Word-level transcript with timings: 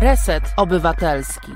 Reset 0.00 0.42
Obywatelski. 0.56 1.52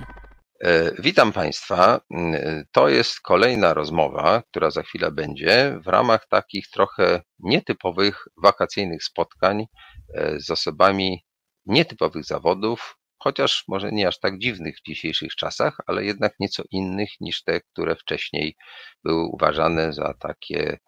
E, 0.60 1.02
witam 1.02 1.32
Państwa. 1.32 2.00
Mm, 2.10 2.64
to 2.72 2.88
jest 2.88 3.20
kolejna 3.20 3.74
rozmowa, 3.74 4.42
która 4.50 4.70
za 4.70 4.82
chwilę 4.82 5.10
będzie 5.10 5.78
w 5.84 5.86
ramach 5.86 6.28
takich 6.28 6.70
trochę 6.70 7.22
nietypowych 7.38 8.24
wakacyjnych 8.42 9.04
spotkań 9.04 9.66
e, 10.14 10.40
z 10.40 10.50
osobami 10.50 11.24
nietypowych 11.66 12.24
zawodów, 12.24 12.98
chociaż 13.18 13.64
może 13.68 13.92
nie 13.92 14.08
aż 14.08 14.20
tak 14.20 14.38
dziwnych 14.38 14.76
w 14.78 14.88
dzisiejszych 14.88 15.34
czasach, 15.34 15.76
ale 15.86 16.04
jednak 16.04 16.34
nieco 16.40 16.62
innych 16.70 17.10
niż 17.20 17.42
te, 17.42 17.60
które 17.60 17.96
wcześniej 17.96 18.56
były 19.04 19.24
uważane 19.24 19.92
za 19.92 20.14
takie, 20.20 20.78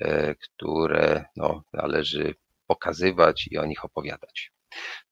e, 0.00 0.34
które 0.34 1.24
no, 1.36 1.62
należy 1.72 2.34
pokazywać 2.66 3.48
i 3.50 3.58
o 3.58 3.66
nich 3.66 3.84
opowiadać. 3.84 4.52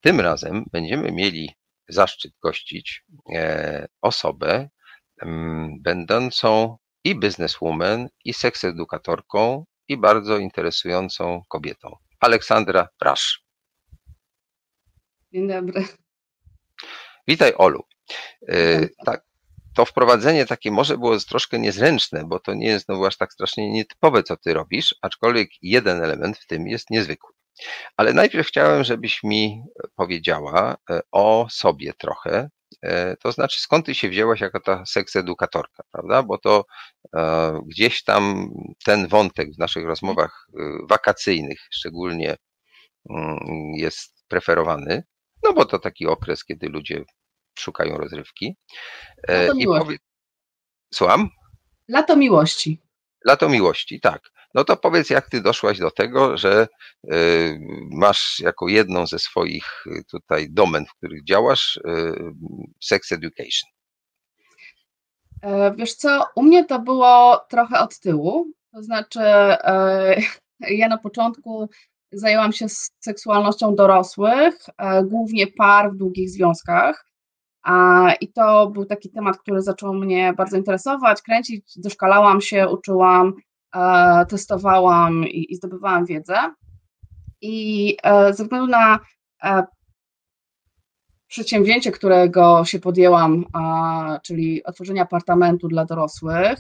Tym 0.00 0.20
razem 0.20 0.64
będziemy 0.72 1.12
mieli 1.12 1.57
zaszczyt 1.88 2.32
gościć 2.42 3.04
e, 3.34 3.88
osobę 4.00 4.68
będącą 5.80 6.76
i 7.04 7.18
bizneswoman, 7.18 8.08
i 8.24 8.34
seksedukatorką, 8.34 9.64
i 9.88 9.96
bardzo 9.96 10.38
interesującą 10.38 11.42
kobietą. 11.48 11.96
Aleksandra 12.20 12.88
Brasz. 13.00 13.44
Dzień 15.32 15.48
dobry. 15.48 15.84
Witaj, 17.28 17.52
Olu. 17.56 17.84
E, 18.48 18.88
tak, 19.06 19.24
to 19.74 19.84
wprowadzenie 19.84 20.46
takie 20.46 20.70
może 20.70 20.98
było 20.98 21.18
troszkę 21.18 21.58
niezręczne, 21.58 22.24
bo 22.24 22.40
to 22.40 22.54
nie 22.54 22.66
jest 22.66 22.86
znowu 22.86 23.06
aż 23.06 23.16
tak 23.16 23.32
strasznie 23.32 23.70
nietypowe, 23.70 24.22
co 24.22 24.36
ty 24.36 24.54
robisz, 24.54 24.94
aczkolwiek 25.02 25.50
jeden 25.62 26.02
element 26.02 26.38
w 26.38 26.46
tym 26.46 26.66
jest 26.66 26.90
niezwykły. 26.90 27.37
Ale 27.96 28.12
najpierw 28.12 28.48
chciałem, 28.48 28.84
żebyś 28.84 29.22
mi 29.22 29.62
powiedziała 29.94 30.76
e, 30.90 31.00
o 31.12 31.46
sobie 31.50 31.92
trochę, 31.98 32.50
e, 32.82 33.16
to 33.16 33.32
znaczy 33.32 33.60
skąd 33.60 33.86
ty 33.86 33.94
się 33.94 34.08
wzięłaś 34.08 34.40
jako 34.40 34.60
ta 34.60 34.86
seksedukatorka, 34.86 35.82
prawda? 35.92 36.22
Bo 36.22 36.38
to 36.38 36.64
e, 37.16 37.60
gdzieś 37.66 38.04
tam 38.04 38.50
ten 38.84 39.08
wątek 39.08 39.54
w 39.54 39.58
naszych 39.58 39.86
rozmowach 39.86 40.46
wakacyjnych 40.88 41.58
szczególnie 41.70 42.36
mm, 43.10 43.38
jest 43.74 44.24
preferowany, 44.28 45.02
no 45.42 45.52
bo 45.52 45.64
to 45.64 45.78
taki 45.78 46.06
okres, 46.06 46.44
kiedy 46.44 46.68
ludzie 46.68 47.04
szukają 47.58 47.98
rozrywki. 47.98 48.56
Lato 49.28 49.52
I 49.52 49.56
miłości. 49.56 49.84
Powie... 49.84 49.98
Słucham? 50.94 51.28
Lato 51.88 52.16
miłości. 52.16 52.87
Lato 53.28 53.48
miłości, 53.48 54.00
tak. 54.00 54.30
No 54.54 54.64
to 54.64 54.76
powiedz, 54.76 55.10
jak 55.10 55.30
ty 55.30 55.40
doszłaś 55.40 55.78
do 55.78 55.90
tego, 55.90 56.36
że 56.36 56.68
y, 57.12 57.60
masz 57.90 58.38
jako 58.38 58.68
jedną 58.68 59.06
ze 59.06 59.18
swoich 59.18 59.86
y, 59.86 60.04
tutaj 60.10 60.46
domen, 60.50 60.86
w 60.86 60.94
których 60.94 61.24
działasz, 61.24 61.76
y, 61.76 61.80
sex 62.80 63.12
education. 63.12 63.70
E, 65.42 65.74
wiesz 65.74 65.94
co, 65.94 66.24
u 66.36 66.42
mnie 66.42 66.64
to 66.64 66.78
było 66.78 67.46
trochę 67.50 67.80
od 67.80 67.98
tyłu. 67.98 68.46
To 68.72 68.82
znaczy, 68.82 69.20
e, 69.20 70.20
ja 70.60 70.88
na 70.88 70.98
początku 70.98 71.68
zajęłam 72.12 72.52
się 72.52 72.66
seksualnością 73.00 73.74
dorosłych, 73.74 74.54
e, 74.78 75.04
głównie 75.04 75.46
par 75.46 75.92
w 75.92 75.96
długich 75.96 76.30
związkach. 76.30 77.07
I 78.20 78.32
to 78.32 78.70
był 78.70 78.84
taki 78.84 79.10
temat, 79.10 79.38
który 79.38 79.62
zaczął 79.62 79.94
mnie 79.94 80.32
bardzo 80.32 80.56
interesować, 80.56 81.22
kręcić, 81.22 81.64
doszkalałam 81.76 82.40
się, 82.40 82.68
uczyłam 82.68 83.34
E, 83.76 84.26
testowałam 84.26 85.24
i, 85.24 85.56
zdobywałam 85.56 86.06
wiedzę. 86.06 86.54
I 87.40 87.96
e, 88.02 88.34
ze 88.34 88.42
względu 88.42 88.66
na 88.66 88.98
e, 89.44 89.62
przedsięwzięcie, 91.26 91.92
którego 91.92 92.64
się 92.64 92.78
podjęłam, 92.78 93.44
czyli 94.22 94.64
otworzenie 94.64 95.02
apartamentu 95.02 95.68
dla 95.68 95.84
dorosłych 95.84 96.58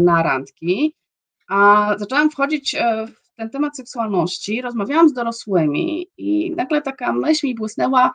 na 0.00 0.22
randki, 0.22 0.94
zaczęłam 1.96 2.30
wchodzić 2.30 2.76
w 3.08 3.34
ten 3.36 3.50
temat 3.50 3.76
seksualności, 3.76 4.62
rozmawiałam 4.62 5.08
z 5.08 5.12
dorosłymi 5.12 6.06
i 6.16 6.50
nagle 6.56 6.82
taka 6.82 7.12
myśl 7.12 7.46
mi 7.46 7.54
błysnęła, 7.54 8.12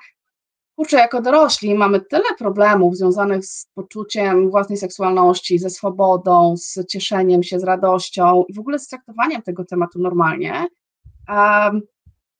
kurczę, 0.79 0.97
jako 0.97 1.21
dorośli 1.21 1.75
mamy 1.75 2.01
tyle 2.01 2.23
problemów 2.37 2.97
związanych 2.97 3.45
z 3.45 3.65
poczuciem 3.73 4.49
własnej 4.51 4.77
seksualności, 4.77 5.59
ze 5.59 5.69
swobodą, 5.69 6.57
z 6.57 6.85
cieszeniem 6.87 7.43
się, 7.43 7.59
z 7.59 7.63
radością 7.63 8.43
i 8.47 8.53
w 8.53 8.59
ogóle 8.59 8.79
z 8.79 8.87
traktowaniem 8.87 9.41
tego 9.41 9.65
tematu 9.65 9.99
normalnie, 9.99 10.67
um, 11.29 11.81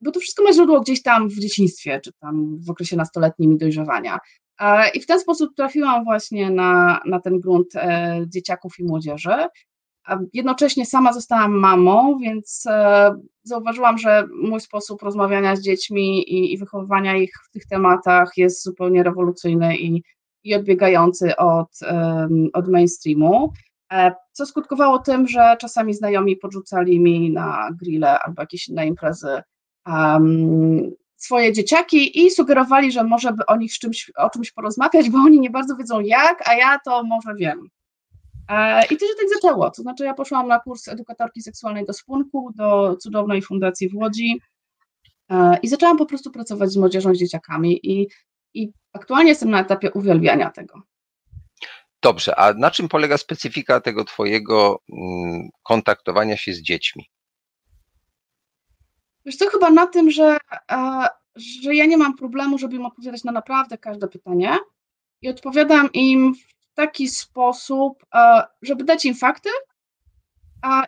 bo 0.02 0.12
to 0.12 0.20
wszystko 0.20 0.44
ma 0.44 0.54
źródło 0.54 0.82
gdzieś 0.82 1.02
tam 1.02 1.30
w 1.30 1.40
dzieciństwie, 1.40 2.00
czy 2.04 2.12
tam 2.14 2.58
w 2.68 2.70
okresie 2.70 2.96
nastoletnim 2.96 3.54
i 3.54 3.58
dojrzewania. 3.58 4.20
E, 4.60 4.90
I 4.90 5.02
w 5.02 5.06
ten 5.06 5.20
sposób 5.20 5.56
trafiłam 5.56 6.04
właśnie 6.04 6.52
na, 6.52 7.02
na 7.06 7.20
ten 7.20 7.40
grunt 7.40 7.76
e, 7.76 8.22
dzieciaków 8.28 8.80
i 8.80 8.84
młodzieży. 8.84 9.36
Jednocześnie 10.34 10.86
sama 10.86 11.14
zostałam 11.14 11.52
mamą, 11.52 12.18
więc 12.18 12.64
e, 12.70 13.12
zauważyłam, 13.44 13.98
że 13.98 14.28
mój 14.44 14.60
sposób 14.60 15.02
rozmawiania 15.02 15.56
z 15.56 15.62
dziećmi 15.62 16.36
i, 16.54 16.58
wychowywania 16.58 17.18
ich 17.18 17.32
w 17.50 17.52
tych 17.52 17.66
tematach 17.66 18.32
jest 18.38 18.64
zupełnie 18.64 19.04
rewolucyjny 19.04 19.78
i, 19.78 20.04
i 20.44 20.56
odbiegający 20.56 21.36
od, 21.36 21.80
od 22.54 22.68
mainstreamu. 22.68 23.54
E, 23.92 24.16
co 24.32 24.46
skutkowało 24.46 25.00
tym, 25.00 25.28
że 25.28 25.56
czasami 25.60 25.94
znajomi 25.94 26.36
podrzucali 26.36 27.00
mi 27.00 27.32
na 27.32 27.70
grille 27.82 28.20
albo 28.20 28.42
jakieś 28.42 28.68
inne 28.68 28.88
imprezy 28.88 29.42
um, 29.88 30.92
swoje 31.16 31.54
dzieciaki 31.54 32.26
i 32.26 32.32
sugerowali, 32.32 32.92
że 32.92 33.04
może 33.04 33.34
by 33.34 33.46
o 33.46 33.58
nich 33.58 33.74
czymś, 33.74 34.12
o 34.18 34.30
czymś 34.30 34.52
porozmawiać, 34.52 35.10
bo 35.10 35.18
oni 35.18 35.40
nie 35.40 35.50
bardzo 35.50 35.76
wiedzą 35.76 36.00
jak, 36.00 36.50
a 36.50 36.54
ja 36.54 36.80
to 36.86 37.04
może 37.04 37.36
wiem. 37.36 37.70
E, 38.50 38.86
I 38.86 38.98
to 38.98 39.08
się 39.08 39.14
tak 39.20 39.30
zaczęło. 39.36 39.72
To 39.72 39.82
znaczy, 39.82 40.04
ja 40.04 40.14
poszłam 40.14 40.48
na 40.48 40.60
kurs 40.60 40.88
edukatorki 40.88 41.42
seksualnej 41.42 41.86
do 41.86 41.94
Spunku, 41.94 42.52
do 42.56 42.98
cudownej 42.98 43.42
fundacji 43.42 43.90
w 43.90 43.96
Łodzi 43.96 44.42
e, 45.30 45.58
i 45.64 45.68
zaczęłam 45.68 45.98
po 45.98 46.06
prostu 46.06 46.32
pracować 46.32 46.72
z 46.72 46.78
młodzieżą, 46.78 47.16
z 47.16 47.18
dzieciakami. 47.18 47.80
I, 47.84 48.08
i 48.54 48.72
aktualnie 48.94 49.30
jestem 49.30 49.50
na 49.50 49.62
etapie 49.62 49.92
uwielbiania 49.92 50.50
tego. 50.50 50.82
Dobrze, 52.02 52.36
a 52.36 52.54
na 52.54 52.72
czym 52.72 52.88
polega 52.90 53.18
specyfika 53.18 53.82
tego 53.82 54.04
Twojego 54.04 54.80
mm, 54.90 55.50
kontaktowania 55.64 56.38
się 56.38 56.54
z 56.54 56.62
dziećmi? 56.62 57.06
Wiesz 59.26 59.38
to 59.38 59.50
chyba 59.50 59.70
na 59.70 59.88
tym, 59.88 60.12
że, 60.12 60.38
e, 60.72 61.08
że 61.64 61.76
ja 61.76 61.86
nie 61.86 61.98
mam 61.98 62.16
problemu, 62.18 62.58
żeby 62.58 62.76
im 62.76 62.86
odpowiadać 62.86 63.24
na 63.24 63.32
naprawdę 63.32 63.78
każde 63.78 64.08
pytanie 64.08 64.58
i 65.22 65.30
odpowiadam 65.30 65.90
im 65.94 66.36
taki 66.80 67.08
sposób, 67.08 68.06
e, 68.16 68.44
żeby 68.62 68.84
dać 68.84 69.06
im 69.06 69.16
fakty 69.16 69.50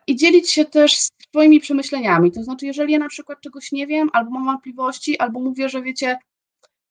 i 0.08 0.16
dzielić 0.16 0.52
się 0.52 0.66
też 0.66 0.98
swoimi 1.28 1.60
przemyśleniami. 1.60 2.32
To 2.32 2.44
znaczy, 2.44 2.66
jeżeli 2.66 2.94
ja 2.94 3.00
na 3.00 3.08
przykład 3.08 3.42
czegoś 3.42 3.72
nie 3.72 3.88
wiem, 3.88 4.10
albo 4.14 4.32
mam 4.32 4.46
wątpliwości, 4.46 5.20
albo 5.20 5.40
mówię, 5.40 5.70
że 5.70 5.82
wiecie, 5.82 6.18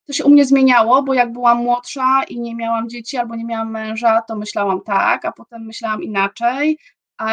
to 0.04 0.12
się 0.12 0.24
u 0.24 0.30
mnie 0.30 0.44
zmieniało, 0.44 1.02
bo 1.02 1.14
jak 1.14 1.32
byłam 1.32 1.58
młodsza 1.58 2.22
i 2.28 2.40
nie 2.40 2.54
miałam 2.54 2.88
dzieci 2.88 3.16
albo 3.16 3.36
nie 3.36 3.44
miałam 3.44 3.70
męża, 3.70 4.22
to 4.28 4.36
myślałam 4.36 4.80
tak, 4.80 5.24
a 5.24 5.32
potem 5.32 5.66
myślałam 5.66 6.02
inaczej. 6.02 6.78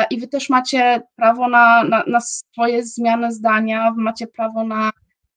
I 0.10 0.20
wy 0.20 0.28
też 0.28 0.50
macie 0.50 1.02
prawo 1.16 1.50
na, 1.50 1.84
na, 1.84 2.04
na 2.08 2.20
swoje 2.22 2.86
zmiany 2.86 3.32
zdania, 3.32 3.94
macie 3.98 4.28
prawo 4.28 4.64
na 4.64 4.92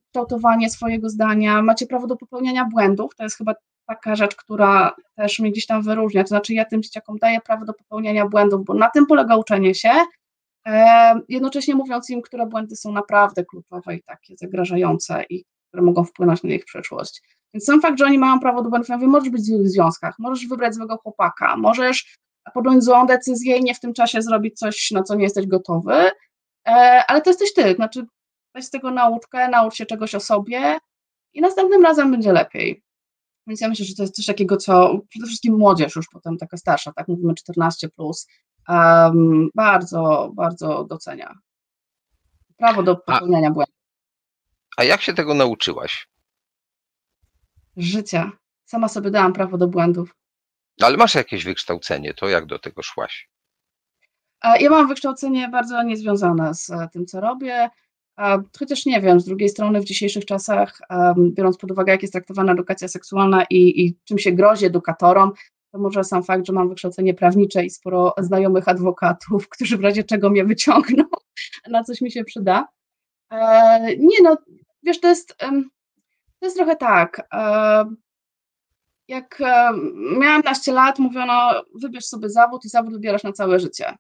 kształtowanie 0.06 0.70
swojego 0.70 1.08
zdania, 1.08 1.62
macie 1.62 1.86
prawo 1.86 2.06
do 2.06 2.16
popełniania 2.16 2.64
błędów. 2.64 3.14
To 3.16 3.22
jest 3.22 3.36
chyba 3.36 3.54
taka 3.90 4.16
rzecz, 4.16 4.36
która 4.36 4.96
też 5.16 5.38
mnie 5.38 5.50
gdzieś 5.50 5.66
tam 5.66 5.82
wyróżnia, 5.82 6.22
to 6.22 6.28
znaczy 6.28 6.54
ja 6.54 6.64
tym 6.64 6.82
dzieciakom 6.82 7.18
daję 7.18 7.40
prawo 7.40 7.64
do 7.64 7.74
popełniania 7.74 8.26
błędów, 8.26 8.64
bo 8.64 8.74
na 8.74 8.90
tym 8.90 9.06
polega 9.06 9.36
uczenie 9.36 9.74
się, 9.74 9.90
e, 10.66 11.14
jednocześnie 11.28 11.74
mówiąc 11.74 12.10
im, 12.10 12.22
które 12.22 12.46
błędy 12.46 12.76
są 12.76 12.92
naprawdę 12.92 13.44
kluczowe 13.44 13.96
i 13.96 14.02
takie 14.02 14.36
zagrażające 14.36 15.24
i 15.30 15.44
które 15.68 15.82
mogą 15.82 16.04
wpłynąć 16.04 16.42
na 16.42 16.50
ich 16.50 16.64
przyszłość. 16.64 17.22
Więc 17.54 17.64
sam 17.64 17.80
fakt, 17.80 17.98
że 17.98 18.04
oni 18.04 18.18
mają 18.18 18.40
prawo 18.40 18.62
do 18.62 18.70
błędów, 18.70 18.88
ja 18.88 18.96
mówię, 18.96 19.08
możesz 19.08 19.30
być 19.30 19.42
w 19.42 19.44
złych 19.44 19.68
związkach, 19.68 20.14
możesz 20.18 20.46
wybrać 20.46 20.74
złego 20.74 20.96
chłopaka, 20.96 21.56
możesz 21.56 22.18
podjąć 22.54 22.84
złą 22.84 23.06
decyzję 23.06 23.56
i 23.56 23.64
nie 23.64 23.74
w 23.74 23.80
tym 23.80 23.94
czasie 23.94 24.22
zrobić 24.22 24.58
coś, 24.58 24.90
na 24.90 25.02
co 25.02 25.14
nie 25.14 25.24
jesteś 25.24 25.46
gotowy, 25.46 25.94
e, 26.68 27.04
ale 27.08 27.20
to 27.20 27.30
jesteś 27.30 27.54
ty, 27.54 27.74
znaczy 27.74 28.06
weź 28.54 28.64
z 28.64 28.70
tego 28.70 28.90
nauczkę, 28.90 29.48
naucz 29.48 29.74
się 29.74 29.86
czegoś 29.86 30.14
o 30.14 30.20
sobie 30.20 30.78
i 31.34 31.40
następnym 31.40 31.82
razem 31.82 32.10
będzie 32.10 32.32
lepiej. 32.32 32.82
Więc 33.46 33.60
ja 33.60 33.68
myślę, 33.68 33.86
że 33.86 33.94
to 33.94 34.02
jest 34.02 34.14
coś 34.14 34.26
takiego, 34.26 34.56
co 34.56 35.00
przede 35.08 35.26
wszystkim 35.26 35.56
młodzież 35.58 35.96
już 35.96 36.08
potem 36.08 36.36
taka 36.38 36.56
starsza, 36.56 36.92
tak 36.92 37.08
mówimy 37.08 37.34
14 37.34 37.88
plus, 37.88 38.26
um, 38.68 39.48
bardzo, 39.54 40.32
bardzo 40.34 40.84
docenia. 40.84 41.34
Prawo 42.56 42.82
do 42.82 42.96
popełniania 42.96 43.50
błędów. 43.50 43.74
A 44.76 44.84
jak 44.84 45.02
się 45.02 45.14
tego 45.14 45.34
nauczyłaś? 45.34 46.08
Życia. 47.76 48.32
Sama 48.64 48.88
sobie 48.88 49.10
dałam 49.10 49.32
prawo 49.32 49.58
do 49.58 49.68
błędów. 49.68 50.14
No, 50.78 50.86
ale 50.86 50.96
masz 50.96 51.14
jakieś 51.14 51.44
wykształcenie, 51.44 52.14
to 52.14 52.28
jak 52.28 52.46
do 52.46 52.58
tego 52.58 52.82
szłaś? 52.82 53.30
Ja 54.60 54.70
mam 54.70 54.88
wykształcenie 54.88 55.48
bardzo 55.48 55.82
niezwiązane 55.82 56.54
z 56.54 56.70
tym, 56.92 57.06
co 57.06 57.20
robię. 57.20 57.70
Chociaż 58.58 58.86
nie 58.86 59.00
wiem, 59.00 59.20
z 59.20 59.24
drugiej 59.24 59.48
strony 59.48 59.80
w 59.80 59.84
dzisiejszych 59.84 60.24
czasach, 60.24 60.80
biorąc 61.16 61.56
pod 61.58 61.70
uwagę, 61.70 61.92
jak 61.92 62.02
jest 62.02 62.12
traktowana 62.12 62.52
edukacja 62.52 62.88
seksualna 62.88 63.44
i, 63.50 63.84
i 63.84 63.96
czym 64.04 64.18
się 64.18 64.32
grozi 64.32 64.66
edukatorom, 64.66 65.32
to 65.72 65.78
może 65.78 66.04
sam 66.04 66.22
fakt, 66.22 66.46
że 66.46 66.52
mam 66.52 66.68
wykształcenie 66.68 67.14
prawnicze 67.14 67.64
i 67.64 67.70
sporo 67.70 68.14
znajomych 68.18 68.68
adwokatów, 68.68 69.48
którzy 69.52 69.78
w 69.78 69.80
razie 69.80 70.04
czego 70.04 70.30
mnie 70.30 70.44
wyciągną, 70.44 71.04
na 71.70 71.84
coś 71.84 72.00
mi 72.00 72.12
się 72.12 72.24
przyda. 72.24 72.68
E, 73.30 73.96
nie 73.96 74.22
no, 74.22 74.36
wiesz, 74.82 75.00
to 75.00 75.08
jest, 75.08 75.36
to 76.38 76.46
jest 76.46 76.56
trochę 76.56 76.76
tak. 76.76 77.28
E, 77.32 77.84
jak 79.08 79.42
miałam 80.18 80.42
naście 80.44 80.72
lat, 80.72 80.98
mówiono, 80.98 81.62
wybierz 81.74 82.04
sobie 82.04 82.30
zawód 82.30 82.64
i 82.64 82.68
zawód 82.68 82.92
wybierasz 82.92 83.22
na 83.22 83.32
całe 83.32 83.60
życie. 83.60 83.96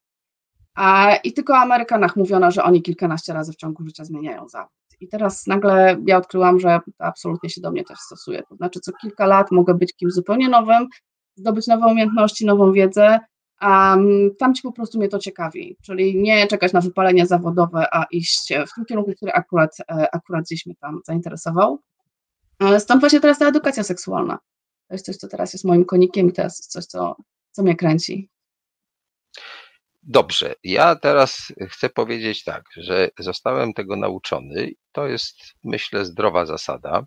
I 1.24 1.32
tylko 1.32 1.52
o 1.52 1.56
Amerykanach 1.56 2.16
mówiono, 2.16 2.50
że 2.50 2.62
oni 2.62 2.82
kilkanaście 2.82 3.32
razy 3.32 3.52
w 3.52 3.56
ciągu 3.56 3.84
życia 3.84 4.04
zmieniają 4.04 4.48
zawód. 4.48 4.72
I 5.00 5.08
teraz 5.08 5.46
nagle 5.46 5.96
ja 6.06 6.16
odkryłam, 6.16 6.60
że 6.60 6.80
absolutnie 6.98 7.50
się 7.50 7.60
do 7.60 7.70
mnie 7.70 7.84
też 7.84 7.98
stosuje. 7.98 8.42
To 8.48 8.56
znaczy, 8.56 8.80
co 8.80 8.92
kilka 8.92 9.26
lat 9.26 9.50
mogę 9.50 9.74
być 9.74 9.94
kimś 9.94 10.12
zupełnie 10.12 10.48
nowym, 10.48 10.86
zdobyć 11.36 11.66
nowe 11.66 11.86
umiejętności, 11.86 12.46
nową 12.46 12.72
wiedzę. 12.72 13.18
Um, 13.62 14.30
tam 14.38 14.54
ci 14.54 14.62
po 14.62 14.72
prostu 14.72 14.98
mnie 14.98 15.08
to 15.08 15.18
ciekawi, 15.18 15.76
czyli 15.82 16.22
nie 16.22 16.46
czekać 16.46 16.72
na 16.72 16.80
wypalenie 16.80 17.26
zawodowe, 17.26 17.86
a 17.94 18.04
iść 18.10 18.52
w 18.70 18.74
tym 18.74 18.84
kierunku, 18.84 19.12
który 19.16 19.32
akurat, 19.32 19.76
e, 19.80 20.14
akurat 20.14 20.44
gdzieś 20.44 20.66
mnie 20.66 20.74
tam 20.80 21.00
zainteresował. 21.06 21.80
E, 22.60 22.80
stąd 22.80 23.00
właśnie 23.00 23.20
teraz 23.20 23.38
ta 23.38 23.48
edukacja 23.48 23.82
seksualna. 23.82 24.38
To 24.88 24.94
jest 24.94 25.06
coś, 25.06 25.16
co 25.16 25.28
teraz 25.28 25.52
jest 25.52 25.64
moim 25.64 25.84
konikiem 25.84 26.28
i 26.28 26.32
to 26.32 26.42
jest 26.42 26.66
coś, 26.66 26.84
co, 26.84 27.16
co 27.50 27.62
mnie 27.62 27.76
kręci. 27.76 28.30
Dobrze, 30.12 30.54
ja 30.64 30.96
teraz 30.96 31.52
chcę 31.68 31.88
powiedzieć 31.88 32.44
tak, 32.44 32.64
że 32.76 33.08
zostałem 33.18 33.72
tego 33.72 33.96
nauczony. 33.96 34.70
To 34.92 35.06
jest, 35.06 35.36
myślę, 35.64 36.04
zdrowa 36.04 36.46
zasada, 36.46 37.04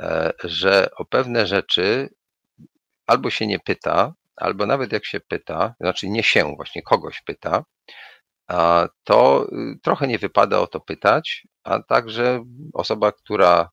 e, 0.00 0.32
że 0.44 0.88
o 0.96 1.04
pewne 1.04 1.46
rzeczy 1.46 2.08
albo 3.06 3.30
się 3.30 3.46
nie 3.46 3.58
pyta, 3.58 4.14
albo 4.36 4.66
nawet 4.66 4.92
jak 4.92 5.06
się 5.06 5.20
pyta, 5.20 5.74
znaczy 5.80 6.08
nie 6.08 6.22
się, 6.22 6.54
właśnie 6.56 6.82
kogoś 6.82 7.22
pyta, 7.22 7.64
to 9.04 9.46
y, 9.52 9.78
trochę 9.82 10.06
nie 10.06 10.18
wypada 10.18 10.60
o 10.60 10.66
to 10.66 10.80
pytać, 10.80 11.46
a 11.62 11.82
także 11.82 12.44
osoba, 12.74 13.12
która 13.12 13.70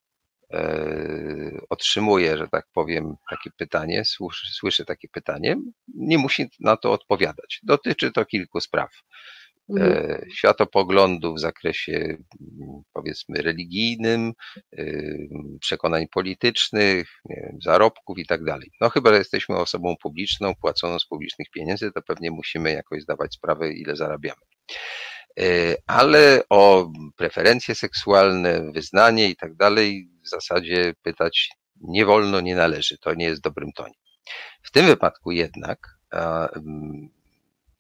otrzymuje, 1.69 2.38
że 2.38 2.48
tak 2.48 2.65
powiem, 2.74 3.15
takie 3.30 3.50
pytanie, 3.57 4.06
słyszy, 4.06 4.48
słyszy 4.53 4.86
takie 4.86 5.07
pytanie, 5.07 5.56
nie 5.95 6.18
musi 6.18 6.50
na 6.59 6.77
to 6.77 6.92
odpowiadać. 6.92 7.59
Dotyczy 7.63 8.12
to 8.12 8.25
kilku 8.25 8.62
spraw. 8.62 8.89
Mhm. 9.69 9.92
E, 9.92 10.25
światopoglądu 10.36 11.33
w 11.33 11.39
zakresie 11.39 12.18
powiedzmy 12.94 13.42
religijnym, 13.42 14.33
y, 14.80 15.30
przekonań 15.59 16.07
politycznych, 16.07 17.09
wiem, 17.30 17.57
zarobków 17.62 18.18
i 18.18 18.25
tak 18.25 18.44
dalej. 18.44 18.71
No 18.81 18.89
chyba, 18.89 19.09
że 19.09 19.18
jesteśmy 19.18 19.57
osobą 19.57 19.95
publiczną, 20.01 20.56
płaconą 20.56 21.00
z 21.00 21.06
publicznych 21.06 21.48
pieniędzy, 21.53 21.92
to 21.92 22.01
pewnie 22.01 22.31
musimy 22.31 22.71
jakoś 22.71 23.01
zdawać 23.01 23.33
sprawę, 23.33 23.74
ile 23.74 23.95
zarabiamy. 23.95 24.42
E, 25.39 25.75
ale 25.88 26.44
o 26.50 26.92
preferencje 27.18 27.75
seksualne, 27.75 28.71
wyznanie 28.71 29.30
i 29.30 29.36
tak 29.36 29.56
dalej 29.56 30.09
zasadzie 30.31 30.93
pytać 31.03 31.49
nie 31.81 32.05
wolno, 32.05 32.41
nie 32.41 32.55
należy. 32.55 32.97
To 32.97 33.13
nie 33.13 33.25
jest 33.25 33.41
dobrym 33.41 33.71
tonie. 33.71 33.95
W 34.63 34.71
tym 34.71 34.85
wypadku 34.85 35.31
jednak 35.31 35.97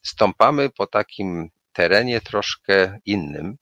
stąpamy 0.01 0.69
po 0.69 0.87
takim 0.87 1.49
terenie 1.73 2.21
troszkę 2.21 2.99
innym. 3.05 3.57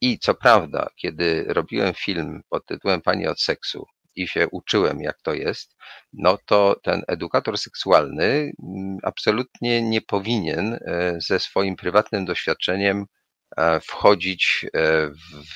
I 0.00 0.18
co 0.18 0.34
prawda, 0.34 0.88
kiedy 0.96 1.44
robiłem 1.48 1.94
film 1.94 2.42
pod 2.48 2.66
tytułem 2.66 3.00
Pani 3.00 3.26
od 3.26 3.40
seksu 3.40 3.86
i 4.16 4.28
się 4.28 4.48
uczyłem, 4.48 5.00
jak 5.00 5.22
to 5.22 5.34
jest, 5.34 5.76
no 6.12 6.38
to 6.46 6.76
ten 6.82 7.02
edukator 7.08 7.58
seksualny 7.58 8.52
mm, 8.62 8.98
absolutnie 9.02 9.82
nie 9.82 10.00
powinien 10.00 10.74
e, 10.74 10.78
ze 11.28 11.40
swoim 11.40 11.76
prywatnym 11.76 12.24
doświadczeniem 12.24 13.00
e, 13.00 13.06
wchodzić 13.82 14.66
e, 14.74 15.08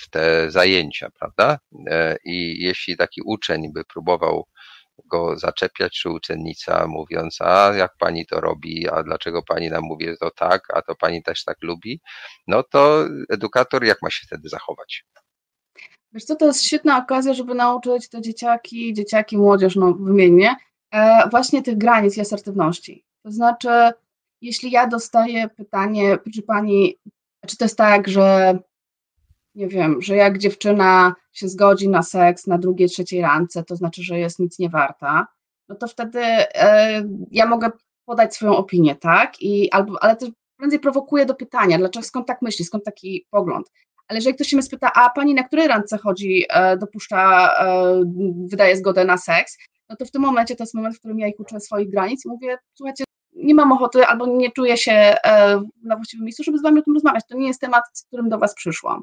w 0.02 0.10
te 0.10 0.50
zajęcia, 0.50 1.10
prawda? 1.18 1.58
I 2.24 2.62
jeśli 2.62 2.96
taki 2.96 3.22
uczeń 3.24 3.72
by 3.72 3.84
próbował 3.84 4.46
go 5.04 5.38
zaczepiać, 5.38 5.92
czy 5.92 6.10
uczennica, 6.10 6.86
mówiąc, 6.86 7.40
a 7.40 7.72
jak 7.76 7.96
pani 7.98 8.26
to 8.26 8.40
robi, 8.40 8.88
a 8.88 9.02
dlaczego 9.02 9.42
pani 9.42 9.70
nam 9.70 9.82
mówi 9.82 10.06
to 10.20 10.30
tak, 10.30 10.62
a 10.74 10.82
to 10.82 10.94
pani 10.94 11.22
też 11.22 11.44
tak 11.44 11.56
lubi, 11.62 12.00
no 12.46 12.62
to 12.62 13.04
edukator 13.30 13.84
jak 13.84 14.02
ma 14.02 14.10
się 14.10 14.26
wtedy 14.26 14.48
zachować? 14.48 15.04
Wiesz 16.12 16.24
co, 16.24 16.36
to 16.36 16.46
jest 16.46 16.64
świetna 16.64 16.98
okazja, 16.98 17.34
żeby 17.34 17.54
nauczyć 17.54 18.08
te 18.08 18.20
dzieciaki, 18.20 18.94
dzieciaki, 18.94 19.38
młodzież, 19.38 19.76
no 19.76 19.94
wymiennie, 19.94 20.56
e, 20.90 21.28
właśnie 21.30 21.62
tych 21.62 21.78
granic 21.78 22.16
i 22.16 22.20
asertywności. 22.20 23.04
To 23.22 23.32
znaczy, 23.32 23.68
jeśli 24.40 24.70
ja 24.70 24.86
dostaję 24.86 25.48
pytanie, 25.48 26.18
czy 26.34 26.42
pani, 26.42 26.96
czy 27.46 27.56
to 27.56 27.64
jest 27.64 27.78
tak, 27.78 28.08
że 28.08 28.58
nie 29.54 29.68
wiem, 29.68 30.02
że 30.02 30.16
jak 30.16 30.38
dziewczyna 30.38 31.14
się 31.32 31.48
zgodzi 31.48 31.88
na 31.88 32.02
seks 32.02 32.46
na 32.46 32.58
drugiej, 32.58 32.88
trzeciej 32.88 33.20
rance, 33.22 33.64
to 33.64 33.76
znaczy, 33.76 34.02
że 34.02 34.18
jest 34.18 34.38
nic 34.38 34.58
nie 34.58 34.68
warta, 34.68 35.26
no 35.68 35.74
to 35.76 35.88
wtedy 35.88 36.20
e, 36.20 37.02
ja 37.30 37.46
mogę 37.46 37.70
podać 38.04 38.34
swoją 38.34 38.56
opinię, 38.56 38.96
tak? 38.96 39.42
I, 39.42 39.70
albo, 39.70 40.02
ale 40.02 40.16
to 40.16 40.26
prędzej 40.56 40.80
prowokuje 40.80 41.26
do 41.26 41.34
pytania, 41.34 41.78
dlaczego, 41.78 42.06
skąd 42.06 42.26
tak 42.26 42.42
myśli, 42.42 42.64
skąd 42.64 42.84
taki 42.84 43.26
pogląd. 43.30 43.70
Ale 44.08 44.18
jeżeli 44.18 44.34
ktoś 44.34 44.48
się 44.48 44.56
mnie 44.56 44.62
spyta, 44.62 44.92
a 44.92 45.10
pani 45.10 45.34
na 45.34 45.42
której 45.42 45.68
randce 45.68 45.98
chodzi, 45.98 46.44
e, 46.50 46.76
dopuszcza, 46.76 47.50
e, 47.58 48.02
wydaje 48.50 48.76
zgodę 48.76 49.04
na 49.04 49.18
seks, 49.18 49.58
no 49.88 49.96
to 49.96 50.04
w 50.04 50.10
tym 50.10 50.22
momencie 50.22 50.56
to 50.56 50.62
jest 50.62 50.74
moment, 50.74 50.96
w 50.96 50.98
którym 50.98 51.18
ja 51.18 51.28
ich 51.28 51.40
uczę 51.40 51.60
swoich 51.60 51.90
granic 51.90 52.24
i 52.24 52.28
mówię, 52.28 52.58
słuchajcie, 52.74 53.04
nie 53.36 53.54
mam 53.54 53.72
ochoty 53.72 54.06
albo 54.06 54.26
nie 54.26 54.52
czuję 54.52 54.76
się 54.76 54.92
e, 54.92 55.62
na 55.82 55.96
właściwym 55.96 56.24
miejscu, 56.24 56.42
żeby 56.42 56.58
z 56.58 56.62
wami 56.62 56.78
o 56.78 56.82
tym 56.82 56.94
rozmawiać. 56.94 57.24
To 57.28 57.36
nie 57.36 57.46
jest 57.46 57.60
temat, 57.60 57.84
z 57.92 58.02
którym 58.02 58.28
do 58.28 58.38
was 58.38 58.54
przyszłam 58.54 59.02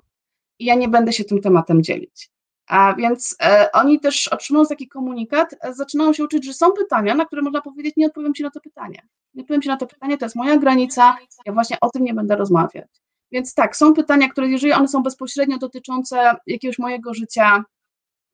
i 0.59 0.65
ja 0.65 0.75
nie 0.75 0.87
będę 0.87 1.13
się 1.13 1.23
tym 1.23 1.41
tematem 1.41 1.83
dzielić. 1.83 2.29
A 2.67 2.93
więc 2.93 3.35
e, 3.41 3.71
oni 3.73 3.99
też 3.99 4.27
otrzymując 4.27 4.69
taki 4.69 4.87
komunikat, 4.87 5.55
e, 5.61 5.73
zaczynają 5.73 6.13
się 6.13 6.23
uczyć, 6.23 6.45
że 6.45 6.53
są 6.53 6.71
pytania, 6.71 7.15
na 7.15 7.25
które 7.25 7.41
można 7.41 7.61
powiedzieć, 7.61 7.93
nie 7.97 8.05
odpowiem 8.05 8.33
ci 8.33 8.43
na 8.43 8.49
to 8.49 8.59
pytanie. 8.59 9.01
Nie 9.33 9.41
odpowiem 9.41 9.61
ci 9.61 9.69
na 9.69 9.77
to 9.77 9.87
pytanie, 9.87 10.17
to 10.17 10.25
jest 10.25 10.35
moja 10.35 10.57
granica, 10.57 11.17
ja 11.45 11.53
właśnie 11.53 11.77
o 11.81 11.89
tym 11.89 12.03
nie 12.03 12.13
będę 12.13 12.35
rozmawiać. 12.35 12.87
Więc 13.31 13.53
tak, 13.53 13.77
są 13.77 13.93
pytania, 13.93 14.29
które 14.29 14.47
jeżeli 14.47 14.73
one 14.73 14.87
są 14.87 15.03
bezpośrednio 15.03 15.57
dotyczące 15.57 16.35
jakiegoś 16.47 16.79
mojego 16.79 17.13
życia, 17.13 17.63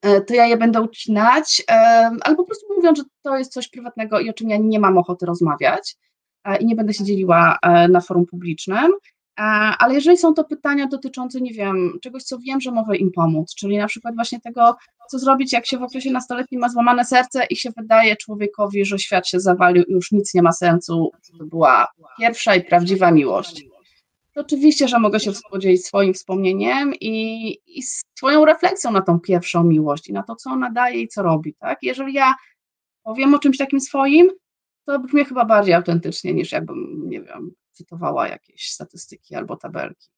to 0.02 0.34
ja 0.34 0.46
je 0.46 0.58
będę 0.58 0.82
ucinać, 0.82 1.64
e, 1.72 1.76
albo 2.22 2.44
po 2.44 2.46
prostu 2.46 2.66
mówiąc, 2.76 2.98
że 2.98 3.04
to 3.24 3.38
jest 3.38 3.54
coś 3.54 3.68
prywatnego 3.68 4.20
i 4.20 4.30
o 4.30 4.34
czym 4.34 4.50
ja 4.50 4.58
nie 4.58 4.80
mam 4.80 4.98
ochoty 4.98 5.26
rozmawiać 5.26 5.96
e, 6.46 6.58
i 6.58 6.66
nie 6.66 6.76
będę 6.76 6.94
się 6.94 7.04
dzieliła 7.04 7.58
e, 7.62 7.88
na 7.88 8.02
forum 8.02 8.26
publicznym. 8.26 8.92
Ale 9.80 9.94
jeżeli 9.94 10.18
są 10.18 10.34
to 10.34 10.44
pytania 10.44 10.88
dotyczące, 10.88 11.42
nie 11.42 11.54
wiem, 11.54 12.00
czegoś, 12.02 12.24
co 12.24 12.38
wiem, 12.40 12.62
że 12.62 12.72
mogę 12.72 12.96
im 12.96 13.12
pomóc, 13.12 13.56
czyli 13.56 13.78
na 13.78 13.88
przykład 13.88 14.16
właśnie 14.16 14.40
tego, 14.40 14.76
co 15.10 15.20
zrobić, 15.20 15.54
jak 15.54 15.66
się 15.66 15.78
w 15.78 15.84
okresie 15.84 16.12
nastoletnim 16.12 16.62
ma 16.62 16.70
złamane 16.70 17.06
serce 17.06 17.46
i 17.46 17.56
się 17.56 17.70
wydaje 17.78 18.16
człowiekowi, 18.16 18.86
że 18.86 19.00
świat 19.00 19.28
się 19.28 19.40
zawalił 19.40 19.84
i 19.84 19.92
już 19.92 20.12
nic 20.12 20.34
nie 20.34 20.42
ma 20.42 20.52
sensu, 20.52 21.12
to 21.38 21.46
była 21.46 21.88
pierwsza 22.20 22.56
i 22.56 22.62
prawdziwa 22.62 23.12
miłość. 23.12 23.64
Oczywiście, 24.36 24.88
że 24.88 25.00
mogę 25.00 25.20
się 25.20 25.32
podzielić 25.52 25.86
swoim 25.86 26.14
wspomnieniem 26.14 26.94
i, 27.02 27.52
i 27.68 27.84
swoją 28.18 28.46
refleksją 28.46 28.92
na 28.92 29.02
tą 29.02 29.20
pierwszą 29.20 29.64
miłość 29.64 30.08
i 30.08 30.14
na 30.14 30.24
to, 30.24 30.36
co 30.36 30.50
ona 30.50 30.72
daje 30.72 31.02
i 31.02 31.08
co 31.08 31.24
robi, 31.24 31.54
tak? 31.54 31.78
Jeżeli 31.82 32.14
ja 32.14 32.36
powiem 33.04 33.34
o 33.34 33.40
czymś 33.40 33.58
takim 33.58 33.82
swoim, 33.82 34.30
to 34.86 35.00
brzmi 35.00 35.26
chyba 35.26 35.46
bardziej 35.46 35.74
autentycznie 35.74 36.34
niż 36.34 36.52
jakbym, 36.52 37.10
nie 37.10 37.22
wiem, 37.22 37.52
cytowała 37.72 38.28
jakieś 38.28 38.72
statystyki 38.72 39.36
albo 39.36 39.58
tabelki. 39.58 40.10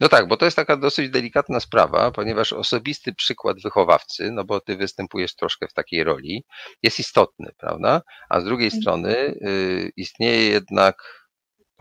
No 0.00 0.08
tak, 0.08 0.28
bo 0.28 0.36
to 0.36 0.44
jest 0.44 0.56
taka 0.56 0.76
dosyć 0.76 1.10
delikatna 1.10 1.60
sprawa, 1.60 2.10
ponieważ 2.10 2.52
osobisty 2.52 3.14
przykład 3.14 3.62
wychowawcy, 3.62 4.30
no 4.32 4.44
bo 4.44 4.60
ty 4.60 4.76
występujesz 4.76 5.34
troszkę 5.34 5.68
w 5.68 5.72
takiej 5.72 6.04
roli, 6.04 6.44
jest 6.82 6.98
istotny, 6.98 7.50
prawda? 7.58 8.02
A 8.28 8.40
z 8.40 8.44
drugiej 8.44 8.66
mhm. 8.66 8.82
strony 8.82 9.16
y, 9.16 9.92
istnieje 9.96 10.48
jednak 10.48 11.21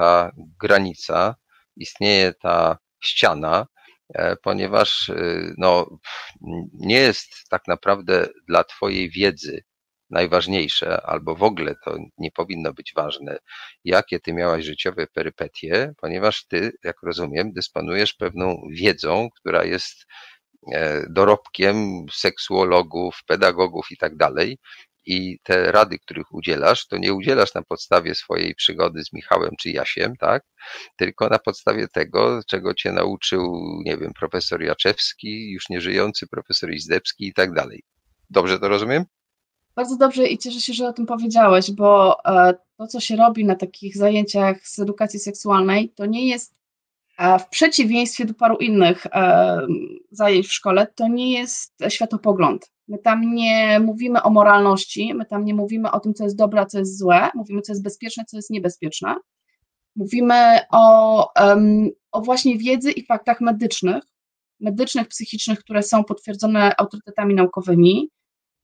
ta 0.01 0.31
granica, 0.61 1.35
istnieje 1.77 2.33
ta 2.33 2.77
ściana, 3.03 3.67
e, 4.13 4.35
ponieważ 4.35 5.09
y, 5.09 5.53
no, 5.57 5.97
nie 6.73 6.95
jest 6.95 7.29
tak 7.49 7.67
naprawdę 7.67 8.27
dla 8.47 8.63
Twojej 8.63 9.09
wiedzy 9.09 9.63
najważniejsze, 10.09 11.01
albo 11.01 11.35
w 11.35 11.43
ogóle 11.43 11.75
to 11.85 11.97
nie 12.17 12.31
powinno 12.31 12.73
być 12.73 12.93
ważne, 12.95 13.37
jakie 13.85 14.19
ty 14.19 14.33
miałaś 14.33 14.65
życiowe 14.65 15.07
perypetie, 15.07 15.93
ponieważ 15.97 16.47
ty, 16.47 16.71
jak 16.83 16.95
rozumiem, 17.03 17.53
dysponujesz 17.53 18.13
pewną 18.13 18.61
wiedzą, 18.71 19.29
która 19.39 19.63
jest 19.65 20.05
e, 20.73 21.05
dorobkiem 21.09 22.05
seksuologów, 22.13 23.19
pedagogów 23.27 23.85
i 23.91 23.97
tak 23.97 24.17
dalej. 24.17 24.57
I 25.05 25.39
te 25.43 25.71
rady, 25.71 25.99
których 25.99 26.33
udzielasz, 26.33 26.87
to 26.87 26.97
nie 26.97 27.13
udzielasz 27.13 27.53
na 27.53 27.61
podstawie 27.61 28.15
swojej 28.15 28.55
przygody 28.55 29.03
z 29.03 29.13
Michałem 29.13 29.51
czy 29.59 29.69
Jasiem, 29.69 30.15
tak? 30.17 30.43
Tylko 30.97 31.29
na 31.29 31.39
podstawie 31.39 31.87
tego, 31.87 32.41
czego 32.47 32.73
cię 32.73 32.91
nauczył, 32.91 33.53
nie 33.85 33.97
wiem, 33.97 34.13
profesor 34.19 34.63
Jaczewski, 34.63 35.51
już 35.51 35.69
nieżyjący 35.69 36.27
profesor 36.27 36.73
Izdebski 36.73 37.27
i 37.27 37.33
tak 37.33 37.53
dalej. 37.53 37.83
Dobrze 38.29 38.59
to 38.59 38.67
rozumiem? 38.67 39.05
Bardzo 39.75 39.97
dobrze 39.97 40.27
i 40.27 40.37
cieszę 40.37 40.61
się, 40.61 40.73
że 40.73 40.87
o 40.87 40.93
tym 40.93 41.05
powiedziałeś, 41.05 41.71
bo 41.71 42.17
e, 42.25 42.53
to, 42.77 42.87
co 42.87 42.99
się 42.99 43.15
robi 43.15 43.45
na 43.45 43.55
takich 43.55 43.97
zajęciach 43.97 44.67
z 44.67 44.79
edukacji 44.79 45.19
seksualnej, 45.19 45.89
to 45.89 46.05
nie 46.05 46.27
jest 46.27 46.60
w 47.39 47.49
przeciwieństwie 47.49 48.25
do 48.25 48.33
paru 48.33 48.57
innych 48.57 49.05
e, 49.05 49.61
zajęć 50.11 50.47
w 50.47 50.53
szkole, 50.53 50.87
to 50.95 51.07
nie 51.07 51.33
jest 51.33 51.73
światopogląd. 51.89 52.71
My 52.87 52.97
tam 52.97 53.35
nie 53.35 53.79
mówimy 53.79 54.23
o 54.23 54.29
moralności, 54.29 55.13
my 55.13 55.25
tam 55.25 55.45
nie 55.45 55.53
mówimy 55.53 55.91
o 55.91 55.99
tym, 55.99 56.13
co 56.13 56.23
jest 56.23 56.35
dobre, 56.35 56.61
a 56.61 56.65
co 56.65 56.79
jest 56.79 56.97
złe, 56.97 57.29
mówimy, 57.35 57.61
co 57.61 57.71
jest 57.71 57.83
bezpieczne, 57.83 58.25
co 58.25 58.37
jest 58.37 58.49
niebezpieczne. 58.49 59.15
Mówimy 59.95 60.59
o, 60.71 61.33
o 62.11 62.21
właśnie 62.21 62.57
wiedzy 62.57 62.91
i 62.91 63.05
faktach 63.05 63.41
medycznych, 63.41 64.03
medycznych, 64.59 65.07
psychicznych, 65.07 65.59
które 65.59 65.83
są 65.83 66.03
potwierdzone 66.03 66.73
autorytetami 66.77 67.35
naukowymi. 67.35 68.09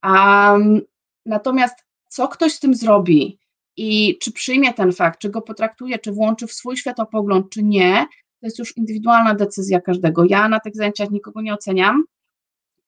Um, 0.04 0.82
natomiast 1.26 1.76
co 2.10 2.28
ktoś 2.28 2.54
z 2.54 2.60
tym 2.60 2.76
zrobi 2.76 3.40
i 3.78 4.18
czy 4.22 4.32
przyjmie 4.32 4.74
ten 4.74 4.92
fakt, 4.92 5.20
czy 5.20 5.30
go 5.30 5.42
potraktuje, 5.42 6.00
czy 6.00 6.12
włączy 6.12 6.48
w 6.48 6.54
swój 6.54 6.78
światopogląd, 6.78 7.50
czy 7.50 7.64
nie, 7.64 8.08
to 8.40 8.48
jest 8.48 8.60
już 8.60 8.78
indywidualna 8.78 9.36
decyzja 9.36 9.82
każdego. 9.82 10.24
Ja 10.30 10.50
na 10.50 10.60
tych 10.60 10.76
zajęciach 10.76 11.10
nikogo 11.10 11.42
nie 11.42 11.54
oceniam, 11.54 12.04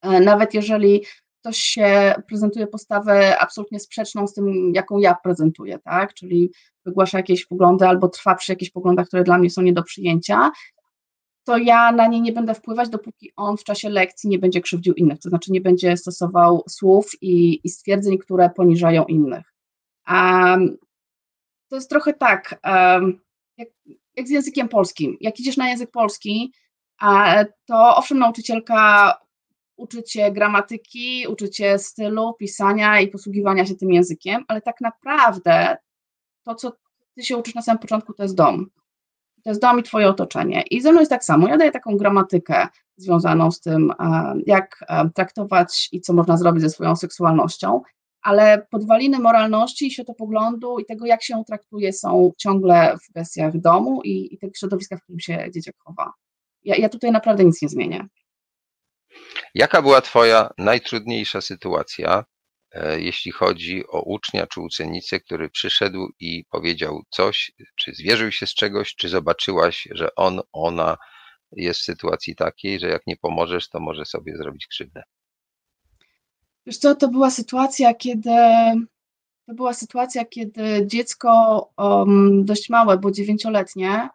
e, 0.01 0.19
nawet 0.19 0.53
jeżeli 0.53 1.03
ktoś 1.41 1.57
się 1.57 2.13
prezentuje 2.27 2.67
postawę 2.67 3.39
absolutnie 3.39 3.79
sprzeczną 3.79 4.27
z 4.27 4.33
tym, 4.33 4.71
jaką 4.75 4.97
ja 4.97 5.15
prezentuję, 5.23 5.79
tak? 5.79 6.13
Czyli 6.13 6.51
wygłasza 6.85 7.17
jakieś 7.17 7.45
poglądy 7.45 7.87
albo 7.87 8.07
trwa 8.07 8.35
przy 8.35 8.51
jakichś 8.51 8.71
poglądach, 8.71 9.07
które 9.07 9.23
dla 9.23 9.37
mnie 9.37 9.49
są 9.49 9.61
nie 9.61 9.73
do 9.73 9.83
przyjęcia, 9.83 10.51
to 11.43 11.57
ja 11.57 11.91
na 11.91 12.07
nie 12.07 12.21
nie 12.21 12.31
będę 12.31 12.53
wpływać, 12.53 12.89
dopóki 12.89 13.31
on 13.35 13.57
w 13.57 13.63
czasie 13.63 13.89
lekcji 13.89 14.29
nie 14.29 14.39
będzie 14.39 14.61
krzywdził 14.61 14.93
innych, 14.93 15.19
to 15.19 15.29
znaczy 15.29 15.51
nie 15.51 15.61
będzie 15.61 15.97
stosował 15.97 16.63
słów 16.69 17.11
i, 17.21 17.59
i 17.63 17.69
stwierdzeń, 17.69 18.17
które 18.17 18.49
poniżają 18.49 19.05
innych. 19.05 19.53
Um, 20.09 20.77
to 21.69 21.75
jest 21.75 21.89
trochę 21.89 22.13
tak, 22.13 22.59
um, 22.63 23.19
jak, 23.57 23.69
jak 24.15 24.27
z 24.27 24.29
językiem 24.29 24.69
polskim. 24.69 25.17
Jak 25.21 25.39
idziesz 25.39 25.57
na 25.57 25.69
język 25.69 25.91
polski, 25.91 26.53
to 27.65 27.95
owszem, 27.95 28.19
nauczycielka 28.19 29.13
uczy 29.75 30.03
cię 30.03 30.31
gramatyki, 30.31 31.25
uczy 31.27 31.49
cię 31.49 31.79
stylu, 31.79 32.33
pisania 32.33 32.99
i 32.99 33.07
posługiwania 33.07 33.65
się 33.65 33.75
tym 33.75 33.91
językiem, 33.91 34.45
ale 34.47 34.61
tak 34.61 34.81
naprawdę 34.81 35.77
to, 36.43 36.55
co 36.55 36.71
ty 37.15 37.23
się 37.23 37.37
uczysz 37.37 37.55
na 37.55 37.61
samym 37.61 37.79
początku, 37.79 38.13
to 38.13 38.23
jest 38.23 38.35
dom. 38.35 38.69
To 39.43 39.49
jest 39.49 39.61
dom 39.61 39.79
i 39.79 39.83
twoje 39.83 40.09
otoczenie. 40.09 40.61
I 40.61 40.81
ze 40.81 40.91
mną 40.91 40.99
jest 40.99 41.11
tak 41.11 41.25
samo. 41.25 41.47
Ja 41.47 41.57
daję 41.57 41.71
taką 41.71 41.97
gramatykę 41.97 42.67
związaną 42.97 43.51
z 43.51 43.61
tym, 43.61 43.93
jak 44.45 44.85
traktować 45.15 45.89
i 45.91 46.01
co 46.01 46.13
można 46.13 46.37
zrobić 46.37 46.61
ze 46.61 46.69
swoją 46.69 46.95
seksualnością, 46.95 47.81
ale 48.21 48.67
podwaliny 48.71 49.19
moralności 49.19 49.87
i 49.87 49.91
światopoglądu 49.91 50.79
i 50.79 50.85
tego, 50.85 51.05
jak 51.05 51.23
się 51.23 51.33
ją 51.33 51.43
traktuje, 51.43 51.93
są 51.93 52.31
ciągle 52.37 52.97
w 52.97 53.11
kwestiach 53.11 53.57
domu 53.57 54.01
i, 54.03 54.33
i 54.33 54.37
tego 54.37 54.53
środowiska, 54.57 54.97
w 54.97 55.03
którym 55.03 55.19
się 55.19 55.51
dzieciak 55.53 55.75
chowa. 55.77 56.13
Ja, 56.63 56.75
ja 56.75 56.89
tutaj 56.89 57.11
naprawdę 57.11 57.45
nic 57.45 57.61
nie 57.61 57.69
zmienię. 57.69 58.07
Jaka 59.55 59.81
była 59.81 60.01
Twoja 60.01 60.49
najtrudniejsza 60.57 61.41
sytuacja, 61.41 62.25
e, 62.71 63.01
jeśli 63.01 63.31
chodzi 63.31 63.87
o 63.87 64.01
ucznia 64.01 64.47
czy 64.47 64.61
uczennicę, 64.61 65.19
który 65.19 65.49
przyszedł 65.49 66.07
i 66.19 66.45
powiedział 66.51 67.01
coś, 67.09 67.51
czy 67.75 67.93
zwierzył 67.93 68.31
się 68.31 68.47
z 68.47 68.53
czegoś, 68.53 68.95
czy 68.95 69.09
zobaczyłaś, 69.09 69.87
że 69.91 70.15
on, 70.15 70.41
ona 70.51 70.97
jest 71.51 71.79
w 71.79 71.83
sytuacji 71.83 72.35
takiej, 72.35 72.79
że 72.79 72.87
jak 72.87 73.01
nie 73.07 73.17
pomożesz, 73.17 73.69
to 73.69 73.79
może 73.79 74.05
sobie 74.05 74.37
zrobić 74.37 74.67
krzywdę? 74.67 75.03
Wiesz 76.69 76.77
co, 76.77 76.95
to 76.95 77.07
była 77.07 77.29
sytuacja, 77.29 77.93
kiedy 77.93 78.29
to 79.45 79.53
była 79.53 79.73
sytuacja, 79.73 80.25
kiedy 80.25 80.87
dziecko 80.87 81.69
um, 81.77 82.45
dość 82.45 82.69
małe, 82.69 82.97
bo 82.97 83.11
dziewięcioletnie, 83.11 84.09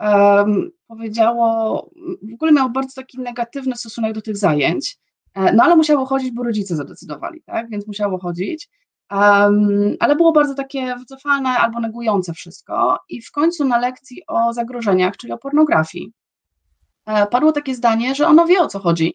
um, 0.00 0.70
powiedziało, 0.86 1.90
w 2.22 2.34
ogóle 2.34 2.52
miało 2.52 2.70
bardzo 2.70 2.94
taki 2.94 3.20
negatywny 3.20 3.76
stosunek 3.76 4.12
do 4.12 4.22
tych 4.22 4.36
zajęć, 4.36 4.98
e, 5.34 5.52
no 5.52 5.64
ale 5.64 5.76
musiało 5.76 6.06
chodzić, 6.06 6.30
bo 6.30 6.42
rodzice 6.42 6.76
zadecydowali, 6.76 7.42
tak, 7.42 7.70
więc 7.70 7.86
musiało 7.86 8.18
chodzić, 8.18 8.68
um, 9.10 9.96
ale 10.00 10.16
było 10.16 10.32
bardzo 10.32 10.54
takie 10.54 10.96
wycofane 10.96 11.50
albo 11.50 11.80
negujące 11.80 12.32
wszystko 12.32 12.98
i 13.08 13.22
w 13.22 13.30
końcu 13.30 13.64
na 13.64 13.78
lekcji 13.78 14.22
o 14.26 14.52
zagrożeniach, 14.52 15.16
czyli 15.16 15.32
o 15.32 15.38
pornografii, 15.38 16.12
e, 17.06 17.26
padło 17.26 17.52
takie 17.52 17.74
zdanie, 17.74 18.14
że 18.14 18.26
ono 18.26 18.46
wie 18.46 18.60
o 18.60 18.68
co 18.68 18.78
chodzi, 18.78 19.14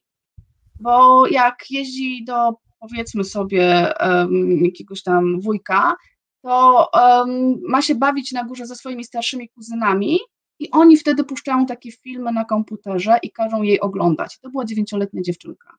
bo 0.80 1.28
jak 1.28 1.72
jeździ 1.72 2.24
do 2.26 2.63
powiedzmy 2.90 3.24
sobie 3.24 3.94
um, 4.00 4.66
jakiegoś 4.66 5.04
tam 5.04 5.42
wujka, 5.42 5.96
to 6.42 6.88
um, 6.94 7.60
ma 7.70 7.82
się 7.82 7.96
bawić 7.96 8.32
na 8.32 8.44
górze 8.44 8.66
ze 8.66 8.76
swoimi 8.76 9.04
starszymi 9.04 9.50
kuzynami 9.50 10.20
i 10.60 10.72
oni 10.72 10.98
wtedy 10.98 11.24
puszczają 11.24 11.66
takie 11.66 11.92
filmy 11.92 12.32
na 12.32 12.46
komputerze 12.46 13.18
i 13.24 13.32
każą 13.32 13.62
jej 13.62 13.80
oglądać. 13.80 14.40
To 14.40 14.50
była 14.50 14.66
dziewięcioletnia 14.66 15.22
dziewczynka. 15.22 15.74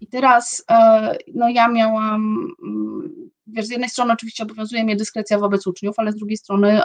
I 0.00 0.06
teraz 0.06 0.64
e, 0.70 1.16
no 1.34 1.48
ja 1.48 1.68
miałam, 1.68 2.46
mm, 2.62 3.30
wiesz, 3.46 3.66
z 3.66 3.70
jednej 3.70 3.88
strony 3.88 4.12
oczywiście 4.12 4.42
obowiązuje 4.42 4.84
mnie 4.84 4.96
dyskrecja 4.96 5.38
wobec 5.38 5.66
uczniów, 5.66 5.98
ale 5.98 6.12
z 6.12 6.16
drugiej 6.16 6.36
strony 6.36 6.80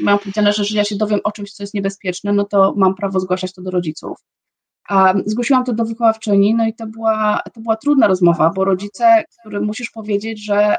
mają 0.00 0.18
powiedziane, 0.18 0.52
że 0.52 0.62
jeżeli 0.62 0.78
ja 0.78 0.84
się 0.84 0.96
dowiem 0.96 1.20
o 1.24 1.32
czymś, 1.32 1.52
co 1.52 1.62
jest 1.62 1.74
niebezpieczne, 1.74 2.32
no 2.32 2.44
to 2.44 2.74
mam 2.76 2.94
prawo 2.94 3.20
zgłaszać 3.20 3.52
to 3.52 3.62
do 3.62 3.70
rodziców. 3.70 4.18
Zgłosiłam 5.26 5.64
to 5.64 5.72
do 5.72 5.84
wychowawczyni, 5.84 6.54
no 6.54 6.66
i 6.66 6.74
to 6.74 6.86
była, 6.86 7.40
to 7.54 7.60
była 7.60 7.76
trudna 7.76 8.06
rozmowa, 8.06 8.50
bo 8.50 8.64
rodzice, 8.64 9.24
którym 9.40 9.64
musisz 9.64 9.90
powiedzieć, 9.90 10.44
że 10.44 10.76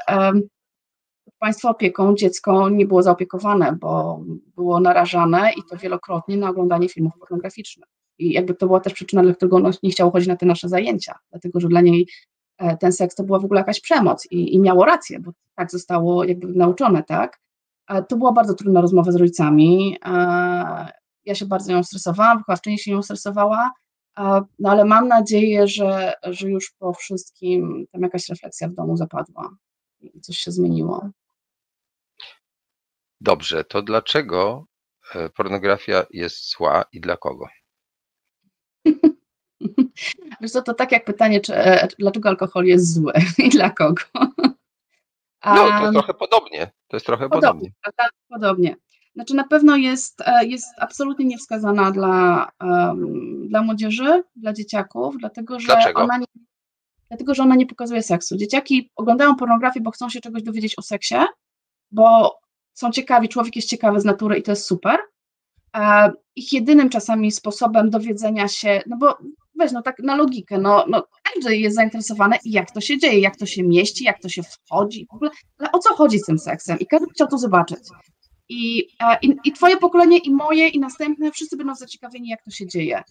Państwa 1.38 1.70
opieką 1.70 2.14
dziecko 2.14 2.68
nie 2.68 2.86
było 2.86 3.02
zaopiekowane, 3.02 3.76
bo 3.80 4.20
było 4.56 4.80
narażane 4.80 5.52
i 5.52 5.62
to 5.70 5.76
wielokrotnie 5.76 6.36
na 6.36 6.48
oglądanie 6.48 6.88
filmów 6.88 7.12
pornograficznych. 7.20 7.88
I 8.18 8.32
jakby 8.32 8.54
to 8.54 8.66
była 8.66 8.80
też 8.80 8.92
przyczyna, 8.92 9.22
dla 9.22 9.34
którego 9.34 9.56
ono 9.56 9.70
nie 9.82 9.90
chciało 9.90 10.10
chodzić 10.10 10.28
na 10.28 10.36
te 10.36 10.46
nasze 10.46 10.68
zajęcia, 10.68 11.14
dlatego 11.30 11.60
że 11.60 11.68
dla 11.68 11.80
niej 11.80 12.08
e, 12.58 12.76
ten 12.76 12.92
seks 12.92 13.14
to 13.14 13.24
była 13.24 13.38
w 13.38 13.44
ogóle 13.44 13.60
jakaś 13.60 13.80
przemoc 13.80 14.26
i, 14.30 14.54
i 14.54 14.60
miało 14.60 14.84
rację, 14.84 15.20
bo 15.20 15.32
tak 15.54 15.70
zostało 15.70 16.24
jakby 16.24 16.46
nauczone, 16.46 17.02
tak? 17.02 17.40
To 18.08 18.16
była 18.16 18.32
bardzo 18.32 18.54
trudna 18.54 18.80
rozmowa 18.80 19.12
z 19.12 19.16
rodzicami. 19.16 19.98
Ja 21.24 21.34
się 21.34 21.46
bardzo 21.46 21.72
ją 21.72 21.82
stresowałam, 21.82 22.38
wychowawczyni 22.38 22.78
się 22.78 22.90
ją 22.90 23.02
stresowała, 23.02 23.70
no 24.58 24.70
ale 24.70 24.84
mam 24.84 25.08
nadzieję, 25.08 25.68
że, 25.68 26.12
że 26.22 26.50
już 26.50 26.70
po 26.78 26.92
wszystkim 26.92 27.86
tam 27.92 28.02
jakaś 28.02 28.28
refleksja 28.28 28.68
w 28.68 28.74
domu 28.74 28.96
zapadła 28.96 29.50
i 30.00 30.20
coś 30.20 30.36
się 30.36 30.50
zmieniło. 30.50 31.10
Dobrze, 33.20 33.64
to 33.64 33.82
dlaczego 33.82 34.66
e, 35.14 35.28
pornografia 35.28 36.06
jest 36.10 36.50
zła 36.50 36.84
i 36.92 37.00
dla 37.00 37.16
kogo? 37.16 37.46
Wiesz 40.40 40.50
co, 40.50 40.62
to 40.62 40.74
tak 40.74 40.92
jak 40.92 41.04
pytanie, 41.04 41.40
czy, 41.40 41.54
e, 41.54 41.88
dlaczego 41.98 42.28
alkohol 42.28 42.64
jest 42.64 42.94
zły 42.94 43.12
i 43.38 43.48
dla 43.48 43.70
kogo? 43.70 44.02
No, 45.46 45.80
to 45.80 45.92
trochę 45.92 46.14
podobnie. 46.14 46.70
To 46.88 46.96
jest 46.96 47.06
trochę 47.06 47.28
podobnie. 47.28 47.72
Podobnie. 47.82 48.10
podobnie. 48.28 48.76
Znaczy 49.14 49.34
na 49.34 49.44
pewno 49.44 49.76
jest, 49.76 50.20
e, 50.20 50.46
jest 50.46 50.66
absolutnie 50.78 51.24
niewskazana 51.24 51.90
dla, 51.90 52.48
um, 52.60 53.48
dla 53.48 53.62
młodzieży, 53.62 54.22
dla 54.36 54.52
dzieciaków, 54.52 55.16
dlatego 55.18 55.60
że 55.60 55.66
Dlaczego? 55.66 56.02
ona 56.02 56.18
nie, 56.18 56.26
dlatego, 57.08 57.34
że 57.34 57.42
ona 57.42 57.56
nie 57.56 57.66
pokazuje 57.66 58.02
seksu. 58.02 58.36
Dzieciaki 58.36 58.90
oglądają 58.96 59.36
pornografię, 59.36 59.80
bo 59.80 59.90
chcą 59.90 60.08
się 60.08 60.20
czegoś 60.20 60.42
dowiedzieć 60.42 60.78
o 60.78 60.82
seksie, 60.82 61.14
bo 61.90 62.38
są 62.72 62.90
ciekawi, 62.90 63.28
człowiek 63.28 63.56
jest 63.56 63.68
ciekawy 63.68 64.00
z 64.00 64.04
natury 64.04 64.38
i 64.38 64.42
to 64.42 64.52
jest 64.52 64.66
super. 64.66 64.98
E, 65.76 66.12
ich 66.36 66.52
jedynym 66.52 66.90
czasami 66.90 67.32
sposobem 67.32 67.90
dowiedzenia 67.90 68.48
się, 68.48 68.82
no 68.86 68.96
bo 68.96 69.18
weź, 69.58 69.72
no 69.72 69.82
tak 69.82 69.98
na 69.98 70.16
logikę, 70.16 70.58
no, 70.58 70.84
no 70.88 71.04
każdy 71.22 71.56
jest 71.56 71.76
zainteresowany 71.76 72.36
i 72.44 72.50
jak 72.50 72.70
to 72.70 72.80
się 72.80 72.98
dzieje, 72.98 73.20
jak 73.20 73.36
to 73.36 73.46
się 73.46 73.62
mieści, 73.62 74.04
jak 74.04 74.20
to 74.20 74.28
się 74.28 74.42
wchodzi, 74.42 75.06
w 75.10 75.14
ogóle, 75.14 75.30
ale 75.58 75.72
o 75.72 75.78
co 75.78 75.94
chodzi 75.94 76.18
z 76.18 76.24
tym 76.24 76.38
seksem 76.38 76.78
i 76.78 76.86
każdy 76.86 77.06
chciał 77.14 77.28
to 77.28 77.38
zobaczyć. 77.38 77.78
I, 78.48 78.78
i, 79.22 79.36
I 79.44 79.52
twoje 79.52 79.76
pokolenie, 79.76 80.18
i 80.18 80.30
moje, 80.30 80.68
i 80.68 80.80
następne, 80.80 81.32
wszyscy 81.32 81.56
będą 81.56 81.74
zaciekawieni, 81.74 82.28
jak 82.28 82.42
to 82.42 82.50
się 82.50 82.66
dzieje. 82.66 83.02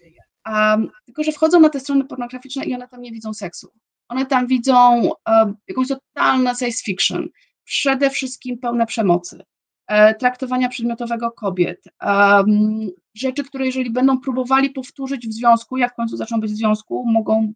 Um, 0.48 0.90
tylko, 1.06 1.24
że 1.24 1.32
wchodzą 1.32 1.60
na 1.60 1.70
te 1.70 1.80
strony 1.80 2.06
pornograficzne 2.06 2.66
i 2.66 2.76
one 2.76 2.88
tam 2.88 3.02
nie 3.02 3.12
widzą 3.12 3.34
seksu. 3.34 3.72
One 4.08 4.26
tam 4.26 4.48
widzą 4.48 5.10
um, 5.28 5.56
jakąś 5.68 5.88
totalną 5.88 6.56
science 6.56 6.84
fiction, 6.84 7.30
przede 7.64 8.10
wszystkim 8.10 8.58
pełne 8.58 8.86
przemocy, 8.86 9.44
e, 9.88 10.16
traktowania 10.16 10.70
przedmiotowego 10.70 11.32
kobiet, 11.32 11.84
um, 12.02 12.90
rzeczy, 13.14 13.44
które 13.44 13.66
jeżeli 13.66 13.92
będą 13.92 14.20
próbowali 14.20 14.70
powtórzyć 14.70 15.28
w 15.28 15.34
związku, 15.34 15.78
jak 15.78 15.94
w 15.94 15.96
końcu 15.96 16.18
zaczną 16.18 16.40
być 16.40 16.52
w 16.52 16.56
związku, 16.56 17.06
mogą 17.06 17.54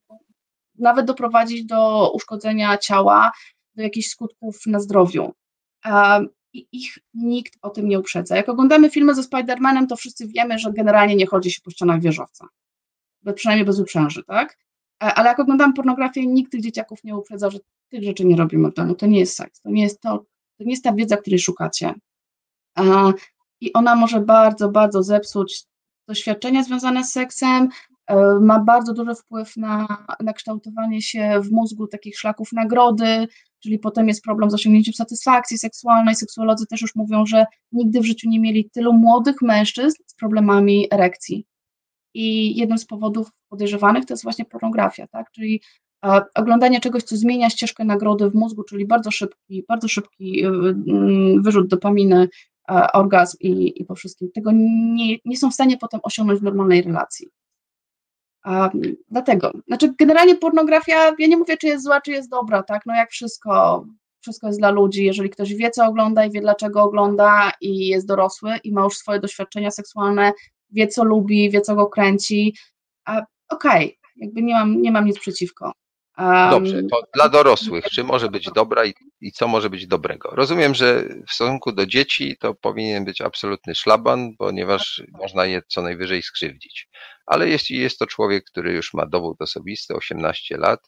nawet 0.80 1.06
doprowadzić 1.06 1.66
do 1.66 2.12
uszkodzenia 2.14 2.78
ciała, 2.78 3.32
do 3.76 3.84
jakichś 3.84 4.08
skutków 4.08 4.66
na 4.66 4.80
zdrowiu. 4.80 5.34
I 6.54 6.68
ich 6.72 6.98
nikt 7.14 7.58
o 7.62 7.70
tym 7.70 7.88
nie 7.88 8.00
uprzedza. 8.00 8.36
Jak 8.36 8.50
oglądamy 8.50 8.90
filmy 8.90 9.16
ze 9.16 9.22
Spider-Manem, 9.22 9.88
to 9.88 9.96
wszyscy 9.96 10.28
wiemy, 10.28 10.60
że 10.60 10.74
generalnie 10.74 11.16
nie 11.16 11.26
chodzi 11.26 11.52
się 11.52 11.62
po 11.62 11.72
ścianach 11.72 12.02
wieżowca. 12.02 12.48
Przynajmniej 13.36 13.66
bez 13.66 13.80
uprzęży, 13.80 14.24
tak? 14.24 14.58
Ale 15.00 15.30
jak 15.30 15.40
oglądam 15.40 15.74
pornografię, 15.74 16.28
nikt 16.28 16.52
tych 16.52 16.62
dzieciaków 16.62 17.04
nie 17.04 17.16
uprzedza, 17.16 17.50
że 17.50 17.60
tych 17.90 18.04
rzeczy 18.04 18.26
nie 18.26 18.36
robimy 18.36 18.72
w 18.72 18.74
domu. 18.74 18.96
To 18.96 19.06
nie 19.06 19.20
jest 19.20 19.36
seks, 19.36 19.62
to 19.62 19.70
nie 19.70 19.84
jest 19.84 20.02
to, 20.02 20.26
to 20.58 20.64
nie 20.64 20.72
jest 20.72 20.84
ta 20.84 20.94
wiedza, 20.94 21.18
której 21.18 21.40
szukacie. 21.40 21.94
I 23.62 23.74
ona 23.74 23.96
może 23.96 24.22
bardzo, 24.22 24.70
bardzo 24.70 25.04
zepsuć 25.04 25.64
doświadczenia 26.08 26.64
związane 26.64 27.04
z 27.04 27.12
seksem, 27.12 27.70
e, 28.08 28.16
ma 28.42 28.60
bardzo 28.60 28.94
duży 28.94 29.16
wpływ 29.16 29.58
na, 29.58 30.06
na 30.20 30.34
kształtowanie 30.34 31.02
się 31.02 31.40
w 31.42 31.52
mózgu 31.52 31.88
takich 31.88 32.20
szlaków 32.20 32.54
nagrody, 32.54 33.28
czyli 33.60 33.80
potem 33.80 34.08
jest 34.08 34.24
problem 34.24 34.52
z 34.52 34.54
osiągnięciem 34.54 34.94
satysfakcji 34.94 35.58
seksualnej. 35.58 36.16
Seksuolodzy 36.16 36.66
też 36.68 36.82
już 36.82 36.96
mówią, 36.96 37.26
że 37.26 37.46
nigdy 37.72 38.00
w 38.00 38.06
życiu 38.06 38.30
nie 38.30 38.40
mieli 38.40 38.70
tylu 38.70 38.94
młodych 38.94 39.42
mężczyzn 39.42 39.98
z 40.06 40.16
problemami 40.16 40.88
erekcji. 40.92 41.46
I 42.14 42.58
jednym 42.58 42.78
z 42.78 42.86
powodów 42.86 43.30
podejrzewanych 43.50 44.06
to 44.06 44.14
jest 44.14 44.24
właśnie 44.24 44.46
pornografia, 44.46 45.08
tak? 45.08 45.32
czyli 45.32 45.62
e, 46.06 46.22
oglądanie 46.36 46.80
czegoś, 46.80 47.04
co 47.04 47.18
zmienia 47.18 47.50
ścieżkę 47.50 47.86
nagrody 47.86 48.30
w 48.30 48.36
mózgu, 48.36 48.64
czyli 48.64 48.86
bardzo 48.86 49.12
szybki, 49.12 49.64
bardzo 49.68 49.88
szybki 49.88 50.46
e, 50.46 50.52
wyrzut 51.42 51.68
dopaminy, 51.68 52.30
orgazm 52.94 53.38
i, 53.40 53.82
i 53.82 53.86
po 53.86 53.96
wszystkim. 53.96 54.32
Tego 54.32 54.52
nie, 54.54 55.18
nie 55.26 55.38
są 55.38 55.52
w 55.52 55.54
stanie 55.54 55.78
potem 55.78 56.00
osiągnąć 56.04 56.40
w 56.40 56.44
normalnej 56.44 56.82
relacji. 56.82 57.28
Dlatego, 59.10 59.52
znaczy 59.68 59.94
generalnie 60.00 60.36
pornografia, 60.36 61.16
ja 61.20 61.28
nie 61.28 61.38
mówię, 61.38 61.58
czy 61.58 61.68
jest 61.68 61.84
zła, 61.84 62.02
czy 62.02 62.12
jest 62.12 62.30
dobra, 62.30 62.64
tak, 62.64 62.86
no 62.86 62.96
jak 62.96 63.12
wszystko, 63.12 63.86
wszystko 64.22 64.48
jest 64.48 64.60
dla 64.60 64.72
ludzi, 64.72 65.06
jeżeli 65.06 65.30
ktoś 65.30 65.54
wie, 65.54 65.72
co 65.72 65.86
ogląda 65.86 66.26
i 66.26 66.32
wie, 66.32 66.42
dlaczego 66.42 66.84
ogląda 66.84 67.52
i 67.62 67.88
jest 67.88 68.08
dorosły 68.08 68.52
i 68.64 68.72
ma 68.72 68.84
już 68.84 68.98
swoje 68.98 69.20
doświadczenia 69.20 69.72
seksualne, 69.72 70.32
wie, 70.72 70.88
co 70.88 71.04
lubi, 71.04 71.50
wie, 71.50 71.62
co 71.62 71.76
go 71.76 71.88
kręci, 71.88 72.56
okej, 73.06 73.28
okay, 73.50 73.94
jakby 74.16 74.44
nie 74.44 74.54
mam, 74.54 74.82
nie 74.82 74.92
mam 74.92 75.06
nic 75.06 75.20
przeciwko. 75.20 75.72
Dobrze, 76.52 76.84
to 76.84 77.02
dla 77.14 77.30
dorosłych, 77.30 77.86
czy 77.94 78.04
może 78.04 78.30
być 78.30 78.50
dobra 78.56 78.86
i, 78.86 78.94
i, 79.22 79.32
co 79.32 79.48
może 79.48 79.70
być 79.70 79.88
dobrego? 79.88 80.30
Rozumiem, 80.32 80.76
że 80.76 81.04
w 81.28 81.34
stosunku 81.34 81.72
do 81.72 81.86
dzieci 81.86 82.38
to 82.40 82.54
powinien 82.54 83.06
być 83.06 83.22
absolutny 83.22 83.76
szlaban, 83.76 84.30
ponieważ 84.38 85.04
można 85.12 85.46
je 85.46 85.62
co 85.68 85.82
najwyżej 85.82 86.24
skrzywdzić. 86.24 86.90
Ale 87.26 87.50
jeśli 87.50 87.78
jest 87.78 88.00
to 88.00 88.08
człowiek, 88.08 88.44
który 88.44 88.74
już 88.74 88.94
ma 88.94 89.06
dowód 89.06 89.42
osobisty, 89.42 89.96
18 89.96 90.58
lat, 90.58 90.80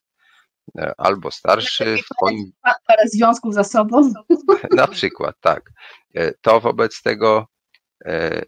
e, 0.77 0.93
albo 0.97 1.31
starszy, 1.31 1.97
w 1.97 2.15
twoim... 2.15 2.51
Parę 2.87 3.03
związków 3.07 3.53
za 3.53 3.63
sobą. 3.63 4.13
Na 4.75 4.87
przykład, 4.87 5.35
tak. 5.41 5.71
E, 6.15 6.33
to 6.41 6.59
wobec 6.59 7.01
tego 7.01 7.47
e, 8.05 8.45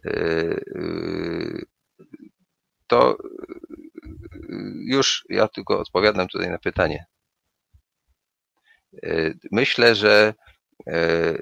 to 2.86 3.16
już 4.86 5.24
ja 5.28 5.48
tylko 5.48 5.80
odpowiadam 5.80 6.28
tutaj 6.28 6.50
na 6.50 6.58
pytanie. 6.58 7.06
E, 9.02 9.34
myślę, 9.52 9.94
że 9.94 10.34
e, 10.86 11.34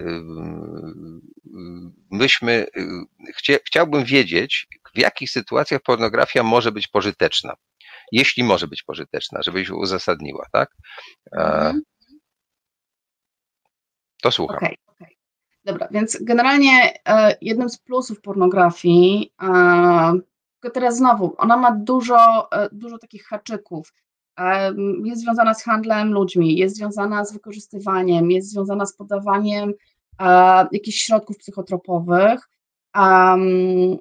myśmy, 2.10 2.66
chcia, 3.34 3.54
chciałbym 3.66 4.04
wiedzieć, 4.04 4.66
w 4.94 4.98
jakich 4.98 5.30
sytuacjach 5.30 5.82
pornografia 5.82 6.42
może 6.42 6.72
być 6.72 6.88
pożyteczna. 6.88 7.54
Jeśli 8.12 8.44
może 8.44 8.68
być 8.68 8.82
pożyteczna, 8.82 9.42
żebyś 9.42 9.70
uzasadniła, 9.70 10.46
tak? 10.52 10.70
Mhm. 11.32 11.80
To 14.22 14.30
słucham. 14.30 14.56
Okay, 14.56 14.74
okay. 14.86 15.08
Dobra, 15.64 15.88
więc 15.90 16.18
generalnie 16.22 16.94
e, 17.08 17.36
jednym 17.40 17.68
z 17.68 17.78
plusów 17.78 18.20
pornografii 18.20 19.32
tylko 20.60 20.74
teraz 20.74 20.96
znowu, 20.96 21.34
ona 21.38 21.56
ma 21.56 21.72
dużo, 21.72 22.52
e, 22.52 22.68
dużo 22.72 22.98
takich 22.98 23.26
haczyków. 23.26 23.92
Jest 25.04 25.22
związana 25.22 25.54
z 25.54 25.64
handlem 25.64 26.12
ludźmi, 26.12 26.56
jest 26.56 26.76
związana 26.76 27.24
z 27.24 27.32
wykorzystywaniem, 27.32 28.30
jest 28.30 28.50
związana 28.50 28.86
z 28.86 28.96
podawaniem 28.96 29.74
e, 30.20 30.24
jakichś 30.72 30.98
środków 30.98 31.36
psychotropowych 31.36 32.48
um, 32.96 33.96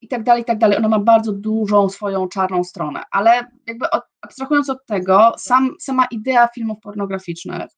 i 0.00 0.08
tak 0.08 0.22
dalej, 0.22 0.42
i 0.42 0.44
tak 0.44 0.58
dalej. 0.58 0.78
Ona 0.78 0.88
ma 0.88 0.98
bardzo 0.98 1.32
dużą 1.32 1.88
swoją 1.88 2.28
czarną 2.28 2.64
stronę, 2.64 3.02
ale 3.10 3.30
jakby 3.66 3.86
abstrahując 4.20 4.70
od 4.70 4.86
tego, 4.86 5.32
sam, 5.38 5.70
sama 5.80 6.06
idea 6.10 6.48
filmów 6.48 6.78
pornograficznych, 6.82 7.70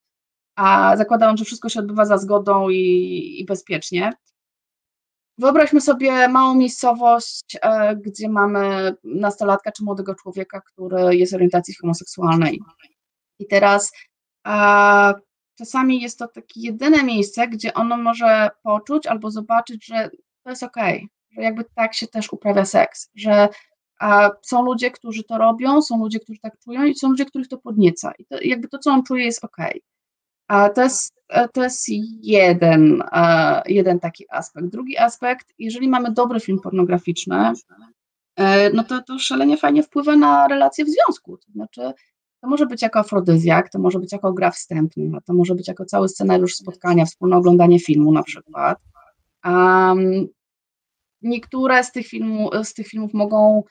a 0.56 0.96
zakładam, 0.96 1.36
że 1.36 1.44
wszystko 1.44 1.68
się 1.68 1.80
odbywa 1.80 2.04
za 2.04 2.18
zgodą 2.18 2.68
i, 2.68 3.36
i 3.40 3.44
bezpiecznie, 3.44 4.12
Wyobraźmy 5.38 5.80
sobie 5.80 6.28
małą 6.28 6.54
miejscowość, 6.54 7.56
e, 7.62 7.96
gdzie 7.96 8.28
mamy 8.28 8.94
nastolatka 9.04 9.72
czy 9.72 9.84
młodego 9.84 10.14
człowieka, 10.14 10.60
który 10.60 11.16
jest 11.16 11.34
orientacji 11.34 11.74
homoseksualnej. 11.74 12.60
I 13.38 13.46
teraz 13.46 13.92
a, 14.44 15.14
czasami 15.58 16.00
jest 16.00 16.18
to 16.18 16.28
takie 16.28 16.60
jedyne 16.60 17.02
miejsce, 17.02 17.48
gdzie 17.48 17.74
ono 17.74 17.96
może 17.96 18.50
poczuć 18.62 19.06
albo 19.06 19.30
zobaczyć, 19.30 19.86
że 19.86 20.10
to 20.42 20.50
jest 20.50 20.62
okej, 20.62 21.08
że 21.30 21.42
jakby 21.42 21.64
tak 21.74 21.94
się 21.94 22.06
też 22.06 22.32
uprawia 22.32 22.64
seks, 22.64 23.10
że 23.14 23.48
a, 24.00 24.30
są 24.42 24.64
ludzie, 24.64 24.90
którzy 24.90 25.24
to 25.24 25.38
robią, 25.38 25.82
są 25.82 25.98
ludzie, 25.98 26.20
którzy 26.20 26.40
tak 26.40 26.58
czują 26.58 26.84
i 26.84 26.94
są 26.94 27.08
ludzie, 27.08 27.24
których 27.24 27.48
to 27.48 27.58
podnieca. 27.58 28.12
I 28.18 28.24
to, 28.24 28.36
jakby 28.42 28.68
to, 28.68 28.78
co 28.78 28.90
on 28.90 29.02
czuje, 29.02 29.24
jest 29.24 29.44
okej. 29.44 29.70
Okay. 29.70 29.93
To 30.48 30.82
jest, 30.82 31.14
to 31.52 31.62
jest 31.62 31.84
jeden, 32.22 33.02
jeden 33.66 34.00
taki 34.00 34.24
aspekt. 34.30 34.68
Drugi 34.68 34.98
aspekt, 34.98 35.46
jeżeli 35.58 35.88
mamy 35.88 36.12
dobry 36.12 36.40
film 36.40 36.60
pornograficzny, 36.60 37.52
e, 38.36 38.70
no 38.70 38.84
to 38.84 39.02
to 39.02 39.18
szalenie 39.18 39.56
fajnie 39.56 39.82
wpływa 39.82 40.16
na 40.16 40.48
relacje 40.48 40.84
w 40.84 40.88
związku. 40.88 41.36
To 41.36 41.52
znaczy, 41.52 41.92
to 42.40 42.48
może 42.48 42.66
być 42.66 42.82
jako 42.82 42.98
afrodyzjak, 42.98 43.70
to 43.70 43.78
może 43.78 43.98
być 43.98 44.12
jako 44.12 44.32
gra 44.32 44.50
wstępna, 44.50 45.20
to 45.20 45.34
może 45.34 45.54
być 45.54 45.68
jako 45.68 45.84
cały 45.84 46.08
scenariusz 46.08 46.54
spotkania, 46.54 47.04
wspólne 47.04 47.36
oglądanie 47.36 47.80
filmu 47.80 48.12
na 48.12 48.22
przykład. 48.22 48.78
Um, 49.44 50.28
niektóre 51.22 51.84
z 51.84 51.92
tych, 51.92 52.06
filmu, 52.06 52.50
z 52.64 52.74
tych 52.74 52.86
filmów 52.86 53.14
mogą 53.14 53.62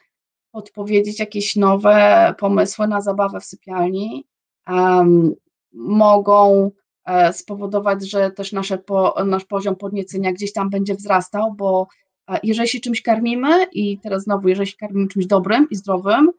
podpowiedzieć 0.50 1.20
jakieś 1.20 1.56
nowe 1.56 2.34
pomysły 2.38 2.88
na 2.88 3.00
zabawę 3.00 3.40
w 3.40 3.44
sypialni. 3.44 4.24
Um, 4.68 5.34
mogą 5.74 6.70
e, 7.04 7.32
spowodować, 7.32 8.10
że 8.10 8.30
też 8.30 8.52
nasze 8.52 8.78
po, 8.78 9.14
nasz 9.26 9.44
poziom 9.44 9.76
podniecenia 9.76 10.32
gdzieś 10.32 10.52
tam 10.52 10.70
będzie 10.70 10.94
wzrastał, 10.94 11.54
bo 11.54 11.88
e, 12.30 12.38
jeżeli 12.42 12.68
się 12.68 12.80
czymś 12.80 13.02
karmimy 13.02 13.66
i 13.72 13.98
teraz 13.98 14.22
znowu, 14.22 14.48
jeżeli 14.48 14.66
się 14.66 14.76
karmimy 14.76 15.08
czymś 15.08 15.26
dobrym 15.26 15.66
i 15.70 15.76
zdrowym, 15.76 16.30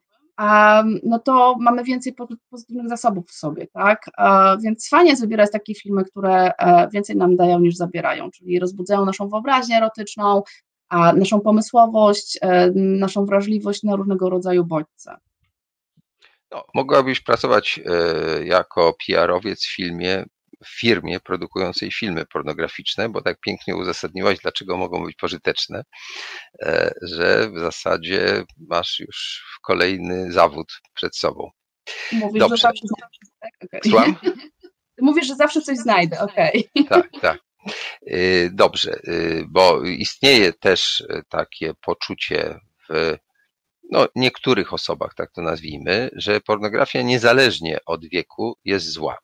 no 1.04 1.20
to 1.20 1.56
mamy 1.60 1.84
więcej 1.84 2.16
pozytywnych 2.50 2.90
zasobów 2.90 3.28
w 3.28 3.32
sobie, 3.32 3.68
tak? 3.68 4.06
Więc 4.64 4.90
fajnie 4.90 5.10
jest 5.10 5.22
wybierać 5.22 5.52
takie 5.52 5.76
filmy, 5.76 6.06
które 6.06 6.52
e, 6.58 6.90
więcej 6.90 7.16
nam 7.16 7.36
dają 7.36 7.60
niż 7.60 7.76
zabierają, 7.76 8.32
czyli 8.32 8.60
rozbudzają 8.60 9.06
naszą 9.06 9.30
wyobraźnię 9.30 9.78
erotyczną, 9.78 10.44
naszą 11.16 11.42
pomysłowość, 11.42 12.40
naszą 12.76 13.26
wrażliwość 13.26 13.84
na 13.84 13.96
różnego 13.96 14.30
rodzaju 14.30 14.66
bodźce. 14.66 15.18
No, 16.52 16.66
mogłabyś 16.74 17.20
pracować 17.20 17.80
e, 17.86 18.46
jako 18.46 18.96
PR-owiec 19.08 19.66
w 19.66 19.76
filmie, 19.76 20.26
w 20.66 20.80
firmie 20.80 21.20
produkującej 21.20 21.92
filmy 21.92 22.26
pornograficzne, 22.26 23.10
bo 23.10 23.22
tak 23.22 23.40
pięknie 23.40 23.76
uzasadniłaś, 23.76 24.40
dlaczego 24.40 24.78
mogą 24.78 25.06
być 25.06 25.16
pożyteczne, 25.16 25.84
e, 26.62 26.94
że 27.02 27.50
w 27.56 27.60
zasadzie 27.60 28.44
masz 28.70 29.00
już 29.00 29.44
kolejny 29.64 30.32
zawód 30.32 30.68
przed 30.94 31.18
sobą. 31.18 31.50
Mówisz, 32.12 32.40
Dobrze. 32.40 32.58
że 32.58 32.62
zawsze 32.62 32.86
tak? 33.40 33.52
okay. 33.64 33.80
Słucham? 33.84 34.16
Mówisz, 35.02 35.28
że 35.28 35.36
zawsze 35.36 35.62
coś 35.62 35.78
znajdę, 35.78 36.20
okej. 36.20 36.70
Okay. 36.76 36.90
Tak, 36.90 37.22
tak. 37.22 37.40
E, 38.08 38.50
dobrze, 38.50 39.00
bo 39.48 39.84
istnieje 39.84 40.54
też 40.54 41.04
takie 41.30 41.74
poczucie 41.82 42.60
w 42.90 43.18
no, 43.92 44.08
niektórych 44.16 44.74
osobach, 44.74 45.14
tak 45.16 45.32
to 45.32 45.42
nazwijmy, 45.42 46.10
że 46.16 46.42
pornografia 46.42 47.02
niezależnie 47.02 47.78
od 47.86 48.06
wieku 48.06 48.58
jest 48.66 48.86
zła. 48.86 49.18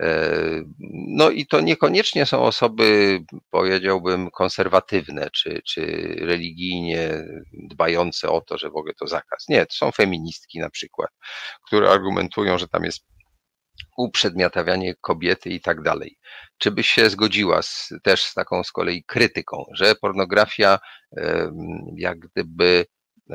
E, 0.00 0.64
no 1.08 1.30
i 1.30 1.46
to 1.46 1.60
niekoniecznie 1.60 2.26
są 2.26 2.42
osoby, 2.42 3.20
powiedziałbym, 3.50 4.30
konserwatywne 4.30 5.30
czy, 5.30 5.60
czy 5.66 5.82
religijnie 6.20 7.24
dbające 7.52 8.30
o 8.30 8.40
to, 8.40 8.58
że 8.58 8.70
w 8.70 8.76
ogóle 8.76 8.94
to 8.94 9.06
zakaz. 9.06 9.48
Nie, 9.48 9.66
to 9.66 9.74
są 9.74 9.92
feministki 9.92 10.58
na 10.58 10.70
przykład, 10.70 11.10
które 11.66 11.90
argumentują, 11.90 12.58
że 12.58 12.68
tam 12.68 12.84
jest 12.84 13.04
uprzedmiotawianie 13.96 14.94
kobiety 15.00 15.50
i 15.50 15.60
tak 15.60 15.82
dalej. 15.82 16.18
Czy 16.58 16.70
byś 16.70 16.88
się 16.88 17.10
zgodziła 17.10 17.62
z, 17.62 17.92
też 18.02 18.24
z 18.24 18.34
taką 18.34 18.64
z 18.64 18.72
kolei 18.72 19.04
krytyką, 19.04 19.64
że 19.74 19.94
pornografia 19.94 20.78
jak 21.96 22.18
gdyby 22.18 22.86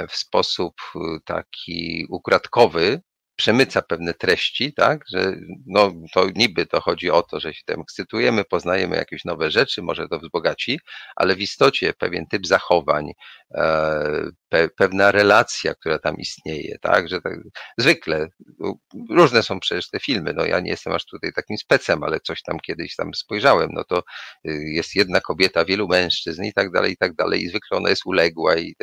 w 0.10 0.16
sposób 0.16 0.74
y, 0.96 1.00
taki 1.26 2.06
ukradkowy 2.10 3.02
przemyca 3.36 3.82
pewne 3.82 4.14
treści, 4.14 4.74
tak, 4.74 5.04
że 5.14 5.36
no 5.68 5.92
to 6.14 6.28
niby 6.36 6.66
to 6.66 6.82
chodzi 6.82 7.12
o 7.12 7.22
to, 7.22 7.40
że 7.40 7.54
się 7.54 7.62
tym 7.66 7.82
ekscytujemy, 7.82 8.44
poznajemy 8.46 8.96
jakieś 8.96 9.26
nowe 9.26 9.52
rzeczy, 9.52 9.82
może 9.82 10.08
to 10.08 10.20
wzbogaci, 10.20 10.80
ale 11.16 11.36
w 11.36 11.42
istocie 11.42 11.94
pewien 11.94 12.26
typ 12.28 12.48
zachowań, 12.48 13.12
e, 13.56 14.30
pe, 14.50 14.70
pewna 14.70 15.12
relacja, 15.12 15.76
która 15.76 16.00
tam 16.00 16.18
istnieje, 16.18 16.78
tak, 16.82 17.10
że 17.10 17.22
tak, 17.22 17.34
zwykle, 17.78 18.28
różne 19.10 19.44
są 19.44 19.60
przecież 19.60 19.90
te 19.90 20.00
filmy, 20.00 20.34
no 20.34 20.46
ja 20.46 20.60
nie 20.60 20.70
jestem 20.70 20.94
aż 20.94 21.06
tutaj 21.06 21.34
takim 21.34 21.58
specem, 21.58 22.04
ale 22.04 22.20
coś 22.20 22.42
tam 22.42 22.60
kiedyś 22.60 22.96
tam 22.96 23.14
spojrzałem, 23.14 23.70
no 23.74 23.84
to 23.84 24.04
y, 24.48 24.64
jest 24.74 24.96
jedna 24.96 25.22
kobieta, 25.22 25.66
wielu 25.66 25.88
mężczyzn 25.88 26.44
i 26.44 26.54
tak 26.54 26.72
dalej, 26.72 26.94
i 26.94 26.98
tak 26.98 27.16
dalej 27.16 27.44
i 27.44 27.50
zwykle 27.50 27.78
ona 27.78 27.90
jest 27.90 28.06
uległa 28.06 28.58
i 28.58 28.76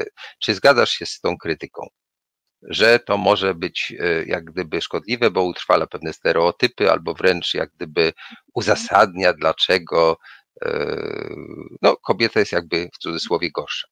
czy 0.42 0.54
zgadzasz 0.54 0.90
się 0.90 1.06
z 1.06 1.20
tą 1.20 1.36
krytyką? 1.36 2.01
Że 2.62 2.98
to 2.98 3.16
może 3.16 3.54
być 3.54 3.94
e, 4.00 4.24
jak 4.24 4.44
gdyby 4.44 4.80
szkodliwe, 4.80 5.30
bo 5.30 5.44
utrwala 5.44 5.86
pewne 5.86 6.12
stereotypy, 6.12 6.90
albo 6.90 7.14
wręcz 7.14 7.54
jak 7.54 7.70
gdyby 7.76 8.12
uzasadnia, 8.54 9.32
dlaczego 9.32 10.16
e, 10.62 10.96
no, 11.82 11.96
kobieta 11.96 12.40
jest 12.40 12.52
jakby 12.52 12.88
w 12.94 12.98
cudzysłowie 12.98 13.50
gorsza. 13.50 13.88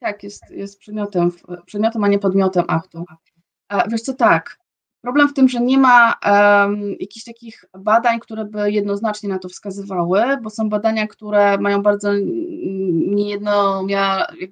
Tak, 0.00 0.22
jest, 0.22 0.50
jest 0.50 0.78
przedmiotem, 0.78 1.30
przedmiotem, 1.66 2.04
a 2.04 2.08
nie 2.08 2.18
podmiotem 2.18 2.64
aktu. 2.68 3.04
Wiesz 3.88 4.02
co, 4.02 4.14
tak, 4.14 4.58
problem 5.02 5.28
w 5.28 5.34
tym, 5.34 5.48
że 5.48 5.60
nie 5.60 5.78
ma 5.78 6.14
um, 6.26 6.90
jakichś 7.00 7.24
takich 7.24 7.64
badań, 7.78 8.20
które 8.20 8.44
by 8.44 8.70
jednoznacznie 8.70 9.28
na 9.28 9.38
to 9.38 9.48
wskazywały, 9.48 10.22
bo 10.42 10.50
są 10.50 10.68
badania, 10.68 11.06
które 11.06 11.58
mają 11.58 11.82
bardzo 11.82 12.12
niejedno, 12.92 13.86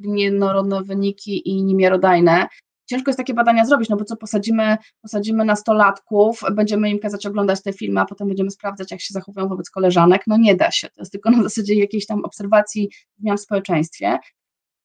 niejednorodne 0.00 0.82
wyniki 0.82 1.48
i 1.48 1.64
niemiarodajne 1.64 2.48
ciężko 2.90 3.10
jest 3.10 3.18
takie 3.18 3.34
badania 3.34 3.64
zrobić, 3.66 3.88
no 3.88 3.96
bo 3.96 4.04
co 4.04 4.16
posadzimy, 4.16 4.76
posadzimy 5.02 5.44
nastolatków, 5.44 6.40
będziemy 6.52 6.90
im 6.90 6.98
kazać 6.98 7.26
oglądać 7.26 7.62
te 7.62 7.72
filmy, 7.72 8.00
a 8.00 8.04
potem 8.04 8.28
będziemy 8.28 8.50
sprawdzać, 8.50 8.90
jak 8.90 9.00
się 9.00 9.12
zachowują 9.12 9.48
wobec 9.48 9.70
koleżanek, 9.70 10.22
no 10.26 10.36
nie 10.36 10.54
da 10.54 10.70
się, 10.70 10.88
to 10.88 11.00
jest 11.02 11.12
tylko 11.12 11.30
na 11.30 11.42
zasadzie 11.42 11.74
jakiejś 11.74 12.06
tam 12.06 12.24
obserwacji 12.24 12.90
zmian 13.18 13.36
w 13.36 13.40
społeczeństwie. 13.40 14.18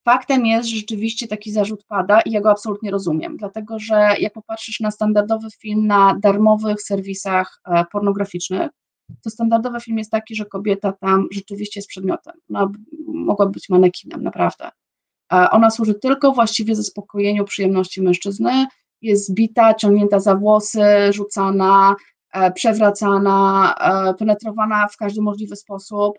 Faktem 0.04 0.46
jest, 0.46 0.68
że 0.68 0.76
rzeczywiście 0.76 1.28
taki 1.28 1.52
zarzut 1.52 1.84
pada 1.84 2.20
i 2.20 2.30
ja 2.30 2.40
go 2.40 2.50
absolutnie 2.50 2.90
rozumiem, 2.90 3.36
dlatego 3.36 3.78
że 3.78 4.14
jak 4.18 4.32
popatrzysz 4.32 4.80
na 4.80 4.90
standardowy 4.90 5.48
film 5.60 5.86
na 5.86 6.18
darmowych 6.22 6.82
serwisach 6.82 7.60
e, 7.64 7.84
pornograficznych, 7.92 8.70
to 9.24 9.30
standardowy 9.30 9.80
film 9.80 9.98
jest 9.98 10.10
taki, 10.10 10.34
że 10.34 10.44
kobieta 10.44 10.92
tam 10.92 11.26
rzeczywiście 11.32 11.80
jest 11.80 11.88
przedmiotem. 11.88 12.34
No, 12.48 12.72
mogła 13.06 13.46
być 13.46 13.68
manekinem, 13.68 14.22
naprawdę. 14.22 14.70
Ona 15.30 15.70
służy 15.70 15.94
tylko 15.94 16.32
właściwie 16.32 16.74
zaspokojeniu 16.74 17.44
przyjemności 17.44 18.02
mężczyzny. 18.02 18.66
Jest 19.02 19.28
zbita, 19.28 19.74
ciągnięta 19.74 20.20
za 20.20 20.34
włosy, 20.34 20.84
rzucana, 21.12 21.96
e, 22.32 22.52
przewracana, 22.52 23.74
e, 23.74 24.14
penetrowana 24.14 24.88
w 24.88 24.96
każdy 24.96 25.22
możliwy 25.22 25.56
sposób. 25.56 26.18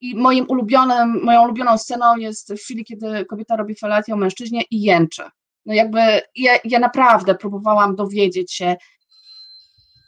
I 0.00 0.16
moim 0.16 0.46
ulubionym, 0.48 1.24
moją 1.24 1.42
ulubioną 1.44 1.78
sceną 1.78 2.16
jest 2.16 2.52
w 2.52 2.56
chwili, 2.56 2.84
kiedy 2.84 3.24
kobieta 3.24 3.56
robi 3.56 3.74
felatię 3.74 4.14
o 4.14 4.16
mężczyźnie 4.16 4.62
i 4.70 4.82
jęczy. 4.82 5.22
No 5.66 5.74
jakby 5.74 6.00
ja, 6.36 6.52
ja 6.64 6.78
naprawdę 6.78 7.34
próbowałam 7.34 7.96
dowiedzieć 7.96 8.52
się, 8.52 8.76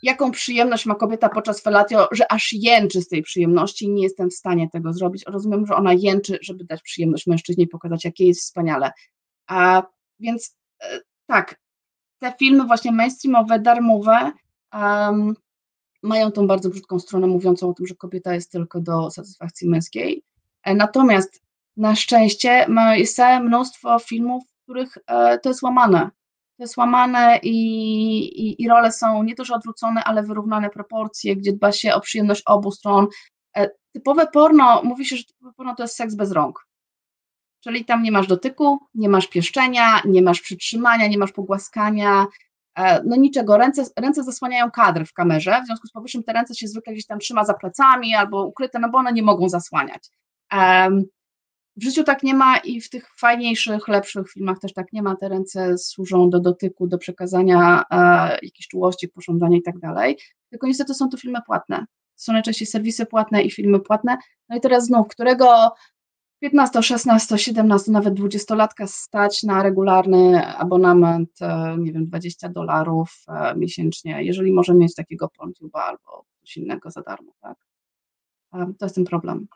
jaką 0.02 0.30
przyjemność 0.30 0.87
ma 0.87 0.94
kobieta 0.94 1.28
podczas 1.28 1.61
felatio, 1.61 2.09
że 2.12 2.32
aż 2.32 2.52
jęczy 2.52 3.00
z 3.02 3.09
tej 3.09 3.22
przyjemności, 3.22 3.90
nie 3.90 4.02
jestem 4.02 4.30
w 4.30 4.35
stanie 4.35 4.70
tego 4.70 4.92
zrobić. 4.92 5.24
Rozumiem, 5.26 5.66
że 5.66 5.74
ona 5.74 5.92
jęczy, 5.92 6.38
żeby 6.42 6.64
dać 6.64 6.82
przyjemność 6.82 7.26
mężczyźnie 7.26 7.64
i 7.64 7.68
pokazać, 7.68 8.04
jakie 8.04 8.26
jest 8.26 8.40
wspaniale. 8.40 8.92
A, 9.46 9.82
więc 10.20 10.56
e, 10.82 11.00
tak, 11.26 11.61
te 12.18 12.32
filmy 12.38 12.64
właśnie 12.64 12.92
mainstreamowe, 12.92 13.59
darmowe 13.59 14.32
um, 14.74 15.35
mają 16.02 16.32
tą 16.32 16.46
bardzo 16.46 16.68
brzydką 16.68 16.98
stronę 16.98 17.26
mówiącą 17.26 17.70
o 17.70 17.74
tym, 17.74 17.87
że 17.87 17.94
kobieta 17.94 18.35
jest 18.35 18.52
tylko 18.52 18.80
do 18.80 19.11
satysfakcji 19.11 19.68
męskiej. 19.68 20.24
E, 20.62 20.74
natomiast 20.74 21.42
na 21.76 21.96
szczęście 21.96 22.66
ma, 22.68 22.96
jest 22.96 23.16
całe 23.16 23.40
mnóstwo 23.40 23.98
filmów, 23.98 24.44
w 24.44 24.62
których 24.62 24.98
e, 25.06 25.38
to 25.38 25.48
jest 25.48 25.62
łamane 25.62 26.11
jest 26.58 26.76
łamane 26.76 27.38
i, 27.42 27.50
i, 28.18 28.62
i 28.62 28.68
role 28.68 28.92
są 28.92 29.22
nie 29.22 29.34
też 29.34 29.50
odwrócone, 29.50 30.04
ale 30.04 30.22
wyrównane 30.22 30.70
proporcje, 30.70 31.36
gdzie 31.36 31.52
dba 31.52 31.72
się 31.72 31.94
o 31.94 32.00
przyjemność 32.00 32.42
obu 32.46 32.70
stron. 32.70 33.06
E, 33.56 33.70
typowe 33.92 34.26
porno, 34.26 34.82
mówi 34.84 35.06
się, 35.06 35.16
że 35.16 35.24
typowe 35.24 35.52
porno 35.56 35.74
to 35.74 35.82
jest 35.82 35.96
seks 35.96 36.14
bez 36.14 36.32
rąk. 36.32 36.66
Czyli 37.60 37.84
tam 37.84 38.02
nie 38.02 38.12
masz 38.12 38.26
dotyku, 38.26 38.78
nie 38.94 39.08
masz 39.08 39.26
pieszczenia, 39.26 40.00
nie 40.04 40.22
masz 40.22 40.40
przytrzymania, 40.40 41.06
nie 41.06 41.18
masz 41.18 41.32
pogłaskania, 41.32 42.26
e, 42.78 43.02
no 43.04 43.16
niczego. 43.16 43.56
Ręce, 43.56 43.84
ręce 43.96 44.22
zasłaniają 44.22 44.70
kadr 44.70 45.06
w 45.06 45.12
kamerze, 45.12 45.60
w 45.62 45.66
związku 45.66 45.86
z 45.86 45.92
powyższym 45.92 46.22
te 46.22 46.32
ręce 46.32 46.54
się 46.54 46.68
zwykle 46.68 46.92
gdzieś 46.92 47.06
tam 47.06 47.18
trzyma 47.18 47.44
za 47.44 47.54
plecami 47.54 48.14
albo 48.14 48.46
ukryte, 48.46 48.78
no 48.78 48.90
bo 48.90 48.98
one 48.98 49.12
nie 49.12 49.22
mogą 49.22 49.48
zasłaniać. 49.48 50.10
W 51.76 51.82
życiu 51.82 52.04
tak 52.04 52.22
nie 52.22 52.34
ma 52.34 52.56
i 52.56 52.80
w 52.80 52.90
tych 52.90 53.08
fajniejszych, 53.18 53.88
lepszych 53.88 54.30
filmach 54.30 54.58
też 54.58 54.72
tak 54.72 54.92
nie 54.92 55.02
ma. 55.02 55.16
Te 55.16 55.28
ręce 55.28 55.78
służą 55.78 56.30
do 56.30 56.40
dotyku, 56.40 56.86
do 56.86 56.98
przekazania 56.98 57.84
e, 57.90 57.96
jakiejś 58.32 58.68
czułości, 58.68 59.08
pożądania 59.08 59.56
i 59.56 59.62
tak 59.62 59.78
dalej. 59.78 60.18
Tylko 60.50 60.66
niestety 60.66 60.94
są 60.94 61.08
to 61.08 61.16
filmy 61.16 61.38
płatne. 61.46 61.86
Są 62.14 62.32
najczęściej 62.32 62.66
serwisy 62.66 63.06
płatne 63.06 63.42
i 63.42 63.50
filmy 63.50 63.80
płatne. 63.80 64.16
No 64.48 64.56
i 64.56 64.60
teraz 64.60 64.86
znów, 64.86 65.08
którego 65.08 65.72
15, 66.40 66.82
16, 66.82 67.38
17, 67.38 67.92
nawet 67.92 68.14
20-latka 68.14 68.86
stać 68.86 69.42
na 69.42 69.62
regularny 69.62 70.46
abonament, 70.46 71.30
e, 71.40 71.76
nie 71.78 71.92
wiem, 71.92 72.06
20 72.06 72.48
dolarów 72.48 73.24
e, 73.28 73.56
miesięcznie, 73.56 74.24
jeżeli 74.24 74.52
może 74.52 74.74
mieć 74.74 74.94
takiego 74.94 75.26
PornTube'a 75.26 75.80
albo 75.80 76.24
coś 76.40 76.56
innego 76.56 76.90
za 76.90 77.02
darmo, 77.02 77.32
tak? 77.40 77.56
E, 78.54 78.72
to 78.78 78.86
jest 78.86 78.94
ten 78.94 79.04
problem. 79.04 79.46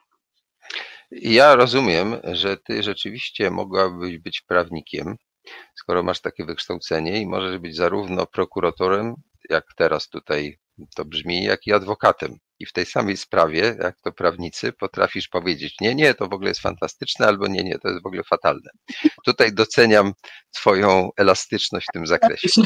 Ja 1.11 1.55
rozumiem, 1.55 2.17
że 2.25 2.57
ty 2.57 2.83
rzeczywiście 2.83 3.51
mogłabyś 3.51 4.19
być 4.19 4.41
prawnikiem, 4.41 5.17
skoro 5.75 6.03
masz 6.03 6.21
takie 6.21 6.45
wykształcenie 6.45 7.21
i 7.21 7.27
możesz 7.27 7.59
być 7.59 7.77
zarówno 7.77 8.27
prokuratorem, 8.27 9.15
jak 9.51 9.65
teraz 9.77 10.09
tutaj 10.09 10.59
to 10.97 11.05
brzmi, 11.05 11.45
jak 11.45 11.67
i 11.67 11.73
adwokatem. 11.73 12.37
I 12.59 12.67
w 12.67 12.73
tej 12.73 12.87
samej 12.87 13.17
sprawie, 13.17 13.77
jak 13.83 14.01
to 14.01 14.13
prawnicy, 14.13 14.73
potrafisz 14.73 15.29
powiedzieć, 15.29 15.75
nie, 15.81 15.95
nie, 15.95 16.15
to 16.15 16.29
w 16.29 16.33
ogóle 16.33 16.51
jest 16.51 16.61
fantastyczne, 16.61 17.27
albo 17.27 17.47
nie, 17.47 17.65
nie, 17.65 17.79
to 17.79 17.89
jest 17.89 18.03
w 18.03 18.07
ogóle 18.07 18.23
fatalne. 18.25 18.71
Tutaj 19.25 19.53
doceniam 19.53 20.13
Twoją 20.55 21.11
elastyczność 21.17 21.87
w 21.91 21.93
tym 21.93 22.07
zakresie. 22.07 22.63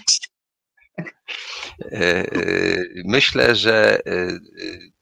E, 0.99 1.07
e, 1.93 2.27
myślę, 3.05 3.55
że 3.55 3.99
e, 4.07 4.39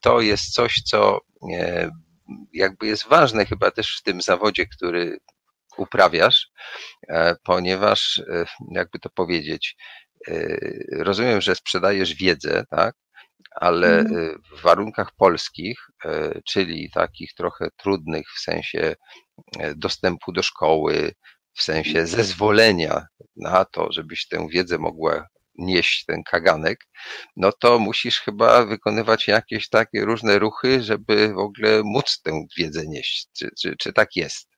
to 0.00 0.20
jest 0.20 0.52
coś, 0.52 0.83
co 0.85 1.18
jakby 2.52 2.87
jest 2.87 3.08
ważne 3.08 3.46
chyba 3.46 3.70
też 3.70 3.98
w 3.98 4.02
tym 4.02 4.22
zawodzie, 4.22 4.66
który 4.66 5.18
uprawiasz, 5.76 6.50
e, 7.08 7.37
ponieważ, 7.42 8.18
e, 8.18 8.44
jakby 8.70 8.98
to 8.98 9.11
powiedzieć, 9.11 9.76
e, 10.28 10.58
rozumiem, 10.90 11.40
że 11.40 11.54
sprzedajesz 11.54 12.14
wiedzę, 12.14 12.64
tak? 12.70 12.94
Ale 13.61 13.98
mhm. 13.98 14.42
w 14.56 14.62
warunkach 14.62 15.11
polskich, 15.16 15.78
czyli 16.48 16.90
takich 16.90 17.35
trochę 17.35 17.68
trudnych 17.76 18.26
w 18.37 18.40
sensie 18.40 18.94
dostępu 19.76 20.32
do 20.32 20.42
szkoły, 20.42 21.12
w 21.54 21.62
sensie 21.62 22.06
zezwolenia 22.06 23.06
na 23.37 23.64
to, 23.64 23.92
żebyś 23.92 24.28
tę 24.28 24.46
wiedzę 24.50 24.78
mogła 24.78 25.26
nieść 25.54 26.04
ten 26.04 26.22
kaganek, 26.22 26.86
no 27.36 27.52
to 27.52 27.78
musisz 27.78 28.20
chyba 28.20 28.66
wykonywać 28.66 29.28
jakieś 29.28 29.68
takie 29.68 30.04
różne 30.04 30.38
ruchy, 30.38 30.82
żeby 30.82 31.32
w 31.34 31.38
ogóle 31.38 31.82
móc 31.84 32.20
tę 32.22 32.46
wiedzę 32.58 32.86
nieść. 32.86 33.28
Czy, 33.32 33.50
czy, 33.60 33.76
czy 33.76 33.92
tak 33.92 34.16
jest? 34.16 34.48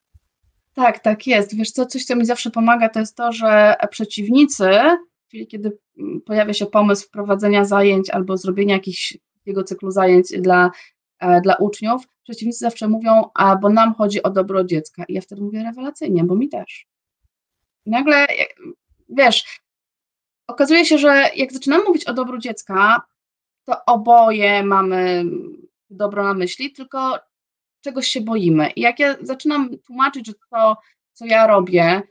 Tak, 0.75 0.99
tak 0.99 1.27
jest. 1.27 1.57
Wiesz 1.57 1.71
co, 1.71 1.87
coś, 1.87 2.05
co 2.05 2.17
mi 2.17 2.27
zawsze 2.27 2.51
pomaga, 2.51 2.89
to 2.89 3.01
jest 3.01 3.17
to, 3.17 3.33
że 3.33 3.75
przeciwnicy, 3.91 4.71
czyli 5.31 5.47
kiedy 5.47 5.79
pojawia 6.27 6.55
się 6.55 6.67
pomysł 6.67 7.07
wprowadzenia 7.07 7.65
zajęć 7.65 8.11
albo 8.11 8.37
zrobienia 8.37 8.75
jakiegoś 8.75 9.19
takiego 9.39 9.65
cyklu 9.65 9.91
zajęć 9.91 10.29
dla, 10.39 10.71
e, 11.19 11.41
dla 11.41 11.55
uczniów, 11.55 12.03
przeciwnicy 12.23 12.59
zawsze 12.59 12.89
mówią, 12.89 13.23
a 13.35 13.57
bo 13.57 13.71
nam 13.71 13.95
chodzi 13.95 14.23
o 14.23 14.31
dobro 14.31 14.65
dziecka. 14.65 15.05
I 15.09 15.15
ja 15.15 15.21
wtedy 15.21 15.43
mówię 15.43 15.63
rewelacyjnie, 15.63 16.25
bo 16.25 16.35
mi 16.35 16.49
też. 16.49 16.87
I 17.87 17.91
nagle, 17.91 18.27
wiesz, 19.09 19.61
okazuje 20.47 20.87
się, 20.87 20.99
że 20.99 21.31
jak 21.37 21.53
zaczynamy 21.53 21.85
mówić 21.85 22.05
o 22.05 22.15
dobru 22.15 22.39
dziecka, 22.39 23.03
to 23.65 23.85
oboje 23.87 24.63
mamy 24.63 25.25
dobro 25.91 26.25
na 26.25 26.35
myśli, 26.35 26.73
tylko 26.73 27.19
czegoś 27.81 28.09
się 28.09 28.21
boimy. 28.21 28.71
I 28.71 28.81
jak 28.81 28.99
ja 28.99 29.17
zaczynam 29.21 29.79
tłumaczyć, 29.79 30.27
że 30.27 30.33
to, 30.51 30.77
co 31.13 31.27
ja 31.27 31.47
robię, 31.47 32.03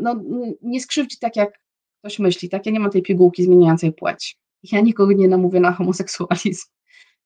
no, 0.00 0.14
nie 0.62 0.80
skrzywdzi 0.80 1.18
tak, 1.18 1.36
jak 1.36 1.60
ktoś 1.98 2.18
myśli, 2.18 2.48
tak? 2.48 2.66
Ja 2.66 2.72
nie 2.72 2.80
mam 2.80 2.90
tej 2.90 3.02
pigułki 3.02 3.44
zmieniającej 3.44 3.92
płeć. 3.92 4.38
Ja 4.62 4.80
nikogo 4.80 5.12
nie 5.12 5.28
namówię 5.28 5.60
na 5.60 5.72
homoseksualizm. 5.72 6.66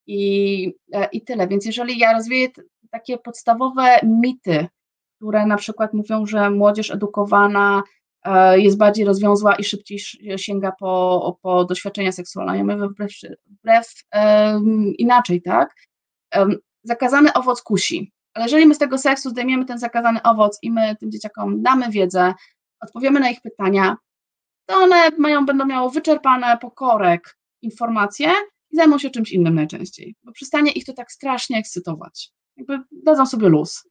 I, 0.07 0.73
e, 0.93 1.09
I 1.11 1.21
tyle. 1.21 1.47
Więc 1.47 1.65
jeżeli 1.65 1.97
ja 1.99 2.13
rozwieję 2.13 2.47
takie 2.89 3.17
podstawowe 3.17 3.99
mity, 4.03 4.67
które 5.17 5.45
na 5.45 5.57
przykład 5.57 5.93
mówią, 5.93 6.25
że 6.25 6.49
młodzież 6.49 6.91
edukowana 6.91 7.77
e, 7.77 7.83
jest 8.55 8.77
bardziej 8.77 9.05
rozwiązła 9.05 9.55
i 9.55 9.63
szybciej 9.63 9.99
sięga 10.37 10.71
po, 10.79 11.37
po 11.41 11.65
doświadczenia 11.65 12.11
seksualne. 12.11 12.63
My 12.63 12.87
wbrew, 12.89 13.11
wbrew 13.45 13.93
um, 14.13 14.93
inaczej, 14.97 15.41
tak? 15.41 15.75
Um, 16.35 16.57
zakazany 16.83 17.33
owoc 17.33 17.61
kusi. 17.61 18.11
Ale 18.33 18.45
jeżeli 18.45 18.65
my 18.65 18.75
z 18.75 18.77
tego 18.77 18.97
seksu 18.97 19.29
zdejmiemy 19.29 19.65
ten 19.65 19.79
zakazany 19.79 20.21
owoc 20.21 20.59
i 20.61 20.71
my 20.71 20.95
tym 20.95 21.11
dzieciakom 21.11 21.61
damy 21.61 21.89
wiedzę, 21.89 22.33
odpowiemy 22.79 23.19
na 23.19 23.29
ich 23.29 23.41
pytania, 23.41 23.97
to 24.65 24.75
one 24.75 25.09
mają, 25.17 25.45
będą 25.45 25.65
miały 25.65 25.91
wyczerpane 25.91 26.57
pokorek 26.57 27.37
informacje 27.61 28.31
i 28.71 28.75
zajmą 28.75 28.97
się 28.97 29.09
czymś 29.09 29.31
innym 29.31 29.55
najczęściej, 29.55 30.15
bo 30.23 30.31
przestanie 30.31 30.71
ich 30.71 30.85
to 30.85 30.93
tak 30.93 31.11
strasznie 31.11 31.57
ekscytować. 31.57 32.31
Jakby 32.57 32.79
dadzą 32.91 33.25
sobie 33.25 33.49
luz. 33.49 33.89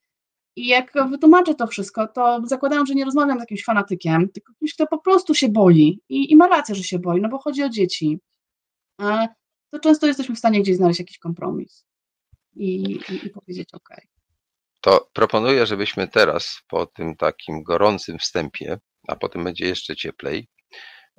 I 0.57 0.67
jak 0.67 0.93
wytłumaczę 1.11 1.55
to 1.55 1.67
wszystko, 1.67 2.09
to 2.09 2.43
zakładają, 2.45 2.87
że 2.87 2.95
nie 2.95 3.05
rozmawiam 3.05 3.38
z 3.38 3.41
jakimś 3.41 3.65
fanatykiem, 3.65 4.29
tylko 4.29 4.53
kimś, 4.59 4.75
kto 4.75 4.87
po 4.87 4.99
prostu 4.99 5.35
się 5.35 5.49
boi 5.49 6.01
i, 6.09 6.33
i 6.33 6.37
ma 6.37 6.49
rację, 6.49 6.75
że 6.75 6.83
się 6.83 6.99
boi, 6.99 7.21
no 7.21 7.29
bo 7.29 7.38
chodzi 7.38 7.62
o 7.62 7.69
dzieci. 7.69 8.19
To 9.71 9.79
często 9.83 10.07
jesteśmy 10.07 10.35
w 10.35 10.38
stanie 10.38 10.62
gdzieś 10.62 10.77
znaleźć 10.77 11.01
jakiś 11.01 11.19
kompromis 11.19 11.85
i, 12.57 12.83
i, 12.93 13.27
i 13.27 13.31
powiedzieć 13.31 13.69
OK. 13.75 13.88
To 14.81 15.11
proponuję, 15.12 15.67
żebyśmy 15.67 16.09
teraz 16.09 16.61
po 16.69 16.87
tym 16.87 17.17
takim 17.17 17.62
gorącym 17.62 18.19
wstępie, 18.19 18.79
a 19.09 19.17
potem 19.17 19.45
będzie 19.45 19.67
jeszcze 19.67 19.97
cieplej. 19.97 20.49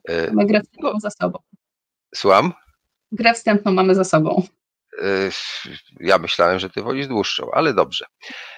E, 0.09 0.31
My 0.31 0.45
grę 0.45 0.61
wstępną 0.61 0.99
za 0.99 1.09
sobą. 1.09 1.39
Słucham? 2.15 2.53
Grę 3.11 3.33
wstępną 3.33 3.71
mamy 3.71 3.95
za 3.95 4.03
sobą. 4.03 4.43
E, 5.01 5.29
ja 5.99 6.17
myślałem, 6.17 6.59
że 6.59 6.69
ty 6.69 6.81
wolisz 6.81 7.07
dłuższą, 7.07 7.51
ale 7.51 7.73
dobrze. 7.73 8.05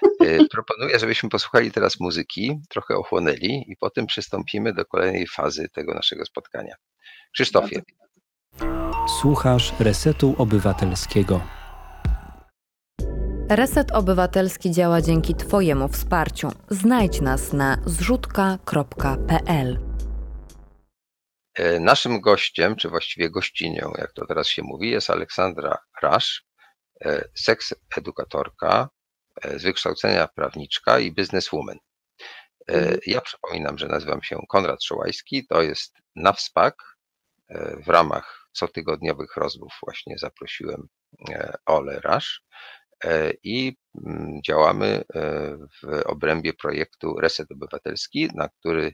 E, 0.03 0.45
proponuję, 0.51 0.99
żebyśmy 0.99 1.29
posłuchali 1.29 1.71
teraz 1.71 1.99
muzyki, 1.99 2.59
trochę 2.69 2.95
ochłonęli 2.95 3.65
i 3.67 3.75
potem 3.79 4.05
przystąpimy 4.05 4.73
do 4.73 4.85
kolejnej 4.85 5.27
fazy 5.27 5.69
tego 5.69 5.93
naszego 5.93 6.25
spotkania. 6.25 6.75
Krzysztofie. 7.33 7.81
Słuchasz 9.21 9.73
Resetu 9.79 10.35
Obywatelskiego. 10.37 11.41
Reset 13.49 13.91
Obywatelski 13.91 14.71
działa 14.71 15.01
dzięki 15.01 15.35
Twojemu 15.35 15.87
wsparciu. 15.87 16.51
Znajdź 16.69 17.21
nas 17.21 17.53
na 17.53 17.77
zrzutka.pl. 17.85 19.84
E, 21.55 21.79
naszym 21.79 22.21
gościem, 22.21 22.75
czy 22.75 22.89
właściwie 22.89 23.29
gościnią, 23.29 23.93
jak 23.97 24.13
to 24.13 24.25
teraz 24.25 24.47
się 24.47 24.63
mówi, 24.63 24.89
jest 24.89 25.09
Aleksandra 25.09 25.77
Rasz, 26.01 26.45
e, 27.05 27.27
seks 27.35 27.73
edukatorka, 27.97 28.89
e, 29.41 29.59
z 29.59 29.63
wykształcenia 29.63 30.27
prawniczka 30.27 30.99
i 30.99 31.11
bizneswoman. 31.11 31.77
Mhm. 32.67 32.97
Ja 33.05 33.21
przypominam, 33.21 33.77
że 33.77 33.87
nazywam 33.87 34.23
się 34.23 34.39
Konrad 34.49 34.83
Szołajski, 34.83 35.47
to 35.47 35.61
jest 35.61 35.93
NAWSPAK. 36.15 36.95
W 37.85 37.87
ramach 37.87 38.47
cotygodniowych 38.51 39.35
rozmów 39.35 39.73
właśnie 39.83 40.17
zaprosiłem 40.17 40.87
Ole 41.65 41.99
Rasz. 41.99 42.41
I 43.43 43.77
mm, 44.05 44.41
działamy 44.45 45.03
w 45.83 46.01
obrębie 46.05 46.53
projektu 46.53 47.19
Reset 47.19 47.51
Obywatelski, 47.51 48.29
na 48.33 48.49
który 48.49 48.93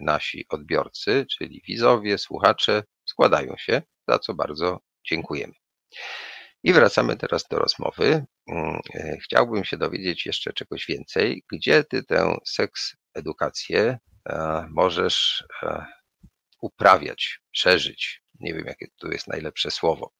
nasi 0.00 0.46
odbiorcy, 0.48 1.26
czyli 1.38 1.62
widzowie, 1.68 2.18
słuchacze 2.18 2.82
składają 3.04 3.54
się, 3.58 3.82
za 4.08 4.18
co 4.18 4.34
bardzo 4.34 4.80
dziękujemy. 5.10 5.54
I 6.62 6.72
wracamy 6.72 7.16
teraz 7.16 7.44
do 7.50 7.58
rozmowy. 7.58 8.24
Mm, 8.50 8.80
e, 8.94 9.16
chciałbym 9.24 9.64
się 9.64 9.76
dowiedzieć 9.76 10.26
jeszcze 10.26 10.52
czegoś 10.52 10.86
więcej. 10.86 11.44
Gdzie 11.52 11.84
ty 11.84 12.02
tę 12.02 12.36
seks 12.46 12.96
edukację 13.14 13.98
możesz 14.70 15.44
uprawiać, 16.60 17.40
przeżyć? 17.52 18.22
Nie 18.40 18.54
wiem, 18.54 18.64
jakie 18.66 18.86
tu 19.00 19.12
jest 19.12 19.28
najlepsze 19.28 19.70
słowo. 19.70 20.12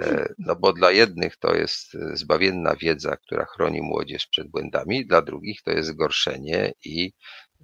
E, 0.00 0.34
no 0.38 0.56
bo 0.56 0.72
dla 0.72 0.90
jednych 0.90 1.36
to 1.36 1.54
jest 1.54 1.96
zbawienna 2.12 2.76
wiedza, 2.76 3.16
która 3.16 3.44
chroni 3.44 3.82
młodzież 3.82 4.26
przed 4.26 4.50
błędami, 4.50 5.06
dla 5.06 5.22
drugich 5.22 5.62
to 5.62 5.70
jest 5.70 5.88
zgorszenie 5.88 6.72
i 6.84 7.12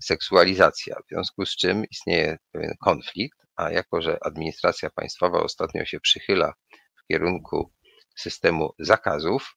seksualizacja, 0.01 0.97
w 0.97 1.09
związku 1.09 1.47
z 1.47 1.57
czym 1.57 1.85
istnieje 1.91 2.39
pewien 2.53 2.75
konflikt, 2.81 3.39
a 3.57 3.71
jako, 3.71 4.03
że 4.03 4.19
administracja 4.25 4.91
państwowa 4.91 5.43
ostatnio 5.43 5.85
się 5.85 6.01
przychyla 6.01 6.53
w 6.73 7.07
kierunku 7.07 7.73
systemu 8.17 8.71
zakazów, 8.79 9.57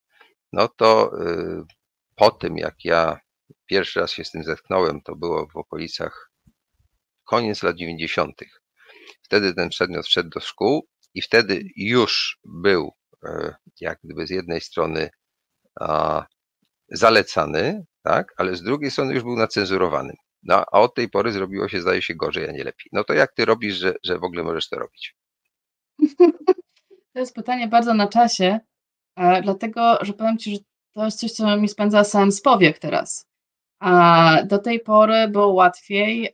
no 0.54 0.67
to 0.67 1.12
y, 1.21 1.63
po 2.15 2.32
tym, 2.32 2.58
jak 2.58 2.76
ja 2.84 3.19
pierwszy 3.65 4.00
raz 4.00 4.12
się 4.12 4.26
z 4.26 4.32
tym 4.32 4.43
zetknąłem, 4.43 5.02
to 5.02 5.15
było 5.15 5.47
w 5.47 5.58
okolicach 5.58 6.32
koniec 7.23 7.63
lat 7.63 7.76
90. 7.76 8.41
Wtedy 9.21 9.54
ten 9.54 9.69
przedmiot 9.69 10.06
wszedł 10.06 10.30
do 10.30 10.39
szkół 10.39 10.88
i 11.13 11.21
wtedy 11.21 11.62
już 11.76 12.39
był 12.43 12.91
e, 13.26 13.56
jak 13.82 14.00
gdyby 14.04 14.28
z 14.28 14.30
jednej 14.30 14.62
strony 14.62 15.10
zalecany, 16.89 17.86
tak, 18.04 18.34
ale 18.38 18.56
z 18.56 18.63
drugiej 18.63 18.91
strony 18.91 19.13
już 19.13 19.23
był 19.23 19.36
nacenzurowany. 19.36 20.13
No, 20.43 20.56
a 20.71 20.80
od 20.80 20.95
tej 20.95 21.10
pory 21.10 21.32
zrobiło 21.32 21.67
się, 21.67 21.82
zdaje 21.82 22.02
się, 22.02 22.15
gorzej, 22.15 22.50
a 22.50 22.52
nie 22.52 22.63
lepiej. 22.63 22.89
No 22.91 23.04
to 23.04 23.13
jak 23.13 23.34
ty 23.34 23.45
robisz, 23.45 23.76
że, 23.76 23.95
że 24.04 24.19
w 24.19 24.23
ogóle 24.23 24.43
możesz 24.43 24.69
to 24.69 24.80
robić? 24.80 25.15
To 27.13 27.19
jest 27.19 27.36
pytanie 27.36 27.67
bardzo 27.67 27.93
na 27.93 28.08
czasie, 28.08 28.60
dlatego, 29.43 29.97
że 30.02 30.13
powiem 30.13 30.38
Ci, 30.38 30.52
że 30.52 30.58
to 30.93 31.06
jest 31.06 31.19
coś, 31.19 31.32
co 31.32 31.58
mi 31.58 31.69
spędza 31.69 32.04
sens 32.04 32.41
powiek 32.41 32.80
teraz. 32.80 33.28
Do 34.47 34.60
tej 34.60 34.80
pory 34.80 35.28
było 35.28 35.47
łatwiej. 35.47 36.30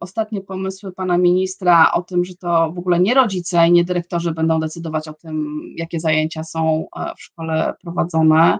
Ostatnie 0.00 0.40
pomysły 0.40 0.92
pana 0.92 1.18
ministra 1.18 1.92
o 1.92 2.02
tym, 2.02 2.24
że 2.24 2.34
to 2.34 2.72
w 2.72 2.78
ogóle 2.78 3.00
nie 3.00 3.14
rodzice 3.14 3.68
i 3.68 3.72
nie 3.72 3.84
dyrektorzy 3.84 4.32
będą 4.32 4.60
decydować 4.60 5.08
o 5.08 5.14
tym, 5.14 5.60
jakie 5.76 6.00
zajęcia 6.00 6.44
są 6.44 6.86
e, 6.96 7.14
w 7.16 7.22
szkole 7.22 7.74
prowadzone. 7.82 8.58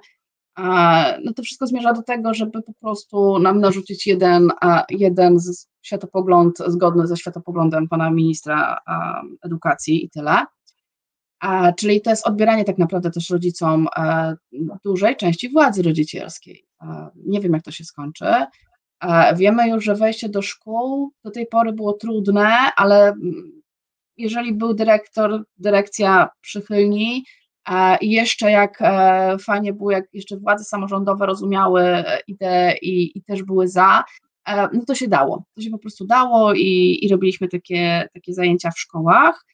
No 1.25 1.33
to 1.37 1.43
wszystko 1.43 1.67
zmierza 1.67 1.93
do 1.93 2.03
tego, 2.03 2.35
żeby 2.35 2.63
po 2.63 2.73
prostu 2.81 3.39
nam 3.39 3.61
narzucić 3.61 4.07
jeden, 4.07 4.51
jeden 4.91 5.39
światopogląd 5.83 6.59
zgodny 6.67 7.07
ze 7.07 7.17
światopoglądem 7.17 7.89
pana 7.89 8.11
ministra 8.11 8.79
edukacji 9.43 10.05
i 10.05 10.11
tyle. 10.11 10.45
Czyli 11.77 12.01
to 12.01 12.11
jest 12.11 12.27
odbieranie 12.27 12.65
tak 12.65 12.79
naprawdę 12.79 13.11
też 13.11 13.31
rodzicom 13.31 13.89
e, 13.97 14.37
dużej 14.85 15.17
części 15.17 15.49
władzy 15.49 15.83
rodzicielskiej. 15.83 16.65
Nie 17.17 17.41
wiem, 17.41 17.53
jak 17.53 17.63
to 17.63 17.71
się 17.71 17.85
skończy. 17.85 18.25
Wiemy 19.37 19.69
już, 19.69 19.85
że 19.85 19.95
wejście 19.95 20.29
do 20.29 20.43
szkół 20.43 21.13
do 21.25 21.31
tej 21.31 21.47
pory 21.47 21.73
było 21.73 21.93
trudne, 21.93 22.49
ale 22.77 23.09
mm, 23.09 23.63
jeżeli 24.17 24.55
był 24.55 24.75
dyrektor, 24.75 25.45
dyrekcja 25.57 26.29
przychylni 26.41 27.25
i 28.01 28.11
jeszcze 28.11 28.51
jak 28.51 28.79
e, 28.81 29.37
fajnie 29.39 29.73
było, 29.73 29.91
jak 29.91 30.05
jeszcze 30.13 30.37
władze 30.37 30.65
samorządowe 30.65 31.27
rozumiały 31.27 32.05
ideę 32.27 32.77
i, 32.83 33.19
i 33.19 33.23
też 33.23 33.43
były 33.43 33.69
za, 33.69 34.05
e, 34.49 34.69
no 34.73 34.85
to 34.87 34.95
się 34.95 35.09
dało. 35.09 35.45
To 35.55 35.61
się 35.61 35.71
po 35.71 35.79
prostu 35.79 36.07
dało 36.07 36.55
i, 36.55 36.99
i 37.03 37.09
robiliśmy 37.09 37.49
takie, 37.49 38.09
takie 38.15 38.35
zajęcia 38.35 38.71
w 38.71 38.79
szkołach. 38.79 39.45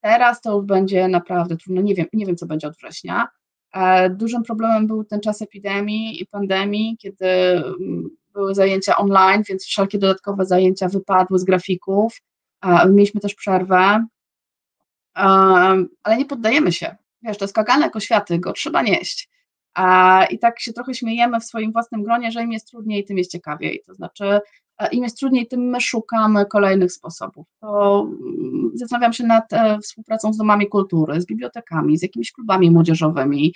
Teraz 0.00 0.40
to 0.40 0.56
już 0.56 0.66
będzie 0.66 1.08
naprawdę 1.08 1.56
trudno, 1.56 1.82
nie 1.82 1.94
wiem, 1.94 2.06
nie 2.12 2.26
wiem 2.26 2.36
co 2.36 2.46
będzie 2.46 2.68
od 2.68 2.76
września. 2.76 3.28
E, 3.74 4.10
dużym 4.10 4.42
problemem 4.42 4.86
był 4.86 5.04
ten 5.04 5.20
czas 5.20 5.42
epidemii 5.42 6.22
i 6.22 6.26
pandemii, 6.26 6.96
kiedy 6.98 7.26
mm, 7.26 8.10
były 8.32 8.54
zajęcia 8.54 8.96
online, 8.96 9.42
więc 9.48 9.64
wszelkie 9.64 9.98
dodatkowe 9.98 10.46
zajęcia 10.46 10.88
wypadły 10.88 11.38
z 11.38 11.44
grafików. 11.44 12.16
E, 12.62 12.88
mieliśmy 12.88 13.20
też 13.20 13.34
przerwę, 13.34 14.06
e, 15.16 15.22
ale 16.02 16.16
nie 16.18 16.26
poddajemy 16.26 16.72
się. 16.72 16.96
Wiesz, 17.22 17.38
to 17.38 17.44
jest 17.44 17.54
kagane 17.54 17.82
jako 17.82 18.00
światy, 18.00 18.38
go 18.38 18.52
trzeba 18.52 18.82
nieść. 18.82 19.30
I 20.30 20.38
tak 20.38 20.60
się 20.60 20.72
trochę 20.72 20.94
śmiejemy 20.94 21.40
w 21.40 21.44
swoim 21.44 21.72
własnym 21.72 22.02
gronie, 22.02 22.32
że 22.32 22.42
im 22.42 22.52
jest 22.52 22.68
trudniej, 22.68 23.04
tym 23.04 23.18
jest 23.18 23.30
ciekawiej. 23.30 23.82
To 23.86 23.94
znaczy, 23.94 24.40
im 24.92 25.04
jest 25.04 25.18
trudniej, 25.18 25.46
tym 25.46 25.60
my 25.60 25.80
szukamy 25.80 26.46
kolejnych 26.46 26.92
sposobów. 26.92 27.46
To 27.60 28.00
mm, 28.08 28.70
zastanawiam 28.74 29.12
się 29.12 29.24
nad 29.24 29.52
e, 29.52 29.78
współpracą 29.78 30.32
z 30.32 30.36
domami 30.36 30.68
kultury, 30.68 31.20
z 31.20 31.26
bibliotekami, 31.26 31.98
z 31.98 32.02
jakimiś 32.02 32.32
klubami 32.32 32.70
młodzieżowymi. 32.70 33.54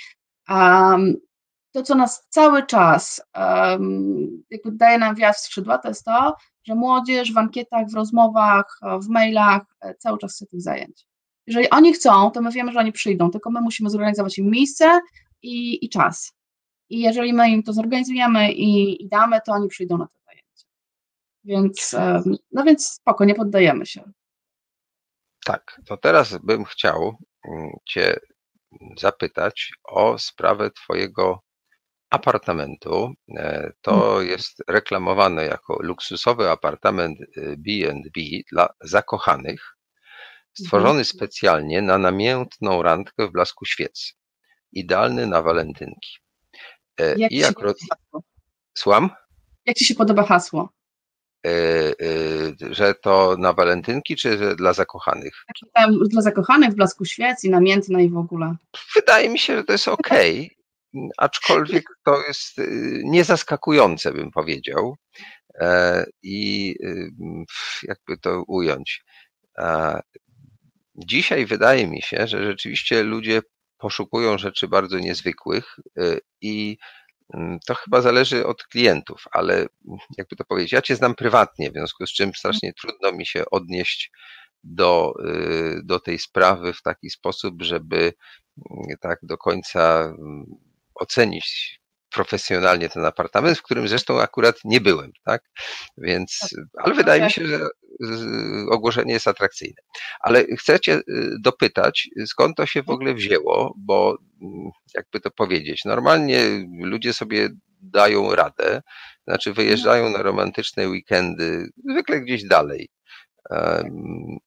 To, 1.73 1.83
co 1.83 1.95
nas 1.95 2.27
cały 2.29 2.67
czas 2.67 3.23
jakby 4.51 4.73
daje 4.73 4.99
nam 4.99 5.15
wiatr 5.15 5.39
w 5.39 5.43
skrzydła, 5.43 5.79
to 5.79 5.89
jest 5.89 6.05
to, 6.05 6.37
że 6.65 6.75
młodzież 6.75 7.33
w 7.33 7.39
ankietach, 7.39 7.87
w 7.91 7.95
rozmowach, 7.95 8.81
w 9.03 9.09
mailach 9.09 9.63
e, 9.81 9.95
cały 9.95 10.19
czas 10.19 10.35
chce 10.35 10.47
tych 10.47 10.61
zajęć. 10.63 11.07
Jeżeli 11.47 11.71
oni 11.71 11.93
chcą, 11.93 12.31
to 12.31 12.41
my 12.41 12.51
wiemy, 12.51 12.73
że 12.73 12.79
oni 12.79 12.93
przyjdą, 12.93 13.31
tylko 13.31 13.51
my 13.51 13.61
musimy 13.61 13.91
zorganizować 13.91 14.39
im 14.39 14.51
miejsce 14.51 15.01
i, 15.43 15.85
i 15.85 15.89
czas. 15.89 16.33
I 16.89 17.01
jeżeli 17.01 17.33
my 17.33 17.51
im 17.51 17.63
to 17.63 17.73
zorganizujemy 17.73 18.53
i, 18.53 19.03
i 19.05 19.09
damy, 19.09 19.41
to 19.47 19.53
oni 19.53 19.69
przyjdą 19.69 19.99
na 19.99 20.07
to. 20.07 20.25
Więc, 21.45 21.97
no 22.53 22.65
więc 22.65 22.87
spoko, 22.87 23.25
nie 23.25 23.35
poddajemy 23.35 23.87
się. 23.87 24.13
Tak, 25.45 25.81
to 25.87 25.97
teraz 25.97 26.39
bym 26.43 26.65
chciał 26.65 27.19
mm, 27.49 27.71
Cię 27.89 28.21
zapytać 28.99 29.73
o 29.85 30.19
sprawę 30.19 30.71
Twojego 30.71 31.41
apartamentu. 32.11 33.13
To 33.81 34.23
jest 34.23 34.63
reklamowane 34.69 35.45
jako 35.45 35.79
luksusowy 35.83 36.51
apartament 36.51 37.19
B&B 37.37 38.21
dla 38.53 38.69
zakochanych, 38.81 39.77
stworzony 40.55 40.89
Mhm. 40.91 41.05
specjalnie 41.05 41.83
na 41.83 41.99
namiętną 41.99 42.83
randkę 42.83 43.27
w 43.29 43.33
blasku 43.33 43.65
świec. 43.65 44.15
Idealny 44.73 45.27
na 45.27 45.43
walentynki. 45.43 46.17
E, 47.01 47.15
Jak 47.19 47.33
I 47.33 47.43
ci 47.43 47.55
podoba 47.55 47.75
hasło? 47.91 48.23
słucham, 48.79 49.11
Jak 49.67 49.77
ci 49.77 49.85
się 49.85 49.95
podoba 49.95 50.23
hasło? 50.23 50.69
e, 51.47 51.51
e, 51.51 52.75
że 52.75 52.95
to 52.95 53.37
na 53.39 53.53
walentynki, 53.53 54.17
czy 54.17 54.39
że 54.39 54.57
dla 54.57 54.73
zakochanych? 54.73 55.45
Tam 55.75 55.99
dla 56.09 56.23
zakochanych, 56.23 56.71
w 56.71 56.75
blasku 56.75 57.05
świec 57.05 57.45
i 57.45 57.51
namiętna 57.51 58.01
i 58.01 58.11
w 58.11 58.17
ogóle. 58.17 58.57
Wydaje 58.95 59.29
mi 59.29 59.39
się, 59.39 59.57
że 59.57 59.65
to 59.65 59.73
jest 59.73 59.89
ok, 59.89 60.09
aczkolwiek 61.19 61.85
to 62.05 62.23
jest 62.29 62.59
y, 62.59 63.01
niezaskakujące, 63.05 64.13
bym 64.13 64.31
powiedział. 64.31 64.97
I 66.23 66.75
y, 66.85 67.11
jakby 67.83 68.19
to 68.19 68.43
ująć. 68.49 69.05
Dzisiaj 70.95 71.47
wydaje 71.47 71.87
mi 71.87 72.03
się, 72.03 72.27
że 72.27 72.45
rzeczywiście 72.45 73.03
ludzie 73.03 73.41
poszukują 73.79 74.39
rzeczy 74.39 74.69
bardzo 74.69 74.99
niezwykłych 74.99 75.77
y, 75.99 76.21
i 76.41 76.79
mm, 77.35 77.59
to 77.67 77.75
chyba 77.75 78.01
zależy 78.01 78.47
od 78.47 78.63
klientów, 78.65 79.25
ale 79.33 79.67
jakby 80.19 80.37
to 80.37 80.45
powiedzieć, 80.45 80.73
ja 80.73 80.83
cię 80.83 80.97
znam 80.97 81.15
prywatnie, 81.15 81.71
w 81.71 81.73
związku 81.73 82.07
z 82.07 82.13
czym 82.13 82.35
strasznie 82.35 82.73
trudno 82.73 83.13
mi 83.13 83.27
się 83.27 83.45
odnieść 83.51 84.11
do, 84.65 85.13
y, 85.27 85.81
do 85.85 86.01
tej 86.01 86.19
sprawy 86.19 86.73
w 86.73 86.83
taki 86.83 87.11
sposób, 87.11 87.63
żeby 87.63 88.13
mm, 88.71 88.97
tak 89.01 89.19
do 89.23 89.39
końca 89.39 90.01
mm, 90.01 90.45
ocenić 90.95 91.81
profesjonalnie 92.11 92.89
ten 92.89 93.05
apartament, 93.05 93.59
w 93.59 93.63
którym 93.63 93.89
zresztą 93.89 94.21
akurat 94.21 94.57
nie 94.65 94.81
byłem, 94.81 95.13
tak? 95.25 95.43
Więc, 95.99 96.39
ale 96.79 96.95
wydaje 96.95 97.25
mi 97.25 97.31
się, 97.31 97.47
że 97.47 97.59
ogłoszenie 98.71 99.13
jest 99.13 99.29
atrakcyjne. 99.29 99.83
Ale 100.21 100.45
chcę 100.45 100.81
cię 100.81 100.95
y, 100.95 101.03
dopytać, 101.41 102.09
skąd 102.27 102.57
to 102.57 102.67
się 102.67 102.83
w 102.83 102.91
ogóle 102.91 103.15
wzięło, 103.15 103.75
bo 103.79 104.19
mm, 104.43 104.71
jakby 104.95 105.21
to 105.21 105.31
powiedzieć, 105.31 105.85
normalnie 105.85 106.41
ludzie 106.81 107.13
sobie 107.13 107.49
dają 107.83 108.35
radę, 108.35 108.83
znaczy 109.27 109.53
wyjeżdżają 109.53 110.11
na 110.11 110.23
romantyczne 110.23 110.89
weekendy, 110.89 111.69
zwykle 111.91 112.21
gdzieś 112.21 112.45
dalej. 112.45 112.89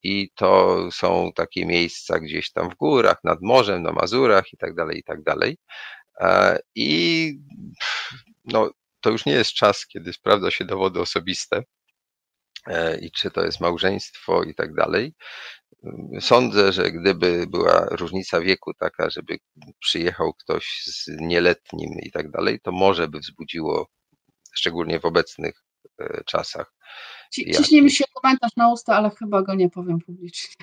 I 0.02 0.30
to 0.34 0.78
są 0.92 1.30
takie 1.34 1.66
miejsca 1.66 2.20
gdzieś 2.20 2.52
tam 2.52 2.70
w 2.70 2.74
górach, 2.74 3.24
nad 3.24 3.38
morzem, 3.42 3.82
na 3.82 3.92
Mazurach 3.92 4.52
i 4.52 4.56
tak 4.56 4.74
dalej, 4.74 4.98
i 4.98 5.02
tak 5.02 5.22
dalej. 5.22 5.58
E, 6.20 6.58
I 6.74 7.32
no, 8.44 8.70
to 9.00 9.10
już 9.10 9.26
nie 9.26 9.32
jest 9.32 9.52
czas, 9.52 9.86
kiedy 9.86 10.12
sprawdza 10.12 10.50
się 10.50 10.64
dowody 10.64 11.00
osobiste 11.00 11.62
i 13.00 13.10
czy 13.10 13.30
to 13.30 13.44
jest 13.44 13.60
małżeństwo 13.60 14.42
i 14.42 14.54
tak 14.54 14.74
dalej. 14.74 15.14
Sądzę, 16.20 16.72
że 16.72 16.90
gdyby 16.92 17.46
była 17.50 17.86
różnica 17.90 18.40
wieku 18.40 18.74
taka, 18.74 19.10
żeby 19.10 19.38
przyjechał 19.80 20.34
ktoś 20.34 20.82
z 20.84 21.06
nieletnim 21.20 21.90
i 22.02 22.10
tak 22.10 22.30
dalej, 22.30 22.60
to 22.60 22.72
może 22.72 23.08
by 23.08 23.18
wzbudziło, 23.18 23.86
szczególnie 24.54 25.00
w 25.00 25.04
obecnych 25.04 25.62
e, 26.00 26.24
czasach. 26.24 26.72
Ci- 27.34 27.48
Jak- 27.50 27.56
Ciśnie 27.62 27.82
mi 27.82 27.90
się 27.90 28.04
komentarz 28.14 28.56
na 28.56 28.72
usta, 28.72 28.96
ale 28.96 29.10
chyba 29.10 29.42
go 29.42 29.54
nie 29.54 29.70
powiem 29.70 29.98
publicznie. 29.98 30.54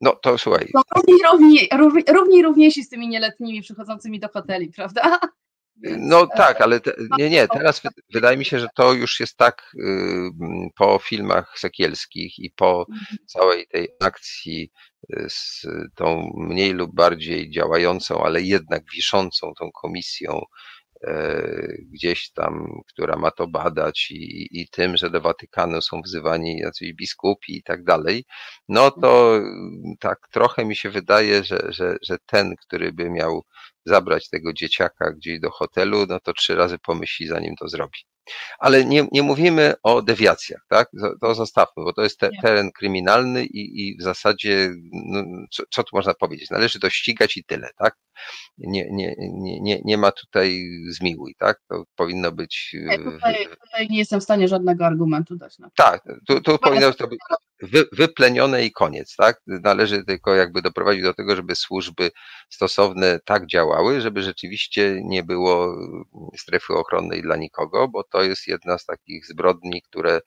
No 0.00 0.16
to 0.22 0.38
słuchaj, 0.38 0.70
No, 0.74 0.82
równi, 0.96 1.14
równi, 1.32 1.68
równi, 1.72 2.02
równi 2.08 2.42
równiejsi 2.42 2.82
z 2.84 2.88
tymi 2.88 3.08
nieletnimi 3.08 3.62
przychodzącymi 3.62 4.20
do 4.20 4.28
hoteli, 4.28 4.68
prawda? 4.72 5.20
No 5.82 6.22
e, 6.22 6.28
tak, 6.36 6.60
ale 6.60 6.80
te, 6.80 6.92
nie, 7.18 7.30
nie, 7.30 7.48
teraz 7.48 7.80
wy- 7.80 7.88
wydaje 8.14 8.36
mi 8.36 8.44
się, 8.44 8.58
że 8.58 8.68
to 8.74 8.92
już 8.92 9.20
jest 9.20 9.36
tak 9.36 9.72
po 10.78 10.98
filmach 10.98 11.58
sekielskich 11.58 12.38
i 12.38 12.50
po 12.50 12.86
Mhm. 12.90 13.18
całej 13.26 13.66
tej 13.66 13.88
akcji 14.00 14.70
y, 15.16 15.26
z 15.28 15.66
tą 15.94 16.30
mniej 16.36 16.72
lub 16.72 16.94
bardziej 16.94 17.50
działającą, 17.50 18.22
ale 18.24 18.42
jednak 18.42 18.82
wiszącą 18.94 19.52
tą 19.58 19.70
komisją 19.72 20.40
e, 21.06 21.42
gdzieś 21.92 22.30
tam, 22.32 22.66
która 22.88 23.16
ma 23.16 23.30
to 23.30 23.46
badać 23.46 24.10
i, 24.10 24.48
i 24.60 24.68
tym, 24.68 24.96
że 24.96 25.10
do 25.10 25.20
Watykanu 25.20 25.82
są 25.82 26.00
wzywani 26.02 26.58
jacyś 26.58 26.92
biskupi 26.92 27.56
i 27.56 27.62
tak 27.62 27.84
dalej, 27.84 28.24
no 28.68 28.90
to 28.90 29.36
mm, 29.36 29.94
tak 30.00 30.18
trochę 30.32 30.64
mi 30.64 30.76
się 30.76 30.90
wydaje, 30.90 31.44
że, 31.44 31.66
że, 31.68 31.96
że 32.02 32.16
ten, 32.26 32.54
który 32.56 32.92
by 32.92 33.10
miał 33.10 33.44
zabrać 33.84 34.28
tego 34.28 34.52
dzieciaka 34.52 35.10
gdzieś 35.12 35.40
do 35.40 35.50
hotelu, 35.50 36.06
no 36.08 36.20
to 36.20 36.32
trzy 36.32 36.54
razy 36.54 36.78
pomyśli, 36.78 37.26
zanim 37.26 37.56
to 37.56 37.68
zrobi. 37.68 37.98
Ale 38.58 38.84
nie, 38.84 39.08
nie 39.12 39.22
mówimy 39.22 39.74
o 39.82 40.02
dewiacjach, 40.02 40.60
tak? 40.68 40.90
To, 41.20 41.34
zostawmy, 41.34 41.84
bo 41.84 41.92
to 41.92 42.02
jest 42.02 42.18
te, 42.18 42.30
teren 42.42 42.70
kryminalny 42.72 43.44
i, 43.44 43.88
i 43.88 43.96
w 43.98 44.02
zasadzie, 44.02 44.70
no, 44.92 45.22
co, 45.50 45.62
co 45.70 45.84
tu 45.84 45.96
można 45.96 46.14
powiedzieć? 46.14 46.50
Należy 46.50 46.80
to 46.80 46.90
ścigać 46.90 47.36
i 47.36 47.44
tyle, 47.44 47.70
tak? 47.78 47.96
Nie, 48.58 48.88
nie, 48.90 49.14
nie, 49.18 49.60
nie, 49.60 49.80
nie 49.84 49.98
ma 49.98 50.12
tutaj 50.12 50.62
zmiłuj, 50.88 51.34
tak? 51.38 51.60
To 51.68 51.84
powinno 51.96 52.32
być. 52.32 52.70
Nie, 52.74 52.98
w- 52.98 53.04
tutaj, 53.04 53.48
tutaj 53.64 53.88
nie 53.90 53.98
jestem 53.98 54.20
w 54.20 54.24
stanie 54.24 54.48
żadnego 54.48 54.86
argumentu 54.86 55.36
dać 55.36 55.58
na 55.58 55.70
tak, 55.76 56.02
tu, 56.26 56.40
tu 56.40 56.58
powinno 56.58 56.92
to 56.92 57.08
być 57.08 57.18
wy, 57.62 57.84
wyplenione 57.92 58.64
i 58.64 58.72
koniec, 58.72 59.16
tak? 59.16 59.40
Należy 59.46 60.04
tylko 60.04 60.34
jakby 60.34 60.62
doprowadzić 60.62 61.02
do 61.02 61.14
tego, 61.14 61.36
żeby 61.36 61.56
służby 61.56 62.10
stosowne 62.50 63.20
tak 63.24 63.46
działały, 63.46 64.00
żeby 64.00 64.22
rzeczywiście 64.22 65.00
nie 65.04 65.22
było 65.22 65.76
strefy 66.38 66.72
ochronnej 66.74 67.22
dla 67.22 67.36
nikogo, 67.36 67.88
bo 67.88 68.04
to 68.04 68.22
jest 68.22 68.46
jedna 68.46 68.78
z 68.78 68.84
takich 68.84 69.26
zbrodni, 69.26 69.82
które 69.82 70.20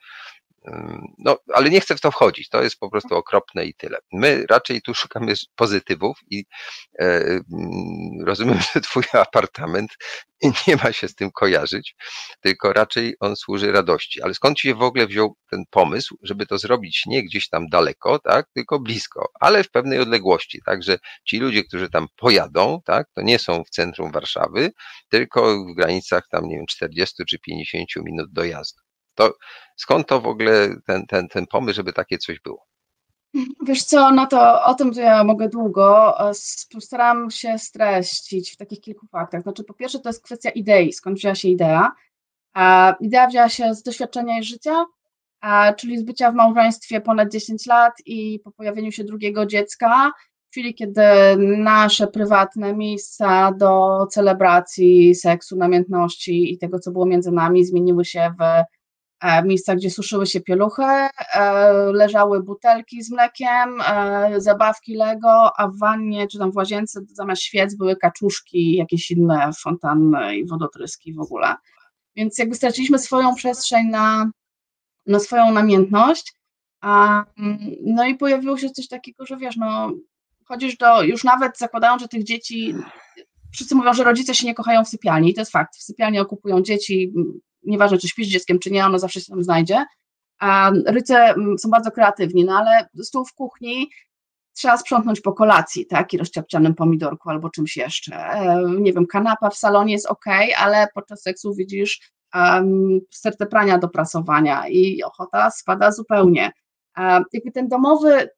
no, 1.17 1.37
ale 1.53 1.69
nie 1.69 1.81
chcę 1.81 1.95
w 1.95 2.01
to 2.01 2.11
wchodzić, 2.11 2.49
to 2.49 2.63
jest 2.63 2.79
po 2.79 2.89
prostu 2.89 3.15
okropne 3.15 3.65
i 3.65 3.73
tyle. 3.73 3.97
My 4.13 4.45
raczej 4.49 4.81
tu 4.81 4.93
szukamy 4.93 5.33
pozytywów 5.55 6.19
i 6.29 6.45
e, 6.99 7.05
mm, 7.05 7.41
rozumiem, 8.25 8.59
że 8.73 8.81
twój 8.81 9.03
apartament 9.13 9.91
nie 10.67 10.75
ma 10.75 10.91
się 10.91 11.07
z 11.07 11.15
tym 11.15 11.31
kojarzyć, 11.31 11.95
tylko 12.41 12.73
raczej 12.73 13.15
on 13.19 13.35
służy 13.35 13.71
radości. 13.71 14.21
Ale 14.21 14.33
skąd 14.33 14.59
się 14.59 14.75
w 14.75 14.81
ogóle 14.81 15.07
wziął 15.07 15.35
ten 15.49 15.63
pomysł, 15.69 16.17
żeby 16.21 16.45
to 16.45 16.57
zrobić 16.57 17.03
nie 17.05 17.23
gdzieś 17.23 17.49
tam 17.49 17.69
daleko, 17.69 18.19
tak, 18.19 18.47
tylko 18.53 18.79
blisko, 18.79 19.29
ale 19.39 19.63
w 19.63 19.71
pewnej 19.71 19.99
odległości, 19.99 20.61
tak, 20.65 20.83
że 20.83 20.97
ci 21.25 21.39
ludzie, 21.39 21.63
którzy 21.63 21.89
tam 21.89 22.07
pojadą, 22.15 22.81
tak, 22.85 23.07
to 23.15 23.21
nie 23.21 23.39
są 23.39 23.63
w 23.63 23.69
centrum 23.69 24.11
Warszawy, 24.11 24.71
tylko 25.09 25.63
w 25.65 25.75
granicach 25.75 26.27
tam, 26.31 26.47
nie 26.47 26.55
wiem, 26.55 26.65
40 26.69 27.23
czy 27.25 27.39
50 27.39 27.89
minut 27.95 28.31
dojazdu. 28.31 28.82
To 29.15 29.33
skąd 29.75 30.07
to 30.07 30.21
w 30.21 30.27
ogóle 30.27 30.69
ten, 30.85 31.05
ten, 31.07 31.27
ten 31.27 31.47
pomysł, 31.47 31.75
żeby 31.75 31.93
takie 31.93 32.17
coś 32.17 32.39
było? 32.39 32.65
Wiesz 33.67 33.83
co, 33.83 34.11
no 34.11 34.27
to 34.27 34.63
o 34.63 34.73
tym 34.73 34.93
to 34.93 35.01
ja 35.01 35.23
mogę 35.23 35.49
długo. 35.49 36.19
e, 36.29 36.31
Postaram 36.73 37.31
się 37.31 37.57
streścić 37.57 38.51
w 38.51 38.57
takich 38.57 38.81
kilku 38.81 39.07
faktach. 39.07 39.41
Znaczy, 39.41 39.63
po 39.63 39.73
pierwsze, 39.73 39.99
to 39.99 40.09
jest 40.09 40.23
kwestia 40.23 40.49
idei, 40.49 40.93
skąd 40.93 41.17
wzięła 41.17 41.35
się 41.35 41.47
idea. 41.49 41.91
A 42.53 42.95
idea 42.99 43.27
wzięła 43.27 43.49
się 43.49 43.73
z 43.75 43.83
doświadczenia 43.83 44.39
i 44.39 44.43
życia, 44.43 44.85
a, 45.41 45.73
czyli 45.73 45.97
z 45.97 46.03
bycia 46.03 46.31
w 46.31 46.35
małżeństwie 46.35 47.01
ponad 47.01 47.31
10 47.31 47.65
lat 47.65 47.93
i 48.05 48.39
po 48.43 48.51
pojawieniu 48.51 48.91
się 48.91 49.03
drugiego 49.03 49.45
dziecka, 49.45 50.11
w 50.47 50.51
chwili, 50.51 50.75
kiedy 50.75 51.01
nasze 51.57 52.07
prywatne 52.07 52.73
miejsca 52.75 53.51
do 53.51 54.05
celebracji 54.11 55.15
seksu, 55.15 55.55
namiętności 55.55 56.53
i 56.53 56.57
tego, 56.57 56.79
co 56.79 56.91
było 56.91 57.05
między 57.05 57.31
nami, 57.31 57.65
zmieniły 57.65 58.05
się 58.05 58.33
w 58.39 58.43
miejsca, 59.45 59.75
gdzie 59.75 59.89
suszyły 59.89 60.27
się 60.27 60.41
pieluchy, 60.41 60.83
e, 60.83 61.09
leżały 61.91 62.43
butelki 62.43 63.03
z 63.03 63.11
mlekiem, 63.11 63.81
e, 63.87 64.41
zabawki 64.41 64.95
Lego, 64.95 65.51
a 65.57 65.67
w 65.67 65.77
wannie 65.77 66.27
czy 66.27 66.39
tam 66.39 66.51
w 66.51 66.55
łazience 66.55 67.01
zamiast 67.11 67.41
świec 67.41 67.75
były 67.75 67.95
kaczuszki, 67.95 68.75
jakieś 68.75 69.11
inne 69.11 69.51
fontanny 69.59 70.37
i 70.37 70.45
wodotryski 70.45 71.13
w 71.13 71.19
ogóle. 71.19 71.55
Więc 72.15 72.37
jakby 72.37 72.55
straciliśmy 72.55 72.99
swoją 72.99 73.35
przestrzeń 73.35 73.87
na, 73.87 74.31
na 75.05 75.19
swoją 75.19 75.51
namiętność. 75.51 76.33
A, 76.81 77.23
no 77.81 78.05
i 78.05 78.15
pojawiło 78.15 78.57
się 78.57 78.69
coś 78.69 78.87
takiego, 78.87 79.25
że 79.25 79.37
wiesz, 79.37 79.57
no 79.57 79.91
chodzisz 80.45 80.77
do, 80.77 81.03
już 81.03 81.23
nawet 81.23 81.57
zakładając, 81.57 82.01
że 82.01 82.07
tych 82.07 82.23
dzieci, 82.23 82.75
wszyscy 83.51 83.75
mówią, 83.75 83.93
że 83.93 84.03
rodzice 84.03 84.35
się 84.35 84.45
nie 84.45 84.53
kochają 84.53 84.85
w 84.85 84.89
sypialni 84.89 85.29
i 85.29 85.33
to 85.33 85.41
jest 85.41 85.51
fakt, 85.51 85.75
w 85.75 85.83
sypialni 85.83 86.19
okupują 86.19 86.61
dzieci, 86.61 87.13
nieważne 87.65 87.97
czy 87.97 88.07
śpisz 88.07 88.27
z 88.27 88.31
dzieckiem, 88.31 88.59
czy 88.59 88.71
nie, 88.71 88.85
ono 88.85 88.99
zawsze 88.99 89.21
się 89.21 89.31
tam 89.31 89.43
znajdzie. 89.43 89.85
A 90.39 90.71
ryce 90.85 91.17
mm, 91.17 91.59
są 91.59 91.69
bardzo 91.69 91.91
kreatywni, 91.91 92.45
no 92.45 92.57
ale 92.57 92.87
stół 93.03 93.25
w 93.25 93.33
kuchni 93.33 93.89
trzeba 94.53 94.77
sprzątnąć 94.77 95.21
po 95.21 95.33
kolacji, 95.33 95.85
tak, 95.85 96.13
i 96.13 96.17
rozciapcianym 96.17 96.75
pomidorku 96.75 97.29
albo 97.29 97.49
czymś 97.49 97.77
jeszcze. 97.77 98.15
E, 98.15 98.63
Nie 98.79 98.93
wiem, 98.93 99.07
kanapa 99.07 99.49
w 99.49 99.57
salonie 99.57 99.93
jest 99.93 100.05
ok, 100.05 100.25
ale 100.57 100.87
podczas 100.93 101.21
seksu 101.21 101.53
widzisz 101.53 102.11
um, 102.35 102.99
stertę 103.11 103.45
prania 103.45 103.77
do 103.77 103.89
prasowania 103.89 104.67
i 104.67 105.03
ochota 105.03 105.51
spada 105.51 105.91
zupełnie. 105.91 106.51
E, 106.97 107.23
Jakby 107.33 107.51
ten 107.51 107.67
domowy, 107.67 108.29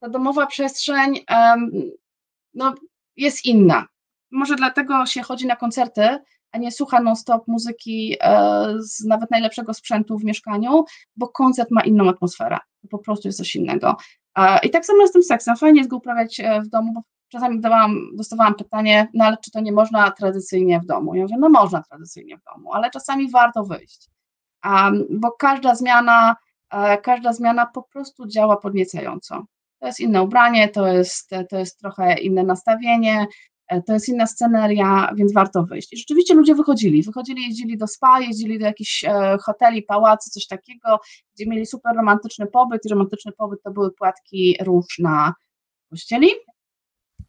ta 0.00 0.08
domowa 0.08 0.46
przestrzeń 0.46 1.20
em, 1.28 1.70
no, 2.54 2.74
jest 3.16 3.44
inna. 3.44 3.86
Może 4.30 4.56
dlatego 4.56 5.06
się 5.06 5.22
chodzi 5.22 5.46
na 5.46 5.56
koncerty, 5.56 6.18
a 6.52 6.58
nie 6.58 6.72
słucha 6.72 7.00
non-stop 7.00 7.48
muzyki 7.48 8.16
e, 8.20 8.74
z 8.78 9.04
nawet 9.04 9.30
najlepszego 9.30 9.74
sprzętu 9.74 10.18
w 10.18 10.24
mieszkaniu, 10.24 10.84
bo 11.16 11.28
koncert 11.28 11.70
ma 11.70 11.82
inną 11.82 12.08
atmosferę, 12.08 12.58
po 12.90 12.98
prostu 12.98 13.28
jest 13.28 13.38
coś 13.38 13.56
innego. 13.56 13.96
I 14.62 14.70
tak 14.70 14.86
samo 14.86 15.06
z 15.06 15.12
tym 15.12 15.22
seksem, 15.22 15.56
fajnie 15.56 15.80
jest 15.80 15.90
go 15.90 15.96
uprawiać 15.96 16.40
e, 16.40 16.60
w 16.60 16.68
domu, 16.68 16.92
bo 16.92 17.02
czasami 17.28 17.60
dawałam, 17.60 18.16
dostawałam 18.16 18.54
pytanie, 18.54 19.08
no 19.14 19.24
ale 19.24 19.36
czy 19.44 19.50
to 19.50 19.60
nie 19.60 19.72
można 19.72 20.10
tradycyjnie 20.10 20.80
w 20.80 20.86
domu? 20.86 21.14
Ja 21.14 21.22
mówię, 21.22 21.36
no 21.38 21.48
można 21.48 21.82
tradycyjnie 21.82 22.36
w 22.36 22.42
domu, 22.42 22.72
ale 22.72 22.90
czasami 22.90 23.30
warto 23.30 23.64
wyjść, 23.64 24.10
bo 25.10 25.32
każda 25.32 25.74
zmiana, 25.74 26.36
e, 26.70 26.98
każda 26.98 27.32
zmiana 27.32 27.66
po 27.66 27.82
prostu 27.82 28.26
działa 28.26 28.56
podniecająco. 28.56 29.44
To 29.80 29.86
jest 29.86 30.00
inne 30.00 30.22
ubranie, 30.22 30.68
to 30.68 30.86
jest, 30.86 31.30
to 31.50 31.58
jest 31.58 31.78
trochę 31.78 32.18
inne 32.18 32.42
nastawienie, 32.42 33.26
to 33.86 33.92
jest 33.92 34.08
inna 34.08 34.26
sceneria, 34.26 35.14
więc 35.16 35.32
warto 35.32 35.64
wyjść. 35.64 35.92
I 35.92 35.96
rzeczywiście 35.96 36.34
ludzie 36.34 36.54
wychodzili, 36.54 37.02
wychodzili, 37.02 37.42
jeździli 37.42 37.78
do 37.78 37.86
spa, 37.86 38.20
jeździli 38.20 38.58
do 38.58 38.64
jakichś 38.64 39.04
e, 39.04 39.38
hoteli, 39.42 39.82
pałacy, 39.82 40.30
coś 40.30 40.46
takiego, 40.46 41.00
gdzie 41.34 41.46
mieli 41.46 41.66
super 41.66 41.96
romantyczny 41.96 42.46
pobyt 42.46 42.84
i 42.84 42.88
romantyczny 42.88 43.32
pobyt 43.32 43.62
to 43.62 43.70
były 43.70 43.90
płatki 43.90 44.56
róż 44.60 44.98
na 44.98 45.34
pościeli 45.90 46.28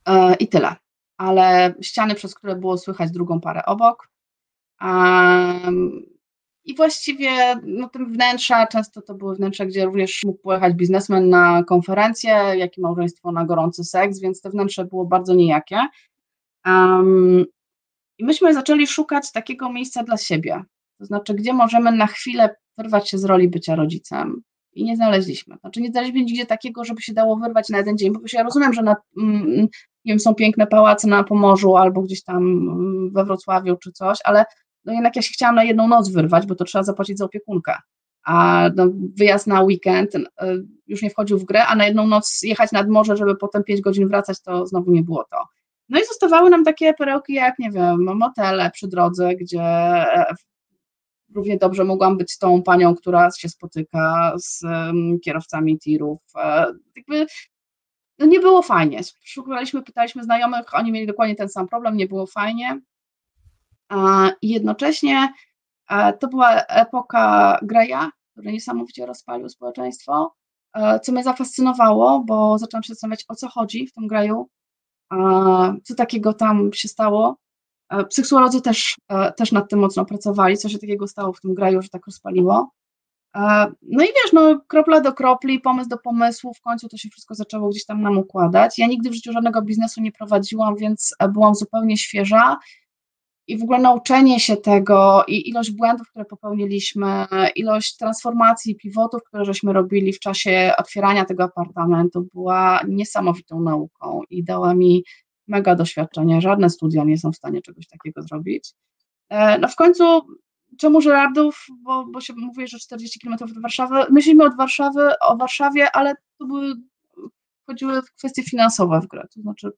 e, 0.05 0.35
i 0.35 0.47
tyle. 0.47 0.75
Ale 1.17 1.75
ściany, 1.81 2.15
przez 2.15 2.35
które 2.35 2.55
było 2.55 2.77
słychać 2.77 3.11
drugą 3.11 3.41
parę 3.41 3.65
obok. 3.65 4.09
I 6.65 6.75
właściwie 6.75 7.31
no, 7.63 7.89
tym 7.89 8.13
wnętrza, 8.13 8.67
często 8.67 9.01
to 9.01 9.13
były 9.13 9.35
wnętrza, 9.35 9.65
gdzie 9.65 9.85
również 9.85 10.23
mógł 10.23 10.39
pojechać 10.39 10.73
biznesmen 10.73 11.29
na 11.29 11.63
konferencję, 11.63 12.31
jak 12.31 12.77
i 12.77 12.81
małżeństwo 12.81 13.31
na 13.31 13.45
gorący 13.45 13.83
seks, 13.83 14.19
więc 14.19 14.41
te 14.41 14.49
wnętrze 14.49 14.85
było 14.85 15.05
bardzo 15.05 15.33
nijakie. 15.33 15.77
Um, 16.65 17.45
I 18.17 18.25
myśmy 18.25 18.53
zaczęli 18.53 18.87
szukać 18.87 19.31
takiego 19.31 19.71
miejsca 19.71 20.03
dla 20.03 20.17
siebie, 20.17 20.63
to 20.99 21.05
znaczy, 21.05 21.33
gdzie 21.33 21.53
możemy 21.53 21.91
na 21.91 22.07
chwilę 22.07 22.55
wyrwać 22.77 23.09
się 23.09 23.17
z 23.17 23.25
roli 23.25 23.49
bycia 23.49 23.75
rodzicem. 23.75 24.41
I 24.73 24.83
nie 24.83 24.95
znaleźliśmy. 24.95 25.57
Znaczy, 25.57 25.81
nie 25.81 25.91
znaleźliśmy 25.91 26.25
nigdzie 26.25 26.45
takiego, 26.45 26.83
żeby 26.83 27.01
się 27.01 27.13
dało 27.13 27.37
wyrwać 27.37 27.69
na 27.69 27.77
jeden 27.77 27.97
dzień, 27.97 28.13
bo 28.13 28.19
ja 28.33 28.43
rozumiem, 28.43 28.73
że 28.73 28.81
na, 28.81 28.95
mm, 29.17 29.67
nie 30.05 30.13
wiem, 30.13 30.19
są 30.19 30.35
piękne 30.35 30.67
pałace 30.67 31.07
na 31.07 31.23
Pomorzu 31.23 31.77
albo 31.77 32.01
gdzieś 32.01 32.23
tam 32.23 32.37
mm, 32.37 33.11
we 33.13 33.25
Wrocławiu 33.25 33.77
czy 33.77 33.91
coś, 33.91 34.19
ale 34.23 34.45
no 34.85 34.93
jednak 34.93 35.15
ja 35.15 35.21
się 35.21 35.33
chciałam 35.33 35.55
na 35.55 35.63
jedną 35.63 35.87
noc 35.87 36.11
wyrwać, 36.11 36.45
bo 36.45 36.55
to 36.55 36.65
trzeba 36.65 36.83
zapłacić 36.83 37.17
za 37.17 37.25
opiekunkę. 37.25 37.75
A 38.25 38.69
no, 38.75 38.87
wyjazd 39.17 39.47
na 39.47 39.61
weekend 39.61 40.15
y, 40.15 40.21
już 40.87 41.01
nie 41.01 41.09
wchodził 41.09 41.39
w 41.39 41.45
grę, 41.45 41.67
a 41.67 41.75
na 41.75 41.85
jedną 41.85 42.07
noc 42.07 42.39
jechać 42.43 42.71
nad 42.71 42.89
morze, 42.89 43.17
żeby 43.17 43.35
potem 43.35 43.63
pięć 43.63 43.81
godzin 43.81 44.07
wracać, 44.07 44.41
to 44.41 44.67
znowu 44.67 44.91
nie 44.91 45.03
było 45.03 45.25
to. 45.31 45.37
No 45.89 45.99
i 45.99 46.05
zostawały 46.05 46.49
nam 46.49 46.63
takie 46.63 46.93
perełki 46.93 47.33
jak, 47.33 47.59
nie 47.59 47.71
wiem, 47.71 48.17
motele 48.17 48.71
przy 48.71 48.87
drodze, 48.87 49.35
gdzie 49.35 49.61
e, 49.61 50.35
równie 51.35 51.57
dobrze 51.57 51.83
mogłam 51.83 52.17
być 52.17 52.37
tą 52.37 52.63
panią, 52.63 52.95
która 52.95 53.31
się 53.31 53.49
spotyka 53.49 54.33
z 54.37 54.61
kierowcami 55.23 55.79
tirów. 55.79 56.19
E, 56.35 56.65
jakby 56.95 57.25
no 58.19 58.25
nie 58.25 58.39
było 58.39 58.61
fajnie. 58.61 59.01
Szukaliśmy, 59.23 59.83
pytaliśmy 59.83 60.23
znajomych, 60.23 60.73
oni 60.73 60.91
mieli 60.91 61.07
dokładnie 61.07 61.35
ten 61.35 61.49
sam 61.49 61.67
problem, 61.67 61.97
nie 61.97 62.07
było 62.07 62.27
fajnie. 62.27 62.81
I 64.41 64.49
jednocześnie 64.49 65.33
e, 65.89 66.13
to 66.13 66.27
była 66.27 66.51
epoka 66.65 67.59
Greya, 67.61 68.09
który 68.31 68.51
niesamowicie 68.51 69.05
rozpalił 69.05 69.49
społeczeństwo, 69.49 70.35
co 71.03 71.11
mnie 71.11 71.23
zafascynowało, 71.23 72.23
bo 72.27 72.57
zaczęłam 72.57 72.83
się 72.83 72.93
zastanawiać, 72.93 73.25
o 73.27 73.35
co 73.35 73.47
chodzi 73.47 73.87
w 73.87 73.93
tym 73.93 74.07
Greyu, 74.07 74.49
co 75.83 75.95
takiego 75.95 76.33
tam 76.33 76.73
się 76.73 76.87
stało. 76.87 77.37
Psychologodzy 78.09 78.61
też, 78.61 78.97
e, 79.07 79.31
też 79.31 79.51
nad 79.51 79.69
tym 79.69 79.79
mocno 79.79 80.05
pracowali, 80.05 80.57
co 80.57 80.69
się 80.69 80.79
takiego 80.79 81.07
stało 81.07 81.33
w 81.33 81.41
tym 81.41 81.53
graju, 81.53 81.81
że 81.81 81.89
tak 81.89 82.05
rozpaliło. 82.05 82.71
No 83.81 84.03
i 84.03 84.07
wiesz, 84.07 84.33
no 84.33 84.61
kropla 84.67 85.01
do 85.01 85.13
kropli, 85.13 85.59
pomysł 85.59 85.89
do 85.89 85.97
pomysłu, 85.97 86.53
w 86.53 86.61
końcu 86.61 86.89
to 86.89 86.97
się 86.97 87.09
wszystko 87.09 87.35
zaczęło 87.35 87.69
gdzieś 87.69 87.85
tam 87.85 88.01
nam 88.01 88.17
układać. 88.17 88.77
Ja 88.77 88.87
nigdy 88.87 89.09
w 89.09 89.13
życiu 89.13 89.31
żadnego 89.31 89.61
biznesu 89.61 90.01
nie 90.01 90.11
prowadziłam, 90.11 90.75
więc 90.75 91.15
e, 91.19 91.29
byłam 91.29 91.55
zupełnie 91.55 91.97
świeża 91.97 92.57
i 93.49 93.57
w 93.57 93.63
ogóle 93.63 93.79
nauczenie 93.79 94.39
się 94.39 94.57
tego 94.57 95.23
i 95.27 95.49
ilość 95.49 95.71
błędów, 95.71 96.09
które 96.09 96.25
popełniliśmy, 96.25 97.25
ilość 97.55 97.97
transformacji, 97.97 98.75
pivotów, 98.75 99.23
które 99.23 99.45
żeśmy 99.45 99.73
robili 99.73 100.13
w 100.13 100.19
czasie 100.19 100.71
otwierania 100.77 101.25
tego 101.25 101.43
apartamentu 101.43 102.27
była 102.33 102.81
niesamowitą 102.87 103.61
nauką 103.61 104.21
i 104.29 104.43
dała 104.43 104.73
mi 104.73 105.03
mega 105.47 105.75
doświadczenie. 105.75 106.41
Żadne 106.41 106.69
studia 106.69 107.03
nie 107.03 107.17
są 107.17 107.31
w 107.31 107.35
stanie 107.35 107.61
czegoś 107.61 107.87
takiego 107.87 108.21
zrobić. 108.21 108.73
E, 109.29 109.59
no 109.59 109.67
w 109.67 109.75
końcu, 109.75 110.03
czemu 110.77 111.01
Żerardów, 111.01 111.65
bo, 111.83 112.05
bo 112.05 112.21
się 112.21 112.33
mówi, 112.37 112.67
że 112.67 112.79
40 112.79 113.19
km 113.19 113.33
od 113.33 113.61
Warszawy, 113.61 113.95
myślimy 114.11 114.43
od 114.43 114.57
Warszawy, 114.57 115.09
o 115.21 115.37
Warszawie, 115.37 115.91
ale 115.91 116.13
to 116.37 116.45
były, 116.45 116.75
chodziły 117.67 118.01
kwestie 118.17 118.43
finansowe 118.43 119.01
w 119.01 119.07
grę, 119.07 119.27
to 119.35 119.41
znaczy 119.41 119.71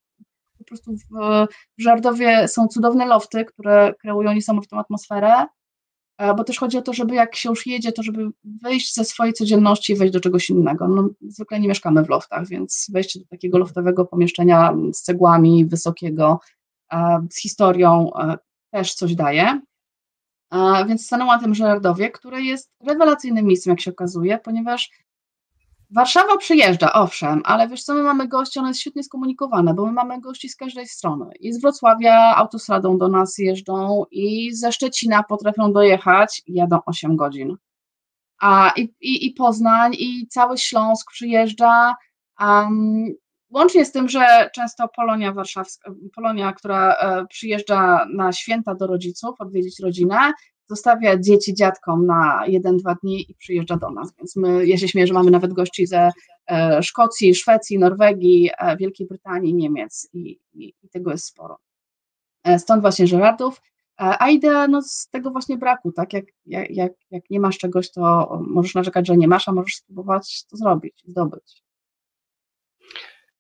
po 0.62 0.68
prostu 0.68 0.93
w, 0.93 1.05
w 1.78 1.84
Żardowie 1.84 2.47
są 2.47 2.68
cudowne 2.68 3.05
lofty, 3.05 3.45
które 3.45 3.93
kreują 3.99 4.34
niesamowitą 4.34 4.80
atmosferę, 4.80 5.45
e, 6.18 6.34
bo 6.34 6.43
też 6.43 6.59
chodzi 6.59 6.78
o 6.78 6.82
to, 6.82 6.93
żeby 6.93 7.16
jak 7.16 7.36
się 7.36 7.49
już 7.49 7.68
jedzie, 7.68 7.91
to 7.91 8.03
żeby 8.03 8.30
wyjść 8.43 8.93
ze 8.93 9.05
swojej 9.05 9.34
codzienności 9.34 9.93
i 9.93 9.95
wejść 9.95 10.14
do 10.14 10.20
czegoś 10.20 10.49
innego. 10.49 10.88
No, 10.88 11.09
zwykle 11.22 11.59
nie 11.59 11.68
mieszkamy 11.68 12.03
w 12.03 12.09
loftach, 12.09 12.47
więc 12.47 12.88
wejście 12.93 13.20
do 13.20 13.26
takiego 13.26 13.57
loftowego 13.57 14.05
pomieszczenia 14.05 14.74
z 14.93 15.01
cegłami, 15.01 15.66
wysokiego, 15.66 16.39
e, 16.91 17.28
z 17.32 17.41
historią 17.41 18.14
e, 18.14 18.38
też 18.72 18.93
coś 18.93 19.16
daje. 19.16 19.62
Więc 20.88 21.05
stanęłam 21.05 21.36
na 21.38 21.43
tym 21.43 21.55
Żerardowie, 21.55 22.12
które 22.12 22.41
jest 22.41 22.72
rewelacyjnym 22.88 23.45
miejscem, 23.45 23.72
jak 23.72 23.82
się 23.82 23.91
okazuje, 23.91 24.38
ponieważ 24.38 24.91
Warszawa 25.96 26.38
przyjeżdża, 26.38 26.94
owszem, 26.94 27.42
ale 27.46 27.68
wiesz 27.68 27.84
co, 27.84 27.94
my 27.94 28.04
mamy 28.04 28.28
gości, 28.28 28.60
ona 28.60 28.68
jest 28.68 28.80
świetnie 28.80 29.04
skomunikowana, 29.04 29.74
bo 29.74 29.86
my 29.86 29.92
mamy 29.92 30.22
gości 30.22 30.50
z 30.50 30.56
każdej 30.56 30.88
strony. 30.88 31.26
I 31.39 31.54
z 31.54 31.62
Wrocławia 31.62 32.36
autostradą 32.36 32.98
do 32.98 33.08
nas 33.08 33.38
jeżdżą 33.38 34.04
i 34.12 34.54
ze 34.54 34.72
Szczecina 34.72 35.24
potrafią 35.24 35.74
dojechać, 35.74 36.42
jadą 36.48 36.80
8 36.86 37.16
godzin. 37.16 37.58
A, 38.42 38.74
i, 38.76 38.82
i, 39.02 39.26
i 39.28 39.34
Poznań, 39.34 39.94
i 39.94 40.28
cały 40.28 40.58
Śląsk 40.58 41.12
przyjeżdża, 41.12 41.96
um, 42.39 43.06
łącznie 43.50 43.86
z 43.86 43.92
tym, 43.92 44.10
że 44.10 44.50
często 44.56 44.88
Polonia 44.88 45.34
warszawska, 45.34 45.92
Polonia, 46.16 46.54
która 46.54 46.94
e, 46.94 47.26
przyjeżdża 47.26 48.06
na 48.14 48.32
święta 48.32 48.76
do 48.76 48.88
rodziców, 48.88 49.42
odwiedzić 49.42 49.80
rodzinę, 49.80 50.34
zostawia 50.72 51.18
dzieci 51.18 51.54
dziadkom 51.54 52.06
na 52.06 52.44
jeden, 52.48 52.78
dwa 52.78 52.96
dni 52.96 53.32
i 53.32 53.36
przyjeżdża 53.36 53.78
do 53.78 53.90
nas. 53.90 54.16
Więc 54.18 54.36
my, 54.36 54.66
ja 54.66 54.78
się 54.78 54.88
śmieję, 54.88 55.08
że 55.08 55.14
mamy 55.14 55.32
nawet 55.32 55.54
gości 55.54 55.88
ze 55.88 56.12
e, 56.52 56.84
Szkocji, 56.84 57.36
Szwecji, 57.36 57.80
Norwegii, 57.80 58.50
e, 58.58 58.78
Wielkiej 58.78 59.08
Brytanii, 59.08 59.54
Niemiec 59.54 60.10
i, 60.14 60.40
i, 60.54 60.74
i 60.84 60.90
tego 60.90 61.12
jest 61.12 61.26
sporo. 61.26 61.58
E, 62.44 62.60
stąd 62.60 62.82
właśnie 62.82 63.08
Żeradów. 63.08 63.62
A 63.98 64.30
idea 64.30 64.68
no, 64.68 64.82
z 64.82 65.10
tego 65.10 65.32
właśnie 65.32 65.58
braku, 65.58 65.92
tak? 65.92 66.14
Jak, 66.14 66.26
jak, 66.70 66.92
jak 67.12 67.30
nie 67.30 67.40
masz 67.40 67.58
czegoś, 67.58 67.92
to 67.92 68.38
możesz 68.48 68.76
narzekać, 68.76 69.08
że 69.08 69.18
nie 69.18 69.28
masz, 69.28 69.48
a 69.48 69.52
możesz 69.52 69.76
spróbować 69.76 70.46
to 70.46 70.58
zrobić, 70.58 71.04
zdobyć. 71.08 71.64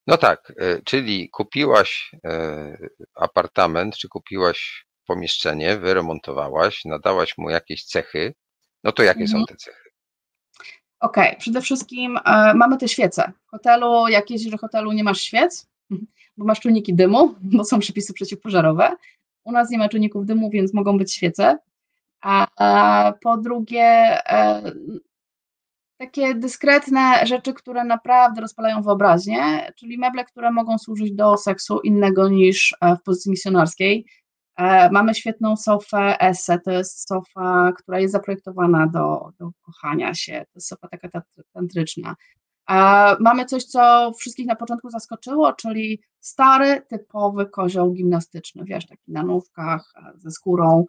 No 0.07 0.17
tak, 0.17 0.53
czyli 0.85 1.29
kupiłaś 1.29 2.11
apartament, 3.15 3.97
czy 3.97 4.07
kupiłaś 4.07 4.85
pomieszczenie, 5.11 5.77
wyremontowałaś, 5.77 6.85
nadałaś 6.85 7.37
mu 7.37 7.49
jakieś 7.49 7.83
cechy, 7.85 8.33
no 8.83 8.91
to 8.91 9.03
jakie 9.03 9.21
mhm. 9.21 9.39
są 9.39 9.45
te 9.45 9.55
cechy? 9.55 9.89
Okej, 10.99 11.27
okay. 11.27 11.39
przede 11.39 11.61
wszystkim 11.61 12.17
e, 12.25 12.53
mamy 12.53 12.77
te 12.77 12.87
świece. 12.87 13.31
W 13.47 13.49
hotelu, 13.49 14.07
jak 14.07 14.29
jeździsz 14.29 14.51
do 14.51 14.57
hotelu, 14.57 14.91
nie 14.91 15.03
masz 15.03 15.21
świec, 15.21 15.69
bo 16.37 16.45
masz 16.45 16.59
czujniki 16.59 16.93
dymu, 16.93 17.35
bo 17.57 17.63
są 17.63 17.79
przepisy 17.79 18.13
przeciwpożarowe. 18.13 18.95
U 19.43 19.51
nas 19.51 19.69
nie 19.69 19.77
ma 19.77 19.89
czujników 19.89 20.25
dymu, 20.25 20.49
więc 20.49 20.73
mogą 20.73 20.97
być 20.97 21.13
świece. 21.13 21.57
A, 22.21 22.47
a 22.57 23.13
po 23.13 23.37
drugie, 23.37 23.83
e, 24.29 24.71
takie 25.97 26.35
dyskretne 26.35 27.25
rzeczy, 27.25 27.53
które 27.53 27.83
naprawdę 27.83 28.41
rozpalają 28.41 28.81
wyobraźnię, 28.81 29.71
czyli 29.75 29.97
meble, 29.97 30.25
które 30.25 30.51
mogą 30.51 30.77
służyć 30.77 31.13
do 31.13 31.37
seksu 31.37 31.79
innego 31.79 32.29
niż 32.29 32.75
e, 32.81 32.95
w 32.95 33.03
pozycji 33.03 33.31
misjonarskiej. 33.31 34.05
E, 34.61 34.91
mamy 34.91 35.15
świetną 35.15 35.57
sofę 35.57 36.19
Esse, 36.19 36.59
to 36.59 36.71
jest 36.71 37.07
sofa, 37.07 37.71
która 37.77 37.99
jest 37.99 38.11
zaprojektowana 38.11 38.87
do, 38.87 39.29
do 39.39 39.51
kochania 39.61 40.13
się, 40.13 40.33
to 40.33 40.51
jest 40.55 40.67
sofa 40.67 40.87
taka 40.87 41.21
tantryczna. 41.53 42.15
E, 42.69 42.75
mamy 43.19 43.45
coś, 43.45 43.63
co 43.63 44.11
wszystkich 44.19 44.45
na 44.45 44.55
początku 44.55 44.89
zaskoczyło, 44.89 45.53
czyli 45.53 46.01
stary, 46.19 46.81
typowy 46.89 47.45
kozioł 47.45 47.93
gimnastyczny, 47.93 48.63
wiesz, 48.65 48.87
taki 48.87 49.11
na 49.11 49.23
nówkach, 49.23 49.93
e, 49.95 50.11
ze 50.17 50.31
skórą. 50.31 50.85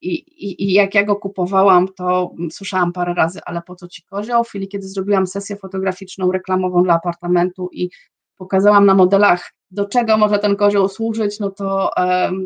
I, 0.00 0.12
i, 0.14 0.64
I 0.64 0.72
jak 0.72 0.94
ja 0.94 1.04
go 1.04 1.16
kupowałam, 1.16 1.88
to 1.96 2.34
słyszałam 2.50 2.92
parę 2.92 3.14
razy, 3.14 3.40
ale 3.46 3.62
po 3.62 3.74
co 3.74 3.88
ci 3.88 4.02
kozioł? 4.02 4.44
W 4.44 4.48
chwili, 4.48 4.68
kiedy 4.68 4.88
zrobiłam 4.88 5.26
sesję 5.26 5.56
fotograficzną, 5.56 6.32
reklamową 6.32 6.82
dla 6.82 6.94
apartamentu 6.94 7.68
i 7.72 7.90
pokazałam 8.36 8.86
na 8.86 8.94
modelach 8.94 9.52
do 9.70 9.88
czego 9.88 10.18
może 10.18 10.38
ten 10.38 10.56
kozioł 10.56 10.88
służyć, 10.88 11.40
no 11.40 11.50
to, 11.50 11.90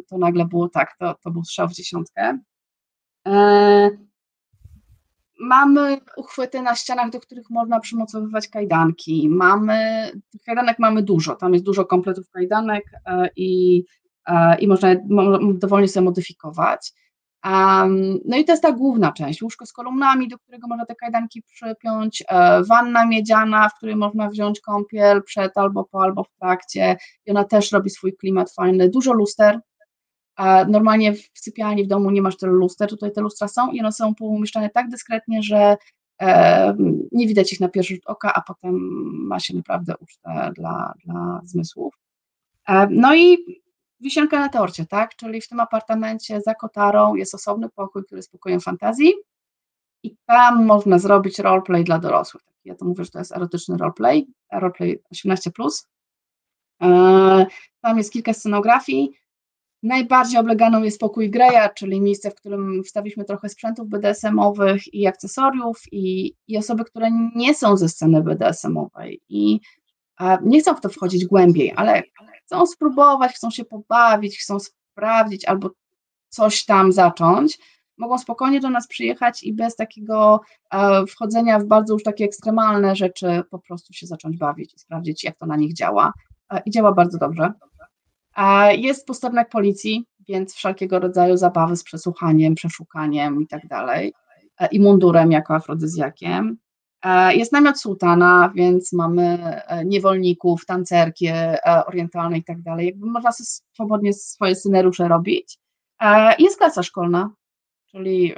to 0.08 0.18
nagle 0.18 0.44
było 0.44 0.68
tak, 0.68 0.96
to, 0.98 1.14
to 1.14 1.30
był 1.30 1.44
strzał 1.44 1.68
w 1.68 1.72
dziesiątkę. 1.72 2.38
E, 3.28 3.90
mamy 5.40 6.00
uchwyty 6.16 6.62
na 6.62 6.74
ścianach, 6.74 7.10
do 7.10 7.20
których 7.20 7.50
można 7.50 7.80
przymocowywać 7.80 8.48
kajdanki. 8.48 9.28
Mamy, 9.28 10.10
kajdanek 10.46 10.78
mamy 10.78 11.02
dużo, 11.02 11.36
tam 11.36 11.52
jest 11.52 11.64
dużo 11.64 11.84
kompletów 11.84 12.30
kajdanek 12.30 12.84
e, 13.06 13.28
i, 13.36 13.84
e, 14.26 14.58
i 14.58 14.68
można 14.68 14.90
je 14.90 15.06
dowolnie 15.54 15.88
sobie 15.88 16.04
modyfikować. 16.04 16.92
No 18.24 18.36
i 18.36 18.44
to 18.44 18.52
jest 18.52 18.62
ta 18.62 18.72
główna 18.72 19.12
część, 19.12 19.42
łóżko 19.42 19.66
z 19.66 19.72
kolumnami, 19.72 20.28
do 20.28 20.38
którego 20.38 20.68
można 20.68 20.86
te 20.86 20.94
kajdanki 20.94 21.42
przypiąć, 21.42 22.24
e, 22.28 22.62
wanna 22.64 23.06
miedziana, 23.06 23.68
w 23.68 23.74
której 23.74 23.96
można 23.96 24.28
wziąć 24.28 24.60
kąpiel 24.60 25.22
przed 25.22 25.58
albo 25.58 25.84
po, 25.84 26.02
albo 26.02 26.24
w 26.24 26.30
trakcie. 26.40 26.96
I 27.26 27.30
ona 27.30 27.44
też 27.44 27.72
robi 27.72 27.90
swój 27.90 28.16
klimat 28.16 28.52
fajny, 28.52 28.88
dużo 28.88 29.12
luster, 29.12 29.60
normalnie 30.68 31.14
w 31.14 31.30
sypialni 31.34 31.84
w 31.84 31.86
domu 31.86 32.10
nie 32.10 32.22
masz 32.22 32.36
tylu 32.36 32.52
luster, 32.52 32.88
tutaj 32.88 33.12
te 33.12 33.20
lustra 33.20 33.48
są 33.48 33.70
i 33.70 33.80
one 33.80 33.92
są 33.92 34.14
poumieszczane 34.14 34.70
tak 34.70 34.88
dyskretnie, 34.88 35.42
że 35.42 35.76
e, 36.20 36.76
nie 37.12 37.26
widać 37.26 37.52
ich 37.52 37.60
na 37.60 37.68
pierwszy 37.68 37.94
rzut 37.94 38.06
oka, 38.06 38.32
a 38.34 38.40
potem 38.40 38.74
ma 39.26 39.40
się 39.40 39.56
naprawdę 39.56 39.94
ucztę 40.00 40.50
dla, 40.56 40.94
dla 41.04 41.40
zmysłów. 41.44 41.94
E, 42.68 42.88
no 42.90 43.14
i 43.14 43.38
wisienka 44.00 44.40
na 44.40 44.48
torcie, 44.48 44.86
tak? 44.86 45.16
Czyli 45.16 45.40
w 45.40 45.48
tym 45.48 45.60
apartamencie 45.60 46.40
za 46.40 46.54
kotarą 46.54 47.14
jest 47.14 47.34
osobny 47.34 47.68
pokój, 47.68 48.04
który 48.04 48.18
jest 48.18 48.32
pokojem 48.32 48.60
fantazji 48.60 49.12
i 50.02 50.16
tam 50.26 50.66
można 50.66 50.98
zrobić 50.98 51.38
roleplay 51.38 51.84
dla 51.84 51.98
dorosłych. 51.98 52.42
Ja 52.64 52.74
to 52.74 52.84
mówię, 52.84 53.04
że 53.04 53.10
to 53.10 53.18
jest 53.18 53.32
erotyczny 53.32 53.76
roleplay, 53.76 54.26
roleplay 54.52 55.02
18+. 55.14 55.50
E, 56.82 57.46
tam 57.80 57.98
jest 57.98 58.12
kilka 58.12 58.32
scenografii. 58.32 59.10
Najbardziej 59.82 60.40
obleganą 60.40 60.82
jest 60.82 61.00
pokój 61.00 61.30
Greya, 61.30 61.68
czyli 61.76 62.00
miejsce, 62.00 62.30
w 62.30 62.34
którym 62.34 62.82
wstawiliśmy 62.84 63.24
trochę 63.24 63.48
sprzętów 63.48 63.88
BDSM-owych 63.88 64.94
i 64.94 65.06
akcesoriów 65.06 65.82
i, 65.92 66.34
i 66.48 66.58
osoby, 66.58 66.84
które 66.84 67.10
nie 67.34 67.54
są 67.54 67.76
ze 67.76 67.88
sceny 67.88 68.22
BDSM-owej 68.22 69.20
i 69.28 69.60
nie 70.42 70.60
chcą 70.60 70.74
w 70.74 70.80
to 70.80 70.88
wchodzić 70.88 71.26
głębiej, 71.26 71.72
ale 71.76 72.02
chcą 72.44 72.66
spróbować, 72.66 73.32
chcą 73.32 73.50
się 73.50 73.64
pobawić, 73.64 74.38
chcą 74.38 74.58
sprawdzić 74.60 75.44
albo 75.44 75.70
coś 76.28 76.64
tam 76.64 76.92
zacząć, 76.92 77.58
mogą 78.00 78.18
spokojnie 78.18 78.60
do 78.60 78.70
nas 78.70 78.86
przyjechać 78.86 79.42
i 79.42 79.52
bez 79.52 79.76
takiego 79.76 80.40
e, 80.72 81.06
wchodzenia 81.06 81.58
w 81.58 81.64
bardzo 81.64 81.92
już 81.94 82.02
takie 82.02 82.24
ekstremalne 82.24 82.96
rzeczy 82.96 83.42
po 83.50 83.58
prostu 83.58 83.92
się 83.92 84.06
zacząć 84.06 84.36
bawić 84.36 84.74
i 84.74 84.78
sprawdzić, 84.78 85.24
jak 85.24 85.36
to 85.36 85.46
na 85.46 85.56
nich 85.56 85.74
działa. 85.74 86.12
E, 86.52 86.62
I 86.66 86.70
działa 86.70 86.92
bardzo 86.92 87.18
dobrze. 87.18 87.52
E, 88.36 88.76
jest 88.76 89.06
posterunek 89.06 89.48
policji, 89.48 90.06
więc 90.28 90.54
wszelkiego 90.54 90.98
rodzaju 90.98 91.36
zabawy 91.36 91.76
z 91.76 91.84
przesłuchaniem, 91.84 92.54
przeszukaniem 92.54 93.42
i 93.42 93.46
tak 93.46 93.66
dalej. 93.66 94.12
I 94.70 94.80
mundurem 94.80 95.32
jako 95.32 95.54
afrodyzjakiem. 95.54 96.58
E, 97.04 97.36
jest 97.36 97.52
namiot 97.52 97.80
sułtana, 97.80 98.52
więc 98.54 98.92
mamy 98.92 99.38
e, 99.66 99.84
niewolników, 99.84 100.66
tancerki 100.66 101.26
e, 101.26 101.58
orientalne 101.86 102.38
i 102.38 102.44
tak 102.44 102.62
dalej. 102.62 102.86
Jakby 102.86 103.06
można 103.06 103.32
sobie 103.32 103.46
swobodnie 103.46 104.12
swoje 104.12 104.54
scenariusze 104.54 105.08
robić. 105.08 105.58
Jest 106.38 106.58
klasa 106.58 106.82
szkolna, 106.82 107.30
czyli 107.90 108.34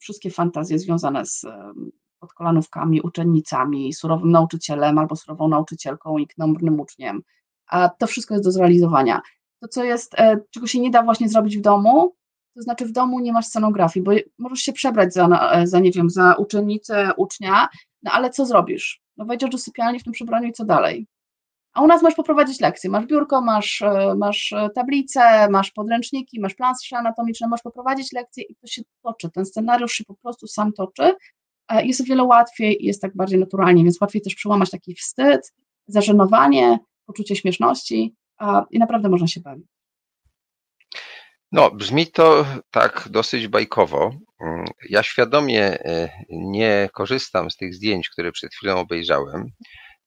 wszystkie 0.00 0.30
fantazje 0.30 0.78
związane 0.78 1.26
z 1.26 1.46
podkolanówkami, 2.18 3.00
uczennicami, 3.00 3.92
surowym 3.92 4.30
nauczycielem 4.30 4.98
albo 4.98 5.16
surową 5.16 5.48
nauczycielką 5.48 6.18
i 6.18 6.26
knomrnym 6.26 6.80
uczniem. 6.80 7.22
A 7.66 7.88
to 7.88 8.06
wszystko 8.06 8.34
jest 8.34 8.44
do 8.44 8.52
zrealizowania. 8.52 9.20
To, 9.60 9.68
co 9.68 9.84
jest, 9.84 10.16
czego 10.50 10.66
się 10.66 10.80
nie 10.80 10.90
da 10.90 11.02
właśnie 11.02 11.28
zrobić 11.28 11.58
w 11.58 11.60
domu, 11.60 12.14
to 12.54 12.62
znaczy 12.62 12.86
w 12.86 12.92
domu 12.92 13.20
nie 13.20 13.32
masz 13.32 13.46
scenografii, 13.46 14.04
bo 14.04 14.12
możesz 14.38 14.60
się 14.60 14.72
przebrać 14.72 15.14
za, 15.14 15.28
za 15.64 15.80
nie 15.80 15.90
wiem, 15.90 16.10
za 16.10 16.34
uczennicę, 16.34 17.10
ucznia, 17.16 17.68
no 18.02 18.12
ale 18.12 18.30
co 18.30 18.46
zrobisz? 18.46 19.02
No 19.16 19.24
wejdziesz 19.24 19.50
do 19.50 19.58
sypialni 19.58 20.00
w 20.00 20.04
tym 20.04 20.12
przebraniu 20.12 20.48
i 20.48 20.52
co 20.52 20.64
dalej? 20.64 21.06
A 21.72 21.82
u 21.82 21.86
nas 21.86 22.02
masz 22.02 22.14
poprowadzić 22.14 22.60
lekcje, 22.60 22.90
masz 22.90 23.06
biurko, 23.06 23.40
masz, 23.40 23.82
e, 23.82 24.14
masz 24.18 24.52
e, 24.52 24.70
tablicę, 24.70 25.48
masz 25.50 25.70
podręczniki, 25.70 26.40
masz 26.40 26.54
plansze 26.54 26.96
anatomiczne, 26.96 27.48
masz 27.48 27.62
poprowadzić 27.62 28.12
lekcje 28.12 28.44
i 28.44 28.56
to 28.56 28.66
się 28.66 28.82
toczy, 29.02 29.30
ten 29.30 29.46
scenariusz 29.46 29.92
się 29.92 30.04
po 30.04 30.14
prostu 30.14 30.46
sam 30.46 30.72
toczy, 30.72 31.14
e, 31.68 31.86
jest 31.86 32.00
o 32.00 32.04
wiele 32.04 32.22
łatwiej 32.22 32.82
i 32.84 32.86
jest 32.86 33.02
tak 33.02 33.16
bardziej 33.16 33.40
naturalnie, 33.40 33.84
więc 33.84 34.00
łatwiej 34.00 34.22
też 34.22 34.34
przełamać 34.34 34.70
taki 34.70 34.94
wstyd, 34.94 35.52
zażenowanie, 35.86 36.78
poczucie 37.06 37.36
śmieszności 37.36 38.14
i 38.70 38.78
naprawdę 38.78 39.08
można 39.08 39.26
się 39.26 39.40
bawić. 39.40 39.71
No, 41.52 41.70
brzmi 41.70 42.06
to 42.06 42.46
tak 42.70 43.08
dosyć 43.10 43.48
bajkowo. 43.48 44.12
Mm, 44.40 44.64
ja 44.88 45.02
świadomie 45.02 45.64
e, 45.64 46.08
nie 46.30 46.88
korzystam 46.92 47.50
z 47.50 47.56
tych 47.56 47.74
zdjęć, 47.74 48.10
które 48.10 48.32
przed 48.32 48.54
chwilą 48.54 48.78
obejrzałem. 48.78 49.46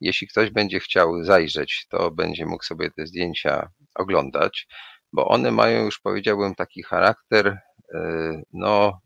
Jeśli 0.02 0.28
ktoś 0.28 0.50
będzie 0.50 0.80
chciał 0.80 1.24
zajrzeć, 1.24 1.86
to 1.90 2.12
będzie 2.12 2.46
mógł 2.46 2.64
sobie 2.64 2.92
te 2.92 3.08
zdjęcia 3.08 3.70
oglądać, 3.96 4.68
bo 5.14 5.28
one 5.28 5.52
mają 5.52 5.86
już 5.86 6.00
powiedziałbym 6.00 6.56
taki 6.56 6.84
charakter, 6.84 7.58
e, 7.94 8.42
no 8.54 9.00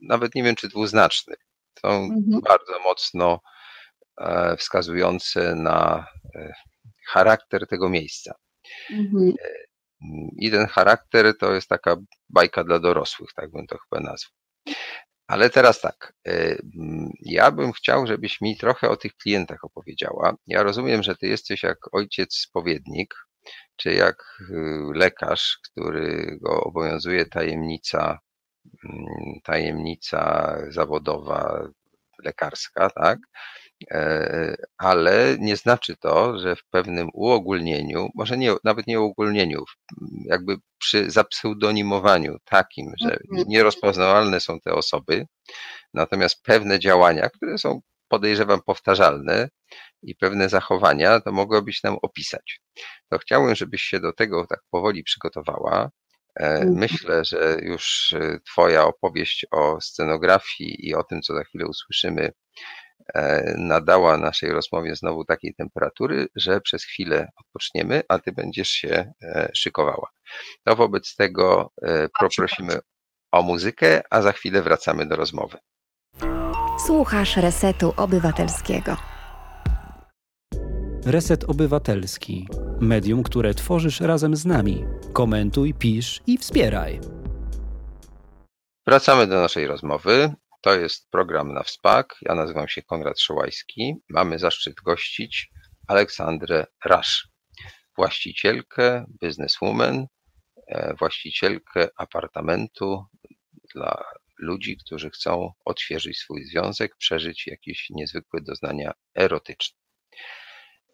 nawet 0.00 0.34
nie 0.34 0.42
wiem 0.42 0.54
czy 0.54 0.68
dwuznaczny. 0.68 1.34
Są 1.80 1.88
mhm. 1.88 2.40
bardzo 2.40 2.78
mocno 2.84 3.40
e, 4.20 4.56
wskazujące 4.56 5.54
na 5.54 6.06
charakter 7.08 7.66
tego 7.66 7.88
miejsca. 7.88 8.34
Mhm. 8.90 9.32
I 10.38 10.50
ten 10.50 10.66
charakter 10.66 11.38
to 11.38 11.54
jest 11.54 11.68
taka 11.68 11.96
bajka 12.28 12.64
dla 12.64 12.78
dorosłych, 12.78 13.30
tak 13.36 13.50
bym 13.50 13.66
to 13.66 13.78
chyba 13.78 14.02
nazwał. 14.02 14.38
Ale 15.28 15.50
teraz 15.50 15.80
tak, 15.80 16.14
y, 16.28 16.62
ja 17.20 17.50
bym 17.50 17.72
chciał, 17.72 18.06
żebyś 18.06 18.40
mi 18.40 18.56
trochę 18.56 18.88
o 18.88 18.96
tych 18.96 19.16
klientach 19.16 19.64
opowiedziała. 19.64 20.34
Ja 20.46 20.62
rozumiem, 20.62 21.02
że 21.02 21.16
ty 21.16 21.26
jesteś 21.26 21.62
jak 21.62 21.78
ojciec 21.94 22.34
spowiednik, 22.34 23.14
czy 23.76 23.92
jak 23.94 24.16
y, 24.40 24.54
lekarz, 24.94 25.58
którego 25.62 26.60
obowiązuje 26.60 27.26
tajemnica, 27.26 28.18
mm, 28.84 29.40
tajemnica 29.44 30.56
zawodowa 30.68 31.68
lekarska, 32.24 32.90
tak? 32.90 33.18
E, 33.90 34.56
ale 34.78 35.36
nie 35.40 35.56
znaczy 35.56 35.96
to, 35.96 36.38
że 36.38 36.56
w 36.56 36.64
pewnym 36.64 37.08
uogólnieniu, 37.12 38.08
może 38.14 38.38
nie, 38.38 38.54
nawet 38.64 38.86
nie 38.86 39.00
uogólnieniu, 39.00 39.64
jakby 40.24 40.56
przy 40.78 41.10
zapseudonimowaniu 41.10 42.36
takim, 42.44 42.92
że 43.00 43.18
mhm. 43.30 43.48
nierozpoznawalne 43.48 44.40
są 44.40 44.60
te 44.60 44.74
osoby, 44.74 45.26
natomiast 45.94 46.42
pewne 46.42 46.78
działania, 46.78 47.30
które 47.30 47.58
są 47.58 47.80
podejrzewam 48.08 48.60
powtarzalne 48.62 49.48
i 50.02 50.14
pewne 50.14 50.48
zachowania, 50.48 51.20
to 51.20 51.32
mogłabyś 51.32 51.82
nam 51.82 51.96
opisać. 52.02 52.60
To 53.10 53.18
chciałbym, 53.18 53.54
żebyś 53.54 53.82
się 53.82 54.00
do 54.00 54.12
tego 54.12 54.46
tak 54.46 54.60
powoli 54.70 55.02
przygotowała. 55.02 55.90
E, 56.40 56.44
mhm. 56.44 56.74
Myślę, 56.74 57.24
że 57.24 57.58
już 57.62 58.12
e, 58.12 58.38
Twoja 58.52 58.84
opowieść 58.84 59.46
o 59.50 59.80
scenografii 59.80 60.88
i 60.88 60.94
o 60.94 61.04
tym, 61.04 61.22
co 61.22 61.34
za 61.34 61.44
chwilę 61.44 61.66
usłyszymy, 61.66 62.32
nadała 63.56 64.18
naszej 64.18 64.50
rozmowie 64.50 64.96
znowu 64.96 65.24
takiej 65.24 65.54
temperatury, 65.54 66.26
że 66.36 66.60
przez 66.60 66.84
chwilę 66.84 67.28
odpoczniemy, 67.36 68.02
a 68.08 68.18
ty 68.18 68.32
będziesz 68.32 68.68
się 68.68 69.12
e, 69.22 69.50
szykowała. 69.54 70.10
To 70.64 70.76
wobec 70.76 71.16
tego 71.16 71.70
e, 71.82 72.08
poprosimy 72.20 72.78
o 73.32 73.42
muzykę, 73.42 74.02
a 74.10 74.22
za 74.22 74.32
chwilę 74.32 74.62
wracamy 74.62 75.06
do 75.06 75.16
rozmowy. 75.16 75.58
Słuchasz 76.86 77.36
Resetu 77.36 77.94
Obywatelskiego. 77.96 78.96
Reset 81.06 81.44
Obywatelski. 81.44 82.48
Medium, 82.80 83.22
które 83.22 83.54
tworzysz 83.54 84.00
razem 84.00 84.36
z 84.36 84.46
nami. 84.46 84.84
Komentuj, 85.12 85.74
pisz 85.74 86.22
i 86.26 86.38
wspieraj. 86.38 87.00
Wracamy 88.86 89.26
do 89.26 89.40
naszej 89.40 89.66
rozmowy. 89.66 90.34
To 90.60 90.74
jest 90.74 91.10
program 91.10 91.52
na 91.52 91.62
WSPAK. 91.62 92.16
Ja 92.22 92.34
nazywam 92.34 92.68
się 92.68 92.82
Konrad 92.82 93.20
Szołajski. 93.20 93.94
Mamy 94.08 94.38
zaszczyt 94.38 94.74
gościć 94.74 95.50
Aleksandrę 95.88 96.66
Rasz, 96.84 97.28
właścicielkę, 97.96 99.04
bizneswoman, 99.20 100.06
e, 100.66 100.94
właścicielkę 100.94 101.88
apartamentu 101.96 103.04
dla 103.74 104.04
ludzi, 104.38 104.76
którzy 104.76 105.10
chcą 105.10 105.52
odświeżyć 105.64 106.18
swój 106.18 106.44
związek, 106.44 106.96
przeżyć 106.96 107.46
jakieś 107.46 107.90
niezwykłe 107.90 108.40
doznania 108.40 108.92
erotyczne. 109.14 109.78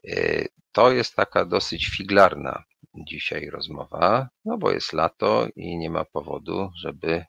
E, 0.09 0.45
to 0.73 0.93
jest 0.93 1.15
taka 1.15 1.45
dosyć 1.45 1.87
figlarna 1.97 2.65
dzisiaj 3.09 3.51
rozmowa, 3.51 4.29
no 4.45 4.59
bo 4.59 4.73
jest 4.73 4.93
lato 4.93 5.49
i 5.57 5.77
nie 5.77 5.91
ma 5.91 6.05
powodu, 6.05 6.71
żeby 6.77 7.25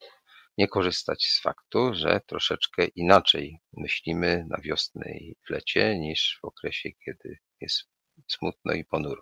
nie 0.57 0.67
korzystać 0.67 1.23
z 1.23 1.41
faktu, 1.41 1.93
że 1.93 2.21
troszeczkę 2.27 2.85
inaczej 2.85 3.59
myślimy 3.73 4.45
na 4.49 4.57
wiosnę 4.61 5.11
i 5.11 5.35
w 5.47 5.49
lecie 5.49 5.99
niż 5.99 6.39
w 6.41 6.45
okresie, 6.45 6.89
kiedy 7.05 7.37
jest 7.61 7.83
smutno 8.27 8.73
i 8.73 8.85
ponuro. 8.85 9.21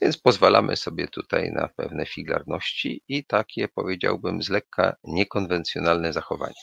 Więc 0.00 0.16
pozwalamy 0.18 0.76
sobie 0.76 1.08
tutaj 1.08 1.52
na 1.52 1.68
pewne 1.68 2.06
figlarności 2.06 3.02
i 3.08 3.24
takie, 3.24 3.68
powiedziałbym, 3.68 4.42
z 4.42 4.48
lekka 4.48 4.96
niekonwencjonalne 5.04 6.12
zachowania. 6.12 6.62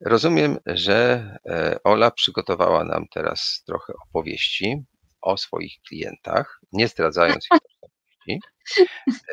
Rozumiem, 0.00 0.58
że 0.66 1.30
e, 1.46 1.78
Ola 1.84 2.10
przygotowała 2.10 2.84
nam 2.84 3.06
teraz 3.14 3.62
trochę 3.66 3.92
opowieści 4.08 4.84
o 5.20 5.36
swoich 5.36 5.72
klientach, 5.88 6.60
nie 6.72 6.88
zdradzając 6.88 7.46
ich 7.54 7.58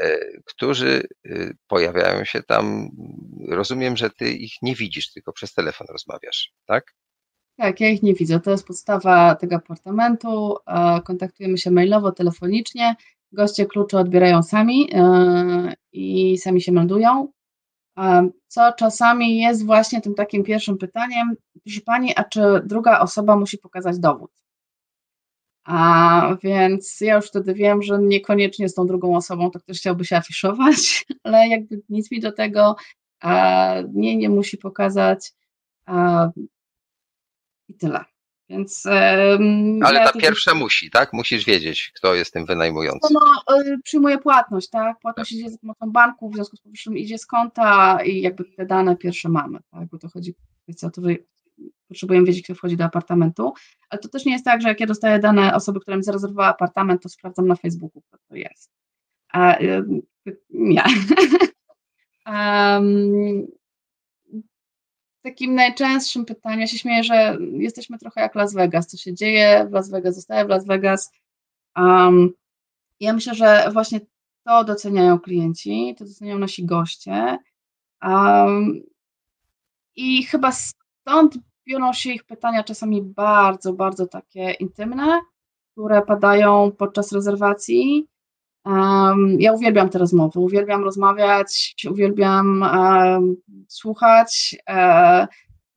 e, 0.02 0.18
którzy 0.46 1.08
e, 1.26 1.52
pojawiają 1.68 2.26
się 2.26 2.43
tam. 2.43 2.89
Rozumiem, 3.50 3.98
że 3.98 4.10
ty 4.10 4.32
ich 4.32 4.54
nie 4.62 4.76
widzisz, 4.76 5.14
tylko 5.14 5.34
przez 5.34 5.54
telefon 5.54 5.88
rozmawiasz, 5.89 6.54
tak? 6.66 6.93
Tak, 7.58 7.80
ja 7.80 7.89
ich 7.89 8.04
nie 8.04 8.14
widzę. 8.14 8.39
To 8.39 8.52
jest 8.52 8.68
podstawa 8.68 9.36
tego 9.36 9.56
apartamentu. 9.56 10.56
Kontaktujemy 11.06 11.58
się 11.58 11.72
mailowo, 11.72 12.12
telefonicznie. 12.12 12.96
Goście 13.32 13.66
klucze 13.66 13.98
odbierają 13.98 14.43
sami 14.43 14.89
i 15.91 16.38
sami 16.38 16.62
się 16.62 16.72
meldują 16.72 17.32
co 18.48 18.74
czasami 18.74 19.38
jest 19.38 19.66
właśnie 19.66 20.02
tym 20.02 20.16
takim 20.16 20.43
pierwszym 20.43 20.78
pytaniem, 20.78 21.36
proszę 21.64 21.82
Pani, 21.82 22.14
a 22.16 22.24
czy 22.24 22.41
druga 22.66 23.00
osoba 23.00 23.36
musi 23.36 23.58
pokazać 23.58 24.00
dowód? 24.00 24.32
A 25.66 26.38
więc 26.43 27.01
ja 27.01 27.16
już 27.16 27.28
wtedy 27.28 27.53
wiem, 27.53 27.84
że 27.84 27.99
niekoniecznie 27.99 28.70
z 28.70 28.74
tą 28.74 28.88
drugą 28.88 29.16
osobą 29.16 29.51
to 29.51 29.59
ktoś 29.59 29.78
chciałby 29.78 30.05
się 30.05 30.16
afiszować, 30.16 31.05
ale 31.24 31.47
jakby 31.47 31.82
nic 31.89 32.11
mi 32.11 32.20
do 32.20 32.32
tego 32.32 32.76
nie, 33.93 34.18
nie 34.18 34.30
musi 34.30 34.57
pokazać 34.57 35.34
i 37.70 37.74
tyle. 37.74 38.05
Więc, 38.49 38.86
Ale 38.86 39.99
ja 39.99 40.11
ta 40.11 40.20
pierwsza 40.20 40.55
musi, 40.55 40.89
tak? 40.91 41.13
Musisz 41.13 41.45
wiedzieć, 41.45 41.91
kto 41.95 42.16
jest 42.16 42.34
tym 42.34 42.45
wynajmującym. 42.45 43.09
No, 43.13 43.55
y, 43.57 43.78
przyjmuje 43.84 44.18
płatność, 44.18 44.70
tak? 44.70 44.99
Płatność 44.99 45.32
tak. 45.32 45.39
idzie 45.39 45.49
za 45.49 45.57
pomocą 45.57 45.91
banku, 45.91 46.30
w 46.30 46.34
związku 46.34 46.57
z 46.57 46.61
powyższym 46.61 46.97
idzie 46.97 47.18
z 47.18 47.26
konta 47.26 47.99
i 48.03 48.22
jakby 48.22 48.45
te 48.45 48.66
dane 48.66 48.95
pierwsze 48.95 49.30
mamy, 49.30 49.59
tak? 49.72 49.89
Bo 49.89 49.97
to 49.97 50.09
chodzi 50.09 50.36
o 50.84 50.89
to, 50.89 51.01
że 51.86 51.88
potrzebujemy 51.88 52.26
wiedzieć, 52.26 52.44
kto 52.44 52.56
wchodzi 52.56 52.78
do 52.78 52.84
apartamentu, 52.84 53.54
ale 53.90 54.00
to 54.00 54.10
też 54.10 54.26
nie 54.26 54.34
jest 54.34 54.46
tak, 54.46 54.62
że 54.62 54.68
jak 54.68 54.80
ja 54.80 54.88
dostaję 54.88 55.20
dane 55.20 55.56
osoby, 55.56 55.80
która 55.80 55.98
mi 55.98 56.04
zarezerwowała 56.04 56.48
apartament, 56.48 57.04
to 57.04 57.10
sprawdzam 57.10 57.48
na 57.48 57.56
Facebooku, 57.56 58.02
kto 58.02 58.18
to 58.30 58.36
jest. 58.36 58.72
A, 59.34 59.58
nie. 60.50 60.84
um, 62.28 63.48
takim 65.24 65.56
najczęstszym 65.56 66.26
pytaniem, 66.26 66.60
ja 66.60 66.68
się 66.68 66.78
śmieję, 66.78 67.04
że 67.04 67.38
jesteśmy 67.52 67.98
trochę 67.98 68.22
jak 68.22 68.36
Las 68.36 68.54
Vegas, 68.54 68.88
co 68.88 68.98
się 68.98 69.14
dzieje 69.14 69.68
w 69.70 69.72
Las 69.72 69.90
Vegas, 69.90 70.16
zostaje 70.16 70.46
w 70.46 70.50
Las 70.50 70.66
Vegas. 70.66 71.12
Um, 71.78 72.30
ja 73.00 73.14
myślę, 73.14 73.36
że 73.36 73.70
właśnie 73.74 74.00
to 74.44 74.64
doceniają 74.64 75.20
klienci, 75.20 75.96
to 75.98 76.06
doceniają 76.06 76.40
nasi 76.40 76.66
goście. 76.66 77.38
Um, 78.04 78.82
I 79.96 80.24
chyba 80.24 80.52
stąd 80.52 81.38
biorą 81.68 81.93
się 81.93 82.11
ich 82.11 82.24
pytania 82.24 82.63
czasami 82.63 83.01
bardzo, 83.01 83.74
bardzo 83.74 84.07
takie 84.07 84.51
intymne, 84.51 85.22
które 85.72 86.01
padają 86.01 86.72
podczas 86.78 87.11
rezerwacji. 87.11 88.07
Um, 88.66 89.38
ja 89.39 89.53
uwielbiam 89.53 89.89
te 89.89 89.99
rozmowy, 89.99 90.39
uwielbiam 90.39 90.84
rozmawiać, 90.84 91.76
uwielbiam 91.91 92.61
um, 92.61 93.36
słuchać. 93.68 94.55
E, 94.70 95.28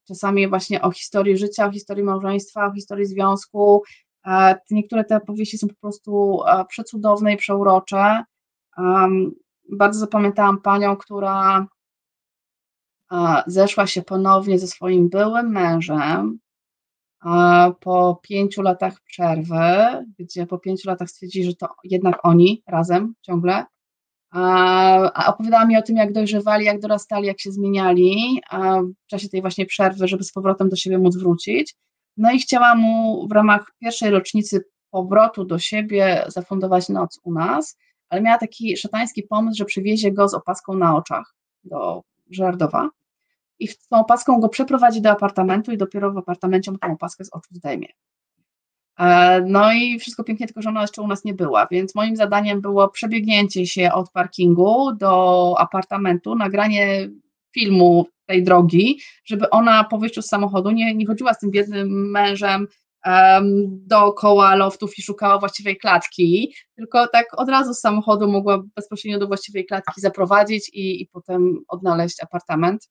czasami 0.07 0.47
właśnie 0.47 0.81
o 0.81 0.91
historii 0.91 1.37
życia, 1.37 1.65
o 1.65 1.71
historii 1.71 2.03
małżeństwa, 2.03 2.67
o 2.67 2.73
historii 2.73 3.05
związku. 3.05 3.83
E, 4.25 4.55
niektóre 4.71 5.03
te 5.03 5.17
opowieści 5.17 5.57
są 5.57 5.67
po 5.67 5.75
prostu 5.81 6.39
e, 6.47 6.65
przecudowne 6.65 7.33
i 7.33 7.37
przeurocze. 7.37 8.23
Um, 8.77 9.31
bardzo 9.71 9.99
zapamiętałam 9.99 10.61
panią, 10.61 10.97
która 10.97 11.67
zeszła 13.47 13.87
się 13.87 14.01
ponownie 14.01 14.59
ze 14.59 14.67
swoim 14.67 15.09
byłym 15.09 15.51
mężem 15.51 16.39
po 17.79 18.19
pięciu 18.23 18.61
latach 18.61 19.01
przerwy, 19.01 19.65
gdzie 20.19 20.45
po 20.45 20.59
pięciu 20.59 20.89
latach 20.89 21.09
stwierdzili, 21.09 21.45
że 21.45 21.55
to 21.55 21.67
jednak 21.83 22.19
oni 22.23 22.63
razem 22.67 23.13
ciągle. 23.21 23.65
A 24.31 25.33
opowiadała 25.33 25.65
mi 25.65 25.77
o 25.77 25.81
tym, 25.81 25.95
jak 25.95 26.13
dojrzewali, 26.13 26.65
jak 26.65 26.79
dorastali, 26.79 27.27
jak 27.27 27.41
się 27.41 27.51
zmieniali 27.51 28.41
w 29.05 29.07
czasie 29.07 29.29
tej 29.29 29.41
właśnie 29.41 29.65
przerwy, 29.65 30.07
żeby 30.07 30.23
z 30.23 30.31
powrotem 30.31 30.69
do 30.69 30.75
siebie 30.75 30.97
móc 30.97 31.17
wrócić. 31.17 31.75
No 32.17 32.31
i 32.31 32.39
chciała 32.39 32.75
mu 32.75 33.27
w 33.27 33.31
ramach 33.31 33.71
pierwszej 33.79 34.09
rocznicy 34.09 34.65
powrotu 34.91 35.45
do 35.45 35.59
siebie 35.59 36.25
zafundować 36.27 36.89
noc 36.89 37.19
u 37.23 37.33
nas, 37.33 37.77
ale 38.09 38.21
miała 38.21 38.37
taki 38.37 38.77
szatański 38.77 39.23
pomysł, 39.23 39.57
że 39.57 39.65
przywiezie 39.65 40.11
go 40.11 40.27
z 40.27 40.33
opaską 40.33 40.73
na 40.73 40.95
oczach 40.95 41.35
do 41.63 42.01
Żardowa 42.31 42.89
i 43.59 43.67
z 43.67 43.87
tą 43.87 43.99
opaską 43.99 44.39
go 44.39 44.49
przeprowadzi 44.49 45.01
do 45.01 45.11
apartamentu 45.11 45.71
i 45.71 45.77
dopiero 45.77 46.11
w 46.11 46.17
apartamencie 46.17 46.71
mu 46.71 46.77
tą 46.77 46.93
opaskę 46.93 47.25
z 47.25 47.33
oczu 47.33 47.49
zdejmie. 47.51 47.87
E, 48.99 49.41
no 49.41 49.73
i 49.73 49.99
wszystko 49.99 50.23
pięknie, 50.23 50.47
tylko 50.47 50.61
że 50.61 50.69
ona 50.69 50.81
jeszcze 50.81 51.01
u 51.01 51.07
nas 51.07 51.23
nie 51.23 51.33
była, 51.33 51.67
więc 51.71 51.95
moim 51.95 52.15
zadaniem 52.15 52.61
było 52.61 52.89
przebiegnięcie 52.89 53.67
się 53.67 53.91
od 53.93 54.11
parkingu 54.11 54.91
do 54.95 55.55
apartamentu, 55.59 56.35
nagranie 56.35 57.09
filmu 57.53 58.05
tej 58.25 58.43
drogi, 58.43 58.99
żeby 59.25 59.49
ona 59.49 59.83
po 59.83 59.97
wyjściu 59.97 60.21
z 60.21 60.27
samochodu 60.27 60.71
nie, 60.71 60.95
nie 60.95 61.05
chodziła 61.05 61.33
z 61.33 61.39
tym 61.39 61.51
biednym 61.51 62.11
mężem 62.11 62.67
um, 63.05 63.43
dookoła 63.87 64.55
loftów 64.55 64.99
i 64.99 65.01
szukała 65.01 65.39
właściwej 65.39 65.77
klatki, 65.77 66.53
tylko 66.75 67.07
tak 67.07 67.25
od 67.37 67.49
razu 67.49 67.73
z 67.73 67.79
samochodu 67.79 68.31
mogła 68.31 68.63
bezpośrednio 68.75 69.19
do 69.19 69.27
właściwej 69.27 69.65
klatki 69.65 70.01
zaprowadzić 70.01 70.69
i, 70.69 71.01
i 71.01 71.07
potem 71.07 71.59
odnaleźć 71.67 72.23
apartament. 72.23 72.89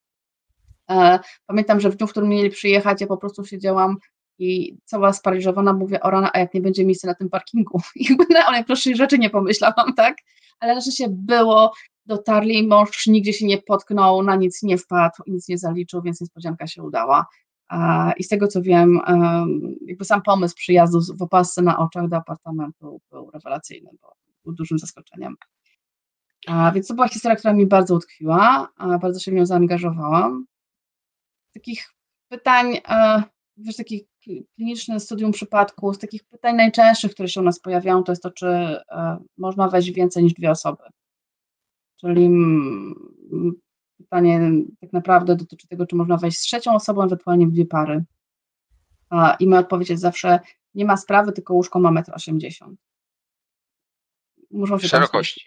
E, 0.89 1.19
pamiętam, 1.45 1.79
że 1.79 1.89
w 1.89 1.95
dniu, 1.95 2.07
w 2.07 2.11
którym 2.11 2.29
mieli 2.29 2.49
przyjechać, 2.49 3.01
ja 3.01 3.07
po 3.07 3.17
prostu 3.17 3.45
siedziałam 3.45 3.97
i 4.39 4.77
cała 4.85 5.13
sparaliżowana 5.13 5.73
mówię, 5.73 5.99
o 6.01 6.09
rana, 6.09 6.29
a 6.33 6.39
jak 6.39 6.53
nie 6.53 6.61
będzie 6.61 6.85
miejsca 6.85 7.07
na 7.07 7.15
tym 7.15 7.29
parkingu? 7.29 7.81
I 7.95 8.17
o 8.47 8.51
najprostszej 8.51 8.95
rzeczy 8.95 9.19
nie 9.19 9.29
pomyślałam, 9.29 9.93
tak? 9.95 10.15
Ale 10.59 10.75
na 10.75 10.81
się 10.81 11.05
było, 11.09 11.73
dotarli, 12.05 12.67
mąż 12.67 13.07
nigdzie 13.07 13.33
się 13.33 13.45
nie 13.45 13.57
potknął, 13.57 14.23
na 14.23 14.35
nic 14.35 14.63
nie 14.63 14.77
wpadł, 14.77 15.15
nic 15.27 15.47
nie 15.47 15.57
zaliczył, 15.57 16.01
więc 16.01 16.21
niespodzianka 16.21 16.67
się 16.67 16.83
udała. 16.83 17.25
I 18.17 18.23
z 18.23 18.27
tego 18.27 18.47
co 18.47 18.61
wiem, 18.61 18.99
jakby 19.85 20.05
sam 20.05 20.21
pomysł 20.21 20.55
przyjazdu 20.55 20.99
w 21.17 21.21
opasce 21.21 21.61
na 21.61 21.79
oczach 21.79 22.07
do 22.07 22.17
apartamentu 22.17 23.01
był 23.11 23.31
rewelacyjny, 23.31 23.89
bo 24.01 24.13
był 24.43 24.53
dużym 24.53 24.79
zaskoczeniem. 24.79 25.35
Więc 26.73 26.87
to 26.87 26.93
była 26.93 27.07
historia, 27.07 27.35
która 27.35 27.53
mi 27.53 27.65
bardzo 27.65 27.95
utkwiła, 27.95 28.69
bardzo 29.01 29.19
się 29.19 29.31
w 29.31 29.33
nią 29.33 29.45
zaangażowałam 29.45 30.45
takich 31.59 31.93
pytań, 32.29 32.77
e, 32.89 33.23
wiesz, 33.57 33.75
takich 33.75 34.03
kliniczne 34.55 34.99
studium 34.99 35.31
przypadków, 35.31 35.95
z 35.95 35.99
takich 35.99 36.23
pytań 36.23 36.55
najczęstszych, 36.55 37.13
które 37.13 37.29
się 37.29 37.41
u 37.41 37.43
nas 37.43 37.59
pojawiają, 37.59 38.03
to 38.03 38.11
jest 38.11 38.23
to, 38.23 38.31
czy 38.31 38.47
e, 38.47 39.17
można 39.37 39.69
wejść 39.69 39.91
więcej 39.91 40.23
niż 40.23 40.33
dwie 40.33 40.51
osoby. 40.51 40.83
Czyli 42.01 42.29
pytanie 43.97 44.51
tak 44.81 44.93
naprawdę 44.93 45.35
dotyczy 45.35 45.67
tego, 45.67 45.85
czy 45.85 45.95
można 45.95 46.17
wejść 46.17 46.37
z 46.37 46.41
trzecią 46.41 46.75
osobą, 46.75 47.03
ewentualnie 47.03 47.47
w 47.47 47.51
dwie 47.51 47.65
pary. 47.65 48.03
I 49.39 49.47
moja 49.47 49.61
odpowiedź 49.61 49.89
jest 49.89 50.01
zawsze, 50.01 50.39
nie 50.73 50.85
ma 50.85 50.97
sprawy, 50.97 51.31
tylko 51.31 51.53
łóżko 51.53 51.79
ma 51.79 52.01
1,80 52.01 52.67
m. 52.67 52.77
Muszą 54.51 54.79
się 54.79 54.87
szerokości. 54.87 55.41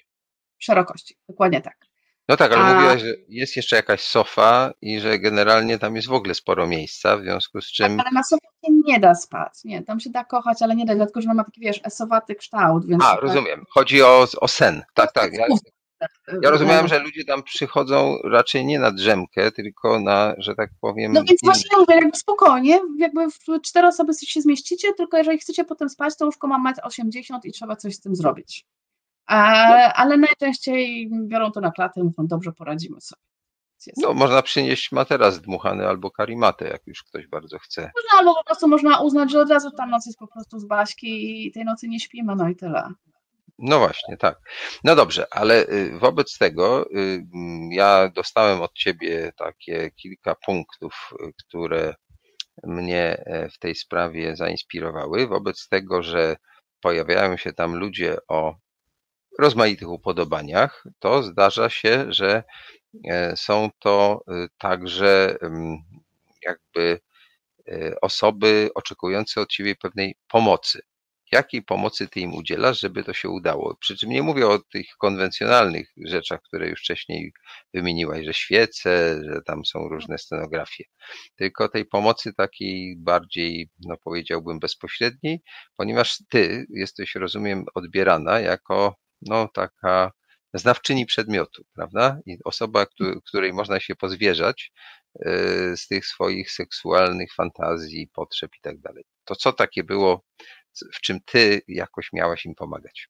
Szerokości, 0.59 1.17
dokładnie 1.29 1.61
tak. 1.61 1.92
No 2.33 2.37
tak, 2.37 2.53
ale 2.53 2.65
A... 2.65 2.75
mówiłaś, 2.75 3.01
że 3.01 3.15
jest 3.29 3.57
jeszcze 3.57 3.77
jakaś 3.77 4.01
sofa 4.01 4.73
i 4.83 5.01
że 5.01 5.19
generalnie 5.19 5.79
tam 5.79 5.97
jest 5.97 6.09
w 6.09 6.13
ogóle 6.13 6.35
sporo 6.35 6.67
miejsca, 6.67 7.17
w 7.17 7.23
związku 7.23 7.61
z 7.61 7.67
czym... 7.67 7.97
Tak, 7.97 8.07
ale 8.07 8.15
na 8.15 8.23
sofie 8.23 8.47
nie 8.85 9.01
da 9.01 9.15
spać, 9.15 9.53
nie, 9.65 9.83
tam 9.83 10.01
się 10.01 10.11
da 10.11 10.25
kochać, 10.25 10.63
ale 10.63 10.77
nie 10.77 10.85
da, 10.85 10.95
dlatego 10.95 11.21
że 11.21 11.35
ma 11.35 11.45
taki, 11.45 11.61
wiesz, 11.61 11.81
esowaty 11.85 12.35
kształt, 12.35 12.87
więc... 12.87 13.05
A, 13.05 13.17
rozumiem, 13.17 13.65
chodzi 13.71 14.03
o, 14.03 14.27
o 14.41 14.49
sen, 14.49 14.83
tak, 14.95 15.13
tak. 15.13 15.33
Ja, 15.33 15.47
ja 16.43 16.51
rozumiałem, 16.51 16.89
że 16.89 16.99
ludzie 16.99 17.25
tam 17.25 17.43
przychodzą 17.43 18.19
raczej 18.25 18.67
nie 18.67 18.79
na 18.79 18.91
drzemkę, 18.91 19.53
tylko 19.53 20.01
na, 20.01 20.35
że 20.39 20.55
tak 20.55 20.71
powiem... 20.81 21.13
No 21.13 21.25
więc 21.25 21.41
właśnie 21.45 21.79
mówię, 21.79 21.95
jakby 21.95 22.19
spokojnie, 22.19 22.81
jakby 22.99 23.31
w 23.31 23.61
cztery 23.63 23.89
osoby 23.89 24.13
się 24.27 24.41
zmieścicie, 24.41 24.93
tylko 24.93 25.17
jeżeli 25.17 25.39
chcecie 25.39 25.65
potem 25.65 25.89
spać, 25.89 26.17
to 26.17 26.27
łóżko 26.27 26.47
ma 26.47 26.73
1,80 26.73 27.35
m 27.35 27.41
i 27.45 27.53
trzeba 27.53 27.77
coś 27.77 27.95
z 27.95 28.01
tym 28.01 28.17
zrobić. 28.17 28.67
No. 29.31 29.37
ale 29.95 30.17
najczęściej 30.17 31.11
biorą 31.27 31.53
to 31.53 31.61
na 31.61 31.71
klatę 31.71 32.01
i 32.01 32.03
mówią, 32.03 32.27
dobrze, 32.27 32.53
poradzimy 32.53 33.01
sobie. 33.01 33.23
No, 33.97 34.15
można 34.15 34.43
przynieść 34.43 34.93
materac 34.93 35.41
dmuchany 35.41 35.89
albo 35.89 36.11
karimatę, 36.11 36.69
jak 36.69 36.87
już 36.87 37.03
ktoś 37.03 37.27
bardzo 37.27 37.59
chce. 37.59 37.81
Można, 37.81 38.19
albo 38.19 38.35
po 38.35 38.45
prostu 38.45 38.69
można 38.69 39.01
uznać, 39.01 39.31
że 39.31 39.41
od 39.41 39.51
razu 39.51 39.71
ta 39.71 39.87
noc 39.87 40.07
jest 40.07 40.19
po 40.19 40.27
prostu 40.27 40.59
z 40.59 40.65
Baśki 40.65 41.47
i 41.47 41.53
tej 41.53 41.65
nocy 41.65 41.89
nie 41.89 42.01
śpimy, 42.01 42.37
no 42.37 42.49
i 42.49 42.57
tyle. 42.57 42.89
No 43.59 43.79
właśnie, 43.79 44.17
tak. 44.17 44.39
No 44.85 44.97
dobrze, 44.97 45.27
ale 45.31 45.67
y, 45.69 45.99
wobec 45.99 46.39
tego 46.39 46.91
y, 46.91 47.25
ja 47.71 48.09
dostałem 48.09 48.63
od 48.63 48.73
ciebie 48.73 49.33
takie 49.37 49.91
kilka 49.91 50.35
punktów, 50.35 51.11
y, 51.13 51.33
które 51.39 51.95
mnie 52.65 53.23
e, 53.27 53.49
w 53.49 53.59
tej 53.59 53.75
sprawie 53.75 54.37
zainspirowały. 54.37 55.27
Wobec 55.27 55.69
tego, 55.69 56.03
że 56.03 56.37
pojawiają 56.81 57.37
się 57.37 57.53
tam 57.53 57.77
ludzie 57.77 58.17
o 58.29 58.55
rozmaitych 59.39 59.89
upodobaniach, 59.89 60.85
to 60.99 61.23
zdarza 61.23 61.71
się, 61.71 62.07
że 62.09 62.45
są 63.37 63.71
to 63.79 64.25
także 64.59 65.37
jakby 66.43 67.01
osoby 68.03 68.71
oczekujące 68.75 69.41
od 69.41 69.49
ciebie 69.49 69.77
pewnej 69.77 70.15
pomocy 70.29 70.81
jakiej 71.33 71.63
pomocy 71.63 72.09
ty 72.09 72.21
im 72.21 72.35
udzielasz, 72.35 72.81
żeby 72.81 73.05
to 73.05 73.13
się 73.13 73.29
udało. 73.29 73.77
Przy 73.81 73.97
czym 73.97 74.11
nie 74.11 74.23
mówię 74.23 74.49
o 74.49 74.59
tych 74.59 74.87
konwencjonalnych 74.99 75.93
rzeczach, 75.97 76.41
które 76.43 76.69
już 76.69 76.81
wcześniej 76.81 77.33
wymieniłaś, 77.75 78.25
że 78.25 78.35
świece, 78.35 79.21
że 79.29 79.43
tam 79.43 79.65
są 79.65 79.89
różne 79.89 80.19
scenografie, 80.19 80.85
tylko 81.37 81.69
tej 81.69 81.85
pomocy 81.85 82.35
takiej 82.35 82.97
bardziej, 82.97 83.71
no 83.87 83.97
powiedziałbym, 84.05 84.59
bezpośredniej, 84.59 85.43
ponieważ 85.77 86.19
ty 86.29 86.67
jesteś, 86.71 87.15
rozumiem, 87.15 87.65
odbierana 87.75 88.41
jako 88.41 88.97
no 89.27 89.49
taka 89.49 90.13
znawczyni 90.55 91.07
przedmiotu, 91.07 91.65
prawda? 91.75 92.19
I 92.27 92.39
osoba, 92.45 92.87
której 93.27 93.53
można 93.53 93.81
się 93.81 93.97
pozwierzać 93.97 94.73
e, 95.21 95.31
z 95.77 95.87
tych 95.87 96.07
swoich 96.07 96.51
seksualnych 96.51 97.35
fantazji, 97.35 98.09
potrzeb 98.09 98.51
i 98.59 98.61
tak 98.61 98.81
dalej. 98.81 99.05
To 99.25 99.37
co 99.37 99.53
takie 99.53 99.85
było 99.85 100.25
w 100.95 101.01
czym 101.01 101.19
ty 101.25 101.63
jakoś 101.69 102.13
miałaś 102.13 102.47
im 102.47 102.55
pomagać. 102.55 103.09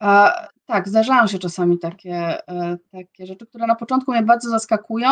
A, 0.00 0.32
tak, 0.66 0.88
zdarzają 0.88 1.26
się 1.26 1.38
czasami 1.38 1.78
takie, 1.78 2.48
e, 2.48 2.76
takie 2.92 3.26
rzeczy, 3.26 3.46
które 3.46 3.66
na 3.66 3.74
początku 3.74 4.12
mnie 4.12 4.22
bardzo 4.22 4.50
zaskakują, 4.50 5.10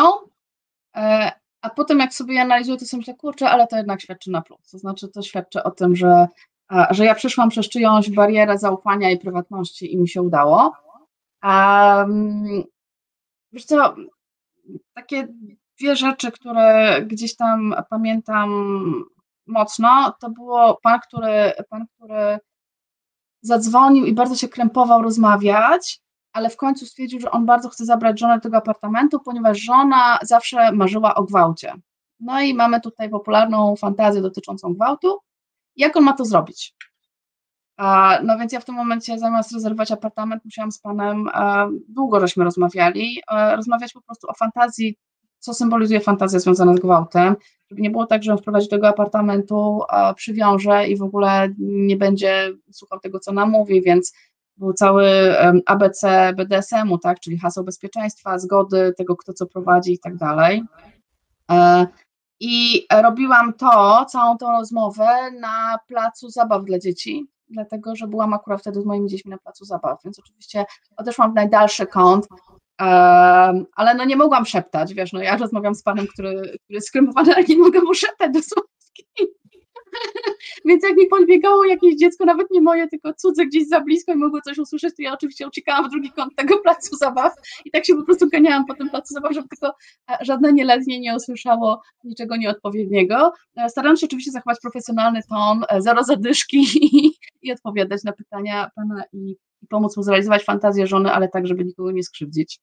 e, 0.95 1.31
a 1.61 1.69
potem 1.69 1.99
jak 1.99 2.13
sobie 2.13 2.41
analizuję, 2.41 2.77
to 2.77 2.85
sobie 2.85 2.99
myślę, 2.99 3.15
kurczę, 3.15 3.49
ale 3.49 3.67
to 3.67 3.77
jednak 3.77 4.01
świadczy 4.01 4.31
na 4.31 4.41
plus. 4.41 4.69
To 4.71 4.77
znaczy, 4.77 5.07
to 5.07 5.21
świadczy 5.21 5.63
o 5.63 5.71
tym, 5.71 5.95
że, 5.95 6.27
że 6.89 7.05
ja 7.05 7.15
przeszłam 7.15 7.49
przez 7.49 7.69
czyjąś 7.69 8.09
barierę 8.09 8.57
zaufania 8.57 9.11
i 9.11 9.19
prywatności 9.19 9.93
i 9.93 9.97
mi 9.97 10.09
się 10.09 10.21
udało. 10.21 10.73
A, 11.41 12.05
wiesz 13.51 13.65
co, 13.65 13.95
takie 14.93 15.27
dwie 15.79 15.95
rzeczy, 15.95 16.31
które 16.31 16.97
gdzieś 17.05 17.35
tam 17.35 17.75
pamiętam 17.89 18.49
mocno, 19.47 20.13
to 20.19 20.29
było 20.29 20.79
pan, 20.83 20.99
który, 20.99 21.51
pan, 21.69 21.85
który 21.95 22.39
zadzwonił 23.41 24.05
i 24.05 24.13
bardzo 24.13 24.35
się 24.35 24.47
krępował 24.47 25.01
rozmawiać, 25.01 26.01
ale 26.33 26.49
w 26.49 26.57
końcu 26.57 26.85
stwierdził, 26.85 27.19
że 27.19 27.31
on 27.31 27.45
bardzo 27.45 27.69
chce 27.69 27.85
zabrać 27.85 28.19
żonę 28.19 28.35
do 28.35 28.41
tego 28.41 28.57
apartamentu, 28.57 29.19
ponieważ 29.19 29.59
żona 29.59 30.19
zawsze 30.21 30.71
marzyła 30.71 31.15
o 31.15 31.23
gwałcie. 31.23 31.73
No 32.19 32.41
i 32.41 32.53
mamy 32.53 32.81
tutaj 32.81 33.09
popularną 33.09 33.75
fantazję 33.75 34.21
dotyczącą 34.21 34.73
gwałtu. 34.73 35.19
Jak 35.75 35.97
on 35.97 36.03
ma 36.03 36.13
to 36.13 36.25
zrobić? 36.25 36.75
No 38.23 38.37
więc 38.39 38.53
ja 38.53 38.59
w 38.59 38.65
tym 38.65 38.75
momencie 38.75 39.19
zamiast 39.19 39.51
rezerwować 39.51 39.91
apartament, 39.91 40.45
musiałam 40.45 40.71
z 40.71 40.79
panem, 40.79 41.29
długo 41.89 42.19
żeśmy 42.19 42.43
rozmawiali, 42.43 43.21
rozmawiać 43.55 43.93
po 43.93 44.01
prostu 44.01 44.27
o 44.29 44.33
fantazji 44.33 44.97
co 45.41 45.53
symbolizuje 45.53 45.99
fantazja 45.99 46.39
związana 46.39 46.75
z 46.75 46.79
gwałtem, 46.79 47.35
żeby 47.69 47.81
nie 47.81 47.89
było 47.89 48.05
tak, 48.05 48.23
że 48.23 48.31
on 48.31 48.37
wprowadzi 48.37 48.67
do 48.67 48.75
tego 48.75 48.87
apartamentu, 48.87 49.81
a 49.89 50.13
przywiąże 50.13 50.87
i 50.87 50.97
w 50.97 51.01
ogóle 51.01 51.49
nie 51.59 51.97
będzie 51.97 52.53
słuchał 52.71 52.99
tego, 52.99 53.19
co 53.19 53.31
nam 53.31 53.49
mówi, 53.49 53.81
więc 53.81 54.13
był 54.57 54.73
cały 54.73 55.05
ABC 55.65 56.33
BDSM-u, 56.37 56.97
tak, 56.97 57.19
czyli 57.19 57.37
haseł 57.39 57.63
bezpieczeństwa, 57.63 58.39
zgody 58.39 58.93
tego, 58.97 59.15
kto 59.15 59.33
co 59.33 59.45
prowadzi 59.45 59.93
i 59.93 59.99
tak 59.99 60.17
dalej. 60.17 60.63
I 62.43 62.85
robiłam 63.01 63.53
to, 63.53 64.05
całą 64.09 64.37
tą 64.37 64.51
rozmowę 64.51 65.31
na 65.39 65.77
placu 65.87 66.29
zabaw 66.29 66.65
dla 66.65 66.79
dzieci, 66.79 67.27
dlatego 67.49 67.95
że 67.95 68.07
byłam 68.07 68.33
akurat 68.33 68.61
wtedy 68.61 68.81
z 68.81 68.85
moimi 68.85 69.09
dziećmi 69.09 69.31
na 69.31 69.37
placu 69.37 69.65
zabaw, 69.65 69.99
więc 70.03 70.19
oczywiście 70.19 70.65
odeszłam 70.97 71.31
w 71.31 71.35
najdalszy 71.35 71.87
kąt, 71.87 72.27
ale 73.75 73.95
no 73.97 74.05
nie 74.05 74.15
mogłam 74.15 74.45
szeptać, 74.45 74.93
wiesz, 74.93 75.13
no 75.13 75.21
ja 75.21 75.37
rozmawiam 75.37 75.75
z 75.75 75.83
panem, 75.83 76.07
który, 76.07 76.39
który 76.39 76.57
jest 76.69 76.87
skrępowany, 76.87 77.35
ale 77.35 77.43
nie 77.43 77.57
mogę 77.57 77.81
mu 77.81 77.93
szeptać 77.93 78.33
do 78.33 78.41
słuchawki. 78.41 78.71
Więc 80.65 80.83
jak 80.83 80.97
mi 80.97 81.07
podbiegało 81.07 81.65
jakieś 81.65 81.95
dziecko, 81.95 82.25
nawet 82.25 82.51
nie 82.51 82.61
moje, 82.61 82.87
tylko 82.87 83.13
cudze 83.13 83.45
gdzieś 83.45 83.67
za 83.67 83.81
blisko 83.81 84.13
i 84.13 84.15
mogło 84.15 84.41
coś 84.41 84.57
usłyszeć, 84.57 84.95
to 84.95 85.01
ja 85.01 85.13
oczywiście 85.13 85.47
uciekałam 85.47 85.87
w 85.87 85.91
drugi 85.91 86.11
kąt 86.11 86.35
tego 86.35 86.59
placu 86.63 86.95
zabaw 86.95 87.33
i 87.65 87.71
tak 87.71 87.85
się 87.85 87.95
po 87.95 88.03
prostu 88.03 88.29
ganiałam 88.29 88.65
po 88.65 88.75
tym 88.75 88.89
placu 88.89 89.13
zabaw, 89.13 89.33
żeby 89.33 89.47
tylko 89.47 89.75
e, 90.11 90.25
żadne 90.25 90.53
nieletnie 90.53 90.99
nie 90.99 91.15
usłyszało 91.15 91.81
niczego 92.03 92.37
nieodpowiedniego. 92.37 93.33
E, 93.57 93.69
staram 93.69 93.97
się 93.97 94.05
oczywiście 94.05 94.31
zachować 94.31 94.57
profesjonalny 94.61 95.21
ton, 95.29 95.63
e, 95.69 95.81
zero 95.81 96.03
zadyszki 96.03 96.65
i, 96.85 97.11
i 97.41 97.51
odpowiadać 97.51 98.03
na 98.03 98.11
pytania 98.13 98.69
pana 98.75 99.03
i, 99.13 99.37
i 99.61 99.67
pomóc 99.67 99.97
mu 99.97 100.03
zrealizować 100.03 100.43
fantazję 100.43 100.87
żony, 100.87 101.11
ale 101.11 101.29
tak, 101.29 101.47
żeby 101.47 101.65
nikogo 101.65 101.91
nie 101.91 102.03
skrzywdzić. 102.03 102.59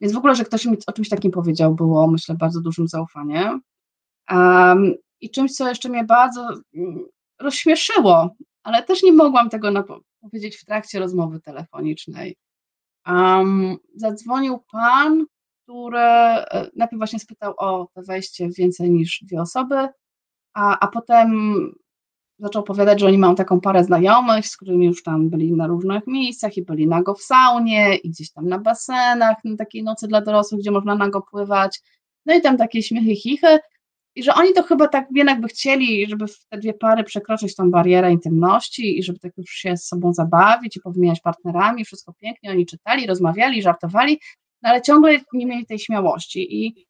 Więc 0.00 0.14
w 0.14 0.16
ogóle, 0.16 0.34
że 0.34 0.44
ktoś 0.44 0.66
mi 0.66 0.76
o 0.86 0.92
czymś 0.92 1.08
takim 1.08 1.30
powiedział, 1.30 1.74
było 1.74 2.06
myślę 2.06 2.34
bardzo 2.34 2.60
dużym 2.60 2.88
zaufaniem. 2.88 3.60
Um, 4.30 4.94
I 5.20 5.30
czymś, 5.30 5.52
co 5.52 5.68
jeszcze 5.68 5.88
mnie 5.88 6.04
bardzo 6.04 6.48
mm, 6.74 7.06
rozśmieszyło, 7.40 8.30
ale 8.62 8.82
też 8.82 9.02
nie 9.02 9.12
mogłam 9.12 9.50
tego 9.50 9.70
powiedzieć 10.20 10.56
w 10.56 10.64
trakcie 10.64 10.98
rozmowy 10.98 11.40
telefonicznej. 11.40 12.36
Um, 13.06 13.76
zadzwonił 13.94 14.58
pan, 14.72 15.26
który 15.62 15.98
e, 15.98 16.70
najpierw 16.76 16.98
właśnie 16.98 17.18
spytał 17.18 17.54
o 17.58 17.88
to 17.94 18.02
wejście 18.02 18.48
więcej 18.48 18.90
niż 18.90 19.20
dwie 19.22 19.40
osoby, 19.40 19.88
a, 20.54 20.78
a 20.78 20.86
potem 20.86 21.56
zaczął 22.38 22.62
opowiadać, 22.62 23.00
że 23.00 23.06
oni 23.06 23.18
mają 23.18 23.34
taką 23.34 23.60
parę 23.60 23.84
znajomych, 23.84 24.46
z 24.46 24.56
którymi 24.56 24.86
już 24.86 25.02
tam 25.02 25.30
byli 25.30 25.52
na 25.52 25.66
różnych 25.66 26.06
miejscach 26.06 26.56
i 26.56 26.62
byli 26.62 26.86
nago 26.86 27.14
w 27.14 27.22
saunie 27.22 27.96
i 27.96 28.10
gdzieś 28.10 28.32
tam 28.32 28.48
na 28.48 28.58
basenach, 28.58 29.36
na 29.44 29.56
takiej 29.56 29.82
nocy 29.82 30.08
dla 30.08 30.20
dorosłych, 30.20 30.60
gdzie 30.60 30.70
można 30.70 30.94
nago 30.94 31.22
pływać. 31.22 31.80
No 32.26 32.34
i 32.34 32.40
tam 32.40 32.56
takie 32.56 32.82
śmiechy, 32.82 33.16
chichy. 33.16 33.58
I 34.16 34.22
że 34.22 34.34
oni 34.34 34.52
to 34.52 34.62
chyba 34.62 34.88
tak 34.88 35.06
jednak 35.14 35.40
by 35.40 35.48
chcieli, 35.48 36.06
żeby 36.08 36.24
te 36.48 36.58
dwie 36.58 36.74
pary 36.74 37.04
przekroczyć 37.04 37.54
tą 37.54 37.70
barierę 37.70 38.12
intymności 38.12 38.98
i 38.98 39.02
żeby 39.02 39.18
tak 39.18 39.32
już 39.36 39.50
się 39.50 39.76
z 39.76 39.86
sobą 39.86 40.12
zabawić 40.12 40.76
i 40.76 40.80
powymieniać 40.80 41.20
partnerami, 41.20 41.84
wszystko 41.84 42.12
pięknie, 42.12 42.50
oni 42.50 42.66
czytali, 42.66 43.06
rozmawiali, 43.06 43.62
żartowali, 43.62 44.20
no 44.62 44.70
ale 44.70 44.82
ciągle 44.82 45.18
nie 45.32 45.46
mieli 45.46 45.66
tej 45.66 45.78
śmiałości. 45.78 46.64
I 46.64 46.86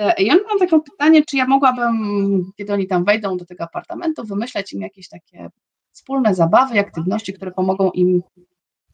E, 0.00 0.14
on 0.32 0.38
mam 0.48 0.58
takie 0.58 0.80
pytanie, 0.80 1.24
czy 1.24 1.36
ja 1.36 1.46
mogłabym, 1.46 2.52
kiedy 2.56 2.72
oni 2.72 2.86
tam 2.86 3.04
wejdą 3.04 3.36
do 3.36 3.46
tego 3.46 3.64
apartamentu, 3.64 4.24
wymyśleć 4.24 4.72
im 4.72 4.80
jakieś 4.80 5.08
takie 5.08 5.48
wspólne 5.92 6.34
zabawy, 6.34 6.80
aktywności, 6.80 7.32
które 7.32 7.50
pomogą 7.50 7.90
im 7.90 8.22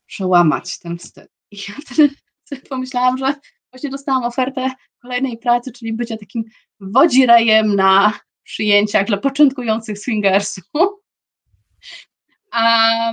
przełamać 0.07 0.79
ten 0.79 0.99
wstyd. 0.99 1.29
I 1.51 1.57
ja 1.57 1.75
wtedy 1.87 2.63
pomyślałam, 2.69 3.19
że 3.19 3.35
właśnie 3.73 3.91
dostałam 3.91 4.25
ofertę 4.25 4.71
kolejnej 5.03 5.39
pracy, 5.39 5.73
czyli 5.73 5.93
bycia 5.93 6.17
takim 6.17 6.45
wodzirejem 6.81 7.77
na 7.77 8.13
przyjęciach 8.43 9.07
dla 9.07 9.17
początkujących 9.17 9.99
swingersów. 9.99 10.65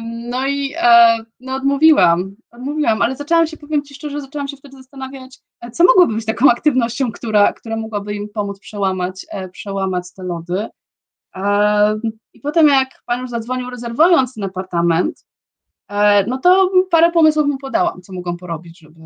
no 0.01 0.47
i 0.47 0.73
e, 0.77 1.17
no 1.39 1.55
odmówiłam, 1.55 2.35
odmówiłam, 2.51 3.01
ale 3.01 3.15
zaczęłam 3.15 3.47
się, 3.47 3.57
powiem 3.57 3.83
Ci 3.83 3.95
szczerze, 3.95 4.21
zaczęłam 4.21 4.47
się 4.47 4.57
wtedy 4.57 4.77
zastanawiać, 4.77 5.39
e, 5.61 5.71
co 5.71 5.83
mogłoby 5.83 6.15
być 6.15 6.25
taką 6.25 6.51
aktywnością, 6.51 7.11
która, 7.11 7.53
która 7.53 7.77
mogłaby 7.77 8.15
im 8.15 8.29
pomóc 8.29 8.59
przełamać, 8.59 9.25
e, 9.29 9.49
przełamać 9.49 10.13
te 10.13 10.23
lody. 10.23 10.67
I 12.33 12.39
potem 12.39 12.67
jak 12.67 12.89
Pan 13.05 13.21
już 13.21 13.29
zadzwonił 13.29 13.69
rezerwując 13.69 14.33
ten 14.33 14.43
apartament, 14.43 15.25
no 16.27 16.37
to 16.37 16.71
parę 16.91 17.11
pomysłów 17.11 17.47
mu 17.47 17.57
podałam, 17.57 18.01
co 18.01 18.13
mogą 18.13 18.37
porobić, 18.37 18.79
żeby, 18.79 18.99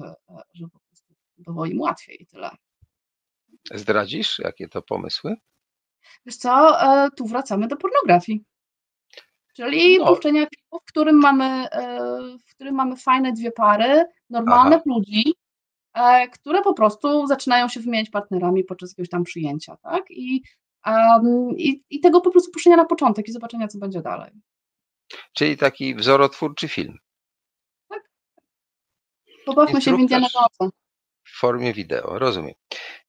żeby 0.54 0.70
było 1.38 1.66
im 1.66 1.82
łatwiej 1.82 2.24
i 2.24 2.26
tyle. 2.26 2.50
Zdradzisz, 3.74 4.40
jakie 4.40 4.68
to 4.68 4.82
pomysły? 4.82 5.36
Wiesz 6.26 6.38
co, 6.38 6.78
tu 7.18 7.26
wracamy 7.26 7.68
do 7.68 7.78
pornografii. 7.78 8.44
Czyli 9.58 9.98
no. 9.98 10.06
puszczenia 10.06 10.48
filmu, 10.56 10.80
w 10.82 10.86
którym 10.86 11.16
mamy, 11.16 11.70
e, 11.72 12.00
w 12.48 12.56
którym 12.56 12.76
mamy 12.76 12.96
fajne 12.96 13.34
dwie 13.34 13.52
pary, 13.52 14.06
normalnych 14.30 14.86
ludzi, 14.86 15.34
e, 15.94 16.28
które 16.28 16.62
po 16.62 16.74
prostu 16.74 17.28
zaczynają 17.28 17.68
się 17.68 17.80
wymieniać 17.80 18.10
partnerami 18.10 18.64
podczas 18.64 18.90
jakiegoś 18.92 19.10
tam 19.10 19.24
przyjęcia, 19.24 19.78
tak? 19.78 20.04
I, 20.10 20.42
um, 20.86 21.58
i, 21.58 21.84
i 21.90 22.00
tego 22.00 22.22
po 22.22 22.32
prostu 22.32 22.52
puszczenia 22.52 22.76
na 22.76 22.86
początek 22.86 23.28
i 23.28 23.32
zobaczenia, 23.32 23.68
co 23.68 23.78
będzie 23.78 24.02
dalej. 24.02 24.32
Czyli 25.34 25.58
taki 25.58 25.96
wzorotwórczy 25.96 26.68
film. 26.68 26.98
Tak. 27.90 28.10
Pobawmy 29.46 29.82
się 29.82 29.98
w 29.98 30.00
Indiana 30.00 30.28
Jonesa 30.36 30.78
w 31.28 31.40
formie 31.40 31.74
wideo, 31.74 32.20
rozumiem. 32.20 32.54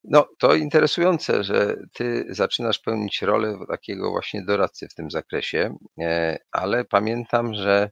No, 0.03 0.27
to 0.39 0.55
interesujące, 0.55 1.43
że 1.43 1.75
ty 1.93 2.25
zaczynasz 2.29 2.79
pełnić 2.79 3.21
rolę 3.21 3.57
takiego 3.67 4.11
właśnie 4.11 4.43
doradcy 4.43 4.87
w 4.87 4.95
tym 4.95 5.11
zakresie, 5.11 5.77
e, 6.01 6.37
ale 6.51 6.85
pamiętam, 6.85 7.53
że 7.53 7.91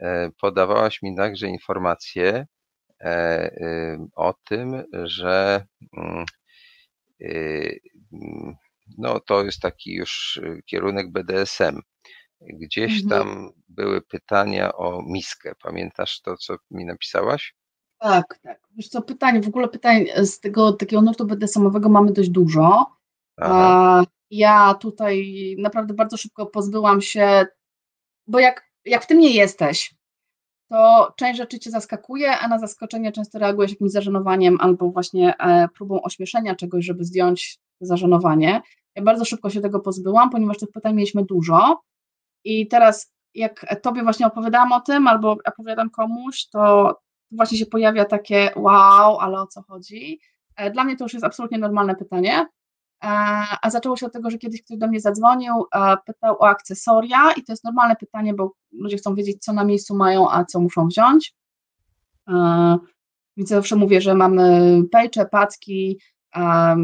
e, 0.00 0.30
podawałaś 0.40 1.02
mi 1.02 1.16
także 1.16 1.46
informacje 1.46 2.46
e, 3.00 4.06
o 4.16 4.34
tym, 4.44 4.84
że 5.04 5.66
mm, 5.96 6.24
no, 8.98 9.20
to 9.20 9.44
jest 9.44 9.60
taki 9.60 9.94
już 9.94 10.40
kierunek 10.66 11.12
BDSM. 11.12 11.80
Gdzieś 12.40 13.02
Mhm. 13.02 13.08
tam 13.08 13.50
były 13.68 14.02
pytania 14.02 14.72
o 14.72 15.02
miskę. 15.02 15.52
Pamiętasz 15.62 16.20
to, 16.20 16.36
co 16.36 16.56
mi 16.70 16.84
napisałaś? 16.84 17.54
Tak, 17.98 18.38
tak. 18.42 18.60
Wiesz 18.76 18.88
co, 18.88 19.02
pytań, 19.02 19.42
w 19.42 19.48
ogóle 19.48 19.68
pytań 19.68 20.06
z 20.16 20.40
tego 20.40 20.72
takiego 20.72 21.02
nurtu 21.02 21.26
BDSM-owego 21.26 21.88
mamy 21.88 22.12
dość 22.12 22.30
dużo. 22.30 22.86
Aha. 23.36 24.04
Ja 24.30 24.74
tutaj 24.74 25.56
naprawdę 25.58 25.94
bardzo 25.94 26.16
szybko 26.16 26.46
pozbyłam 26.46 27.00
się, 27.00 27.46
bo 28.26 28.38
jak, 28.38 28.70
jak 28.84 29.04
w 29.04 29.06
tym 29.06 29.18
nie 29.18 29.30
jesteś, 29.30 29.94
to 30.68 31.12
część 31.16 31.38
rzeczy 31.38 31.58
cię 31.58 31.70
zaskakuje, 31.70 32.38
a 32.38 32.48
na 32.48 32.58
zaskoczenie 32.58 33.12
często 33.12 33.38
reagujesz 33.38 33.70
jakimś 33.70 33.90
zażenowaniem 33.90 34.58
albo 34.60 34.90
właśnie 34.90 35.38
e, 35.38 35.68
próbą 35.68 36.02
ośmieszenia 36.02 36.54
czegoś, 36.54 36.84
żeby 36.84 37.04
zdjąć 37.04 37.58
zażenowanie. 37.80 38.62
Ja 38.94 39.02
bardzo 39.02 39.24
szybko 39.24 39.50
się 39.50 39.60
tego 39.60 39.80
pozbyłam, 39.80 40.30
ponieważ 40.30 40.58
tych 40.58 40.70
pytań 40.70 40.94
mieliśmy 40.94 41.24
dużo 41.24 41.80
i 42.44 42.68
teraz 42.68 43.12
jak 43.34 43.80
tobie 43.82 44.02
właśnie 44.02 44.26
opowiadałam 44.26 44.72
o 44.72 44.80
tym 44.80 45.08
albo 45.08 45.36
opowiadam 45.44 45.90
komuś, 45.90 46.46
to 46.48 46.92
właśnie 47.30 47.58
się 47.58 47.66
pojawia 47.66 48.04
takie 48.04 48.50
wow, 48.56 49.18
ale 49.18 49.40
o 49.40 49.46
co 49.46 49.62
chodzi? 49.62 50.20
E, 50.56 50.70
Dla 50.70 50.84
mnie 50.84 50.96
to 50.96 51.04
już 51.04 51.12
jest 51.12 51.24
absolutnie 51.24 51.58
normalne 51.58 51.94
pytanie, 51.94 52.46
E, 53.04 53.08
a 53.62 53.70
zaczęło 53.70 53.96
się 53.96 54.06
od 54.06 54.12
tego, 54.12 54.30
że 54.30 54.38
kiedyś 54.38 54.62
ktoś 54.62 54.78
do 54.78 54.86
mnie 54.86 55.00
zadzwonił, 55.00 55.52
e, 55.74 55.96
pytał 56.06 56.36
o 56.38 56.48
akcesoria 56.48 57.32
i 57.36 57.44
to 57.44 57.52
jest 57.52 57.64
normalne 57.64 57.96
pytanie, 57.96 58.34
bo 58.34 58.52
ludzie 58.72 58.96
chcą 58.96 59.14
wiedzieć, 59.14 59.44
co 59.44 59.52
na 59.52 59.64
miejscu 59.64 59.94
mają, 59.94 60.30
a 60.30 60.44
co 60.44 60.60
muszą 60.60 60.86
wziąć. 60.88 61.34
Więc 63.36 63.48
zawsze 63.48 63.76
mówię, 63.76 64.00
że 64.00 64.14
mamy 64.14 64.80
pejcze, 64.92 65.26
packi, 65.26 66.00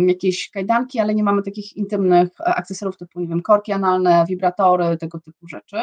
jakieś 0.07 0.51
kajdanki, 0.51 1.01
ale 1.01 1.15
nie 1.15 1.25
mamy 1.25 1.43
takich 1.43 1.77
intymnych 1.77 2.29
akcesoriów 2.39 2.97
typu, 2.97 3.21
nie 3.21 3.27
wiem, 3.27 3.43
korki 3.43 3.73
analne, 3.73 4.25
wibratory, 4.29 4.97
tego 4.97 5.21
typu 5.21 5.49
rzeczy. 5.49 5.77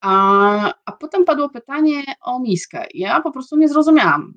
A, 0.00 0.74
a 0.84 0.92
potem 0.92 1.24
padło 1.24 1.48
pytanie 1.48 2.02
o 2.20 2.40
miskę. 2.40 2.86
Ja 2.94 3.20
po 3.20 3.32
prostu 3.32 3.56
nie 3.56 3.68
zrozumiałam. 3.68 4.34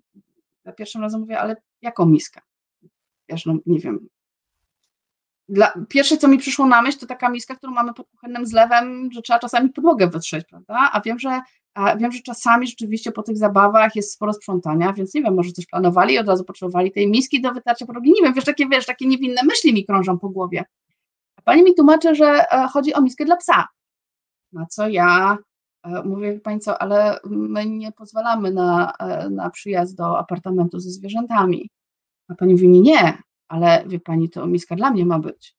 Za 0.65 0.71
pierwszym 0.71 1.01
razem 1.01 1.21
mówię, 1.21 1.39
ale 1.39 1.55
jaką 1.81 2.05
miskę? 2.05 2.41
Wiesz, 3.29 3.45
no 3.45 3.55
nie 3.65 3.79
wiem. 3.79 4.07
Dla, 5.49 5.73
pierwsze, 5.89 6.17
co 6.17 6.27
mi 6.27 6.37
przyszło 6.37 6.65
na 6.65 6.81
myśl, 6.81 6.99
to 6.99 7.05
taka 7.05 7.29
miska, 7.29 7.55
którą 7.55 7.73
mamy 7.73 7.93
pod 7.93 8.07
kuchennym 8.07 8.45
zlewem, 8.45 9.09
że 9.11 9.21
trzeba 9.21 9.39
czasami 9.39 9.69
podłogę 9.69 10.07
wytrzeć, 10.07 10.45
prawda? 10.49 10.89
A 10.93 11.01
wiem, 11.01 11.19
że, 11.19 11.41
a 11.73 11.95
wiem, 11.97 12.11
że 12.11 12.19
czasami 12.19 12.67
rzeczywiście 12.67 13.11
po 13.11 13.23
tych 13.23 13.37
zabawach 13.37 13.95
jest 13.95 14.13
sporo 14.13 14.33
sprzątania, 14.33 14.93
więc 14.93 15.13
nie 15.13 15.21
wiem, 15.21 15.35
może 15.35 15.51
coś 15.51 15.65
planowali 15.65 16.13
i 16.13 16.19
od 16.19 16.27
razu 16.27 16.45
potrzebowali 16.45 16.91
tej 16.91 17.09
miski 17.09 17.41
do 17.41 17.53
wytarcia 17.53 17.85
podłogi. 17.85 18.11
Nie 18.11 18.21
wiem, 18.21 18.33
wiesz, 18.33 18.45
takie, 18.45 18.67
wiesz, 18.67 18.85
takie 18.85 19.07
niewinne 19.07 19.41
myśli 19.43 19.73
mi 19.73 19.85
krążą 19.85 20.19
po 20.19 20.29
głowie. 20.29 20.65
A 21.35 21.41
pani 21.41 21.63
mi 21.63 21.75
tłumaczy, 21.75 22.15
że 22.15 22.51
e, 22.51 22.67
chodzi 22.67 22.93
o 22.93 23.01
miskę 23.01 23.25
dla 23.25 23.35
psa. 23.35 23.67
Na 24.53 24.65
co 24.65 24.89
ja 24.89 25.37
mówię, 26.05 26.33
wie 26.33 26.39
pani 26.39 26.59
co, 26.59 26.81
ale 26.81 27.19
my 27.25 27.65
nie 27.65 27.91
pozwalamy 27.91 28.51
na, 28.51 28.93
e, 28.99 29.29
na 29.29 29.49
przyjazd 29.49 29.95
do 29.95 30.17
apartamentu 30.19 30.79
ze 30.79 30.89
zwierzętami. 30.89 31.69
A 32.27 32.35
pani 32.35 32.53
mówi, 32.53 32.69
nie, 32.69 32.81
nie, 32.81 33.17
ale 33.47 33.83
wie 33.87 33.99
pani, 33.99 34.29
to 34.29 34.47
miska 34.47 34.75
dla 34.75 34.91
mnie 34.91 35.05
ma 35.05 35.19
być. 35.19 35.55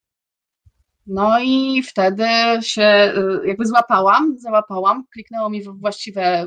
No 1.06 1.40
i 1.40 1.82
wtedy 1.82 2.24
się 2.60 3.12
y, 3.42 3.48
jakby 3.48 3.66
złapałam, 3.66 4.38
załapałam, 4.38 5.04
kliknęło 5.12 5.50
mi 5.50 5.62
we 5.62 5.72
właściwe 5.72 6.46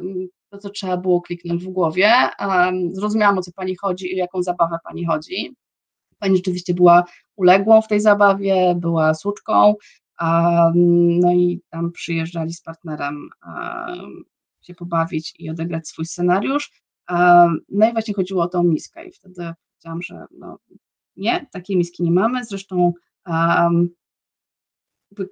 to, 0.49 0.57
co 0.57 0.69
trzeba 0.69 0.97
było 0.97 1.21
kliknąć 1.21 1.63
w 1.63 1.69
głowie. 1.69 2.11
Zrozumiałam, 2.91 3.37
o 3.37 3.41
co 3.41 3.51
pani 3.51 3.75
chodzi 3.75 4.13
i 4.13 4.17
jaką 4.17 4.43
zabawę 4.43 4.77
pani 4.83 5.05
chodzi. 5.05 5.55
Pani 6.19 6.35
rzeczywiście 6.35 6.73
była 6.73 7.03
uległą 7.35 7.81
w 7.81 7.87
tej 7.87 7.99
zabawie, 7.99 8.75
była 8.75 9.13
słuczką, 9.13 9.75
no 11.21 11.33
i 11.33 11.61
tam 11.69 11.91
przyjeżdżali 11.91 12.53
z 12.53 12.61
partnerem 12.61 13.29
em, 13.47 14.23
się 14.61 14.73
pobawić 14.73 15.33
i 15.39 15.49
odegrać 15.49 15.87
swój 15.87 16.05
scenariusz. 16.05 16.71
No 17.69 17.89
i 17.89 17.91
właśnie 17.91 18.13
chodziło 18.13 18.43
o 18.43 18.47
tą 18.47 18.63
miskę 18.63 19.05
i 19.05 19.11
wtedy 19.11 19.53
powiedziałam, 19.83 20.01
że 20.01 20.25
no, 20.31 20.57
nie, 21.15 21.47
takiej 21.51 21.77
miski 21.77 22.03
nie 22.03 22.11
mamy. 22.11 22.45
Zresztą 22.45 22.93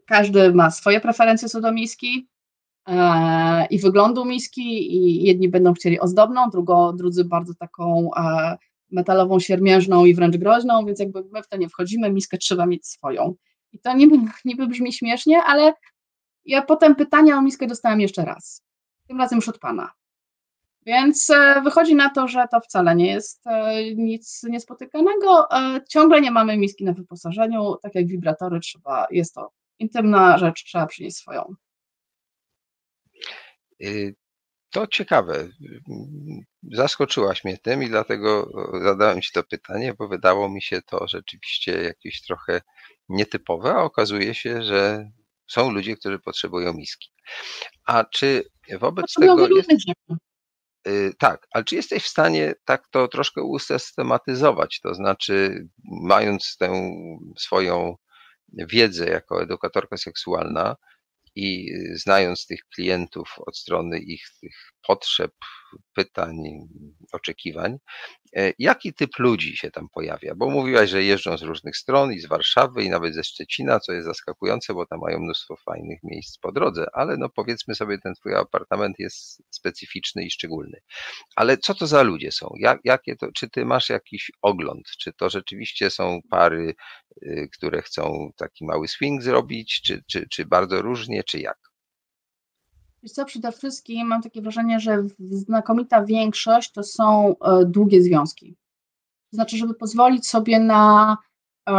każdy 0.05 0.53
ma 0.53 0.71
swoje 0.71 1.01
preferencje 1.01 1.49
co 1.49 1.61
do 1.61 1.71
miski 1.71 2.27
e, 2.87 3.65
i 3.65 3.79
wyglądu 3.79 4.25
miski 4.25 4.95
i 4.95 5.23
jedni 5.23 5.49
będą 5.49 5.73
chcieli 5.73 5.99
ozdobną, 5.99 6.49
drugo, 6.49 6.93
drudzy 6.93 7.25
bardzo 7.25 7.53
taką 7.53 8.09
e, 8.17 8.57
metalową, 8.91 9.39
siermiężną 9.39 10.05
i 10.05 10.13
wręcz 10.13 10.37
groźną, 10.37 10.85
więc 10.85 10.99
jakby 10.99 11.23
my 11.31 11.43
w 11.43 11.47
to 11.47 11.57
nie 11.57 11.69
wchodzimy, 11.69 12.11
miskę 12.11 12.37
trzeba 12.37 12.65
mieć 12.65 12.87
swoją. 12.87 13.35
I 13.71 13.79
to 13.79 13.93
niby, 13.93 14.17
niby 14.45 14.67
brzmi 14.67 14.93
śmiesznie, 14.93 15.43
ale 15.43 15.73
ja 16.45 16.61
potem 16.61 16.95
pytania 16.95 17.37
o 17.37 17.41
miskę 17.41 17.67
dostałam 17.67 18.01
jeszcze 18.01 18.25
raz. 18.25 18.63
Tym 19.07 19.17
razem 19.17 19.35
już 19.35 19.49
od 19.49 19.59
pana. 19.59 19.91
Więc 20.85 21.29
e, 21.29 21.61
wychodzi 21.61 21.95
na 21.95 22.09
to, 22.09 22.27
że 22.27 22.45
to 22.51 22.59
wcale 22.59 22.95
nie 22.95 23.11
jest 23.11 23.47
e, 23.47 23.83
nic 23.95 24.43
niespotykanego. 24.43 25.51
E, 25.51 25.81
Ciągle 25.89 26.21
nie 26.21 26.31
mamy 26.31 26.57
miski 26.57 26.83
na 26.83 26.93
wyposażeniu, 26.93 27.75
tak 27.81 27.95
jak 27.95 28.07
wibratory 28.07 28.59
trzeba, 28.59 29.07
jest 29.11 29.33
to 29.35 29.51
intymna 29.79 30.37
rzecz, 30.37 30.63
trzeba 30.63 30.85
przynieść 30.85 31.17
swoją. 31.17 31.55
To 34.69 34.87
ciekawe. 34.87 35.47
Zaskoczyłaś 36.71 37.43
mnie 37.43 37.57
tym 37.57 37.83
i 37.83 37.89
dlatego 37.89 38.51
zadałem 38.83 39.21
Ci 39.21 39.31
to 39.33 39.43
pytanie, 39.43 39.93
bo 39.93 40.07
wydało 40.07 40.49
mi 40.49 40.61
się 40.61 40.81
to 40.81 41.07
rzeczywiście 41.07 41.81
jakieś 41.83 42.21
trochę 42.21 42.61
nietypowe, 43.11 43.71
a 43.73 43.83
okazuje 43.83 44.35
się, 44.35 44.63
że 44.63 45.11
są 45.47 45.71
ludzie, 45.71 45.95
którzy 45.95 46.19
potrzebują 46.19 46.73
miski. 46.73 47.11
A 47.85 48.03
czy 48.03 48.43
wobec 48.79 49.13
tego 49.13 49.47
jest, 49.47 49.69
y, 50.87 51.13
tak, 51.19 51.47
ale 51.51 51.63
czy 51.63 51.75
jesteś 51.75 52.03
w 52.03 52.07
stanie 52.07 52.53
tak 52.65 52.87
to 52.91 53.07
troszkę 53.07 53.43
usystematyzować, 53.43 54.79
to 54.83 54.93
znaczy 54.93 55.67
mając 55.83 56.57
tę 56.57 56.91
swoją 57.39 57.95
wiedzę 58.53 59.09
jako 59.09 59.43
edukatorka 59.43 59.97
seksualna 59.97 60.75
i 61.35 61.73
y, 61.73 61.97
znając 61.97 62.45
tych 62.45 62.59
klientów 62.75 63.33
od 63.37 63.57
strony 63.57 63.99
ich 63.99 64.23
tych 64.41 64.55
potrzeb, 64.87 65.31
pytań, 65.95 66.37
oczekiwań, 67.11 67.77
e, 68.35 68.53
jaki 68.59 68.93
typ 68.93 69.19
ludzi 69.19 69.57
się 69.57 69.71
tam 69.71 69.89
pojawia? 69.89 70.35
Bo 70.35 70.49
mówiłaś, 70.49 70.89
że 70.89 71.03
jeżdżą 71.03 71.37
z 71.37 71.41
różnych 71.41 71.77
stron 71.77 72.13
i 72.13 72.19
z 72.19 72.25
Warszawy 72.25 72.83
i 72.83 72.89
nawet 72.89 73.15
ze 73.15 73.23
Szczecina, 73.23 73.79
co 73.79 73.93
jest 73.93 74.07
zaskakujące, 74.07 74.73
bo 74.73 74.85
tam 74.85 74.99
mają 74.99 75.19
mnóstwo 75.19 75.55
fajnych 75.55 75.99
miejsc 76.03 76.37
po 76.37 76.51
drodze, 76.51 76.85
ale 76.93 77.17
no 77.17 77.29
powiedzmy 77.29 77.75
sobie, 77.75 77.97
ten 77.97 78.13
twój 78.13 78.35
apartament 78.35 78.99
jest 78.99 79.43
specyficzny 79.49 80.23
i 80.23 80.31
szczególny. 80.31 80.81
Ale 81.35 81.57
co 81.57 81.75
to 81.75 81.87
za 81.87 82.01
ludzie 82.03 82.31
są? 82.31 82.53
Jak, 82.59 82.79
jakie 82.83 83.15
to, 83.15 83.31
czy 83.31 83.49
ty 83.49 83.65
masz 83.65 83.89
jakiś 83.89 84.31
ogląd? 84.41 84.87
Czy 84.99 85.13
to 85.13 85.29
rzeczywiście 85.29 85.89
są 85.89 86.19
pary, 86.29 86.75
y, 87.23 87.49
które 87.53 87.81
chcą 87.81 88.31
taki 88.37 88.65
mały 88.65 88.87
swing 88.87 89.23
zrobić, 89.23 89.81
czy, 89.81 90.03
czy, 90.07 90.27
czy 90.29 90.45
bardzo 90.45 90.81
różnie, 90.81 91.23
czy 91.23 91.39
jak? 91.39 91.70
Wiesz 93.03 93.11
co, 93.11 93.25
przede 93.25 93.51
wszystkim 93.51 94.07
mam 94.07 94.21
takie 94.21 94.41
wrażenie, 94.41 94.79
że 94.79 95.03
znakomita 95.19 96.05
większość 96.05 96.71
to 96.71 96.83
są 96.83 97.35
e, 97.39 97.65
długie 97.65 98.01
związki. 98.01 98.55
To 99.31 99.35
znaczy, 99.35 99.57
żeby 99.57 99.73
pozwolić 99.73 100.27
sobie 100.27 100.59
na 100.59 101.17
e, 101.69 101.73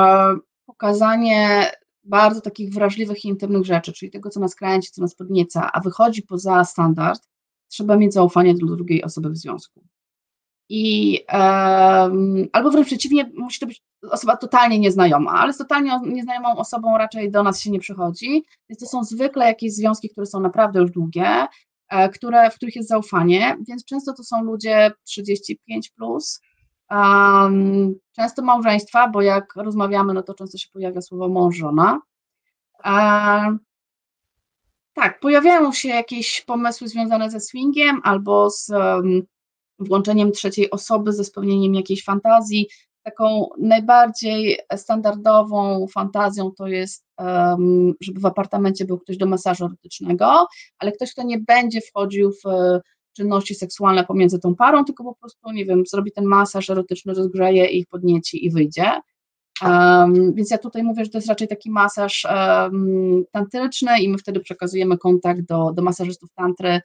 pokazanie 0.67 1.71
bardzo 2.05 2.41
takich 2.41 2.75
wrażliwych 2.75 3.25
i 3.25 3.29
intymnych 3.29 3.65
rzeczy, 3.65 3.93
czyli 3.93 4.11
tego, 4.11 4.31
co 4.31 4.41
nas 4.41 4.55
kręci, 4.55 4.93
co 4.93 5.03
nas 5.03 5.15
podnieca, 5.15 5.73
a 5.73 5.81
wychodzi 5.81 6.23
poza 6.23 6.65
standard, 6.65 7.29
trzeba 7.69 7.97
mieć 7.97 8.15
zaufanie 8.15 8.55
do 8.55 8.67
drugiej 8.67 9.05
osoby 9.05 9.31
w 9.31 9.37
związku. 9.37 9.85
I 10.75 11.19
em, 11.29 12.49
albo 12.53 12.71
wręcz 12.71 12.87
przeciwnie, 12.87 13.31
musi 13.35 13.61
to 13.61 13.67
być 13.67 13.83
osoba 14.11 14.37
totalnie 14.37 14.79
nieznajoma, 14.79 15.33
ale 15.33 15.53
z 15.53 15.59
totalnie 15.59 16.01
nieznajomą 16.07 16.57
osobą 16.57 16.99
raczej 16.99 17.31
do 17.31 17.43
nas 17.43 17.61
się 17.61 17.71
nie 17.71 17.81
przychodzi, 17.81 18.45
więc 18.69 18.81
to 18.81 18.87
są 18.87 19.05
zwykle 19.05 19.47
jakieś 19.47 19.75
związki, 19.75 20.11
które 20.11 20.27
są 20.27 20.41
naprawdę 20.41 20.81
już 20.81 20.91
długie, 20.91 21.47
e, 21.89 22.09
które, 22.09 22.51
w 22.51 22.55
których 22.55 22.77
jest 22.77 22.89
zaufanie, 22.89 23.57
więc 23.69 23.85
często 23.85 24.13
to 24.13 24.25
są 24.25 24.45
ludzie 24.45 24.91
35 25.05 25.91
plus, 25.91 26.41
um, 26.91 27.95
często 28.17 28.43
małżeństwa, 28.43 29.09
bo 29.09 29.23
jak 29.23 29.57
rozmawiamy, 29.57 30.15
no 30.15 30.23
to 30.23 30.35
często 30.35 30.59
się 30.59 30.69
pojawia 30.73 31.01
słowo 31.01 31.29
mąż, 31.29 31.57
żona. 31.57 32.01
Tak, 34.95 35.21
pojawiają 35.21 35.73
się 35.73 35.89
jakieś 35.89 36.41
pomysły 36.41 36.89
związane 36.89 37.31
ze 37.31 37.41
swingiem 37.41 38.01
albo 38.05 38.51
z 38.51 38.71
um, 38.71 39.23
włączeniem 39.85 40.33
trzeciej 40.33 40.71
osoby, 40.71 41.13
ze 41.13 41.25
spełnieniem 41.25 41.75
jakiejś 41.75 42.05
fantazji. 42.05 42.69
Taką 43.03 43.49
najbardziej 43.59 44.59
standardową 44.77 45.87
fantazją 45.87 46.51
to 46.51 46.67
jest, 46.67 47.05
żeby 48.01 48.21
w 48.21 48.27
apartamencie 48.27 48.85
był 48.85 48.99
ktoś 48.99 49.17
do 49.17 49.27
masażu 49.27 49.65
erotycznego, 49.65 50.47
ale 50.79 50.93
ktoś, 50.93 51.13
kto 51.13 51.23
nie 51.23 51.39
będzie 51.39 51.81
wchodził 51.81 52.33
w 52.33 52.47
e, 52.47 52.81
czynności 53.13 53.55
seksualne 53.55 54.05
pomiędzy 54.05 54.39
tą 54.39 54.55
parą, 54.55 54.85
tylko 54.85 55.05
po 55.05 55.15
prostu, 55.15 55.53
nie 55.53 55.65
wiem, 55.65 55.83
zrobi 55.87 56.13
ten 56.13 56.25
masaż 56.25 56.71
erotyczny, 56.71 57.15
rozgrzeje 57.15 57.67
ich, 57.67 57.87
podnieci 57.87 58.47
i 58.47 58.51
wyjdzie. 58.51 59.01
Um, 59.63 60.35
więc 60.35 60.51
ja 60.51 60.59
tutaj 60.59 60.83
mówię, 60.83 61.05
że 61.05 61.11
to 61.11 61.19
jest 61.19 61.29
raczej 61.29 61.49
taki 61.49 61.71
masaż 61.71 62.27
um, 62.31 63.25
tantryczny 63.33 64.01
i 64.01 64.09
my 64.09 64.19
wtedy 64.19 64.41
przekazujemy 64.41 64.99
kontakt 64.99 65.41
do, 65.43 65.73
do 65.73 65.83
masażystów 65.83 66.31
tantry 66.35 66.81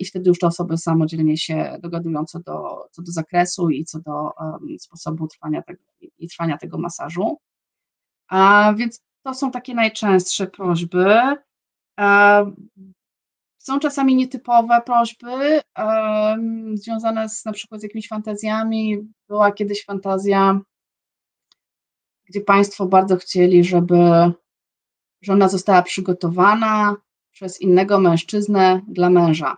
i 0.00 0.04
wtedy 0.04 0.28
już 0.28 0.38
te 0.38 0.46
osoby 0.46 0.78
samodzielnie 0.78 1.36
się 1.36 1.78
dogadują 1.82 2.24
co 2.24 2.40
do, 2.40 2.88
co 2.90 3.02
do 3.02 3.12
zakresu 3.12 3.70
i 3.70 3.84
co 3.84 4.00
do 4.00 4.30
um, 4.40 4.78
sposobu 4.78 5.28
trwania 5.28 5.62
tego, 5.62 5.82
i 6.18 6.28
trwania 6.28 6.58
tego 6.58 6.78
masażu. 6.78 7.38
A, 8.28 8.72
więc 8.76 9.00
to 9.22 9.34
są 9.34 9.50
takie 9.50 9.74
najczęstsze 9.74 10.46
prośby. 10.46 11.20
E, 12.00 12.52
są 13.58 13.78
czasami 13.78 14.16
nietypowe 14.16 14.82
prośby, 14.86 15.60
związane 16.74 17.28
z 17.28 17.44
na 17.44 17.52
przykład 17.52 17.80
z 17.80 17.84
jakimiś 17.84 18.08
fantazjami. 18.08 18.98
Była 19.28 19.52
kiedyś 19.52 19.84
fantazja, 19.84 20.60
gdzie 22.24 22.40
Państwo 22.40 22.86
bardzo 22.86 23.16
chcieli, 23.16 23.64
żeby 23.64 23.96
żona 25.22 25.48
została 25.48 25.82
przygotowana 25.82 26.96
przez 27.36 27.60
innego 27.60 28.00
mężczyznę 28.00 28.80
dla 28.88 29.10
męża. 29.10 29.56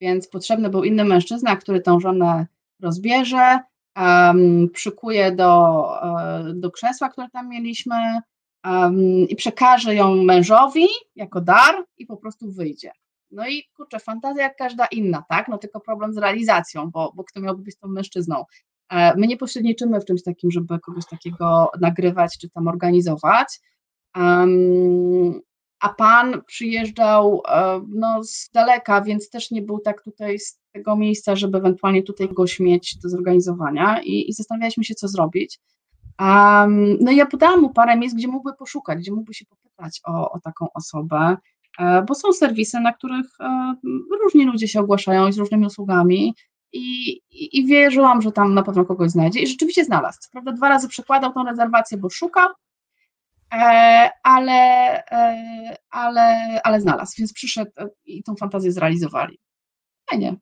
Więc 0.00 0.28
potrzebny 0.28 0.70
był 0.70 0.84
inny 0.84 1.04
mężczyzna, 1.04 1.56
który 1.56 1.80
tą 1.80 2.00
żonę 2.00 2.46
rozbierze, 2.80 3.58
um, 3.96 4.68
przykuje 4.72 5.32
do, 5.32 5.82
um, 6.02 6.60
do 6.60 6.70
krzesła, 6.70 7.08
które 7.08 7.28
tam 7.30 7.48
mieliśmy 7.48 7.96
um, 8.64 9.00
i 9.28 9.36
przekaże 9.36 9.94
ją 9.94 10.14
mężowi 10.14 10.86
jako 11.16 11.40
dar 11.40 11.74
i 11.98 12.06
po 12.06 12.16
prostu 12.16 12.52
wyjdzie. 12.52 12.90
No 13.30 13.48
i 13.48 13.64
kurczę, 13.76 13.98
fantazja 13.98 14.42
jak 14.42 14.56
każda 14.56 14.86
inna, 14.86 15.24
tak? 15.28 15.48
No 15.48 15.58
tylko 15.58 15.80
problem 15.80 16.14
z 16.14 16.18
realizacją, 16.18 16.90
bo, 16.90 17.12
bo 17.14 17.24
kto 17.24 17.40
miałby 17.40 17.62
być 17.62 17.76
tą 17.76 17.88
mężczyzną. 17.88 18.44
E, 18.90 19.16
my 19.16 19.26
nie 19.26 19.36
pośredniczymy 19.36 20.00
w 20.00 20.04
czymś 20.04 20.22
takim, 20.22 20.50
żeby 20.50 20.78
kogoś 20.78 21.06
takiego 21.06 21.70
nagrywać 21.80 22.38
czy 22.38 22.50
tam 22.50 22.68
organizować. 22.68 23.60
Um, 24.16 25.40
a 25.80 25.88
pan 25.88 26.42
przyjeżdżał 26.46 27.42
e, 27.48 27.80
no, 27.88 28.24
z 28.24 28.50
daleka, 28.50 29.02
więc 29.02 29.30
też 29.30 29.50
nie 29.50 29.62
był 29.62 29.78
tak 29.78 30.02
tutaj 30.02 30.38
z 30.38 30.60
tego 30.72 30.96
miejsca, 30.96 31.36
żeby 31.36 31.58
ewentualnie 31.58 32.02
tutaj 32.02 32.28
go 32.28 32.46
śmieć 32.46 32.98
do 32.98 33.08
zorganizowania 33.08 34.02
i, 34.02 34.30
i 34.30 34.32
zastanawialiśmy 34.32 34.84
się, 34.84 34.94
co 34.94 35.08
zrobić. 35.08 35.58
Um, 36.20 36.96
no 37.00 37.10
i 37.10 37.16
ja 37.16 37.26
podałam 37.26 37.60
mu 37.60 37.70
parę 37.70 37.96
miejsc, 37.96 38.16
gdzie 38.16 38.28
mógłby 38.28 38.56
poszukać, 38.56 38.98
gdzie 38.98 39.12
mógłby 39.12 39.34
się 39.34 39.44
popytać 39.46 40.00
o, 40.04 40.30
o 40.30 40.40
taką 40.40 40.66
osobę, 40.74 41.36
e, 41.78 42.02
bo 42.02 42.14
są 42.14 42.32
serwisy, 42.32 42.80
na 42.80 42.92
których 42.92 43.26
e, 43.40 43.74
różni 44.22 44.44
ludzie 44.44 44.68
się 44.68 44.80
ogłaszają 44.80 45.32
z 45.32 45.38
różnymi 45.38 45.66
usługami 45.66 46.34
i, 46.72 47.10
i, 47.30 47.58
i 47.58 47.66
wierzyłam, 47.66 48.22
że 48.22 48.32
tam 48.32 48.54
na 48.54 48.62
pewno 48.62 48.84
kogoś 48.84 49.10
znajdzie 49.10 49.40
i 49.40 49.46
rzeczywiście 49.46 49.84
znalazł. 49.84 50.18
Prawda 50.32 50.52
dwa 50.52 50.68
razy 50.68 50.88
przekładał 50.88 51.32
tą 51.32 51.44
rezerwację, 51.44 51.98
bo 51.98 52.10
szuka, 52.10 52.46
e, 52.46 52.54
ale, 54.22 55.02
e, 55.10 55.76
ale, 55.90 56.60
ale 56.64 56.80
znalazł, 56.80 57.14
więc 57.18 57.32
przyszedł 57.32 57.70
i 58.04 58.22
tą 58.22 58.36
fantazję 58.36 58.72
zrealizowali. 58.72 59.38
Fajnie. 60.10 60.36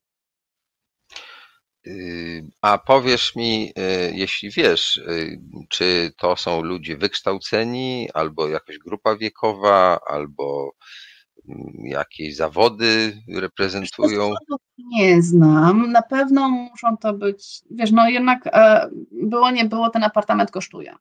Y, 1.86 2.50
a 2.62 2.78
powiesz 2.78 3.36
mi, 3.36 3.72
y, 3.78 4.12
jeśli 4.14 4.50
wiesz, 4.50 4.96
y, 4.96 5.40
czy 5.68 6.12
to 6.18 6.36
są 6.36 6.62
ludzie 6.62 6.96
wykształceni, 6.96 8.08
albo 8.14 8.48
jakaś 8.48 8.78
grupa 8.78 9.16
wiekowa, 9.16 9.98
albo 10.06 10.72
mm, 11.48 11.72
jakieś 11.84 12.36
zawody 12.36 13.18
reprezentują? 13.34 14.34
Nie 14.78 15.22
znam. 15.22 15.92
Na 15.92 16.02
pewno 16.02 16.48
muszą 16.48 16.96
to 16.96 17.12
być, 17.12 17.62
wiesz, 17.70 17.92
no 17.92 18.08
jednak 18.08 18.46
e, 18.46 18.88
było, 19.12 19.50
nie 19.50 19.64
było, 19.64 19.90
ten 19.90 20.04
apartament 20.04 20.50
kosztuje. 20.50 20.94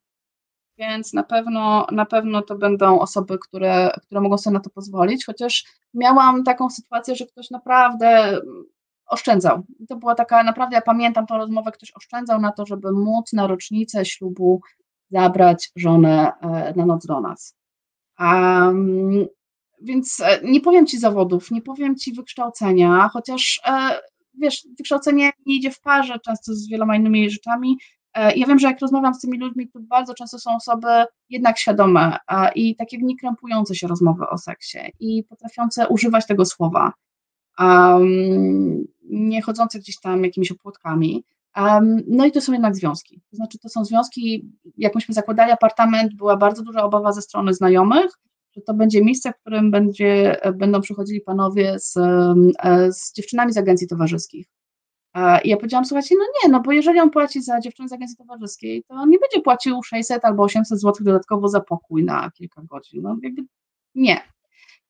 Więc 0.78 1.14
na 1.14 1.24
pewno, 1.24 1.88
na 1.92 2.06
pewno 2.06 2.42
to 2.42 2.56
będą 2.56 3.00
osoby, 3.00 3.40
które, 3.40 3.92
które 4.02 4.22
mogą 4.22 4.38
sobie 4.38 4.54
na 4.54 4.60
to 4.60 4.70
pozwolić, 4.70 5.26
chociaż 5.26 5.66
miałam 5.94 6.44
taką 6.44 6.70
sytuację, 6.70 7.16
że 7.16 7.26
ktoś 7.26 7.50
naprawdę 7.50 8.40
oszczędzał. 9.06 9.64
To 9.90 9.96
była 9.96 10.16
taka, 10.16 10.44
naprawdę 10.44 10.76
ja 10.76 10.82
pamiętam 10.82 11.28
tą 11.28 11.38
rozmowę, 11.38 11.72
ktoś 11.72 11.92
oszczędzał 11.96 12.42
na 12.42 12.52
to, 12.52 12.66
żeby 12.66 12.92
móc 12.92 13.34
na 13.34 13.48
rocznicę 13.48 14.06
ślubu 14.06 14.62
zabrać 15.12 15.72
żonę 15.76 16.32
e, 16.42 16.74
na 16.76 16.86
noc 16.86 17.06
do 17.06 17.22
nas. 17.22 17.56
Um, 18.20 19.26
więc 19.82 20.20
e, 20.20 20.40
nie 20.44 20.62
powiem 20.62 20.88
Ci 20.88 21.00
zawodów, 21.00 21.52
nie 21.52 21.62
powiem 21.62 21.96
Ci 21.96 22.14
wykształcenia, 22.14 23.10
chociaż 23.14 23.62
e, 23.66 24.00
wiesz, 24.34 24.68
wykształcenie 24.78 25.32
nie 25.46 25.56
idzie 25.56 25.72
w 25.72 25.82
parze 25.82 26.20
często 26.26 26.54
z 26.54 26.68
wieloma 26.70 26.96
innymi 26.96 27.30
rzeczami. 27.30 27.78
Ja 28.16 28.48
wiem, 28.48 28.60
że 28.60 28.68
jak 28.68 28.80
rozmawiam 28.80 29.14
z 29.14 29.20
tymi 29.20 29.40
ludźmi, 29.40 29.70
to 29.70 29.80
bardzo 29.80 30.14
często 30.14 30.40
są 30.40 30.56
osoby 30.56 30.88
jednak 31.30 31.58
świadome 31.58 32.18
i 32.56 32.76
takie 32.76 32.98
niekrępujące 32.98 33.76
się 33.76 33.88
rozmowy 33.88 34.30
o 34.30 34.38
seksie 34.38 34.78
i 35.00 35.24
potrafiące 35.24 35.88
używać 35.88 36.28
tego 36.28 36.46
słowa 36.46 36.94
um, 37.60 38.86
nie 39.04 39.42
chodzące 39.42 39.80
gdzieś 39.80 40.00
tam 40.00 40.24
jakimiś 40.24 40.52
opłotkami. 40.52 41.26
Um, 41.58 42.02
no 42.08 42.26
i 42.26 42.32
to 42.32 42.42
są 42.42 42.54
jednak 42.54 42.76
związki. 42.76 43.22
To 43.30 43.36
znaczy, 43.36 43.60
to 43.60 43.70
są 43.70 43.86
związki, 43.86 44.52
jak 44.78 44.96
myśmy 44.96 45.14
zakładali 45.14 45.52
apartament, 45.52 46.16
była 46.16 46.38
bardzo 46.38 46.64
duża 46.64 46.84
obawa 46.84 47.12
ze 47.12 47.22
strony 47.22 47.54
znajomych, 47.54 48.20
że 48.56 48.62
to 48.62 48.74
będzie 48.74 49.04
miejsce, 49.04 49.32
w 49.32 49.40
którym 49.40 49.72
będzie, 49.72 50.42
będą 50.56 50.82
przychodzili 50.82 51.22
panowie 51.22 51.80
z, 51.80 51.98
e, 51.98 52.92
z 52.92 53.14
dziewczynami 53.14 53.54
z 53.54 53.58
agencji 53.58 53.88
towarzyskich. 53.88 54.48
I 55.44 55.50
ja 55.50 55.58
powiedziałam, 55.58 55.86
słuchajcie, 55.86 56.16
no 56.20 56.26
nie, 56.44 56.52
no 56.52 56.62
bo 56.62 56.72
jeżeli 56.72 57.00
on 57.00 57.10
płaci 57.10 57.42
za 57.42 57.60
dziewczynę 57.60 57.90
z 57.90 57.94
agencji 57.94 58.18
towarzyskiej, 58.18 58.84
to 58.84 58.94
on 58.94 59.10
nie 59.10 59.20
będzie 59.20 59.42
płacił 59.42 59.84
600 59.84 60.26
albo 60.26 60.44
800 60.44 60.82
zł 60.82 61.06
dodatkowo 61.06 61.48
za 61.48 61.62
pokój 61.62 62.04
na 62.04 62.32
kilka 62.32 62.62
godzin. 62.62 63.02
No 63.02 63.18
jakby 63.24 63.44
nie. 63.96 64.22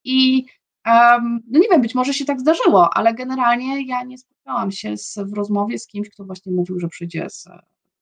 I 0.04 0.46
Um, 0.86 1.44
no 1.48 1.60
nie 1.60 1.68
wiem, 1.72 1.82
być 1.82 1.96
może 1.96 2.14
się 2.14 2.26
tak 2.26 2.40
zdarzyło, 2.40 2.90
ale 2.94 3.14
generalnie 3.14 3.88
ja 3.88 4.04
nie 4.04 4.18
spotkałam 4.18 4.72
się 4.72 4.98
z, 4.98 5.20
w 5.20 5.34
rozmowie 5.34 5.80
z 5.80 5.88
kimś, 5.88 6.10
kto 6.10 6.26
właśnie 6.26 6.52
mówił, 6.52 6.80
że 6.80 6.88
przyjdzie 6.88 7.30
z, 7.30 7.44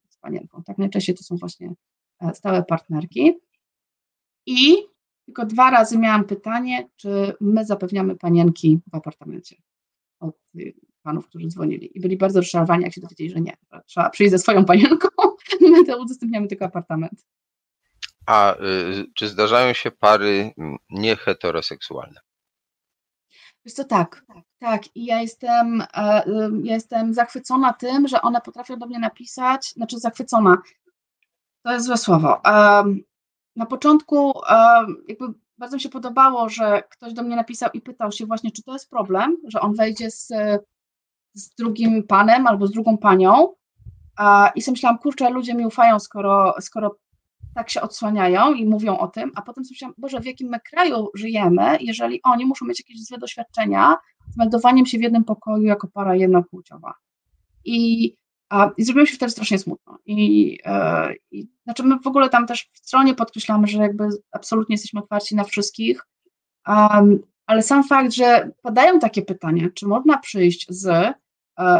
z 0.10 0.18
panienką. 0.18 0.64
Tak 0.64 0.78
najczęściej 0.78 1.16
to 1.16 1.24
są 1.24 1.36
właśnie 1.36 1.74
e, 2.22 2.34
stałe 2.34 2.64
partnerki. 2.64 3.34
I 4.46 4.76
tylko 5.26 5.46
dwa 5.46 5.72
razy 5.72 5.98
miałam 5.98 6.26
pytanie, 6.26 6.90
czy 6.96 7.34
my 7.42 7.66
zapewniamy 7.66 8.16
panienki 8.16 8.80
w 8.92 8.96
apartamencie 8.96 9.56
od 10.20 10.36
panów, 11.02 11.28
którzy 11.28 11.48
dzwonili. 11.48 11.98
I 11.98 12.02
byli 12.02 12.18
bardzo 12.18 12.40
rozczarowani, 12.40 12.84
jak 12.84 12.94
się 12.94 13.02
dowiedzieli, 13.02 13.30
że 13.30 13.42
nie. 13.42 13.58
Że 13.72 13.82
trzeba 13.86 14.10
przyjść 14.10 14.32
ze 14.32 14.40
swoją 14.40 14.66
panienką, 14.66 15.08
my 15.62 15.86
to 15.86 16.02
udostępniamy 16.02 16.48
tylko 16.48 16.66
apartament. 16.66 17.26
A 18.26 18.56
y, 18.56 19.06
czy 19.16 19.28
zdarzają 19.28 19.74
się 19.74 19.92
pary 19.92 20.54
nieheteroseksualne? 20.90 22.20
Wiesz 23.66 23.74
co, 23.74 23.84
tak, 23.84 24.26
tak. 24.60 24.96
I 24.96 25.06
ja 25.06 25.22
jestem, 25.22 25.82
e, 25.82 26.24
ja 26.64 26.74
jestem 26.74 27.14
zachwycona 27.14 27.74
tym, 27.74 28.08
że 28.08 28.22
one 28.22 28.42
potrafią 28.42 28.80
do 28.80 28.86
mnie 28.86 29.00
napisać, 29.00 29.74
znaczy 29.74 30.00
zachwycona, 30.00 30.58
to 31.64 31.74
jest 31.74 31.86
złe 31.86 31.98
słowo. 31.98 32.42
Na 33.56 33.66
początku 33.66 34.34
jakby 35.08 35.26
bardzo 35.58 35.76
mi 35.78 35.82
się 35.82 35.90
podobało, 35.90 36.50
że 36.50 36.84
ktoś 36.90 37.14
do 37.14 37.24
mnie 37.24 37.36
napisał 37.36 37.70
i 37.74 37.82
pytał 37.82 38.12
się 38.12 38.26
właśnie, 38.26 38.52
czy 38.52 38.64
to 38.64 38.74
jest 38.74 38.90
problem, 38.90 39.38
że 39.48 39.62
on 39.62 39.76
wejdzie 39.76 40.12
z, 40.12 40.32
z 41.34 41.56
drugim 41.56 42.04
panem 42.04 42.48
albo 42.48 42.68
z 42.68 42.72
drugą 42.72 42.98
panią. 42.98 43.48
I 44.56 44.62
sobie 44.62 44.74
myślałam, 44.74 44.98
kurczę, 44.98 45.30
ludzie 45.30 45.54
mi 45.54 45.66
ufają, 45.66 46.00
skoro, 46.00 46.54
skoro 46.60 46.96
tak 47.56 47.70
się 47.70 47.82
odsłaniają 47.82 48.54
i 48.54 48.66
mówią 48.66 48.98
o 48.98 49.08
tym, 49.08 49.32
a 49.36 49.42
potem 49.42 49.66
sobie 49.66 49.74
myślałam, 49.74 49.96
Boże, 49.98 50.20
w 50.20 50.26
jakim 50.26 50.50
my 50.50 50.60
kraju 50.60 51.08
żyjemy, 51.16 51.78
jeżeli 51.80 52.20
oni 52.24 52.46
muszą 52.46 52.66
mieć 52.66 52.80
jakieś 52.80 53.06
złe 53.06 53.18
doświadczenia 53.18 53.98
z 54.34 54.38
meldowaniem 54.38 54.86
się 54.86 54.98
w 54.98 55.02
jednym 55.02 55.24
pokoju 55.24 55.64
jako 55.64 55.88
para 55.88 56.16
jednopłciowa. 56.16 56.94
I, 57.66 58.16
a, 58.50 58.72
i 58.78 58.84
zrobiło 58.84 59.06
się 59.06 59.16
wtedy 59.16 59.32
strasznie 59.32 59.60
smutno. 59.60 59.98
I, 60.06 60.58
e, 60.66 61.14
I 61.32 61.48
znaczy 61.64 61.84
my 61.84 62.00
w 62.00 62.08
ogóle 62.08 62.30
tam 62.30 62.48
też 62.48 62.70
w 62.74 62.78
stronie 62.78 63.16
podkreślamy, 63.16 63.68
że 63.68 63.78
jakby 63.78 64.10
absolutnie 64.32 64.74
jesteśmy 64.74 65.00
otwarci 65.00 65.36
na 65.36 65.44
wszystkich, 65.44 66.08
um, 66.68 67.20
ale 67.46 67.62
sam 67.62 67.84
fakt, 67.84 68.12
że 68.12 68.52
padają 68.62 69.00
takie 69.00 69.22
pytania, 69.22 69.70
czy 69.74 69.88
można 69.88 70.18
przyjść 70.18 70.66
z, 70.70 71.14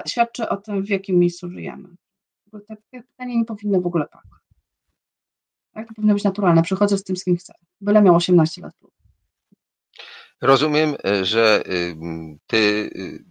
świadczy 0.08 0.50
o 0.50 0.58
tym, 0.58 0.84
w 0.84 0.90
jakim 0.90 1.20
miejscu 1.20 1.50
żyjemy. 1.50 1.90
Te, 2.68 2.78
pytania 2.92 3.36
nie 3.36 3.46
powinny 3.46 3.82
w 3.82 3.86
ogóle 3.86 4.08
padać. 4.08 4.42
Tak? 5.74 5.88
To 5.88 5.94
powinno 5.94 6.14
być 6.14 6.24
naturalne. 6.24 6.64
Przychodzę 6.64 6.98
z 6.98 7.04
tym, 7.04 7.18
z 7.18 7.24
kim 7.24 7.38
chcę. 7.38 7.54
Byle 7.82 8.02
miał 8.02 8.16
18 8.16 8.62
lat. 8.62 8.74
Rozumiem, 10.42 10.96
e, 11.06 11.26
że 11.26 11.64
ty 12.48 12.58
y, 12.58 13.24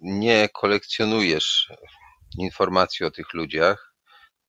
nie 0.00 0.48
kolekcjonujesz 0.52 1.72
informacji 2.38 3.06
o 3.06 3.10
tych 3.10 3.34
ludziach 3.34 3.94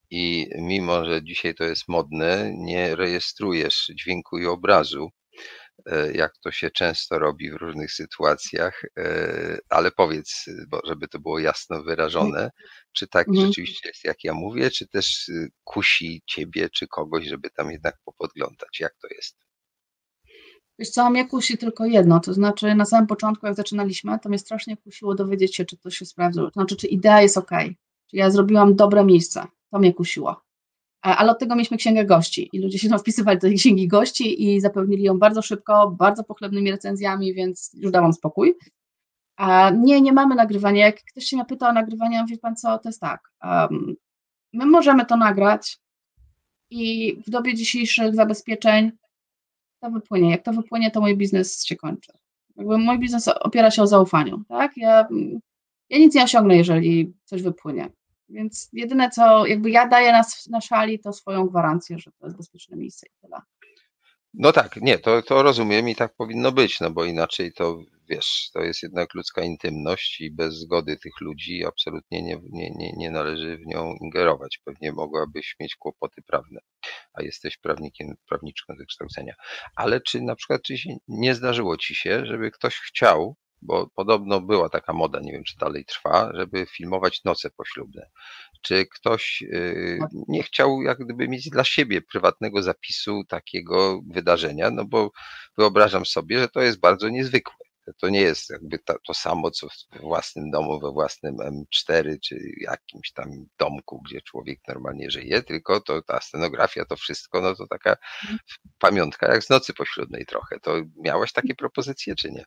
i 0.10 0.49
mimo, 0.57 1.05
że 1.05 1.24
dzisiaj 1.24 1.55
to 1.55 1.64
jest 1.64 1.88
modne, 1.88 2.51
nie 2.55 2.95
rejestrujesz 2.95 3.91
dźwięku 3.95 4.38
i 4.38 4.45
obrazu. 4.45 5.10
E, 5.86 6.12
jak 6.12 6.32
to 6.44 6.52
się 6.52 6.72
często 6.72 7.20
robi 7.20 7.52
w 7.52 7.56
różnych 7.56 7.92
sytuacjach, 7.92 8.82
e, 9.00 9.58
ale 9.70 9.92
powiedz, 9.92 10.46
bo 10.68 10.82
żeby 10.88 11.08
to 11.08 11.20
było 11.20 11.40
jasno 11.40 11.84
wyrażone, 11.84 12.50
czy 12.94 13.08
tak 13.08 13.28
Mhm. 13.28 13.48
rzeczywiście 13.48 13.90
jest, 13.90 14.04
jak 14.04 14.24
ja 14.24 14.34
mówię, 14.34 14.72
czy 14.72 14.88
też 14.88 15.30
y, 15.30 15.48
kusi 15.64 16.22
ciebie, 16.28 16.70
czy 16.70 16.88
kogoś, 16.88 17.26
żeby 17.28 17.50
tam 17.50 17.72
jednak 17.72 17.96
popodglądać, 18.06 18.80
jak 18.80 18.94
to 19.02 19.08
jest? 19.16 19.38
Wiesz 20.80 20.90
co, 20.90 21.10
mnie 21.10 21.28
kusi 21.28 21.58
tylko 21.58 21.86
jedno, 21.86 22.20
to 22.20 22.34
znaczy 22.34 22.76
na 22.76 22.86
samym 22.86 23.08
początku, 23.08 23.46
jak 23.46 23.56
zaczynaliśmy, 23.56 24.20
to 24.20 24.30
mnie 24.30 24.40
strasznie 24.40 24.78
kusiło 24.78 25.16
dowiedzieć 25.16 25.56
się, 25.56 25.66
czy 25.66 25.78
to 25.78 25.90
się 25.90 26.06
sprawdza, 26.06 26.42
to 26.42 26.50
znaczy, 26.50 26.76
czy 26.76 26.88
idea 26.88 27.22
jest 27.22 27.38
ok, 27.38 27.52
czy 28.10 28.18
ja 28.18 28.30
zrobiłam 28.30 28.76
dobre 28.76 29.06
miejsce, 29.06 29.46
to 29.72 29.80
mnie 29.80 29.94
kusiło. 29.94 30.42
E, 31.06 31.10
Ale 31.10 31.32
od 31.32 31.39
tego 31.39 31.56
mieliśmy 31.56 31.78
księgę 31.78 32.06
gości 32.06 32.50
i 32.54 32.60
ludzie 32.60 32.80
się 32.80 32.89
tam 32.89 33.00
wpisywali 33.00 33.38
do 33.38 33.47
tej 33.47 33.56
księgi 33.58 33.88
gości 33.88 34.56
i 34.56 34.62
zapełnili 34.62 35.04
ją 35.04 35.20
bardzo 35.20 35.41
szybko, 35.41 35.91
bardzo 36.00 36.24
pochlebnymi 36.24 36.72
recenzjami, 36.72 37.34
więc 37.34 37.72
już 37.74 37.91
dałam 37.91 38.14
spokój. 38.14 38.56
A 39.38 39.70
nie, 39.70 40.02
nie 40.02 40.14
mamy 40.14 40.36
nagrywania. 40.36 40.86
Jak 40.86 41.04
ktoś 41.04 41.26
się 41.26 41.36
mnie 41.36 41.45
pyta 41.45 41.70
o 41.70 41.74
nagrywanie, 41.74 42.26
wie 42.30 42.38
pan 42.38 42.56
co, 42.56 42.78
to 42.78 42.89
jest 42.89 43.02
tak. 43.02 43.22
em, 43.43 43.95
my 44.54 44.66
możemy 44.66 45.06
to 45.06 45.18
nagrać 45.18 45.80
i 46.70 47.16
w 47.28 47.30
dobie 47.30 47.56
dzisiejszych 47.56 48.16
zabezpieczeń 48.16 48.91
to 49.80 49.91
wypłynie. 49.91 50.32
Jak 50.32 50.43
to 50.43 50.54
wypłynie, 50.54 50.91
to 50.91 51.02
mój 51.02 51.18
biznes 51.18 51.66
się 51.66 51.76
kończy. 51.76 52.12
Jakby 52.56 52.78
mój 52.78 53.00
biznes 53.00 53.28
opiera 53.28 53.72
się 53.72 53.82
o 53.82 53.88
zaufaniu, 53.88 54.43
tak? 54.47 54.78
Ja, 54.78 55.08
ja 55.89 55.97
nic 55.97 56.16
nie 56.16 56.24
osiągnę, 56.24 56.56
jeżeli 56.58 57.14
coś 57.26 57.41
wypłynie. 57.41 57.89
Więc 58.30 58.70
jedyne, 58.74 59.10
co 59.10 59.46
jakby 59.46 59.70
ja 59.70 59.88
daję 59.88 60.12
na, 60.12 60.22
na 60.50 60.62
szali, 60.62 61.00
to 61.00 61.14
swoją 61.14 61.46
gwarancję, 61.48 62.00
że 62.00 62.12
to 62.12 62.26
jest 62.26 62.38
bezpieczne 62.38 62.78
miejsce 62.78 63.08
i 63.08 63.22
tyle. 63.22 63.38
No 64.34 64.52
tak, 64.52 64.76
nie, 64.76 65.00
to, 65.00 65.22
to 65.22 65.44
rozumiem 65.44 65.90
i 65.90 65.96
tak 65.96 66.16
powinno 66.16 66.52
być, 66.52 66.80
no 66.80 66.92
bo 66.92 67.06
inaczej 67.06 67.54
to 67.54 67.80
wiesz, 68.10 68.50
to 68.54 68.60
jest 68.62 68.84
jednak 68.84 69.14
ludzka 69.14 69.42
intymność 69.42 70.22
i 70.22 70.32
bez 70.32 70.56
zgody 70.56 70.98
tych 70.98 71.22
ludzi 71.22 71.66
absolutnie 71.66 72.24
nie, 72.24 72.38
nie, 72.52 72.70
nie, 72.70 72.94
nie 72.98 73.12
należy 73.12 73.58
w 73.58 73.66
nią 73.66 73.96
ingerować. 74.02 74.62
Pewnie 74.66 74.92
mogłabyś 74.92 75.56
mieć 75.60 75.76
kłopoty 75.76 76.22
prawne, 76.22 76.60
a 77.14 77.24
jesteś 77.24 77.58
prawnikiem, 77.58 78.08
prawniczką 78.30 78.74
wykształcenia. 78.76 79.34
Ale 79.76 80.02
czy 80.02 80.22
na 80.22 80.36
przykład 80.36 80.62
czy 80.62 80.76
nie 81.08 81.36
zdarzyło 81.36 81.78
ci 81.78 81.96
się, 81.96 82.26
żeby 82.26 82.52
ktoś 82.52 82.76
chciał, 82.76 83.36
bo 83.62 83.88
podobno 83.95 84.41
była 84.41 84.70
taka 84.70 84.93
moda, 84.93 85.20
nie 85.20 85.32
wiem 85.32 85.43
czy 85.43 85.57
dalej 85.57 85.86
trwa, 85.86 86.32
żeby 86.36 86.66
filmować 86.66 87.24
noce 87.24 87.49
poślubne. 87.49 88.10
Czy 88.62 88.86
ktoś 88.86 89.41
yy, 89.41 89.99
nie 90.28 90.43
chciał 90.43 90.82
jak 90.82 90.99
gdyby 90.99 91.28
mieć 91.28 91.49
dla 91.49 91.64
siebie 91.64 92.01
prywatnego 92.01 92.62
zapisu 92.62 93.24
takiego 93.28 94.01
wydarzenia, 94.07 94.72
no 94.72 94.86
bo 94.86 95.12
wyobrażam 95.57 96.05
sobie, 96.05 96.39
że 96.39 96.47
to 96.47 96.62
jest 96.62 96.80
bardzo 96.80 97.10
niezwykłe. 97.10 97.55
To 97.97 98.10
nie 98.10 98.22
jest 98.22 98.49
jakby 98.49 98.80
to, 98.80 98.95
to 99.07 99.14
samo, 99.14 99.51
co 99.51 99.68
w 99.70 99.99
własnym 100.01 100.51
domu, 100.51 100.80
we 100.80 100.91
własnym 100.91 101.38
M4 101.38 102.20
czy 102.20 102.39
jakimś 102.62 103.12
tam 103.12 103.30
domku, 103.60 104.01
gdzie 104.05 104.22
człowiek 104.22 104.60
normalnie 104.68 105.12
żyje, 105.12 105.43
tylko 105.43 105.82
to 105.82 106.01
ta 106.01 106.22
scenografia, 106.22 106.86
to 106.86 106.95
wszystko, 106.95 107.41
no 107.41 107.55
to 107.55 107.68
taka 107.68 107.97
pamiątka 108.80 109.34
jak 109.34 109.43
z 109.43 109.49
nocy 109.49 109.74
poślubnej 109.74 110.26
trochę. 110.26 110.60
To 110.60 110.76
miałaś 111.03 111.34
takie 111.34 111.55
propozycje, 111.55 112.16
czy 112.16 112.32
nie? 112.32 112.45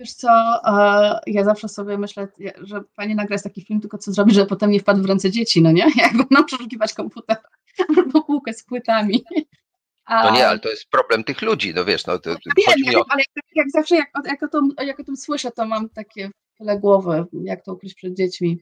Wiesz 0.00 0.12
co, 0.12 0.28
ja 1.26 1.44
zawsze 1.44 1.68
sobie 1.68 1.98
myślę, 1.98 2.28
że 2.60 2.80
fajnie 2.96 3.14
nagrać 3.14 3.42
taki 3.42 3.64
film, 3.64 3.80
tylko 3.80 3.98
co 3.98 4.12
zrobić, 4.12 4.34
żeby 4.34 4.46
potem 4.46 4.70
nie 4.70 4.80
wpadł 4.80 5.02
w 5.02 5.06
ręce 5.06 5.30
dzieci, 5.30 5.62
no 5.62 5.72
nie? 5.72 5.86
Jak 6.02 6.16
będą 6.16 6.44
przeszukiwać 6.44 6.94
komputer 6.94 7.36
albo 7.96 8.22
półkę 8.22 8.52
z 8.52 8.64
płytami. 8.64 9.24
No 10.10 10.30
nie, 10.30 10.48
ale 10.48 10.58
to 10.58 10.68
jest 10.68 10.90
problem 10.90 11.24
tych 11.24 11.42
ludzi, 11.42 11.72
no 11.74 11.84
wiesz, 11.84 12.06
no 12.06 12.18
to, 12.18 12.34
to 12.34 12.40
Wiem, 12.56 13.00
o 13.00 13.04
ale 13.08 13.22
jak, 13.36 13.44
jak 13.54 13.70
zawsze, 13.70 13.96
jak, 13.96 14.10
jak, 14.26 14.42
o 14.42 14.48
tym, 14.48 14.68
jak 14.86 15.00
o 15.00 15.04
tym 15.04 15.16
słyszę, 15.16 15.50
to 15.50 15.66
mam 15.66 15.88
takie 15.88 16.30
tyle 16.58 16.78
głowy, 16.78 17.24
jak 17.32 17.64
to 17.64 17.72
ukryć 17.72 17.94
przed 17.94 18.14
dziećmi. 18.14 18.58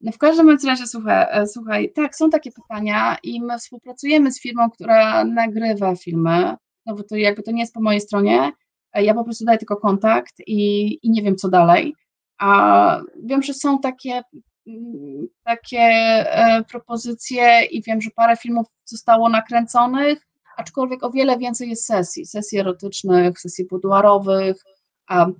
No 0.00 0.12
w 0.12 0.18
każdym 0.18 0.58
razie, 0.66 0.86
słuchaj, 0.86 1.26
e, 1.30 1.46
słuchaj, 1.46 1.92
tak, 1.92 2.16
są 2.16 2.30
takie 2.30 2.50
pytania 2.52 3.16
i 3.22 3.40
my 3.40 3.58
współpracujemy 3.58 4.32
z 4.32 4.40
firmą, 4.40 4.70
która 4.70 5.24
nagrywa 5.24 5.96
filmy, 5.96 6.56
no 6.86 6.94
bo 6.94 7.02
to 7.02 7.16
jakby 7.16 7.42
to 7.42 7.50
nie 7.50 7.60
jest 7.60 7.74
po 7.74 7.80
mojej 7.80 8.00
stronie, 8.00 8.52
ja 8.94 9.14
po 9.14 9.24
prostu 9.24 9.44
daję 9.44 9.58
tylko 9.58 9.76
kontakt 9.76 10.34
i, 10.46 10.92
i 11.02 11.10
nie 11.10 11.22
wiem, 11.22 11.36
co 11.36 11.48
dalej. 11.48 11.94
A 12.38 13.00
wiem, 13.22 13.42
że 13.42 13.54
są 13.54 13.78
takie, 13.78 14.22
mm, 14.66 15.28
takie 15.42 15.78
e, 15.78 16.64
propozycje 16.64 17.64
i 17.64 17.82
wiem, 17.82 18.00
że 18.00 18.10
parę 18.16 18.36
filmów 18.36 18.66
zostało 18.84 19.28
nakręconych, 19.28 20.26
aczkolwiek 20.56 21.04
o 21.04 21.10
wiele 21.10 21.38
więcej 21.38 21.68
jest 21.70 21.84
sesji, 21.84 22.26
sesji 22.26 22.58
erotycznych, 22.58 23.40
sesji 23.40 23.66
buduarowych, 23.66 24.62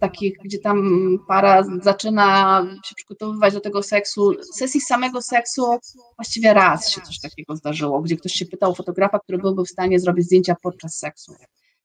takich, 0.00 0.38
gdzie 0.44 0.58
tam 0.58 0.88
para 1.28 1.64
zaczyna 1.82 2.62
się 2.84 2.94
przygotowywać 2.94 3.54
do 3.54 3.60
tego 3.60 3.82
seksu. 3.82 4.34
Sesji 4.54 4.80
samego 4.80 5.22
seksu 5.22 5.78
właściwie 6.16 6.54
raz 6.54 6.90
się 6.90 7.00
coś 7.00 7.20
takiego 7.20 7.56
zdarzyło, 7.56 8.00
gdzie 8.00 8.16
ktoś 8.16 8.32
się 8.32 8.46
pytał 8.46 8.74
fotografa, 8.74 9.18
który 9.18 9.38
byłby 9.38 9.64
w 9.64 9.68
stanie 9.68 10.00
zrobić 10.00 10.24
zdjęcia 10.24 10.56
podczas 10.62 10.98
seksu. 10.98 11.32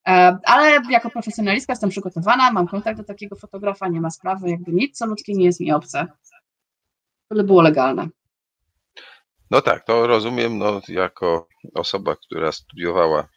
E, 0.08 0.38
Ale 0.46 0.82
jako 0.90 1.10
profesjonalistka 1.10 1.74
jestem 1.74 1.90
przygotowana, 1.90 2.52
mam 2.52 2.68
kontakt 2.68 2.98
do 2.98 3.04
takiego 3.04 3.36
fotografa, 3.36 3.88
nie 3.88 4.02
ma 4.02 4.10
sprawy, 4.10 4.50
jakby 4.50 4.72
nic 4.72 4.98
co 4.98 5.06
ludzkie 5.06 5.34
nie 5.34 5.46
jest 5.46 5.60
mi 5.60 5.72
obce. 5.72 6.08
Byle 7.30 7.44
było 7.44 7.62
legalne. 7.62 8.08
No 9.52 9.62
tak, 9.62 9.86
to 9.86 10.08
rozumiem, 10.08 10.58
no, 10.58 10.82
jako 10.88 11.48
osoba, 11.76 12.16
która 12.16 12.52
studiowała 12.52 13.30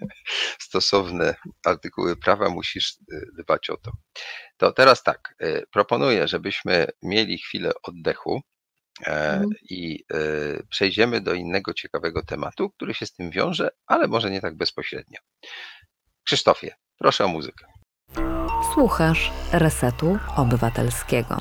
stosowne 0.68 1.34
artykuły 1.66 2.16
prawa, 2.16 2.48
musisz 2.48 2.96
y, 3.12 3.26
dbać 3.38 3.70
o 3.70 3.76
to. 3.76 3.92
To 4.56 4.72
teraz 4.72 5.02
tak, 5.02 5.34
y, 5.42 5.64
proponuję, 5.72 6.28
żebyśmy 6.28 6.86
mieli 7.02 7.38
chwilę 7.38 7.72
oddechu 7.82 8.42
Mhm. 9.06 9.50
i 9.70 10.04
y, 10.14 10.62
przejdziemy 10.68 11.20
do 11.20 11.34
innego 11.34 11.74
ciekawego 11.74 12.22
tematu, 12.22 12.70
który 12.70 12.94
się 12.94 13.06
z 13.06 13.12
tym 13.12 13.30
wiąże, 13.30 13.68
ale 13.86 14.08
może 14.08 14.30
nie 14.30 14.40
tak 14.40 14.56
bezpośrednio. 14.56 15.18
Krzysztofie, 16.24 16.74
proszę 16.98 17.24
o 17.24 17.28
muzykę. 17.28 17.66
Słuchasz 18.74 19.32
Resetu 19.52 20.18
Obywatelskiego. 20.36 21.36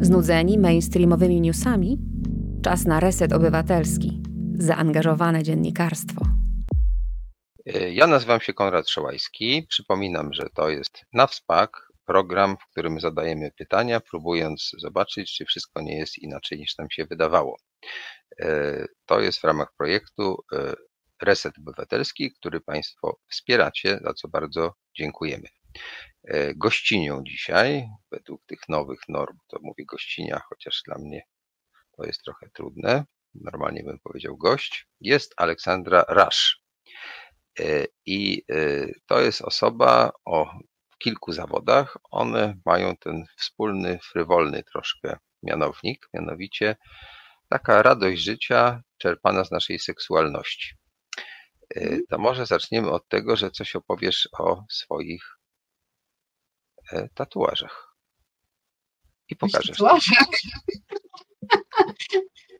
Znudzeni 0.00 0.58
mainstreamowymi 0.58 1.40
newsami? 1.40 1.98
Czas 2.64 2.84
na 2.84 3.00
Reset 3.00 3.32
Obywatelski. 3.32 4.22
Zaangażowane 4.54 5.42
dziennikarstwo. 5.42 6.20
E, 7.66 7.92
Ja 7.92 8.06
nazywam 8.06 8.40
się 8.40 8.54
Konrad 8.54 8.88
Szołajski. 8.88 9.66
Przypominam, 9.68 10.32
że 10.32 10.42
to 10.54 10.68
jest 10.68 11.04
NAWSPAK, 11.12 11.83
program, 12.06 12.56
w 12.56 12.70
którym 12.70 13.00
zadajemy 13.00 13.50
pytania, 13.58 14.00
próbując 14.00 14.70
zobaczyć, 14.78 15.36
czy 15.36 15.44
wszystko 15.44 15.82
nie 15.82 15.98
jest 15.98 16.18
inaczej 16.18 16.58
niż 16.58 16.78
nam 16.78 16.90
się 16.90 17.04
wydawało. 17.04 17.56
E, 18.40 18.86
To 19.06 19.20
jest 19.20 19.40
w 19.40 19.44
ramach 19.44 19.68
projektu 19.78 20.36
e, 20.52 20.74
Reset 21.22 21.58
Obywatelski, 21.58 22.32
który 22.32 22.60
Państwo 22.60 23.18
wspieracie, 23.30 23.98
za 24.04 24.14
co 24.14 24.28
bardzo 24.28 24.74
dziękujemy. 24.98 25.48
E, 26.24 26.54
Gościnią 26.54 27.22
dzisiaj, 27.24 27.88
według 28.10 28.40
tych 28.46 28.68
nowych 28.68 29.00
norm, 29.08 29.38
to 29.48 29.58
mówię 29.62 29.84
gościnia, 29.84 30.40
chociaż 30.48 30.82
dla 30.86 30.98
mnie 30.98 31.22
to 31.96 32.04
jest 32.04 32.22
trochę 32.22 32.50
trudne, 32.54 33.04
normalnie 33.34 33.82
bym 33.82 33.98
powiedział 33.98 34.36
gość, 34.36 34.86
jest 35.00 35.34
Aleksandra 35.36 36.04
Rasz. 36.08 36.64
I 38.06 38.42
to 39.06 39.20
jest 39.20 39.42
osoba 39.42 40.10
o 40.24 40.58
kilku 41.04 41.32
zawodach. 41.32 41.96
One 42.10 42.54
mają 42.64 42.96
ten 42.96 43.24
wspólny, 43.36 43.98
frywolny 44.02 44.62
troszkę 44.62 45.16
mianownik, 45.42 46.08
mianowicie 46.14 46.76
taka 47.48 47.82
radość 47.82 48.22
życia 48.22 48.82
czerpana 48.98 49.44
z 49.44 49.50
naszej 49.50 49.78
seksualności. 49.78 50.74
E, 51.76 51.96
To 52.10 52.18
może 52.18 52.46
zaczniemy 52.46 52.90
od 52.90 53.08
tego, 53.08 53.36
że 53.36 53.50
coś 53.50 53.76
opowiesz 53.76 54.28
o 54.38 54.64
swoich 54.70 55.24
e, 56.92 57.08
tatuażach. 57.14 57.94
I 59.28 59.36
pokażesz. 59.36 59.76
Tatuaże. 59.78 60.14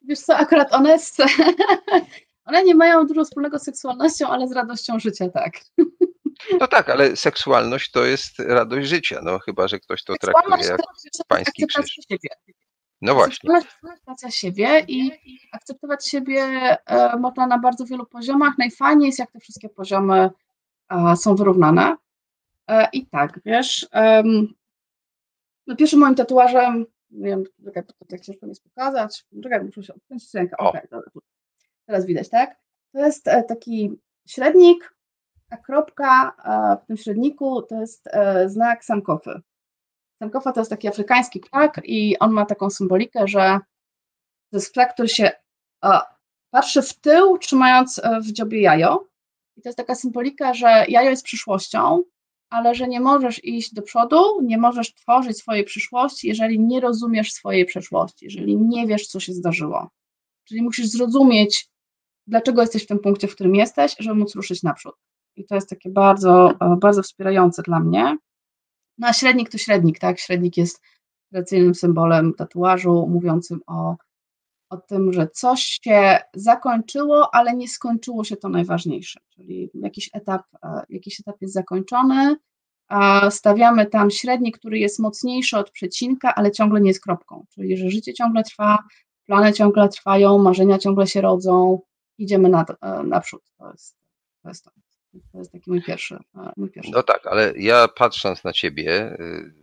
Wiesz 0.09 0.21
co, 0.21 0.37
akurat 0.37 0.73
one, 0.73 0.99
z, 0.99 1.17
one 2.49 2.65
nie 2.65 2.75
mają 2.75 3.07
dużo 3.07 3.25
wspólnego 3.25 3.59
z 3.59 3.65
seksualnością, 3.65 4.29
ale 4.29 4.49
z 4.49 4.53
radością 4.53 4.99
życia, 4.99 5.29
tak. 5.29 5.53
No 6.61 6.69
tak, 6.69 6.89
ale 6.89 7.17
seksualność 7.17 7.91
to 7.91 8.05
jest 8.05 8.39
radość 8.39 8.89
życia, 8.89 9.21
no 9.23 9.39
chyba, 9.39 9.69
że 9.69 9.79
ktoś 9.79 10.05
to 10.05 10.15
traktuje 10.21 10.65
jak 10.65 10.81
pański 11.29 11.65
akceptacja 11.65 11.83
krzyż. 11.83 12.05
siebie. 12.09 12.29
No 13.03 13.15
właśnie. 13.15 13.51
Akceptacja 13.57 14.31
siebie 14.31 14.85
i 14.89 15.11
akceptować 15.53 16.09
siebie 16.09 16.43
e, 16.87 17.17
można 17.17 17.47
na 17.47 17.59
bardzo 17.59 17.85
wielu 17.85 18.07
poziomach. 18.07 18.59
Najfajniej 18.59 19.07
jest, 19.07 19.19
jak 19.19 19.31
te 19.31 19.41
wszystkie 19.41 19.69
poziomy 19.69 20.31
e, 20.91 21.17
są 21.17 21.35
wyrównane. 21.35 21.97
E, 22.69 22.89
I 22.93 23.07
tak, 23.07 23.41
wiesz, 23.45 23.89
no 25.67 25.77
pierwszym 25.77 26.01
moim 26.01 26.15
tatuażem, 26.15 26.87
nie 27.11 27.29
wiem, 27.29 27.45
czekaj, 27.65 27.83
to 28.09 28.19
ciężko 28.19 28.47
mi 28.47 28.51
jest 28.51 28.65
pokazać, 28.65 29.25
czekaj, 29.43 29.65
muszę 29.65 29.83
się 29.83 29.95
odkręcić 29.95 30.35
rękę, 30.35 30.57
okej, 30.57 30.81
tu. 31.13 31.21
teraz 31.87 32.07
widać, 32.07 32.29
tak? 32.29 32.57
To 32.93 32.99
jest 32.99 33.25
taki 33.49 34.01
średnik, 34.27 34.94
a 35.51 35.57
kropka 35.57 36.33
w 36.83 36.87
tym 36.87 36.97
średniku 36.97 37.63
to 37.63 37.81
jest 37.81 38.09
znak 38.47 38.85
Sankofy. 38.85 39.41
Sankofa 40.19 40.53
to 40.53 40.61
jest 40.61 40.71
taki 40.71 40.89
afrykański 40.89 41.41
ptak 41.41 41.81
i 41.85 42.19
on 42.19 42.33
ma 42.33 42.47
taką 42.47 42.71
symbolikę, 42.71 43.29
że 43.29 43.59
to 44.51 44.57
jest 44.57 44.73
ptak, 44.73 44.95
który 44.95 45.09
się 45.09 45.31
patrzy 46.51 46.83
w 46.83 47.01
tył, 47.01 47.39
trzymając 47.39 48.01
w 48.23 48.33
dziobie 48.33 48.61
jajo. 48.61 49.09
I 49.57 49.63
to 49.63 49.69
jest 49.69 49.79
taka 49.79 49.95
symbolika, 49.95 50.55
że 50.55 50.85
jajo 50.89 51.11
jest 51.11 51.25
przyszłością, 51.25 52.03
ale 52.51 52.75
że 52.75 52.89
nie 52.89 53.01
możesz 53.01 53.45
iść 53.45 53.75
do 53.75 53.83
przodu, 53.83 54.43
nie 54.43 54.59
możesz 54.59 54.95
tworzyć 54.95 55.39
swojej 55.39 55.65
przyszłości, 55.65 56.29
jeżeli 56.29 56.61
nie 56.61 56.81
rozumiesz 56.81 57.33
swojej 57.33 57.65
przeszłości, 57.65 58.25
jeżeli 58.25 58.57
nie 58.57 58.87
wiesz, 58.87 59.07
co 59.07 59.21
się 59.21 59.33
zdarzyło. 59.33 59.91
Czyli 60.45 60.63
musisz 60.63 60.87
zrozumieć, 60.87 61.69
dlaczego 62.27 62.61
jesteś 62.61 62.85
w 62.85 62.87
tym 62.87 62.99
punkcie, 62.99 63.29
w 63.29 63.35
którym 63.35 63.55
jesteś, 63.55 63.97
żeby 63.99 64.15
móc 64.17 64.35
ruszyć 64.35 64.63
naprzód. 64.63 64.95
I 65.37 65.45
to 65.47 65.55
jest 65.55 65.71
takie 65.71 65.91
bardzo, 65.91 66.51
e, 66.61 66.77
bardzo 66.81 67.03
wspierające 67.03 67.63
dla 67.63 67.81
mnie. 67.81 68.17
No 68.99 69.09
a 69.09 69.13
średnik 69.13 69.51
to 69.51 69.59
średnik, 69.59 69.99
tak? 69.99 70.19
Średnik 70.19 70.57
jest 70.57 70.81
tradycyjnym 71.31 71.75
symbolem 71.75 72.35
tatuażu, 72.35 73.07
mówiącym 73.11 73.61
o, 73.67 73.97
o 74.71 74.77
tym, 74.77 75.13
że 75.13 75.29
coś 75.29 75.63
się 75.83 76.19
zakończyło, 76.35 77.35
ale 77.35 77.57
nie 77.57 77.69
skończyło 77.69 78.25
się 78.25 78.37
to 78.37 78.49
najważniejsze. 78.49 79.21
Czyli 79.31 79.71
jakiś 79.75 80.11
etap, 80.13 80.43
e, 80.63 80.83
jakiś 80.89 81.21
etap 81.21 81.37
jest 81.41 81.55
zakończony, 81.55 82.37
a 82.89 83.31
stawiamy 83.31 83.87
tam 83.87 84.11
średnik, 84.11 84.59
który 84.59 84.79
jest 84.79 84.99
mocniejszy 84.99 85.59
od 85.59 85.71
przecinka, 85.71 86.35
ale 86.35 86.51
ciągle 86.53 86.81
nie 86.81 86.89
jest 86.89 87.03
kropką. 87.03 87.47
Czyli 87.55 87.77
że 87.77 87.91
życie 87.91 88.15
ciągle 88.15 88.43
trwa, 88.43 88.79
plany 89.27 89.53
ciągle 89.53 89.89
trwają, 89.89 90.39
marzenia 90.39 90.79
ciągle 90.79 91.07
się 91.07 91.21
rodzą, 91.21 91.81
idziemy 92.19 92.49
na, 92.49 92.65
e, 92.81 93.03
naprzód. 93.03 93.43
To 93.59 93.71
jest, 93.71 93.97
to 94.43 94.49
jest 94.49 94.65
to. 94.65 94.84
To 95.33 95.39
jest 95.39 95.53
taki 95.53 95.71
mój 95.71 95.83
pierwszy, 95.83 96.15
e, 96.15 96.53
mój 96.57 96.71
pierwszy. 96.71 96.91
No 96.95 97.03
tak, 97.03 97.27
ale 97.27 97.53
ja 97.57 97.89
patrząc 97.89 98.45
na 98.45 98.53
ciebie, 98.53 99.17
y, 99.21 99.55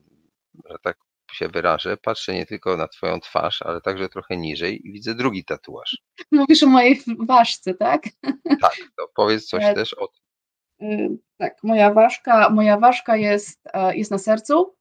że 0.69 0.77
tak 0.83 0.97
się 1.31 1.47
wyrażę, 1.47 1.97
patrzę 1.97 2.33
nie 2.33 2.45
tylko 2.45 2.77
na 2.77 2.87
twoją 2.87 3.19
twarz, 3.19 3.61
ale 3.61 3.81
także 3.81 4.09
trochę 4.09 4.37
niżej 4.37 4.87
i 4.87 4.91
widzę 4.91 5.15
drugi 5.15 5.45
tatuaż. 5.45 5.97
Mówisz 6.31 6.63
o 6.63 6.67
mojej 6.67 7.01
ważce, 7.19 7.73
tak? 7.73 8.03
Tak, 8.61 8.75
to 8.97 9.07
powiedz 9.15 9.45
coś 9.45 9.63
e, 9.63 9.73
też 9.73 9.93
o 9.93 10.07
tym. 10.07 10.21
Y, 10.89 11.17
tak, 11.37 11.63
moja 11.63 11.93
ważka, 11.93 12.49
moja 12.49 12.77
ważka 12.77 13.17
jest, 13.17 13.59
jest 13.93 14.11
na 14.11 14.17
sercu, 14.17 14.75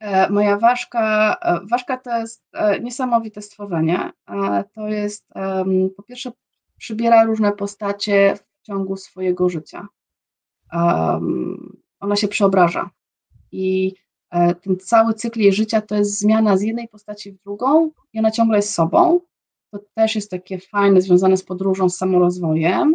E, 0.00 0.30
moja 0.30 0.56
ważka, 0.56 1.36
e, 1.42 1.60
ważka 1.70 1.96
to 1.96 2.18
jest 2.18 2.44
e, 2.52 2.80
niesamowite 2.80 3.42
stworzenie. 3.42 4.12
To 4.74 4.88
jest, 4.88 5.26
po 5.96 6.02
pierwsze, 6.02 6.32
przybiera 6.78 7.24
różne 7.24 7.52
postacie 7.52 8.38
ciągu 8.66 8.96
swojego 8.96 9.48
życia. 9.48 9.88
Ona 12.00 12.16
się 12.16 12.28
przeobraża. 12.28 12.90
I 13.52 13.94
ten 14.62 14.76
cały 14.80 15.14
cykl 15.14 15.40
jej 15.40 15.52
życia 15.52 15.80
to 15.80 15.94
jest 15.94 16.18
zmiana 16.18 16.56
z 16.56 16.62
jednej 16.62 16.88
postaci 16.88 17.32
w 17.32 17.42
drugą 17.42 17.90
i 18.12 18.18
ona 18.18 18.30
ciągle 18.30 18.58
jest 18.58 18.74
sobą. 18.74 19.20
To 19.70 19.78
też 19.94 20.14
jest 20.14 20.30
takie 20.30 20.58
fajne, 20.58 21.00
związane 21.00 21.36
z 21.36 21.44
podróżą, 21.44 21.88
z 21.88 21.96
samorozwojem. 21.96 22.94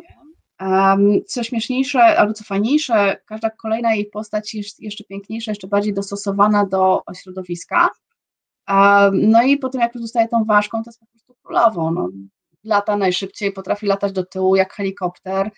Co 1.28 1.44
śmieszniejsze, 1.44 2.20
albo 2.20 2.34
co 2.34 2.44
fajniejsze, 2.44 3.18
każda 3.26 3.50
kolejna 3.50 3.94
jej 3.94 4.06
postać 4.06 4.54
jest 4.54 4.80
jeszcze 4.80 5.04
piękniejsza, 5.04 5.52
jeszcze 5.52 5.68
bardziej 5.68 5.94
dostosowana 5.94 6.66
do 6.66 7.02
środowiska. 7.16 7.90
No 9.14 9.44
i 9.44 9.58
potem 9.58 9.82
jak 9.82 9.98
zostaje 9.98 10.28
tą 10.28 10.46
ważką, 10.46 10.84
to 10.84 10.90
jest 10.90 11.00
po 11.00 11.06
prostu 11.06 11.36
królową. 11.44 11.92
No, 11.92 12.10
lata 12.64 12.98
najszybciej, 12.98 13.52
potrafi 13.52 13.86
latać 13.86 14.12
do 14.12 14.26
tyłu 14.26 14.56
jak 14.56 14.74
helikopter. 14.74 15.52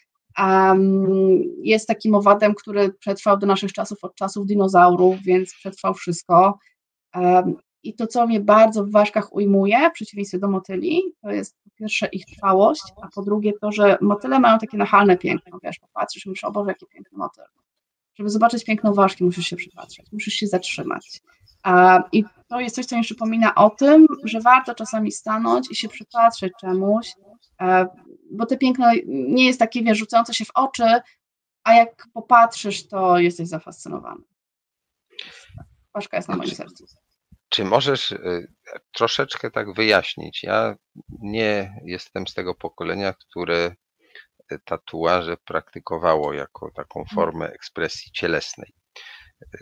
Jest 1.61 1.87
takim 1.87 2.15
owadem, 2.15 2.55
który 2.55 2.93
przetrwał 2.93 3.37
do 3.37 3.47
naszych 3.47 3.73
czasów, 3.73 4.03
od 4.03 4.15
czasów 4.15 4.45
dinozaurów, 4.45 5.21
więc 5.21 5.53
przetrwał 5.53 5.93
wszystko. 5.93 6.59
I 7.83 7.95
to, 7.95 8.07
co 8.07 8.27
mnie 8.27 8.39
bardzo 8.39 8.85
w 8.85 8.91
ważkach 8.91 9.33
ujmuje, 9.33 9.89
w 9.89 9.93
przeciwieństwie 9.93 10.39
do 10.39 10.47
motyli, 10.47 11.01
to 11.21 11.31
jest 11.31 11.55
po 11.63 11.69
pierwsze 11.75 12.07
ich 12.07 12.25
trwałość, 12.25 12.83
a 13.01 13.07
po 13.15 13.21
drugie 13.21 13.53
to, 13.61 13.71
że 13.71 13.97
motyle 14.01 14.39
mają 14.39 14.59
takie 14.59 14.77
nachalne 14.77 15.17
piękno, 15.17 15.57
wiesz, 15.63 15.79
popatrzysz 15.79 16.25
i 16.25 16.29
myślisz, 16.29 16.43
o 16.43 16.51
Boże, 16.51 16.71
jaki 16.71 16.85
piękny 16.85 17.17
motyl. 17.17 17.43
Żeby 18.15 18.29
zobaczyć 18.29 18.63
piękno 18.63 18.93
ważki, 18.93 19.23
musisz 19.23 19.47
się 19.47 19.55
przypatrzeć, 19.55 20.11
musisz 20.11 20.33
się 20.33 20.47
zatrzymać. 20.47 21.21
I 22.11 22.23
to 22.47 22.59
jest 22.59 22.75
coś, 22.75 22.85
co 22.85 22.97
mi 22.97 23.03
przypomina 23.03 23.55
o 23.55 23.69
tym, 23.69 24.07
że 24.23 24.41
warto 24.41 24.75
czasami 24.75 25.11
stanąć 25.11 25.71
i 25.71 25.75
się 25.75 25.89
przypatrzeć 25.89 26.53
czemuś, 26.61 27.07
bo 28.31 28.45
to 28.45 28.57
piękno 28.57 28.91
nie 29.07 29.45
jest 29.45 29.59
takie, 29.59 29.83
wiesz, 29.83 29.97
rzucające 29.97 30.33
się 30.33 30.45
w 30.45 30.51
oczy, 30.55 31.01
a 31.63 31.73
jak 31.73 32.07
popatrzysz, 32.13 32.87
to 32.87 33.19
jesteś 33.19 33.47
zafascynowany. 33.47 34.23
Ważka 35.93 36.17
jest 36.17 36.29
na 36.29 36.35
moim 36.35 36.49
sercu. 36.49 36.85
Czy 37.49 37.65
możesz 37.65 38.11
y, 38.11 38.53
troszeczkę 38.91 39.51
tak 39.51 39.73
wyjaśnić? 39.73 40.43
Ja 40.43 40.75
nie 41.19 41.81
jestem 41.85 42.27
z 42.27 42.33
tego 42.33 42.55
pokolenia, 42.55 43.13
które 43.13 43.75
y, 44.51 44.59
tatuaże 44.65 45.37
praktykowało 45.37 46.33
jako 46.33 46.71
taką 46.71 46.99
mhm. 46.99 47.15
formę 47.15 47.51
ekspresji 47.51 48.11
cielesnej. 48.11 48.73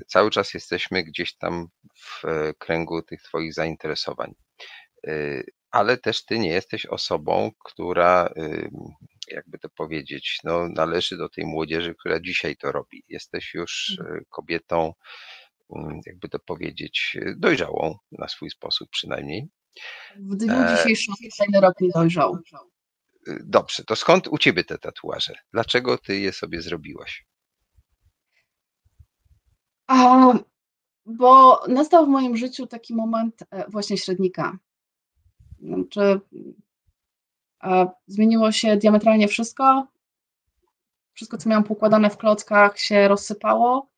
Cały 0.08 0.32
czas 0.32 0.54
jesteśmy 0.54 1.04
gdzieś 1.04 1.36
tam 1.38 1.68
w 1.96 2.24
kręgu 2.58 3.02
tych 3.02 3.22
Twoich 3.22 3.54
zainteresowań. 3.54 4.34
Ale 5.72 5.98
też 5.98 6.26
Ty 6.26 6.40
nie 6.40 6.50
jesteś 6.50 6.86
osobą, 6.86 7.52
która, 7.66 8.34
jakby 9.28 9.60
to 9.60 9.70
powiedzieć, 9.70 10.40
no, 10.44 10.70
należy 10.70 11.18
do 11.18 11.30
tej 11.30 11.46
młodzieży, 11.46 11.96
która 12.00 12.20
dzisiaj 12.20 12.56
to 12.56 12.72
robi. 12.72 13.04
Jesteś 13.08 13.54
już 13.54 13.98
mhm. 14.00 14.26
kobietą 14.30 14.94
Mm, 15.76 16.00
jakby 16.06 16.30
to 16.30 16.40
powiedzieć, 16.40 17.18
dojrzałą 17.36 17.96
na 18.12 18.28
swój 18.28 18.50
sposób 18.50 18.90
przynajmniej. 18.90 19.50
W 20.16 20.36
dniu 20.36 20.54
e, 20.54 20.78
dzisiejszym 20.78 21.14
kolejny 21.38 21.68
rok 21.68 21.74
nie 21.82 21.90
dojrzał. 21.90 22.38
Dobrze, 23.44 23.84
to 23.84 23.96
skąd 23.96 24.28
u 24.28 24.38
ciebie 24.38 24.64
te 24.64 24.78
tatuaże? 24.78 25.34
Dlaczego 25.54 25.98
ty 25.98 26.20
je 26.20 26.34
sobie 26.34 26.62
zrobiłaś? 26.62 27.26
Bo 31.06 31.62
nastał 31.68 32.06
w 32.06 32.10
moim 32.10 32.38
życiu 32.38 32.68
taki 32.68 32.96
moment 32.96 33.44
e, 33.52 33.70
właśnie 33.70 33.98
średnika. 33.98 34.58
Znaczy, 35.60 36.22
zmieniło 38.08 38.52
się 38.52 38.78
diametralnie 38.78 39.28
wszystko. 39.28 39.88
Wszystko, 41.14 41.38
co 41.38 41.50
miałam 41.50 41.64
poukładane 41.64 42.10
w 42.10 42.18
klockach, 42.18 42.80
się 42.80 43.08
rozsypało 43.08 43.90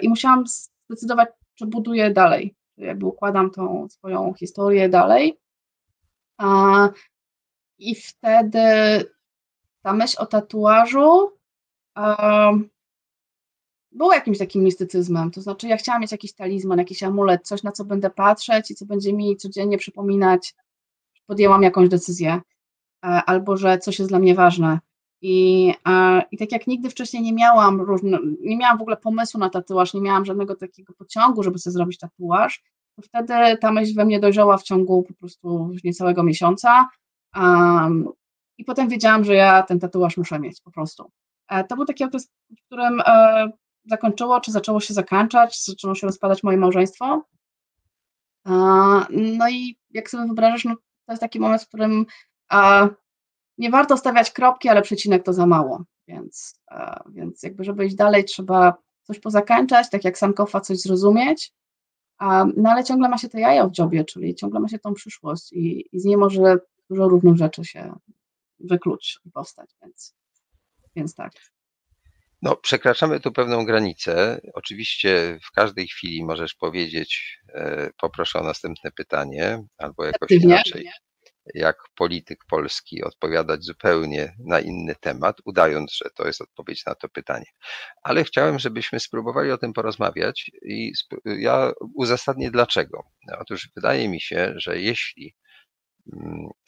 i 0.00 0.08
musiałam 0.08 0.44
zdecydować, 0.88 1.28
czy 1.54 1.66
buduję 1.66 2.10
dalej, 2.10 2.54
jakby 2.76 3.06
układam 3.06 3.50
tą 3.50 3.88
swoją 3.88 4.34
historię 4.34 4.88
dalej. 4.88 5.40
I 7.78 7.94
wtedy 7.94 8.60
ta 9.82 9.92
myśl 9.92 10.16
o 10.22 10.26
tatuażu 10.26 11.32
a, 13.96 13.98
była 13.98 14.14
jakimś 14.14 14.38
takim 14.38 14.62
mistycyzmem. 14.62 15.30
To 15.30 15.40
znaczy, 15.40 15.68
ja 15.68 15.76
chciałam 15.76 16.02
mieć 16.02 16.12
jakiś 16.12 16.32
talizman, 16.32 16.78
jakiś 16.78 17.02
amulet, 17.02 17.46
coś 17.46 17.62
na 17.62 17.72
co 17.72 17.84
będę 17.84 18.10
patrzeć 18.10 18.70
i 18.70 18.74
co 18.74 18.86
będzie 18.86 19.12
mi 19.12 19.36
codziennie 19.36 19.78
przypominać, 19.78 20.54
że 21.14 21.22
podjęłam 21.26 21.62
jakąś 21.62 21.88
decyzję, 21.88 22.40
albo 23.02 23.56
że 23.56 23.78
coś 23.78 23.98
jest 23.98 24.10
dla 24.10 24.18
mnie 24.18 24.34
ważne. 24.34 24.78
I, 25.22 25.66
I 26.30 26.38
tak 26.38 26.52
jak 26.52 26.66
nigdy 26.66 26.90
wcześniej 26.90 27.22
nie 27.22 27.32
miałam 27.32 27.86
nie 28.40 28.56
miałam 28.56 28.78
w 28.78 28.80
ogóle 28.80 28.96
pomysłu 28.96 29.40
na 29.40 29.50
tatuaż, 29.50 29.94
nie 29.94 30.00
miałam 30.00 30.24
żadnego 30.24 30.54
takiego 30.56 30.92
pociągu, 30.92 31.42
żeby 31.42 31.58
sobie 31.58 31.72
zrobić 31.72 31.98
tatuaż, 31.98 32.62
to 32.96 33.02
wtedy 33.02 33.56
ta 33.60 33.72
myśl 33.72 33.94
we 33.94 34.04
mnie 34.04 34.20
dojrzała 34.20 34.56
w 34.56 34.62
ciągu 34.62 35.02
po 35.02 35.14
prostu 35.14 35.70
niecałego 35.84 36.22
miesiąca. 36.22 36.88
Um, 37.36 38.08
I 38.58 38.64
potem 38.64 38.88
wiedziałam, 38.88 39.24
że 39.24 39.34
ja 39.34 39.62
ten 39.62 39.80
tatuaż 39.80 40.16
muszę 40.16 40.38
mieć 40.38 40.60
po 40.60 40.70
prostu. 40.70 41.10
E, 41.48 41.64
to 41.64 41.76
był 41.76 41.84
taki 41.84 42.04
okres, 42.04 42.30
w 42.50 42.66
którym 42.66 43.00
e, 43.06 43.48
zakończyło, 43.86 44.40
czy 44.40 44.52
zaczęło 44.52 44.80
się 44.80 44.94
zakończać, 44.94 45.64
zaczęło 45.64 45.94
się 45.94 46.06
rozpadać 46.06 46.42
moje 46.42 46.58
małżeństwo. 46.58 47.24
No 49.10 49.48
i 49.50 49.78
jak 49.90 50.10
sobie 50.10 50.26
wyobrażasz, 50.26 50.64
no, 50.64 50.74
to 51.06 51.12
jest 51.12 51.20
taki 51.20 51.40
moment, 51.40 51.62
w 51.62 51.68
którym 51.68 52.06
nie 53.58 53.70
warto 53.70 53.96
stawiać 53.96 54.30
kropki, 54.30 54.68
ale 54.68 54.82
przecinek 54.82 55.24
to 55.24 55.32
za 55.32 55.46
mało, 55.46 55.84
więc, 56.08 56.60
więc 57.08 57.42
jakby 57.42 57.64
żeby 57.64 57.86
iść 57.86 57.96
dalej 57.96 58.24
trzeba 58.24 58.74
coś 59.02 59.20
pozakańczać, 59.20 59.90
tak 59.90 60.04
jak 60.04 60.18
Sankofa 60.18 60.60
coś 60.60 60.78
zrozumieć, 60.78 61.52
no 62.56 62.70
ale 62.70 62.84
ciągle 62.84 63.08
ma 63.08 63.18
się 63.18 63.28
te 63.28 63.40
jaja 63.40 63.66
w 63.66 63.72
dziobie, 63.72 64.04
czyli 64.04 64.34
ciągle 64.34 64.60
ma 64.60 64.68
się 64.68 64.78
tą 64.78 64.94
przyszłość 64.94 65.52
i, 65.52 65.88
i 65.96 66.00
z 66.00 66.04
niej 66.04 66.16
może 66.16 66.58
dużo 66.90 67.08
różnych 67.08 67.36
rzeczy 67.36 67.64
się 67.64 67.94
wykluć 68.60 69.18
i 69.24 69.30
powstać, 69.30 69.70
więc, 69.82 70.14
więc 70.96 71.14
tak. 71.14 71.32
No, 72.42 72.56
przekraczamy 72.56 73.20
tu 73.20 73.32
pewną 73.32 73.64
granicę. 73.64 74.40
Oczywiście 74.54 75.38
w 75.42 75.50
każdej 75.50 75.88
chwili 75.88 76.24
możesz 76.24 76.54
powiedzieć, 76.54 77.38
e, 77.54 77.90
poproszę 78.00 78.38
o 78.38 78.42
następne 78.42 78.90
pytanie, 78.92 79.62
albo 79.78 80.04
jakoś 80.04 80.30
inaczej. 80.30 80.88
jak 81.54 81.76
polityk 81.96 82.44
polski 82.48 83.02
odpowiadać 83.04 83.64
zupełnie 83.64 84.34
na 84.46 84.60
inny 84.60 84.94
temat, 85.00 85.36
udając, 85.44 85.92
że 85.92 86.10
to 86.14 86.26
jest 86.26 86.40
odpowiedź 86.40 86.86
na 86.86 86.94
to 86.94 87.08
pytanie. 87.08 87.46
Ale 88.02 88.24
chciałem, 88.24 88.58
żebyśmy 88.58 89.00
spróbowali 89.00 89.50
o 89.50 89.58
tym 89.58 89.72
porozmawiać 89.72 90.50
i 90.62 90.92
ja 91.24 91.72
uzasadnię 91.94 92.50
dlaczego. 92.50 93.04
Otóż 93.38 93.70
wydaje 93.76 94.08
mi 94.08 94.20
się, 94.20 94.52
że 94.56 94.80
jeśli 94.80 95.34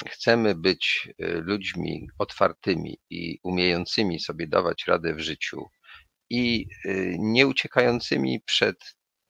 chcemy 0.09 0.55
być 0.55 1.09
y, 1.09 1.15
ludźmi 1.28 2.09
otwartymi 2.19 2.98
i 3.10 3.39
umiejącymi 3.43 4.20
sobie 4.20 4.47
dawać 4.47 4.86
radę 4.86 5.15
w 5.15 5.20
życiu 5.20 5.66
i 6.31 6.66
y, 6.86 7.16
nie 7.19 7.47
uciekającymi 7.47 8.40
przed 8.40 8.77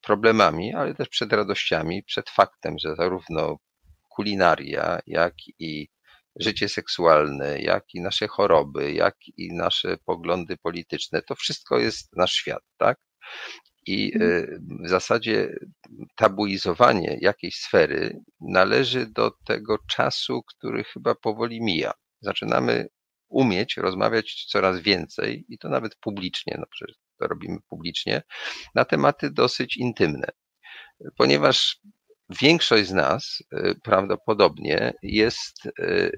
problemami, 0.00 0.74
ale 0.74 0.94
też 0.94 1.08
przed 1.08 1.32
radościami, 1.32 2.02
przed 2.02 2.30
faktem, 2.30 2.78
że 2.78 2.96
zarówno 2.96 3.56
kulinaria, 4.08 4.98
jak 5.06 5.34
i 5.58 5.88
życie 6.36 6.68
seksualne, 6.68 7.58
jak 7.58 7.84
i 7.94 8.00
nasze 8.00 8.28
choroby, 8.28 8.92
jak 8.92 9.16
i 9.36 9.52
nasze 9.52 9.98
poglądy 10.04 10.56
polityczne, 10.56 11.22
to 11.22 11.34
wszystko 11.34 11.78
jest 11.78 12.16
nasz 12.16 12.32
świat, 12.32 12.62
tak? 12.76 12.98
I 13.88 14.12
mhm. 14.14 14.30
y, 14.30 14.60
w 14.84 14.88
zasadzie 14.88 15.58
tabuizowanie 16.16 17.18
jakiejś 17.20 17.56
sfery 17.56 18.20
należy 18.40 19.06
do 19.06 19.30
tego 19.44 19.78
czasu, 19.78 20.42
który 20.42 20.84
chyba 20.84 21.14
powoli 21.14 21.62
mija. 21.62 21.92
Zaczynamy 22.20 22.88
umieć 23.28 23.76
rozmawiać 23.76 24.44
coraz 24.48 24.80
więcej 24.80 25.44
i 25.48 25.58
to 25.58 25.68
nawet 25.68 25.96
publicznie, 25.96 26.56
no 26.58 26.66
przecież 26.70 26.96
to 27.18 27.26
robimy 27.26 27.58
publicznie, 27.68 28.22
na 28.74 28.84
tematy 28.84 29.30
dosyć 29.30 29.76
intymne. 29.76 30.28
Ponieważ 31.16 31.80
większość 32.30 32.88
z 32.88 32.92
nas 32.92 33.42
y, 33.52 33.74
prawdopodobnie 33.82 34.92
jest, 35.02 35.66
y, 35.66 35.72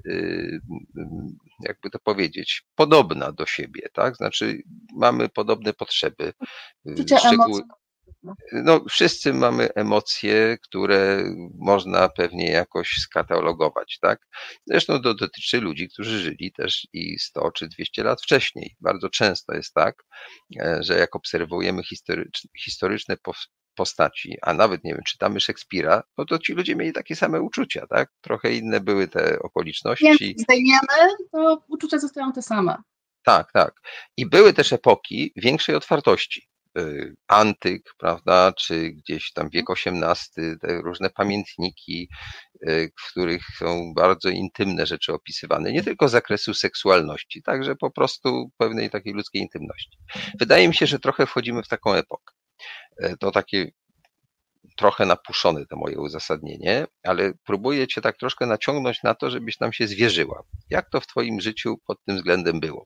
y, 0.05 0.59
jakby 1.65 1.89
to 1.89 1.99
powiedzieć, 1.99 2.63
podobna 2.75 3.31
do 3.31 3.45
siebie, 3.45 3.81
tak? 3.93 4.15
Znaczy 4.15 4.61
mamy 4.95 5.29
podobne 5.29 5.73
potrzeby. 5.73 6.33
Szczegóły, 7.19 7.61
no, 8.51 8.85
wszyscy 8.89 9.33
mamy 9.33 9.73
emocje, 9.73 10.57
które 10.63 11.23
można 11.57 12.09
pewnie 12.09 12.51
jakoś 12.51 12.89
skatalogować, 12.89 13.97
tak? 14.01 14.19
Zresztą 14.65 15.01
to 15.01 15.13
dotyczy 15.13 15.61
ludzi, 15.61 15.89
którzy 15.89 16.19
żyli 16.19 16.51
też 16.51 16.87
i 16.93 17.19
100 17.19 17.51
czy 17.51 17.67
200 17.67 18.03
lat 18.03 18.21
wcześniej. 18.21 18.75
Bardzo 18.79 19.09
często 19.09 19.53
jest 19.53 19.73
tak, 19.73 20.03
e, 20.59 20.77
że 20.83 20.97
jak 20.97 21.15
obserwujemy 21.15 21.81
historyczne 22.59 23.17
postaci, 23.75 24.37
a 24.41 24.53
nawet, 24.53 24.83
nie 24.83 24.93
wiem, 24.93 25.03
czytamy 25.07 25.39
Szekspira, 25.39 26.03
no 26.17 26.25
to 26.25 26.39
ci 26.39 26.53
ludzie 26.53 26.75
mieli 26.75 26.93
takie 26.93 27.15
same 27.15 27.41
uczucia, 27.41 27.87
tak? 27.87 28.09
Trochę 28.21 28.53
inne 28.53 28.79
były 28.79 29.07
te 29.07 29.39
okoliczności. 29.39 30.05
Jeśli 30.05 30.35
zdejmiemy, 30.39 31.15
to 31.31 31.63
uczucia 31.67 31.99
zostają 31.99 32.31
te 32.31 32.41
same. 32.41 32.77
Tak, 33.23 33.51
tak. 33.51 33.73
I 34.17 34.25
były 34.25 34.53
też 34.53 34.73
epoki 34.73 35.33
większej 35.35 35.75
otwartości. 35.75 36.51
Y, 36.77 37.15
antyk, 37.27 37.93
prawda, 37.97 38.53
czy 38.57 38.89
gdzieś 38.89 39.33
tam 39.33 39.49
wiek 39.49 39.65
XVIII, 39.69 40.59
te 40.61 40.81
różne 40.81 41.09
pamiętniki, 41.09 42.09
y, 42.67 42.91
w 42.99 43.11
których 43.11 43.41
są 43.57 43.93
bardzo 43.95 44.29
intymne 44.29 44.85
rzeczy 44.85 45.13
opisywane, 45.13 45.71
nie 45.71 45.83
tylko 45.83 46.07
z 46.07 46.11
zakresu 46.11 46.53
seksualności, 46.53 47.43
także 47.43 47.75
po 47.75 47.91
prostu 47.91 48.51
pewnej 48.57 48.89
takiej 48.89 49.13
ludzkiej 49.13 49.41
intymności. 49.41 49.97
Wydaje 50.39 50.67
mi 50.67 50.75
się, 50.75 50.87
że 50.87 50.99
trochę 50.99 51.25
wchodzimy 51.25 51.63
w 51.63 51.67
taką 51.67 51.93
epokę. 51.93 52.33
E, 52.97 53.17
to 53.17 53.31
takie 53.31 53.71
trochę 54.77 55.05
napuszone 55.05 55.65
to 55.65 55.75
moje 55.75 55.99
uzasadnienie, 55.99 56.87
ale 57.03 57.33
próbuję 57.43 57.87
cię 57.87 58.01
tak 58.01 58.17
troszkę 58.17 58.45
naciągnąć 58.45 59.03
na 59.03 59.15
to, 59.15 59.29
żebyś 59.29 59.59
nam 59.59 59.73
się 59.73 59.87
zwierzyła. 59.87 60.43
Jak 60.69 60.89
to 60.89 61.01
w 61.01 61.07
twoim 61.07 61.41
życiu 61.41 61.77
pod 61.87 62.03
tym 62.05 62.15
względem 62.15 62.59
było? 62.59 62.85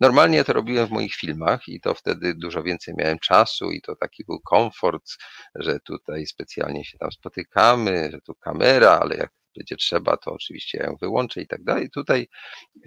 Normalnie 0.00 0.44
to 0.44 0.52
robiłem 0.52 0.86
w 0.86 0.90
moich 0.90 1.14
filmach 1.14 1.68
i 1.68 1.80
to 1.80 1.94
wtedy 1.94 2.34
dużo 2.34 2.62
więcej 2.62 2.94
miałem 2.98 3.18
czasu 3.18 3.70
i 3.70 3.80
to 3.80 3.96
taki 3.96 4.24
był 4.24 4.40
komfort, 4.40 5.04
że 5.54 5.80
tutaj 5.80 6.26
specjalnie 6.26 6.84
się 6.84 6.98
tam 6.98 7.12
spotykamy, 7.12 8.08
że 8.12 8.20
tu 8.20 8.34
kamera, 8.34 8.98
ale 9.02 9.16
jak 9.16 9.30
będzie 9.58 9.76
trzeba, 9.76 10.16
to 10.16 10.32
oczywiście 10.32 10.78
ja 10.78 10.86
ją 10.86 10.96
wyłączę 11.00 11.40
i 11.40 11.46
tak 11.46 11.64
dalej. 11.64 11.90
Tutaj 11.90 12.28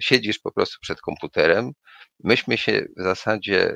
siedzisz 0.00 0.38
po 0.38 0.52
prostu 0.52 0.78
przed 0.80 1.00
komputerem. 1.00 1.72
Myśmy 2.24 2.58
się 2.58 2.86
w 2.98 3.02
zasadzie, 3.02 3.74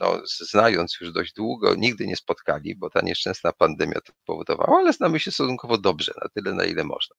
no, 0.00 0.22
znając 0.50 0.96
już 1.00 1.12
dość 1.12 1.32
długo, 1.32 1.74
nigdy 1.74 2.06
nie 2.06 2.16
spotkali, 2.16 2.76
bo 2.76 2.90
ta 2.90 3.00
nieszczęsna 3.00 3.52
pandemia 3.52 4.00
to 4.00 4.12
powodowała, 4.24 4.78
ale 4.78 4.92
znamy 4.92 5.20
się 5.20 5.30
stosunkowo 5.30 5.78
dobrze, 5.78 6.12
na 6.22 6.28
tyle, 6.28 6.54
na 6.54 6.64
ile 6.64 6.84
można. 6.84 7.16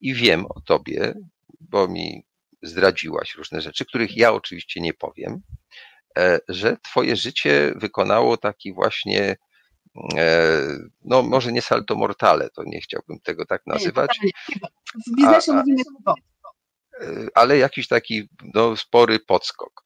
I 0.00 0.14
wiem 0.14 0.46
o 0.46 0.60
tobie, 0.60 1.14
bo 1.60 1.88
mi 1.88 2.24
zdradziłaś 2.62 3.34
różne 3.34 3.60
rzeczy, 3.60 3.84
których 3.84 4.16
ja 4.16 4.32
oczywiście 4.32 4.80
nie 4.80 4.94
powiem, 4.94 5.40
e, 6.18 6.38
że 6.48 6.76
twoje 6.82 7.16
życie 7.16 7.72
wykonało 7.76 8.36
taki 8.36 8.72
właśnie 8.72 9.36
no 11.04 11.22
może 11.22 11.52
nie 11.52 11.62
salto 11.62 11.94
mortale, 11.94 12.50
to 12.50 12.62
nie 12.66 12.80
chciałbym 12.80 13.20
tego 13.20 13.46
tak 13.46 13.62
nazywać. 13.66 14.18
W 15.06 15.16
biznesie 15.16 15.52
a, 15.52 15.54
mówimy 15.54 15.82
to. 16.04 16.14
E, 17.00 17.26
ale 17.34 17.58
jakiś 17.58 17.88
taki 17.88 18.28
no, 18.54 18.76
spory 18.76 19.18
podskok. 19.20 19.84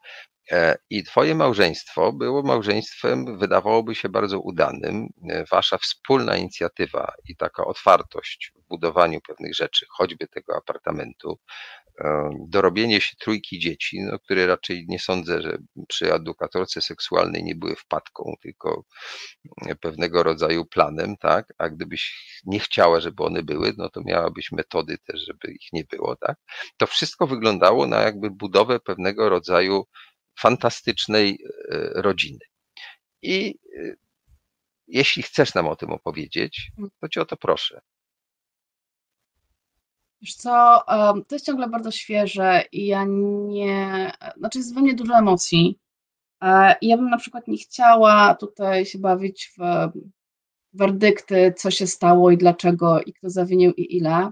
E, 0.52 0.78
I 0.90 1.04
twoje 1.04 1.34
małżeństwo 1.34 2.12
było 2.12 2.42
małżeństwem, 2.42 3.38
wydawałoby 3.38 3.94
się 3.94 4.08
bardzo 4.08 4.40
udanym. 4.40 5.08
Wasza 5.50 5.78
wspólna 5.78 6.36
inicjatywa 6.36 7.12
i 7.28 7.36
taka 7.36 7.64
otwartość 7.64 8.52
w 8.54 8.68
budowaniu 8.68 9.20
pewnych 9.20 9.54
rzeczy, 9.54 9.86
choćby 9.88 10.28
tego 10.28 10.56
apartamentu, 10.56 11.38
dorobienie 12.48 13.00
się 13.00 13.16
trójki 13.16 13.58
dzieci, 13.58 14.00
no, 14.00 14.18
które 14.18 14.46
raczej 14.46 14.84
nie 14.88 14.98
sądzę, 14.98 15.42
że 15.42 15.58
przy 15.88 16.14
edukatorce 16.14 16.80
seksualnej 16.80 17.44
nie 17.44 17.54
były 17.54 17.76
wpadką, 17.76 18.34
tylko 18.42 18.84
pewnego 19.80 20.22
rodzaju 20.22 20.64
planem, 20.64 21.16
tak? 21.16 21.54
A 21.58 21.68
gdybyś 21.68 22.14
nie 22.46 22.60
chciała, 22.60 23.00
żeby 23.00 23.22
one 23.24 23.42
były, 23.42 23.74
no 23.76 23.88
to 23.88 24.00
miałabyś 24.04 24.52
metody 24.52 24.98
też, 24.98 25.26
żeby 25.26 25.52
ich 25.52 25.72
nie 25.72 25.84
było, 25.84 26.16
tak? 26.16 26.36
To 26.76 26.86
wszystko 26.86 27.26
wyglądało 27.26 27.86
na 27.86 28.00
jakby 28.00 28.30
budowę 28.30 28.80
pewnego 28.80 29.28
rodzaju 29.28 29.84
fantastycznej 30.40 31.38
e, 31.70 32.02
rodziny. 32.02 32.38
I 33.22 33.58
e, 33.78 33.94
jeśli 34.86 35.22
chcesz 35.22 35.54
nam 35.54 35.68
o 35.68 35.76
tym 35.76 35.90
opowiedzieć, 35.90 36.70
to 37.00 37.08
cię 37.08 37.20
o 37.22 37.26
to 37.26 37.36
proszę. 37.36 37.80
Wiesz 40.22 40.34
co, 40.34 40.82
to 41.28 41.34
jest 41.34 41.46
ciągle 41.46 41.68
bardzo 41.68 41.90
świeże 41.90 42.62
i 42.72 42.86
ja 42.86 43.04
nie, 43.48 44.12
znaczy 44.36 44.58
jest 44.58 44.74
we 44.74 44.80
mnie 44.80 44.94
dużo 44.94 45.14
emocji. 45.14 45.78
E, 46.42 46.76
I 46.80 46.88
ja 46.88 46.96
bym 46.96 47.10
na 47.10 47.18
przykład 47.18 47.48
nie 47.48 47.58
chciała 47.58 48.34
tutaj 48.34 48.86
się 48.86 48.98
bawić 48.98 49.52
w 49.58 49.62
werdykty, 50.72 51.54
co 51.56 51.70
się 51.70 51.86
stało 51.86 52.30
i 52.30 52.38
dlaczego, 52.38 53.02
i 53.02 53.12
kto 53.12 53.30
zawinił 53.30 53.72
i 53.72 53.96
ile. 53.96 54.30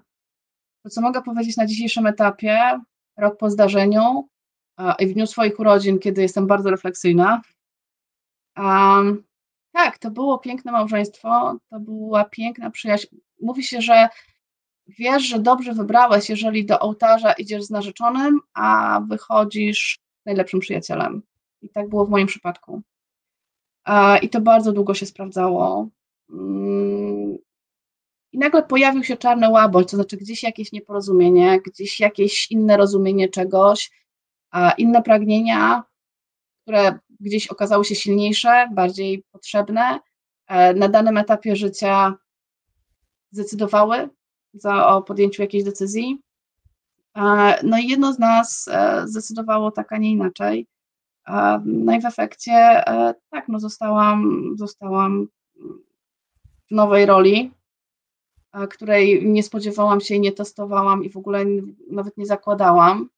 To, 0.83 0.91
co 0.91 1.01
mogę 1.01 1.23
powiedzieć 1.23 1.57
na 1.57 1.67
dzisiejszym 1.67 2.07
etapie, 2.07 2.81
rok 3.17 3.39
po 3.39 3.51
zdarzeniu 3.51 4.29
i 4.99 5.07
w 5.07 5.15
dniu 5.15 5.27
swoich 5.27 5.61
urodzin, 5.61 5.99
kiedy 5.99 6.23
jestem 6.23 6.47
bardzo 6.47 6.71
refleksyjna. 6.71 7.43
Um, 8.57 9.25
tak, 9.73 9.99
to 9.99 10.11
było 10.11 10.39
piękne 10.39 10.73
małżeństwo, 10.73 11.59
to 11.71 11.81
była 11.81 12.25
piękna 12.25 12.71
przyjaźń. 12.71 13.17
Mówi 13.41 13.63
się, 13.63 13.81
że 13.81 14.09
wiesz, 14.89 15.23
że 15.23 15.39
dobrze 15.39 15.75
wybrałeś, 15.75 16.31
jeżeli 16.31 16.67
do 16.67 16.79
ołtarza 16.79 17.33
idziesz 17.33 17.65
z 17.65 17.71
narzeczonym, 17.71 18.41
a 18.55 19.01
wychodzisz 19.09 19.99
najlepszym 20.27 20.61
przyjacielem. 20.61 21.23
I 21.63 21.69
tak 21.69 21.89
było 21.89 22.07
w 22.07 22.11
moim 22.11 22.27
przypadku. 22.27 22.83
I 24.23 24.29
to 24.29 24.41
bardzo 24.41 24.73
długo 24.73 24.95
się 24.95 25.07
sprawdzało. 25.07 25.89
Mm. 26.31 27.37
I 28.33 28.39
nagle 28.39 28.63
pojawił 28.63 29.05
się 29.05 29.17
czarny 29.17 29.51
łabol, 29.51 29.87
to 29.87 29.97
znaczy 29.97 30.17
gdzieś 30.17 30.43
jakieś 30.43 30.73
nieporozumienie, 30.73 31.61
gdzieś 31.61 32.01
jakieś 32.01 32.51
inne 32.51 32.77
rozumienie 32.77 33.29
czegoś, 33.29 33.91
inne 34.79 35.03
pragnienia, 35.03 35.83
które 36.63 36.99
gdzieś 37.21 37.47
okazały 37.47 37.85
się 37.85 37.95
silniejsze, 37.95 38.69
bardziej 38.73 39.25
potrzebne, 39.33 40.01
e, 40.47 40.75
na 40.75 40.89
danym 40.89 41.17
etapie 41.17 41.57
życia 41.57 42.15
zdecydowały 43.31 44.09
za, 44.57 44.87
o 44.89 45.03
podjęciu 45.03 45.43
jakiejś 45.43 45.65
decyzji. 45.65 46.21
E, 47.17 47.59
no 47.63 47.79
i 47.79 47.89
jedno 47.89 48.13
z 48.13 48.19
nas 48.19 48.69
e, 48.69 49.03
zdecydowało 49.09 49.71
tak, 49.71 49.93
a 49.93 49.99
nie 49.99 50.11
inaczej. 50.11 50.67
No 51.65 51.97
i 51.97 52.01
w 52.01 52.05
efekcie 52.05 52.83
tak, 53.31 53.49
no 53.49 53.61
zostałam, 53.61 54.51
zostałam 54.57 55.29
w 56.71 56.71
nowej 56.71 57.07
roli, 57.07 57.53
której 58.71 59.27
nie 59.27 59.43
spodziewałam 59.43 60.01
się 60.01 60.15
i 60.15 60.21
nie 60.21 60.33
testowałam 60.33 61.05
i 61.05 61.11
w 61.11 61.17
ogóle 61.17 61.45
nawet 61.91 62.17
nie 62.17 62.27
zakładałam. 62.27 63.09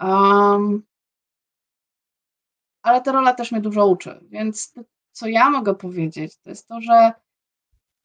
Um, 0.00 0.82
ale 2.82 3.00
ta 3.00 3.12
rola 3.12 3.34
też 3.34 3.52
mnie 3.52 3.60
dużo 3.60 3.86
uczy, 3.86 4.20
więc 4.30 4.72
to, 4.72 4.82
co 5.12 5.28
ja 5.28 5.50
mogę 5.50 5.74
powiedzieć, 5.74 6.38
to 6.38 6.50
jest 6.50 6.68
to, 6.68 6.80
że 6.80 7.12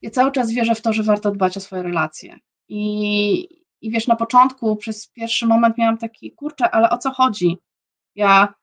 ja 0.02 0.10
cały 0.10 0.32
czas 0.32 0.52
wierzę 0.52 0.74
w 0.74 0.82
to, 0.82 0.92
że 0.92 1.02
warto 1.02 1.30
dbać 1.30 1.56
o 1.56 1.60
swoje 1.60 1.82
relacje. 1.82 2.38
I 2.72 3.60
i 3.80 3.90
wiesz, 3.90 4.06
na 4.06 4.16
początku 4.16 4.76
przez 4.76 5.06
pierwszy 5.06 5.46
moment 5.46 5.78
miałam 5.78 5.98
taki, 5.98 6.32
kurczę, 6.32 6.70
ale 6.70 6.90
o 6.90 6.98
co 6.98 7.10
chodzi? 7.10 7.58
Ja, 8.14 8.54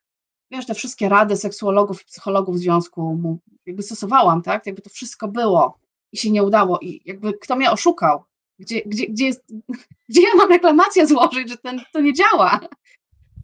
wiesz, 0.52 0.66
te 0.66 0.74
wszystkie 0.74 1.10
rady 1.10 1.38
seksuologów 1.38 2.02
i 2.02 2.06
psychologów 2.06 2.56
w 2.56 2.60
związku 2.60 3.20
jakby 3.66 3.84
stosowałam, 3.84 4.42
tak? 4.42 4.66
Jakby 4.66 4.82
to 4.82 4.90
wszystko 4.90 5.28
było 5.28 5.80
i 6.12 6.18
się 6.18 6.32
nie 6.32 6.44
udało 6.44 6.80
i 6.80 7.02
jakby 7.06 7.34
kto 7.34 7.56
mnie 7.56 7.72
oszukał? 7.72 8.24
Gdzie, 8.60 8.82
gdzie, 8.86 9.08
gdzie, 9.08 9.26
jest, 9.26 9.44
gdzie 10.10 10.22
ja 10.22 10.36
mam 10.38 10.50
reklamację 10.50 11.08
złożyć, 11.08 11.50
że 11.50 11.58
ten, 11.58 11.82
to 11.94 12.00
nie 12.00 12.14
działa? 12.14 12.60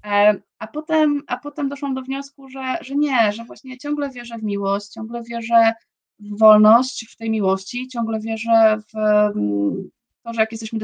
E, 0.05 0.41
a 0.59 0.67
potem, 0.67 1.21
a 1.27 1.37
potem 1.37 1.69
doszłam 1.69 1.93
do 1.93 2.01
wniosku, 2.01 2.49
że, 2.49 2.77
że 2.81 2.95
nie, 2.95 3.31
że 3.31 3.45
właśnie 3.45 3.77
ciągle 3.77 4.09
wierzę 4.09 4.37
w 4.37 4.43
miłość, 4.43 4.87
ciągle 4.87 5.23
wierzę 5.23 5.73
w 6.19 6.39
wolność 6.39 7.07
w 7.11 7.17
tej 7.17 7.29
miłości, 7.29 7.87
ciągle 7.87 8.19
wierzę 8.19 8.77
w 8.93 8.97
mm, 8.97 9.89
to, 10.23 10.33
że 10.33 10.41
jak 10.41 10.51
jesteśmy 10.51 10.79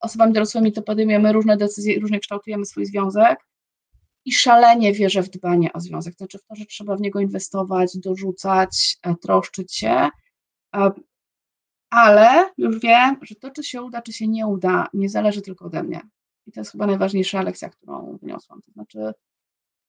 osobami 0.00 0.32
dorosłymi, 0.32 0.72
to 0.72 0.82
podejmujemy 0.82 1.32
różne 1.32 1.56
decyzje 1.56 2.00
różnie 2.00 2.20
kształtujemy 2.20 2.66
swój 2.66 2.86
związek. 2.86 3.38
I 4.24 4.32
szalenie 4.32 4.92
wierzę 4.92 5.22
w 5.22 5.30
dbanie 5.30 5.72
o 5.72 5.80
związek, 5.80 6.14
to 6.14 6.18
znaczy 6.18 6.38
w 6.38 6.44
to, 6.44 6.54
że 6.54 6.66
trzeba 6.66 6.96
w 6.96 7.00
niego 7.00 7.20
inwestować, 7.20 7.98
dorzucać, 7.98 8.98
e, 9.02 9.14
troszczyć 9.14 9.76
się. 9.76 10.08
E, 10.76 10.90
ale 11.90 12.50
już 12.58 12.78
wiem, 12.78 13.16
że 13.22 13.34
to, 13.34 13.50
czy 13.50 13.64
się 13.64 13.82
uda, 13.82 14.02
czy 14.02 14.12
się 14.12 14.28
nie 14.28 14.46
uda, 14.46 14.88
nie 14.94 15.08
zależy 15.08 15.42
tylko 15.42 15.64
ode 15.64 15.82
mnie. 15.82 16.00
I 16.46 16.52
to 16.52 16.60
jest 16.60 16.72
chyba 16.72 16.86
najważniejsza 16.86 17.42
lekcja, 17.42 17.68
którą 17.68 18.18
wyniosłam. 18.22 18.62
To 18.62 18.72
znaczy, 18.72 19.12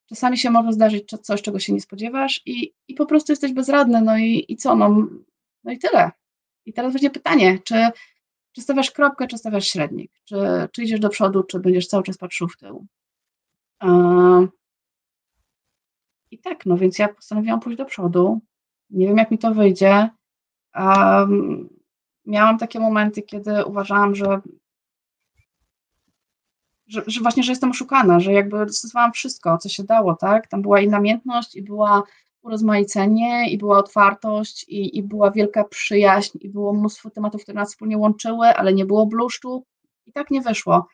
czasami 0.10 0.38
się 0.38 0.50
może 0.50 0.74
zdarzyć 0.74 1.10
coś, 1.22 1.42
czego 1.42 1.60
się 1.60 1.74
nie 1.74 1.82
spodziewasz, 1.82 2.42
i, 2.46 2.74
i 2.88 2.96
po 2.96 3.06
prostu 3.06 3.32
jesteś 3.32 3.54
bezradny, 3.54 4.02
no 4.02 4.18
i, 4.18 4.46
i 4.48 4.58
co? 4.58 4.76
No, 4.76 5.08
no 5.64 5.72
i 5.72 5.78
tyle. 5.78 6.12
I 6.66 6.74
teraz 6.74 6.94
będzie 6.94 7.10
pytanie, 7.10 7.60
czy, 7.64 7.90
czy 8.52 8.62
stawiasz 8.62 8.92
kropkę, 8.92 9.28
czy 9.28 9.38
stawiasz 9.38 9.68
średnik? 9.68 10.12
Czy, 10.26 10.36
czy 10.72 10.84
idziesz 10.84 11.00
do 11.00 11.10
przodu, 11.10 11.44
czy 11.44 11.60
będziesz 11.60 11.88
cały 11.88 12.04
czas 12.04 12.18
patrzył 12.18 12.48
w 12.48 12.58
tył? 12.58 12.86
I 16.32 16.40
tak, 16.40 16.66
no 16.66 16.78
więc 16.78 17.00
ja 17.00 17.14
postanowiłam 17.14 17.60
pójść 17.60 17.78
do 17.78 17.86
przodu. 17.86 18.42
Nie 18.90 19.08
wiem, 19.08 19.18
jak 19.18 19.32
mi 19.32 19.38
to 19.38 19.54
wyjdzie. 19.54 20.10
Miałam 22.26 22.58
takie 22.58 22.80
momenty, 22.80 23.22
kiedy 23.22 23.66
uważałam, 23.66 24.16
że, 24.16 24.42
że, 26.88 27.04
że, 27.08 27.22
właśnie, 27.22 27.44
że 27.44 27.52
jestem 27.52 27.70
oszukana, 27.70 28.20
że 28.20 28.34
jakby 28.34 28.70
stosowałam 28.70 29.12
wszystko, 29.12 29.58
co 29.58 29.70
się 29.70 29.84
dało, 29.84 30.16
tak? 30.16 30.48
Tam 30.48 30.62
była 30.62 30.80
i 30.80 30.88
namiętność, 30.88 31.56
i 31.56 31.62
była 31.62 32.04
urozmaicenie, 32.42 33.52
i 33.52 33.58
była 33.58 33.78
otwartość, 33.78 34.66
i, 34.68 34.98
i 34.98 35.04
była 35.04 35.32
wielka 35.32 35.64
przyjaźń, 35.64 36.38
i 36.42 36.50
było 36.50 36.74
mnóstwo 36.74 37.10
tematów, 37.10 37.44
które 37.44 37.56
nas 37.56 37.70
wspólnie 37.70 37.98
łączyły, 37.98 38.48
ale 38.48 38.74
nie 38.74 38.86
było 38.86 39.06
bluszczu 39.06 39.66
i 40.06 40.12
tak 40.12 40.32
nie 40.32 40.42
wyszło. 40.42 40.88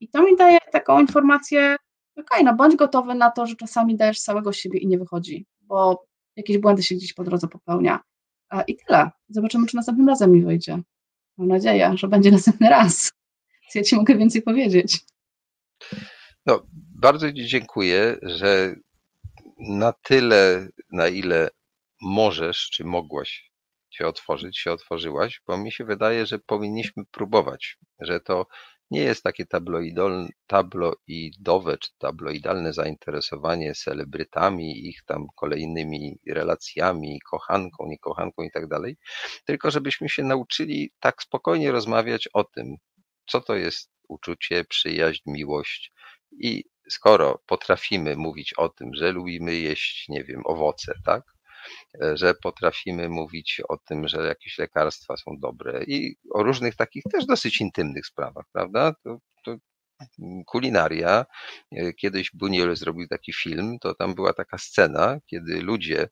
I 0.00 0.08
to 0.08 0.22
mi 0.22 0.36
daje 0.36 0.58
taką 0.72 1.00
informację, 1.00 1.76
okej, 2.16 2.24
okay, 2.26 2.44
no 2.44 2.54
bądź 2.54 2.76
gotowy 2.76 3.14
na 3.14 3.30
to, 3.30 3.46
że 3.46 3.56
czasami 3.56 3.96
dajesz 3.96 4.20
całego 4.20 4.52
siebie 4.52 4.78
i 4.78 4.86
nie 4.86 4.98
wychodzi, 4.98 5.46
bo 5.60 6.04
jakieś 6.36 6.58
błędy 6.58 6.82
się 6.82 6.94
gdzieś 6.94 7.12
po 7.12 7.24
drodze 7.24 7.48
popełnia. 7.48 8.00
I 8.66 8.76
tyle. 8.76 9.10
Zobaczymy, 9.28 9.66
czy 9.66 9.76
następnym 9.76 10.08
razem 10.08 10.32
mi 10.32 10.42
wyjdzie. 10.42 10.78
Mam 11.36 11.48
nadzieję, 11.48 11.92
że 11.94 12.08
będzie 12.08 12.30
następny 12.30 12.68
raz. 12.68 13.12
Ja 13.74 13.82
ci 13.82 13.96
mogę 13.96 14.16
więcej 14.16 14.42
powiedzieć. 14.42 15.00
No, 16.46 16.62
bardzo 17.00 17.32
Ci 17.32 17.46
dziękuję, 17.46 18.16
że 18.22 18.74
na 19.58 19.92
tyle, 19.92 20.68
na 20.92 21.08
ile 21.08 21.50
możesz, 22.02 22.70
czy 22.70 22.84
mogłaś 22.84 23.50
się 23.90 24.06
otworzyć, 24.06 24.58
się 24.58 24.72
otworzyłaś, 24.72 25.40
bo 25.46 25.58
mi 25.58 25.72
się 25.72 25.84
wydaje, 25.84 26.26
że 26.26 26.38
powinniśmy 26.38 27.04
próbować, 27.10 27.76
że 28.00 28.20
to 28.20 28.46
nie 28.90 29.00
jest 29.00 29.22
takie 29.22 29.46
tabloidowe 30.46 31.78
czy 31.78 31.90
tabloidalne 31.98 32.72
zainteresowanie 32.72 33.74
celebrytami, 33.74 34.88
ich 34.88 35.04
tam 35.06 35.26
kolejnymi 35.36 36.18
relacjami, 36.26 37.20
kochanką, 37.30 37.86
niekochanką 37.86 38.42
i 38.42 38.50
tak 38.50 38.68
dalej, 38.68 38.96
tylko 39.44 39.70
żebyśmy 39.70 40.08
się 40.08 40.22
nauczyli 40.22 40.92
tak 41.00 41.22
spokojnie 41.22 41.72
rozmawiać 41.72 42.28
o 42.32 42.44
tym, 42.44 42.76
co 43.26 43.40
to 43.40 43.56
jest 43.56 43.90
uczucie, 44.08 44.64
przyjaźń, 44.64 45.22
miłość 45.26 45.92
i 46.32 46.64
skoro 46.90 47.42
potrafimy 47.46 48.16
mówić 48.16 48.54
o 48.54 48.68
tym, 48.68 48.94
że 48.94 49.12
lubimy 49.12 49.54
jeść, 49.54 50.08
nie 50.08 50.24
wiem, 50.24 50.42
owoce, 50.44 50.94
tak? 51.04 51.22
że 52.14 52.34
potrafimy 52.34 53.08
mówić 53.08 53.62
o 53.68 53.76
tym, 53.76 54.08
że 54.08 54.26
jakieś 54.26 54.58
lekarstwa 54.58 55.16
są 55.16 55.38
dobre 55.40 55.84
i 55.86 56.16
o 56.30 56.42
różnych 56.42 56.76
takich 56.76 57.02
też 57.12 57.26
dosyć 57.26 57.60
intymnych 57.60 58.06
sprawach, 58.06 58.44
prawda? 58.52 58.92
To, 59.04 59.18
to 59.44 59.56
kulinaria. 60.46 61.26
Kiedyś 62.00 62.30
Buniel 62.34 62.76
zrobił 62.76 63.08
taki 63.08 63.32
film, 63.32 63.78
to 63.80 63.94
tam 63.94 64.14
była 64.14 64.32
taka 64.32 64.58
scena, 64.58 65.18
kiedy 65.26 65.62
ludzie 65.62 66.08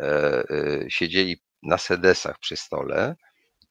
e, 0.00 0.04
e, 0.04 0.90
siedzieli 0.90 1.36
na 1.62 1.78
sedesach 1.78 2.38
przy 2.38 2.56
stole 2.56 3.16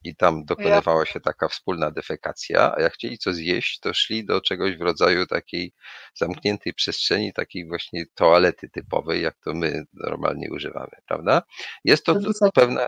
i 0.03 0.15
tam 0.15 0.45
dokonywała 0.45 1.05
się 1.05 1.19
taka 1.19 1.47
wspólna 1.47 1.91
defekacja, 1.91 2.76
a 2.76 2.81
jak 2.81 2.93
chcieli 2.93 3.17
co 3.17 3.34
zjeść, 3.34 3.80
to 3.80 3.93
szli 3.93 4.26
do 4.26 4.41
czegoś 4.41 4.77
w 4.77 4.81
rodzaju 4.81 5.26
takiej 5.26 5.73
zamkniętej 6.15 6.73
przestrzeni, 6.73 7.34
takiej 7.34 7.67
właśnie 7.67 8.05
toalety 8.15 8.69
typowej, 8.69 9.21
jak 9.21 9.35
to 9.43 9.53
my 9.53 9.84
normalnie 9.93 10.51
używamy, 10.51 10.97
prawda? 11.07 11.41
Jest 11.84 12.05
to 12.05 12.15
pewna 12.53 12.88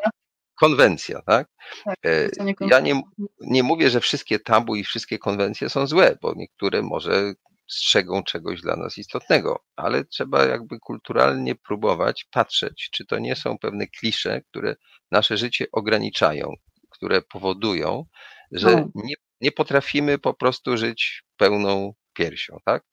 konwencja, 0.59 1.21
tak? 1.21 1.47
tak 1.85 1.97
e, 2.05 2.29
ja 2.69 2.79
nie, 2.79 3.01
nie 3.41 3.63
mówię, 3.63 3.89
że 3.89 3.99
wszystkie 3.99 4.39
tabu 4.39 4.75
i 4.75 4.83
wszystkie 4.83 5.19
konwencje 5.19 5.69
są 5.69 5.87
złe, 5.87 6.17
bo 6.21 6.33
niektóre 6.35 6.81
może 6.81 7.33
strzegą 7.69 8.23
czegoś 8.23 8.61
dla 8.61 8.75
nas 8.75 8.97
istotnego, 8.97 9.63
ale 9.75 10.05
trzeba 10.05 10.45
jakby 10.45 10.79
kulturalnie 10.79 11.55
próbować 11.55 12.25
patrzeć, 12.31 12.89
czy 12.91 13.05
to 13.05 13.19
nie 13.19 13.35
są 13.35 13.57
pewne 13.57 13.87
klisze, 13.87 14.41
które 14.49 14.75
nasze 15.11 15.37
życie 15.37 15.65
ograniczają 15.71 16.53
które 17.01 17.21
powodują, 17.21 18.05
że 18.51 18.71
no. 18.71 18.91
nie, 18.95 19.15
nie 19.41 19.51
potrafimy 19.51 20.17
po 20.17 20.33
prostu 20.33 20.77
żyć 20.77 21.23
pełną 21.37 21.93
piersią, 22.13 22.57
tak? 22.65 22.83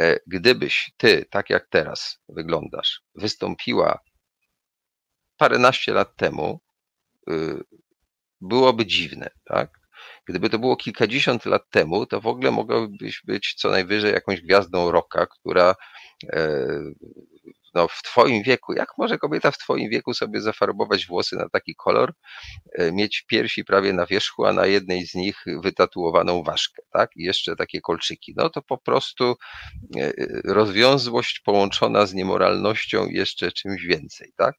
E, 0.00 0.18
gdybyś 0.26 0.92
ty, 0.96 1.26
tak 1.30 1.50
jak 1.50 1.68
teraz 1.68 2.18
wyglądasz, 2.28 3.02
wystąpiła 3.14 3.98
paręnaście 5.36 5.92
lat 5.92 6.16
temu, 6.16 6.60
y, 7.30 7.60
byłoby 8.40 8.86
dziwne, 8.86 9.30
tak? 9.44 9.80
Gdyby 10.26 10.50
to 10.50 10.58
było 10.58 10.76
kilkadziesiąt 10.76 11.46
lat 11.46 11.70
temu, 11.70 12.06
to 12.06 12.20
w 12.20 12.26
ogóle 12.26 12.50
mogłabyś 12.50 13.22
być 13.24 13.54
co 13.54 13.70
najwyżej 13.70 14.12
jakąś 14.12 14.40
gwiazdą 14.40 14.90
roka, 14.90 15.26
która 15.26 15.74
e, 16.32 16.68
no, 17.74 17.88
w 17.88 18.02
Twoim 18.02 18.42
wieku, 18.42 18.72
jak 18.72 18.88
może 18.98 19.18
kobieta 19.18 19.50
w 19.50 19.58
Twoim 19.58 19.90
wieku 19.90 20.14
sobie 20.14 20.40
zafarbować 20.40 21.06
włosy 21.06 21.36
na 21.36 21.48
taki 21.48 21.74
kolor, 21.74 22.12
e, 22.78 22.92
mieć 22.92 23.24
piersi 23.28 23.64
prawie 23.64 23.92
na 23.92 24.06
wierzchu, 24.06 24.44
a 24.44 24.52
na 24.52 24.66
jednej 24.66 25.06
z 25.06 25.14
nich 25.14 25.44
wytatuowaną 25.62 26.42
ważkę, 26.42 26.82
tak? 26.92 27.10
I 27.16 27.22
jeszcze 27.22 27.56
takie 27.56 27.80
kolczyki. 27.80 28.34
No 28.36 28.50
to 28.50 28.62
po 28.62 28.78
prostu 28.78 29.34
e, 29.96 30.12
rozwiązłość 30.44 31.40
połączona 31.40 32.06
z 32.06 32.14
niemoralnością 32.14 33.06
jeszcze 33.08 33.52
czymś 33.52 33.82
więcej, 33.82 34.32
tak? 34.36 34.54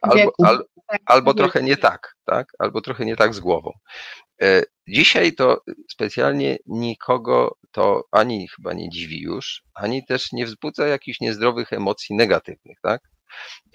Albo, 0.00 0.32
al, 0.44 0.64
tak, 0.88 1.00
albo 1.06 1.34
trochę 1.34 1.62
nie 1.62 1.76
tak, 1.76 2.16
tak? 2.24 2.48
Albo 2.58 2.80
trochę 2.80 3.04
nie 3.04 3.16
tak 3.16 3.34
z 3.34 3.40
głową. 3.40 3.72
Dzisiaj 4.88 5.32
to 5.32 5.62
specjalnie 5.90 6.56
nikogo 6.66 7.58
to 7.70 8.04
ani 8.10 8.48
chyba 8.48 8.72
nie 8.72 8.90
dziwi 8.90 9.20
już, 9.20 9.62
ani 9.74 10.06
też 10.06 10.32
nie 10.32 10.46
wzbudza 10.46 10.86
jakichś 10.86 11.20
niezdrowych 11.20 11.72
emocji 11.72 12.16
negatywnych, 12.16 12.78
tak? 12.82 13.00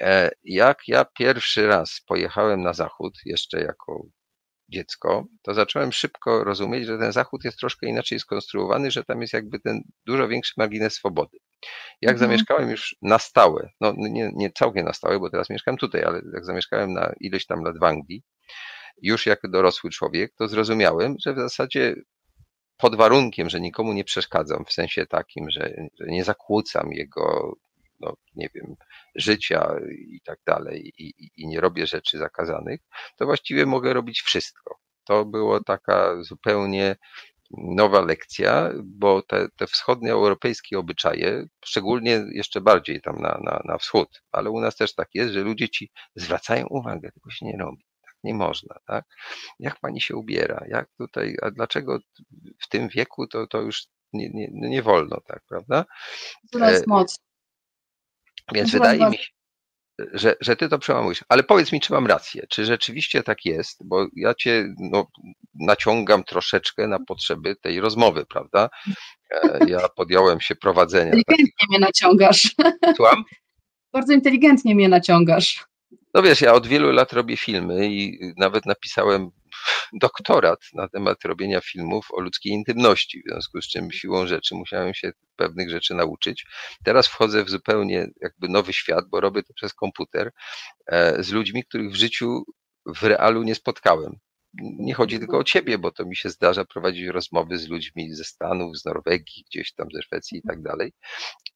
E, 0.02 0.32
jak 0.44 0.88
ja 0.88 1.06
pierwszy 1.06 1.68
raz 1.68 2.02
pojechałem 2.08 2.62
na 2.62 2.74
zachód, 2.74 3.14
jeszcze 3.26 3.62
jako 3.62 4.06
dziecko, 4.70 5.26
to 5.42 5.54
zacząłem 5.54 5.92
szybko 5.92 6.44
rozumieć, 6.44 6.86
że 6.86 6.98
ten 6.98 7.12
zachód 7.12 7.44
jest 7.44 7.60
troszkę 7.60 7.88
inaczej 7.88 8.20
skonstruowany, 8.20 8.92
że 8.92 9.04
tam 9.04 9.22
jest 9.22 9.34
jakby 9.34 9.60
ten 9.60 9.82
dużo 10.06 10.28
większy 10.28 10.54
margines 10.58 10.94
swobody. 10.94 11.38
Jak 12.02 12.14
mhm. 12.14 12.30
zamieszkałem 12.30 12.70
już 12.70 12.96
na 13.02 13.20
stałe, 13.20 13.70
no 13.82 13.94
nie, 13.98 14.32
nie 14.36 14.52
całkiem 14.52 14.86
na 14.86 14.94
stałe, 14.94 15.20
bo 15.20 15.30
teraz 15.30 15.50
mieszkam 15.50 15.78
tutaj, 15.78 16.04
ale 16.04 16.22
jak 16.34 16.46
zamieszkałem 16.46 16.94
na 16.94 17.14
ileś 17.20 17.46
tam 17.46 17.64
lat 17.64 17.80
w 17.80 17.84
Anglii, 17.84 18.24
już 19.02 19.26
jako 19.26 19.48
dorosły 19.48 19.90
człowiek, 19.90 20.34
to 20.38 20.48
zrozumiałem, 20.48 21.16
że 21.26 21.34
w 21.34 21.38
zasadzie 21.38 21.96
pod 22.78 22.96
warunkiem, 22.96 23.50
że 23.50 23.62
nikomu 23.62 23.94
nie 23.94 24.04
przeszkadzam, 24.04 24.66
w 24.66 24.74
sensie 24.74 25.06
takim, 25.06 25.50
że, 25.50 25.74
że 26.00 26.06
nie 26.08 26.24
zakłócam 26.24 26.92
jego, 26.92 27.56
no, 28.00 28.14
nie 28.36 28.50
wiem, 28.56 28.76
życia 29.16 29.76
i 29.92 30.22
tak 30.26 30.40
dalej, 30.46 30.94
i, 30.98 31.14
i 31.38 31.48
nie 31.48 31.62
robię 31.62 31.88
rzeczy 31.88 32.18
zakazanych, 32.18 32.80
to 33.18 33.26
właściwie 33.26 33.66
mogę 33.66 33.94
robić 33.94 34.22
wszystko. 34.22 34.80
To 35.04 35.26
było 35.26 35.64
taka 35.64 36.24
zupełnie 36.24 36.96
nowa 37.52 38.02
lekcja, 38.02 38.72
bo 38.84 39.22
te, 39.22 39.48
te 39.58 39.68
wschodnioeuropejskie 39.68 40.80
obyczaje, 40.80 41.46
szczególnie 41.66 42.26
jeszcze 42.32 42.62
bardziej 42.62 43.02
tam 43.02 43.16
na, 43.22 43.40
na, 43.44 43.62
na 43.66 43.78
wschód, 43.78 44.22
ale 44.32 44.50
u 44.50 44.60
nas 44.60 44.76
też 44.76 44.96
tak 44.96 45.10
jest, 45.14 45.34
że 45.34 45.42
ludzie 45.42 45.70
ci 45.70 45.92
zwracają 46.16 46.68
uwagę, 46.70 47.12
tylko 47.12 47.30
się 47.30 47.46
nie 47.46 47.58
robi. 47.58 47.89
Nie 48.24 48.34
można, 48.34 48.76
tak? 48.88 49.06
Jak 49.60 49.80
pani 49.80 50.02
się 50.02 50.16
ubiera? 50.16 50.66
Jak 50.70 50.90
tutaj, 50.98 51.36
a 51.42 51.52
dlaczego 51.52 52.00
w 52.60 52.70
tym 52.70 52.90
wieku 52.90 53.28
to, 53.28 53.48
to 53.48 53.62
już 53.62 53.88
nie, 54.14 54.30
nie, 54.30 54.50
nie 54.52 54.82
wolno, 54.82 55.22
tak, 55.26 55.42
prawda? 55.50 55.86
Coraz 56.52 56.88
moc. 56.88 57.20
Więc 58.54 58.72
wydaje 58.72 59.10
mi 59.10 59.18
się, 59.18 59.30
że, 60.14 60.36
że 60.42 60.56
ty 60.56 60.70
to 60.70 60.80
przełamujesz. 60.80 61.24
Ale 61.30 61.44
powiedz 61.44 61.72
mi, 61.72 61.82
czy 61.82 61.94
mam 61.94 62.08
rację, 62.08 62.48
czy 62.50 62.66
rzeczywiście 62.66 63.24
tak 63.24 63.46
jest, 63.46 63.88
bo 63.88 64.08
ja 64.16 64.34
cię 64.34 64.74
no, 64.80 65.08
naciągam 65.54 66.24
troszeczkę 66.24 66.88
na 66.88 67.00
potrzeby 67.00 67.56
tej 67.56 67.80
rozmowy, 67.80 68.26
prawda? 68.26 68.70
E, 69.32 69.60
ja 69.68 69.90
podjąłem 69.96 70.42
się 70.42 70.56
prowadzenia. 70.56 71.14
Inteligentnie 71.14 71.68
mnie 71.70 71.80
naciągasz. 71.80 72.56
Słucham? 72.96 73.24
Bardzo 73.94 74.14
inteligentnie 74.14 74.76
mnie 74.76 74.90
naciągasz. 74.90 75.66
No 76.14 76.22
wiesz, 76.22 76.42
ja 76.42 76.54
od 76.54 76.68
wielu 76.68 76.92
lat 76.92 77.14
robię 77.14 77.38
filmy 77.38 77.88
i 77.90 78.20
nawet 78.38 78.66
napisałem 78.66 79.30
doktorat 80.02 80.60
na 80.74 80.88
temat 80.88 81.26
robienia 81.26 81.62
filmów 81.62 82.08
o 82.12 82.22
ludzkiej 82.22 82.52
intymności, 82.54 83.22
w 83.26 83.32
związku 83.32 83.62
z 83.62 83.68
czym 83.68 83.92
siłą 83.92 84.28
rzeczy 84.28 84.56
musiałem 84.56 84.94
się 84.94 85.12
pewnych 85.36 85.70
rzeczy 85.70 85.94
nauczyć. 85.94 86.46
Teraz 86.84 87.08
wchodzę 87.08 87.44
w 87.44 87.50
zupełnie 87.50 88.08
jakby 88.22 88.48
nowy 88.50 88.74
świat, 88.74 89.06
bo 89.10 89.20
robię 89.22 89.44
to 89.44 89.54
przez 89.54 89.74
komputer 89.74 90.32
e, 90.88 91.24
z 91.24 91.32
ludźmi, 91.32 91.64
których 91.64 91.92
w 91.92 91.96
życiu 91.96 92.44
w 92.86 93.04
realu 93.04 93.44
nie 93.44 93.56
spotkałem 93.56 94.20
nie 94.58 94.94
chodzi 94.94 95.20
tylko 95.20 95.38
o 95.38 95.44
ciebie, 95.44 95.78
bo 95.78 95.92
to 95.92 96.06
mi 96.06 96.16
się 96.16 96.30
zdarza 96.30 96.66
prowadzić 96.66 97.08
rozmowy 97.08 97.58
z 97.58 97.70
ludźmi 97.70 98.14
ze 98.14 98.24
Stanów, 98.24 98.78
z 98.78 98.86
Norwegii, 98.86 99.44
gdzieś 99.50 99.74
tam 99.74 99.88
ze 99.94 100.02
Szwecji 100.02 100.38
i 100.38 100.42
tak 100.42 100.62
dalej. 100.62 100.94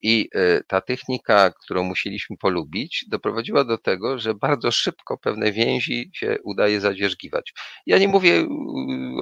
I 0.02 0.28
e, 0.34 0.60
ta 0.64 0.80
technika, 0.80 1.52
którą 1.64 1.84
musieliśmy 1.84 2.36
polubić, 2.36 3.04
doprowadziła 3.08 3.64
do 3.64 3.78
tego, 3.78 4.18
że 4.18 4.34
bardzo 4.34 4.70
szybko 4.70 5.18
pewne 5.18 5.52
więzi 5.52 6.10
się 6.14 6.36
udaje 6.44 6.80
zadzierzgiwać. 6.80 7.52
Ja 7.86 7.98
nie 7.98 8.08
mówię 8.08 8.46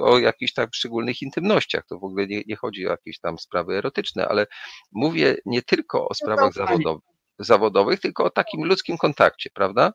o 0.01 0.19
jakichś 0.19 0.53
tam 0.53 0.67
szczególnych 0.73 1.21
intymnościach, 1.21 1.85
to 1.89 1.99
w 1.99 2.03
ogóle 2.03 2.27
nie, 2.27 2.41
nie 2.47 2.55
chodzi 2.55 2.87
o 2.87 2.91
jakieś 2.91 3.19
tam 3.19 3.39
sprawy 3.39 3.77
erotyczne, 3.77 4.27
ale 4.27 4.47
mówię 4.91 5.35
nie 5.45 5.61
tylko 5.61 6.09
o 6.09 6.13
sprawach 6.13 6.53
zawodowych 6.53 7.12
zawodowych, 7.39 7.99
tylko 7.99 8.23
o 8.23 8.29
takim 8.29 8.65
ludzkim 8.65 8.97
kontakcie, 8.97 9.49
prawda? 9.53 9.93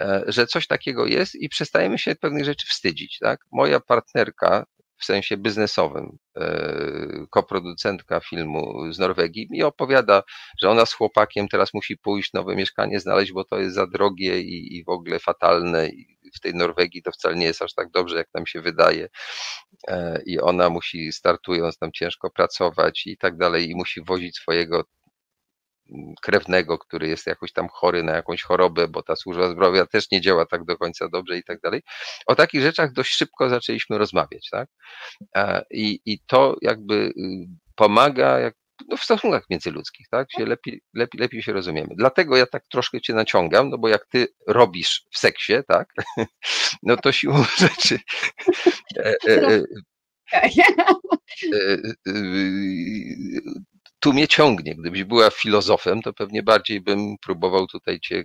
E, 0.00 0.24
że 0.26 0.46
coś 0.46 0.66
takiego 0.66 1.06
jest 1.06 1.34
i 1.34 1.48
przestajemy 1.48 1.98
się 1.98 2.14
pewnych 2.14 2.44
rzeczy 2.44 2.66
wstydzić, 2.66 3.18
tak? 3.18 3.40
Moja 3.52 3.80
partnerka 3.80 4.64
w 5.02 5.04
sensie 5.04 5.36
biznesowym, 5.36 6.18
e, 6.36 7.26
koproducentka 7.30 8.20
filmu 8.20 8.92
z 8.92 8.98
Norwegii, 8.98 9.48
mi 9.50 9.62
opowiada, 9.62 10.22
że 10.60 10.70
ona 10.70 10.86
z 10.86 10.92
chłopakiem 10.92 11.48
teraz 11.48 11.74
musi 11.74 11.96
pójść 11.96 12.32
nowe 12.32 12.56
mieszkanie 12.56 13.00
znaleźć, 13.00 13.32
bo 13.32 13.44
to 13.44 13.58
jest 13.58 13.74
za 13.74 13.86
drogie 13.86 14.40
i, 14.40 14.76
i 14.76 14.84
w 14.84 14.88
ogóle 14.88 15.18
fatalne. 15.18 15.88
I 15.88 16.06
w 16.36 16.40
tej 16.40 16.54
Norwegii 16.54 17.02
to 17.02 17.12
wcale 17.12 17.36
nie 17.36 17.46
jest 17.46 17.62
aż 17.62 17.74
tak 17.74 17.90
dobrze, 17.90 18.16
jak 18.16 18.28
nam 18.34 18.46
się 18.46 18.60
wydaje. 18.60 19.08
E, 19.88 20.22
I 20.26 20.40
ona 20.40 20.70
musi, 20.70 21.12
startując 21.12 21.78
tam 21.78 21.92
ciężko 21.92 22.30
pracować 22.30 23.06
i 23.06 23.16
tak 23.16 23.36
dalej, 23.36 23.70
i 23.70 23.74
musi 23.74 24.04
wozić 24.04 24.36
swojego 24.36 24.84
krewnego, 26.22 26.78
który 26.78 27.08
jest 27.08 27.26
jakoś 27.26 27.52
tam 27.52 27.68
chory 27.68 28.02
na 28.02 28.12
jakąś 28.12 28.42
chorobę, 28.42 28.88
bo 28.88 29.02
ta 29.02 29.16
służba 29.16 29.52
zdrowia 29.52 29.86
też 29.86 30.10
nie 30.10 30.20
działa 30.20 30.46
tak 30.46 30.64
do 30.64 30.78
końca 30.78 31.08
dobrze 31.08 31.38
i 31.38 31.44
tak 31.44 31.60
dalej. 31.60 31.82
O 32.26 32.34
takich 32.34 32.62
rzeczach 32.62 32.92
dość 32.92 33.14
szybko 33.14 33.48
zaczęliśmy 33.48 33.98
rozmawiać, 33.98 34.48
tak? 34.50 34.68
I, 35.70 36.00
i 36.06 36.18
to 36.26 36.56
jakby 36.62 36.94
y, 36.94 37.12
pomaga 37.76 38.38
jak, 38.38 38.54
no 38.88 38.96
w 38.96 39.04
stosunkach 39.04 39.44
międzyludzkich, 39.50 40.06
tak? 40.10 40.32
Się 40.32 40.46
lepiej, 40.46 40.82
lepiej, 40.94 41.20
lepiej 41.20 41.42
się 41.42 41.52
rozumiemy. 41.52 41.94
Dlatego 41.96 42.36
ja 42.36 42.46
tak 42.46 42.62
troszkę 42.70 43.00
cię 43.00 43.14
naciągam, 43.14 43.70
no 43.70 43.78
bo 43.78 43.88
jak 43.88 44.06
ty 44.06 44.26
robisz 44.46 45.04
w 45.10 45.18
seksie, 45.18 45.54
tak? 45.68 45.88
No 46.82 46.96
to 46.96 47.12
siłą 47.12 47.44
rzeczy. 47.58 47.98
Tu 54.02 54.12
mnie 54.12 54.28
ciągnie. 54.28 54.74
Gdybyś 54.76 55.04
była 55.04 55.30
filozofem, 55.30 56.02
to 56.02 56.12
pewnie 56.12 56.42
bardziej 56.42 56.80
bym 56.80 57.16
próbował 57.22 57.66
tutaj 57.66 58.00
cię 58.00 58.24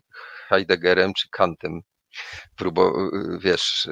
Heideggerem 0.50 1.14
czy 1.14 1.30
Kantem 1.32 1.82
próbował, 2.56 3.10
wiesz, 3.40 3.90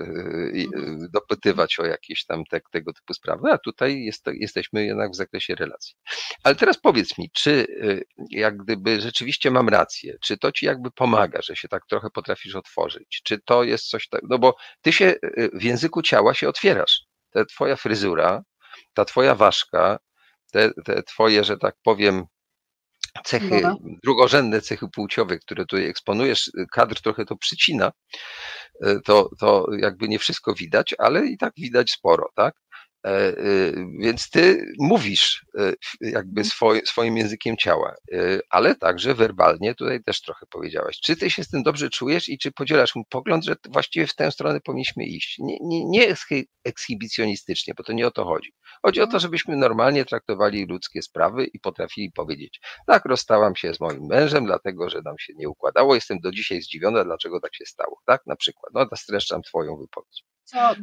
dopytywać 1.14 1.80
o 1.80 1.86
jakieś 1.86 2.26
tam 2.26 2.44
te, 2.46 2.60
tego 2.72 2.94
typu 2.94 3.14
sprawy, 3.14 3.52
a 3.52 3.58
tutaj 3.58 4.04
jest, 4.04 4.26
jesteśmy 4.34 4.86
jednak 4.86 5.12
w 5.12 5.16
zakresie 5.16 5.56
relacji. 5.56 5.96
Ale 6.44 6.56
teraz 6.56 6.78
powiedz 6.78 7.18
mi, 7.18 7.30
czy 7.34 7.68
jak 8.30 8.58
gdyby 8.58 9.02
rzeczywiście 9.02 9.52
mam 9.52 9.70
rację, 9.70 10.18
czy 10.24 10.38
to 10.38 10.52
ci 10.52 10.66
jakby 10.66 10.92
pomaga, 10.92 11.40
że 11.42 11.56
się 11.56 11.68
tak 11.68 11.82
trochę 11.90 12.08
potrafisz 12.14 12.56
otworzyć, 12.56 13.22
czy 13.24 13.40
to 13.46 13.64
jest 13.64 13.90
coś 13.90 14.10
tak, 14.10 14.22
no 14.30 14.40
bo 14.40 14.56
ty 14.82 14.92
się 14.92 15.16
w 15.54 15.64
języku 15.64 16.02
ciała 16.02 16.34
się 16.34 16.50
otwierasz. 16.50 17.02
Ta 17.32 17.46
twoja 17.46 17.76
fryzura, 17.76 18.44
ta 18.94 19.06
twoja 19.06 19.36
ważka, 19.36 19.98
te, 20.52 20.72
te 20.86 21.04
twoje, 21.04 21.44
że 21.44 21.58
tak 21.58 21.76
powiem, 21.84 22.26
cechy, 23.24 23.50
Dobra. 23.50 23.76
drugorzędne 24.04 24.62
cechy 24.62 24.88
płciowe, 24.94 25.40
które 25.40 25.66
tutaj 25.66 25.86
eksponujesz, 25.86 26.52
kadr 26.72 27.02
trochę 27.02 27.26
to 27.26 27.36
przycina, 27.36 27.92
e, 28.84 29.00
to, 29.06 29.30
to 29.40 29.68
jakby 29.80 30.08
nie 30.08 30.20
wszystko 30.20 30.54
widać, 30.54 30.96
ale 30.98 31.26
i 31.28 31.38
tak 31.38 31.54
widać 31.58 31.92
sporo, 31.92 32.30
tak? 32.36 32.56
E, 33.06 33.08
e, 33.08 33.36
więc 34.00 34.30
ty 34.30 34.74
mówisz 34.80 35.46
e, 35.58 35.74
jakby 36.02 36.42
mhm. 36.42 36.46
swoim, 36.46 36.82
swoim 36.86 37.18
językiem 37.18 37.58
ciała, 37.58 37.96
ale 38.50 38.76
także 38.76 39.14
werbalnie 39.14 39.76
tutaj 39.76 40.04
też 40.04 40.22
trochę 40.22 40.46
powiedziałaś. 40.46 41.00
Czy 41.04 41.16
ty 41.16 41.30
się 41.30 41.44
z 41.44 41.50
tym 41.50 41.64
dobrze 41.64 41.90
czujesz 41.90 42.30
i 42.30 42.38
czy 42.38 42.52
podzielasz 42.52 42.96
mój 42.96 43.06
pogląd, 43.10 43.46
że 43.46 43.56
właściwie 43.70 44.08
w 44.08 44.16
tę 44.16 44.32
stronę 44.32 44.62
powinniśmy 44.62 45.06
iść? 45.06 45.36
Nie, 45.40 45.58
nie, 45.62 45.86
nie 45.86 46.16
ekshibicjonistycznie, 46.64 47.74
bo 47.78 47.84
to 47.84 47.94
nie 47.94 48.08
o 48.08 48.12
to 48.12 48.26
chodzi. 48.26 48.54
Chodzi 48.86 49.00
o 49.02 49.04
to, 49.04 49.08
mhm. 49.08 49.20
żebyśmy 49.20 49.56
normalnie 49.56 50.06
traktowali 50.06 50.66
ludzkie 50.66 51.02
sprawy 51.02 51.46
i 51.46 51.60
potrafili 51.60 52.12
powiedzieć, 52.12 52.62
tak, 52.88 53.06
rozstałam 53.06 53.56
się 53.56 53.74
z 53.74 53.80
moim 53.80 54.06
mężem, 54.06 54.46
dlatego, 54.46 54.90
że 54.90 55.02
nam 55.06 55.16
się 55.20 55.34
nie 55.36 55.50
układało, 55.50 55.96
jestem 55.96 56.20
do 56.20 56.32
dzisiaj 56.32 56.62
zdziwiona, 56.62 57.04
dlaczego 57.04 57.40
tak 57.40 57.56
się 57.56 57.66
stało, 57.66 58.02
tak, 58.06 58.22
na 58.26 58.36
przykład. 58.36 58.74
No, 58.74 58.98
streszczam 58.98 59.42
twoją 59.42 59.78
wypowiedź. 59.78 60.24
Co, 60.44 60.76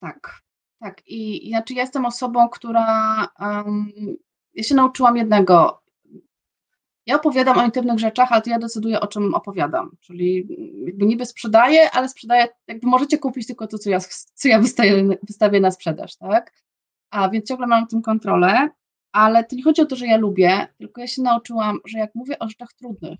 tak, 0.00 0.43
tak, 0.80 1.02
i 1.06 1.48
znaczy 1.48 1.74
ja 1.74 1.82
jestem 1.82 2.06
osobą, 2.06 2.48
która. 2.48 3.28
Um, 3.40 3.92
ja 4.54 4.62
się 4.62 4.74
nauczyłam 4.74 5.16
jednego. 5.16 5.82
Ja 7.06 7.16
opowiadam 7.16 7.58
o 7.58 7.64
intymnych 7.64 7.98
rzeczach, 7.98 8.32
ale 8.32 8.42
to 8.42 8.50
ja 8.50 8.58
decyduję, 8.58 9.00
o 9.00 9.06
czym 9.06 9.34
opowiadam. 9.34 9.96
Czyli 10.00 10.48
jakby 10.86 11.06
niby 11.06 11.26
sprzedaję, 11.26 11.90
ale 11.90 12.08
sprzedaję, 12.08 12.48
jakby 12.66 12.86
możecie 12.86 13.18
kupić 13.18 13.46
tylko 13.46 13.66
to, 13.66 13.78
co 13.78 13.90
ja, 13.90 13.98
co 14.34 14.48
ja 14.48 14.58
wystawię, 14.60 15.18
wystawię 15.22 15.60
na 15.60 15.70
sprzedaż, 15.70 16.16
tak? 16.16 16.52
A 17.10 17.28
więc 17.28 17.48
ciągle 17.48 17.66
mam 17.66 17.86
tym 17.86 18.02
kontrolę, 18.02 18.68
ale 19.12 19.44
to 19.44 19.56
nie 19.56 19.62
chodzi 19.62 19.82
o 19.82 19.86
to, 19.86 19.96
że 19.96 20.06
ja 20.06 20.16
lubię, 20.16 20.66
tylko 20.78 21.00
ja 21.00 21.06
się 21.06 21.22
nauczyłam, 21.22 21.78
że 21.84 21.98
jak 21.98 22.14
mówię 22.14 22.38
o 22.38 22.48
rzeczach 22.48 22.72
trudnych, 22.72 23.18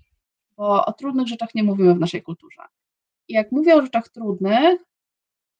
bo 0.57 0.85
o 0.85 0.93
trudnych 0.93 1.27
rzeczach 1.27 1.55
nie 1.55 1.63
mówimy 1.63 1.93
w 1.93 1.99
naszej 1.99 2.21
kulturze. 2.23 2.61
I 3.27 3.33
jak 3.33 3.51
mówię 3.51 3.75
o 3.75 3.81
rzeczach 3.81 4.09
trudnych, 4.09 4.81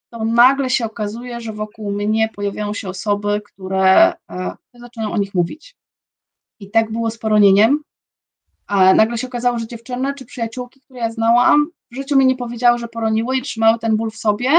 to 0.10 0.26
nagle 0.26 0.70
się 0.70 0.86
okazuje, 0.86 1.42
że 1.42 1.54
wokół 1.54 1.92
mnie 1.92 2.30
pojawiają 2.36 2.74
się 2.74 2.90
osoby, 2.90 3.42
które 3.46 4.14
e, 4.32 4.56
zaczynają 4.74 5.12
o 5.12 5.18
nich 5.18 5.34
mówić. 5.34 5.76
I 6.60 6.72
tak 6.72 6.92
było 6.92 7.12
z 7.12 7.18
poronieniem. 7.18 7.84
A 8.68 8.94
nagle 8.94 9.18
się 9.18 9.28
okazało, 9.28 9.60
że 9.60 9.68
dziewczyny 9.68 10.14
czy 10.14 10.26
przyjaciółki, 10.26 10.82
które 10.82 11.00
ja 11.00 11.12
znałam, 11.12 11.68
w 11.92 11.96
życiu 11.96 12.18
mi 12.18 12.26
nie 12.26 12.36
powiedziały, 12.36 12.78
że 12.78 12.88
poroniły 12.88 13.38
i 13.38 13.42
trzymały 13.42 13.80
ten 13.80 13.98
ból 13.98 14.12
w 14.12 14.18
sobie, 14.18 14.50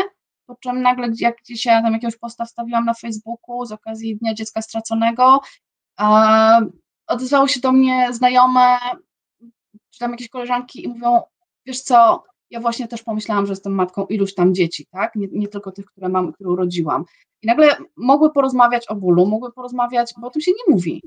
po 0.47 0.57
czym 0.57 0.83
nagle 0.83 1.09
jak 1.19 1.37
gdzieś 1.37 1.67
ja 1.67 1.83
tam 1.83 1.93
jakiegoś 1.93 2.17
posta 2.17 2.45
wstawiłam 2.45 2.85
na 2.85 2.95
Facebooku 2.95 3.67
z 3.67 3.73
okazji 3.73 4.17
Dnia 4.17 4.35
Dziecka 4.35 4.63
Straconego, 4.63 5.41
odezwały 7.07 7.49
się 7.49 7.61
do 7.61 7.73
mnie 7.73 8.09
znajome, 8.13 8.79
czy 9.91 9.99
tam 9.99 10.11
jakieś 10.11 10.29
koleżanki 10.29 10.85
i 10.85 10.89
mówią, 10.89 11.23
wiesz 11.67 11.81
co, 11.81 12.25
ja 12.51 12.61
właśnie 12.61 12.89
też 12.89 13.03
pomyślałam, 13.03 13.47
że 13.47 13.53
jestem 13.53 13.75
matką 13.75 14.07
iluś 14.07 14.35
tam 14.35 14.55
dzieci, 14.55 14.87
tak? 14.91 15.15
Nie, 15.15 15.27
nie, 15.33 15.49
tylko 15.49 15.73
tych, 15.73 15.87
które 15.87 16.09
mam, 16.09 16.33
które 16.33 16.51
urodziłam. 16.51 17.05
I 17.43 17.47
nagle 17.47 17.77
mogły 17.97 18.33
porozmawiać 18.33 18.89
o 18.89 18.95
bólu, 18.95 19.27
mogły 19.27 19.53
porozmawiać, 19.53 20.15
bo 20.21 20.27
o 20.27 20.31
tym 20.31 20.43
się 20.43 20.51
nie 20.51 20.75
mówi. 20.75 21.03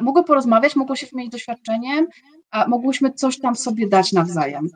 Mogły 0.00 0.24
porozmawiać, 0.24 0.76
mogły 0.76 0.96
się 0.96 1.06
wymienić 1.06 1.32
doświadczeniem, 1.32 2.06
a 2.50 2.68
mogłyśmy 2.68 3.12
coś 3.12 3.38
tam 3.38 3.56
sobie 3.56 3.88
dać 3.88 4.12
nawzajem. 4.12 4.68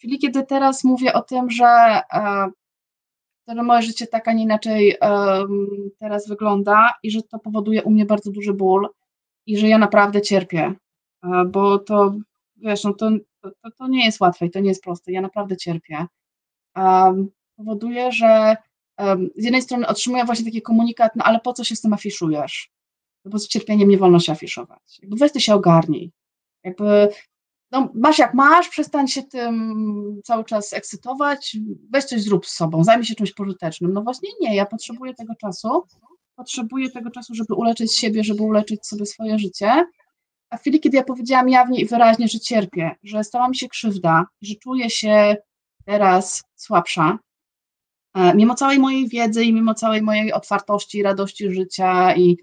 Czyli 0.00 0.18
kiedy 0.18 0.42
teraz 0.46 0.84
mówię 0.84 1.12
o 1.12 1.22
tym, 1.22 1.50
że, 1.50 2.00
że 3.48 3.62
moje 3.62 3.82
życie 3.82 4.06
tak, 4.06 4.28
a 4.28 4.32
nie 4.32 4.42
inaczej 4.42 4.96
teraz 5.98 6.28
wygląda 6.28 6.94
i 7.02 7.10
że 7.10 7.22
to 7.22 7.38
powoduje 7.38 7.82
u 7.82 7.90
mnie 7.90 8.06
bardzo 8.06 8.30
duży 8.30 8.54
ból 8.54 8.88
i 9.46 9.58
że 9.58 9.68
ja 9.68 9.78
naprawdę 9.78 10.22
cierpię, 10.22 10.74
bo 11.46 11.78
to, 11.78 12.14
wiesz, 12.56 12.84
no 12.84 12.92
to 12.92 13.10
to, 13.42 13.70
to, 13.78 13.88
nie 13.88 14.04
jest 14.04 14.20
łatwe 14.20 14.46
i 14.46 14.50
to 14.50 14.60
nie 14.60 14.68
jest 14.68 14.82
proste. 14.82 15.12
Ja 15.12 15.20
naprawdę 15.20 15.56
cierpię. 15.56 16.06
Um, 16.76 17.30
powoduje, 17.56 18.12
że 18.12 18.56
um, 18.98 19.30
z 19.36 19.44
jednej 19.44 19.62
strony 19.62 19.86
otrzymuję 19.86 20.24
właśnie 20.24 20.44
taki 20.44 20.62
komunikat, 20.62 21.12
no 21.16 21.24
ale 21.24 21.40
po 21.40 21.52
co 21.52 21.64
się 21.64 21.76
z 21.76 21.80
tym 21.80 21.92
afiszujesz? 21.92 22.70
No 23.24 23.30
bo 23.30 23.38
z 23.38 23.48
cierpieniem 23.48 23.88
nie 23.88 23.98
wolno 23.98 24.20
się 24.20 24.32
afiszować. 24.32 24.98
Jakby 25.02 25.16
weź 25.16 25.32
ty 25.32 25.40
się 25.40 25.54
ogarnij. 25.54 26.12
Jakby 26.64 27.08
no 27.72 27.88
masz 27.94 28.18
jak 28.18 28.34
masz, 28.34 28.68
przestań 28.68 29.08
się 29.08 29.22
tym 29.22 30.20
cały 30.24 30.44
czas 30.44 30.72
ekscytować, 30.72 31.56
weź 31.90 32.04
coś 32.04 32.22
zrób 32.22 32.46
z 32.46 32.52
sobą, 32.52 32.84
zajmij 32.84 33.06
się 33.06 33.14
czymś 33.14 33.32
pożytecznym. 33.32 33.92
No 33.92 34.02
właśnie 34.02 34.28
nie, 34.40 34.56
ja 34.56 34.66
potrzebuję 34.66 35.14
tego 35.14 35.34
czasu, 35.34 35.86
potrzebuję 36.36 36.90
tego 36.90 37.10
czasu, 37.10 37.34
żeby 37.34 37.54
uleczyć 37.54 37.96
siebie, 37.96 38.24
żeby 38.24 38.42
uleczyć 38.42 38.86
sobie 38.86 39.06
swoje 39.06 39.38
życie. 39.38 39.84
A 40.52 40.56
w 40.56 40.60
chwili, 40.60 40.80
kiedy 40.80 40.96
ja 40.96 41.04
powiedziałam 41.04 41.48
jawnie 41.48 41.80
i 41.80 41.86
wyraźnie, 41.86 42.28
że 42.28 42.40
cierpię, 42.40 42.90
że 43.02 43.24
stała 43.24 43.48
mi 43.48 43.56
się 43.56 43.68
krzywda, 43.68 44.24
że 44.42 44.54
czuję 44.54 44.90
się 44.90 45.36
teraz 45.84 46.42
słabsza, 46.56 47.18
e, 48.14 48.34
mimo 48.34 48.54
całej 48.54 48.78
mojej 48.78 49.08
wiedzy 49.08 49.44
i 49.44 49.52
mimo 49.52 49.74
całej 49.74 50.02
mojej 50.02 50.32
otwartości, 50.32 51.02
radości 51.02 51.54
życia 51.54 52.14
i, 52.14 52.36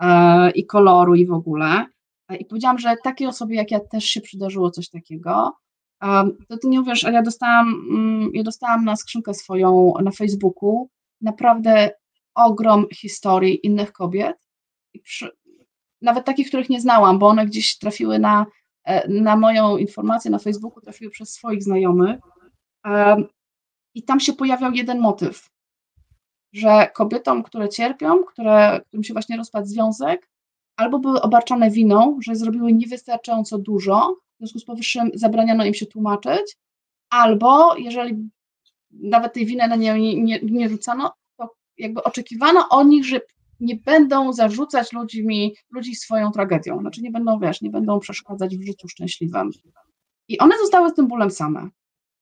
e, 0.00 0.50
i 0.50 0.66
koloru 0.66 1.14
i 1.14 1.26
w 1.26 1.32
ogóle, 1.32 1.86
i 2.40 2.44
powiedziałam, 2.44 2.78
że 2.78 2.96
takiej 3.04 3.26
osobie 3.26 3.56
jak 3.56 3.70
ja 3.70 3.80
też 3.80 4.04
się 4.04 4.20
przydarzyło 4.20 4.70
coś 4.70 4.88
takiego. 4.88 5.56
To 6.48 6.58
ty 6.62 6.68
nie 6.68 6.80
uwierz, 6.80 7.04
ale 7.04 7.14
ja 7.14 7.22
dostałam, 7.22 7.86
mm, 7.90 8.30
ja 8.34 8.42
dostałam 8.42 8.84
na 8.84 8.96
skrzynkę 8.96 9.34
swoją 9.34 9.94
na 10.02 10.10
Facebooku 10.10 10.88
naprawdę 11.20 11.90
ogrom 12.34 12.86
historii 12.94 13.66
innych 13.66 13.92
kobiet, 13.92 14.36
nawet 16.02 16.24
takich, 16.24 16.48
których 16.48 16.68
nie 16.68 16.80
znałam, 16.80 17.18
bo 17.18 17.28
one 17.28 17.46
gdzieś 17.46 17.78
trafiły 17.78 18.18
na, 18.18 18.46
e, 18.84 19.08
na 19.08 19.36
moją 19.36 19.76
informację 19.76 20.30
na 20.30 20.38
Facebooku, 20.38 20.80
trafiły 20.80 21.10
przez 21.10 21.32
swoich 21.32 21.62
znajomych. 21.62 22.20
I 23.94 24.02
tam 24.02 24.20
się 24.20 24.32
pojawiał 24.32 24.72
jeden 24.72 24.98
motyw, 25.00 25.50
że 26.52 26.90
kobietom, 26.94 27.42
które 27.42 27.68
cierpią, 27.68 28.24
które, 28.24 28.80
którym 28.86 29.04
się 29.04 29.12
właśnie 29.12 29.36
rozpadł 29.36 29.66
związek, 29.66 30.28
albo 30.76 30.98
były 30.98 31.22
obarczone 31.22 31.70
winą, 31.70 32.18
że 32.22 32.36
zrobiły 32.36 32.72
niewystarczająco 32.72 33.58
dużo, 33.58 34.16
w 34.34 34.38
związku 34.38 34.58
z 34.58 34.64
powyższym 34.64 35.10
zabraniano 35.14 35.64
im 35.64 35.74
się 35.74 35.86
tłumaczyć, 35.86 36.56
albo 37.10 37.76
jeżeli 37.76 38.28
nawet 38.90 39.32
tej 39.32 39.46
winy 39.46 39.68
na 39.68 39.76
nie 39.76 40.16
nie, 40.22 40.40
nie, 40.42 40.68
rzucano, 40.68 41.12
to 41.36 41.54
jakby 41.78 42.02
oczekiwano 42.02 42.68
od 42.68 42.86
nich, 42.86 43.04
że 43.04 43.20
nie 43.60 43.76
będą 43.76 44.32
zarzucać 44.32 44.92
ludźmi, 44.92 45.54
ludzi 45.70 45.94
swoją 45.94 46.30
tragedią, 46.32 46.80
znaczy 46.80 47.02
nie 47.02 47.10
będą, 47.10 47.38
wiesz, 47.38 47.62
nie 47.62 47.70
będą 47.70 47.98
przeszkadzać 48.00 48.56
w 48.56 48.66
życiu 48.66 48.88
szczęśliwym. 48.88 49.50
I 50.28 50.38
one 50.38 50.58
zostały 50.58 50.90
z 50.90 50.94
tym 50.94 51.06
bólem 51.08 51.30
same. 51.30 51.68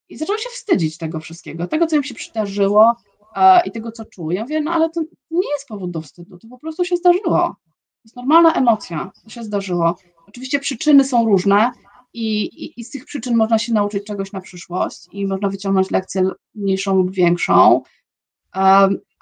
I 0.08 0.16
zaczęły 0.16 0.38
się 0.38 0.48
wstydzić 0.52 0.98
tego 0.98 1.20
wszystkiego, 1.20 1.66
tego, 1.66 1.86
co 1.86 1.96
im 1.96 2.04
się 2.04 2.14
przydarzyło 2.14 2.96
e, 3.36 3.66
i 3.66 3.72
tego, 3.72 3.92
co 3.92 4.04
czują. 4.04 4.46
Ja 4.48 4.60
no 4.60 4.70
ale 4.70 4.90
to 4.90 5.00
nie 5.30 5.50
jest 5.52 5.68
powód 5.68 5.90
do 5.90 6.00
wstydu, 6.00 6.38
to 6.38 6.48
po 6.48 6.58
prostu 6.58 6.84
się 6.84 6.96
zdarzyło 6.96 7.56
jest 8.04 8.16
normalna 8.16 8.52
emocja, 8.52 9.12
to 9.24 9.30
się 9.30 9.44
zdarzyło. 9.44 9.98
Oczywiście 10.28 10.58
przyczyny 10.58 11.04
są 11.04 11.24
różne 11.24 11.72
i, 12.12 12.44
i, 12.44 12.80
i, 12.80 12.84
z 12.84 12.90
tych 12.90 13.04
przyczyn 13.04 13.36
można 13.36 13.58
się 13.58 13.72
nauczyć 13.72 14.04
czegoś 14.04 14.32
na 14.32 14.40
przyszłość 14.40 15.08
i 15.12 15.26
można 15.26 15.48
wyciągnąć 15.48 15.90
lekcję 15.90 16.28
mniejszą 16.54 16.96
lub 16.96 17.10
większą, 17.10 17.82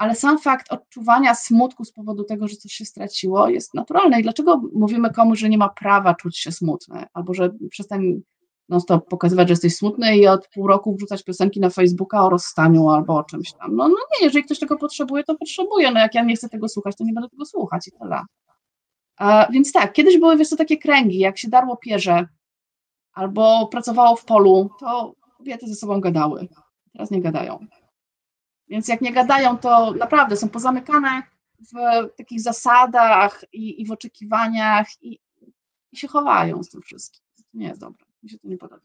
ale 0.03 0.15
sam 0.15 0.39
fakt 0.39 0.73
odczuwania 0.73 1.35
smutku 1.35 1.85
z 1.85 1.93
powodu 1.93 2.25
tego, 2.25 2.49
że 2.49 2.57
coś 2.57 2.73
się 2.73 2.85
straciło 2.85 3.49
jest 3.49 3.75
naturalny. 3.75 4.21
I 4.21 4.23
dlaczego 4.23 4.63
mówimy 4.75 5.11
komuś, 5.11 5.39
że 5.39 5.49
nie 5.49 5.59
ma 5.59 5.69
prawa 5.69 6.15
czuć 6.15 6.39
się 6.39 6.53
smutny, 6.53 7.05
albo 7.13 7.35
że 7.35 7.51
przestań 7.71 8.23
non 8.69 8.81
stop 8.81 9.09
pokazywać, 9.09 9.49
że 9.49 9.53
jesteś 9.53 9.77
smutny 9.77 10.17
i 10.17 10.27
od 10.27 10.49
pół 10.55 10.67
roku 10.67 10.95
wrzucać 10.95 11.25
piosenki 11.25 11.61
na 11.61 11.71
Facebooka 11.71 12.25
o 12.25 12.31
rozstaniu 12.31 12.89
albo 12.89 13.17
o 13.17 13.25
czymś 13.25 13.53
tam. 13.53 13.77
No, 13.77 13.89
no 13.89 13.95
nie, 13.95 14.27
jeżeli 14.27 14.45
ktoś 14.45 14.59
tego 14.59 14.77
potrzebuje, 14.77 15.25
to 15.25 15.35
potrzebuje. 15.35 15.91
No 15.91 16.01
jak 16.01 16.15
ja 16.15 16.23
nie 16.23 16.37
chcę 16.37 16.49
tego 16.49 16.69
słuchać, 16.69 16.97
to 16.97 17.05
nie 17.05 17.13
będę 17.13 17.29
tego 17.29 17.45
słuchać 17.45 17.89
i 17.89 17.93
tyle. 17.93 18.21
Więc 19.51 19.73
tak, 19.73 19.93
kiedyś 19.93 20.19
były 20.19 20.37
wiesz, 20.37 20.51
to 20.51 20.57
takie 20.57 20.79
kręgi, 20.79 21.19
jak 21.19 21.39
się 21.39 21.49
darło 21.49 21.77
pierze 21.77 22.29
albo 23.13 23.67
pracowało 23.67 24.17
w 24.17 24.25
polu, 24.25 24.71
to 24.81 25.15
kobiety 25.39 25.67
ze 25.67 25.75
sobą 25.75 26.01
gadały. 26.01 26.49
Teraz 26.93 27.11
nie 27.11 27.21
gadają. 27.21 27.67
Więc 28.73 28.89
jak 28.89 29.01
nie 29.01 29.13
gadają, 29.13 29.59
to 29.59 29.93
naprawdę 29.93 30.37
są 30.37 30.49
pozamykane 30.49 31.23
w 31.59 31.75
takich 32.17 32.41
zasadach 32.41 33.45
i, 33.53 33.83
i 33.83 33.87
w 33.87 33.93
oczekiwaniach 33.93 34.87
i, 35.03 35.21
i, 35.93 35.97
się 35.97 36.09
chowają 36.09 36.63
z 36.63 36.71
tym 36.71 36.83
wszystkim. 36.83 37.23
To 37.37 37.43
nie 37.55 37.67
jest 37.67 37.81
dobre. 37.81 38.07
Mi 38.23 38.31
się 38.31 38.39
to 38.39 38.49
nie 38.49 38.59
podoba. 38.59 38.83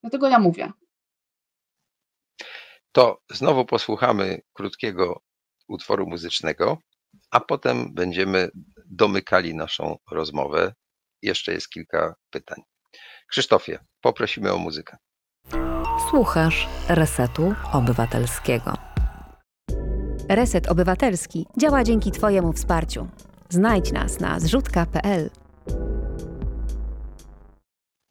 Dlatego 0.00 0.28
ja 0.28 0.38
mówię. 0.38 0.72
To 2.92 3.20
znowu 3.30 3.64
posłuchamy 3.64 4.40
krótkiego 4.52 5.20
utworu 5.68 6.06
muzycznego, 6.06 6.78
a 7.30 7.40
potem 7.40 7.94
będziemy 7.94 8.50
domykali 8.86 9.54
naszą 9.54 9.96
rozmowę. 10.10 10.74
Jeszcze 11.22 11.52
jest 11.52 11.68
kilka 11.68 12.14
pytań. 12.30 12.62
Krzysztofie, 13.28 13.78
poprosimy 14.00 14.52
o 14.52 14.58
muzykę. 14.58 14.96
Słuchasz 16.10 16.68
Resetu 16.88 17.54
Obywatelskiego. 17.72 18.89
Reset 20.30 20.68
Obywatelski 20.68 21.46
działa 21.58 21.84
dzięki 21.84 22.10
Twojemu 22.10 22.52
wsparciu. 22.52 23.08
Znajdź 23.48 23.92
nas 23.92 24.20
na 24.20 24.40
zrzutka.pl. 24.40 25.30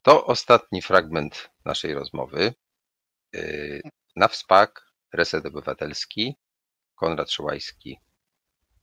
To 0.01 0.25
ostatni 0.25 0.81
fragment 0.81 1.49
naszej 1.65 1.93
rozmowy. 1.93 2.53
Na 4.15 4.27
wspak 4.27 4.85
Reset 5.13 5.45
Obywatelski 5.45 6.35
Konrad 6.95 7.31
Szołajski 7.31 7.99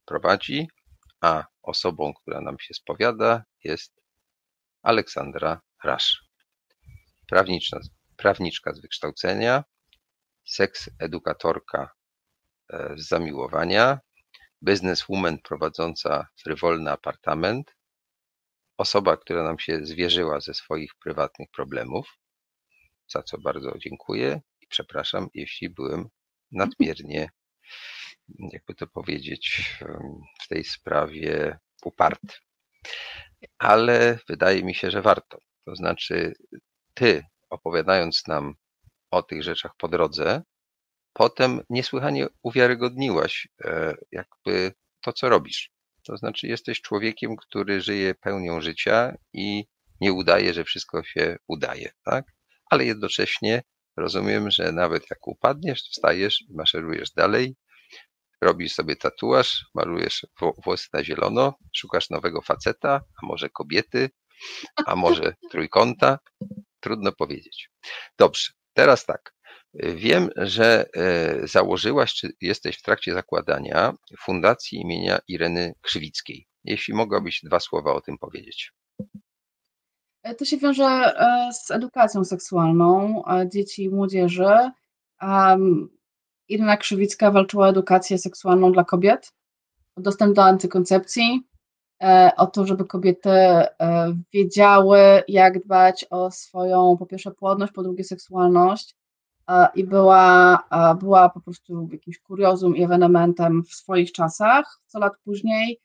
prowadzi, 0.04 0.68
a 1.20 1.44
osobą, 1.62 2.14
która 2.14 2.40
nam 2.40 2.58
się 2.58 2.74
spowiada, 2.74 3.44
jest 3.64 4.00
Aleksandra 4.82 5.60
Rasz. 5.84 6.24
Prawniczka, 8.16 8.72
z 8.74 8.80
wykształcenia, 8.80 9.64
seks 10.44 10.90
edukatorka 10.98 11.95
z 12.96 13.08
zamiłowania, 13.08 14.00
bizneswoman 14.62 15.38
prowadząca 15.38 16.26
frywolny 16.42 16.90
apartament, 16.90 17.76
osoba, 18.76 19.16
która 19.16 19.42
nam 19.42 19.58
się 19.58 19.86
zwierzyła 19.86 20.40
ze 20.40 20.54
swoich 20.54 20.94
prywatnych 20.94 21.48
problemów, 21.50 22.18
za 23.08 23.22
co 23.22 23.38
bardzo 23.38 23.78
dziękuję 23.78 24.40
i 24.60 24.66
przepraszam, 24.66 25.28
jeśli 25.34 25.70
byłem 25.70 26.08
nadmiernie 26.52 27.28
jakby 28.38 28.74
to 28.74 28.86
powiedzieć, 28.86 29.76
w 30.42 30.48
tej 30.48 30.64
sprawie 30.64 31.58
uparty. 31.84 32.34
Ale 33.58 34.18
wydaje 34.28 34.64
mi 34.64 34.74
się, 34.74 34.90
że 34.90 35.02
warto. 35.02 35.38
To 35.64 35.76
znaczy, 35.76 36.32
ty 36.94 37.22
opowiadając 37.50 38.26
nam 38.26 38.54
o 39.10 39.22
tych 39.22 39.42
rzeczach 39.42 39.72
po 39.78 39.88
drodze, 39.88 40.42
potem 41.16 41.60
niesłychanie 41.70 42.26
uwiarygodniłaś 42.42 43.48
e, 43.64 43.94
jakby 44.12 44.72
to, 45.04 45.12
co 45.12 45.28
robisz. 45.28 45.70
To 46.06 46.16
znaczy, 46.16 46.46
jesteś 46.46 46.80
człowiekiem, 46.80 47.36
który 47.36 47.80
żyje 47.80 48.14
pełnią 48.14 48.60
życia 48.60 49.14
i 49.32 49.64
nie 50.00 50.12
udaje, 50.12 50.54
że 50.54 50.64
wszystko 50.64 51.04
się 51.04 51.36
udaje, 51.48 51.90
tak? 52.04 52.24
Ale 52.70 52.84
jednocześnie 52.84 53.62
rozumiem, 53.96 54.50
że 54.50 54.72
nawet 54.72 55.10
jak 55.10 55.28
upadniesz, 55.28 55.82
wstajesz 55.82 56.42
i 56.42 56.54
maszerujesz 56.54 57.10
dalej 57.10 57.56
robisz 58.40 58.72
sobie 58.72 58.96
tatuaż, 58.96 59.66
malujesz 59.74 60.26
włosy 60.64 60.88
na 60.92 61.04
zielono, 61.04 61.54
szukasz 61.76 62.10
nowego 62.10 62.42
faceta, 62.42 63.00
a 63.22 63.26
może 63.26 63.50
kobiety, 63.50 64.10
a 64.86 64.96
może 64.96 65.34
trójkąta. 65.50 66.18
Trudno 66.80 67.12
powiedzieć. 67.12 67.68
Dobrze, 68.18 68.52
teraz 68.72 69.06
tak. 69.06 69.35
Wiem, 69.78 70.28
że 70.36 70.86
e, 70.96 71.48
założyłaś, 71.48 72.14
czy 72.14 72.32
jesteś 72.40 72.78
w 72.78 72.82
trakcie 72.82 73.14
zakładania 73.14 73.94
Fundacji 74.18 74.80
imienia 74.80 75.18
Ireny 75.28 75.74
Krzywickiej. 75.80 76.46
Jeśli 76.64 76.94
mogłabyś 76.94 77.40
dwa 77.44 77.60
słowa 77.60 77.94
o 77.94 78.00
tym 78.00 78.18
powiedzieć. 78.18 78.72
E, 80.22 80.34
to 80.34 80.44
się 80.44 80.56
wiąże 80.56 80.84
e, 80.84 81.50
z 81.52 81.70
edukacją 81.70 82.24
seksualną 82.24 83.22
dzieci 83.52 83.84
i 83.84 83.90
młodzieży. 83.90 84.70
Irena 86.48 86.76
Krzywicka 86.76 87.30
walczyła 87.30 87.66
o 87.66 87.70
edukację 87.70 88.18
seksualną 88.18 88.72
dla 88.72 88.84
kobiet, 88.84 89.32
o 89.96 90.00
dostęp 90.00 90.36
do 90.36 90.44
antykoncepcji, 90.44 91.42
o 92.36 92.46
to, 92.46 92.66
żeby 92.66 92.84
kobiety 92.84 93.30
wiedziały, 94.32 94.98
jak 95.28 95.64
dbać 95.64 96.06
o 96.10 96.30
swoją, 96.30 96.96
po 96.98 97.06
pierwsze, 97.06 97.30
płodność, 97.30 97.72
po 97.72 97.82
drugie, 97.82 98.04
seksualność. 98.04 98.95
E, 99.48 99.68
I 99.74 99.84
była, 99.84 100.58
była 101.00 101.28
po 101.28 101.40
prostu 101.40 101.88
jakimś 101.92 102.18
kuriozum 102.18 102.76
i 102.76 102.82
ewenementem 102.82 103.64
w 103.64 103.74
swoich 103.74 104.12
czasach. 104.12 104.80
Co 104.86 104.98
lat 104.98 105.12
później 105.24 105.80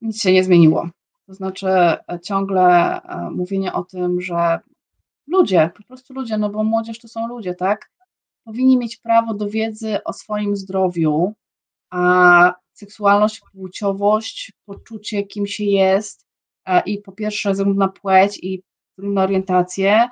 nic 0.00 0.22
się 0.22 0.32
nie 0.32 0.44
zmieniło. 0.44 0.88
To 1.26 1.34
znaczy, 1.34 1.68
ciągle 2.22 3.00
mówienie 3.30 3.72
o 3.72 3.84
tym, 3.84 4.20
że 4.20 4.60
ludzie, 5.26 5.70
po 5.76 5.82
prostu 5.82 6.14
ludzie, 6.14 6.38
no 6.38 6.50
bo 6.50 6.64
młodzież 6.64 6.98
to 6.98 7.08
są 7.08 7.28
ludzie, 7.28 7.54
tak? 7.54 7.92
powinni 8.44 8.78
mieć 8.78 8.96
prawo 8.96 9.34
do 9.34 9.48
wiedzy 9.48 10.04
o 10.04 10.12
swoim 10.12 10.56
zdrowiu, 10.56 11.34
a 11.90 12.54
seksualność, 12.72 13.40
płciowość, 13.52 14.52
poczucie, 14.64 15.22
kim 15.22 15.46
się 15.46 15.64
jest 15.64 16.26
i 16.86 16.98
po 16.98 17.12
pierwsze 17.12 17.52
na 17.52 17.88
płeć 17.88 18.38
i 18.42 18.62
różne 18.98 19.22
orientacje, 19.22 20.08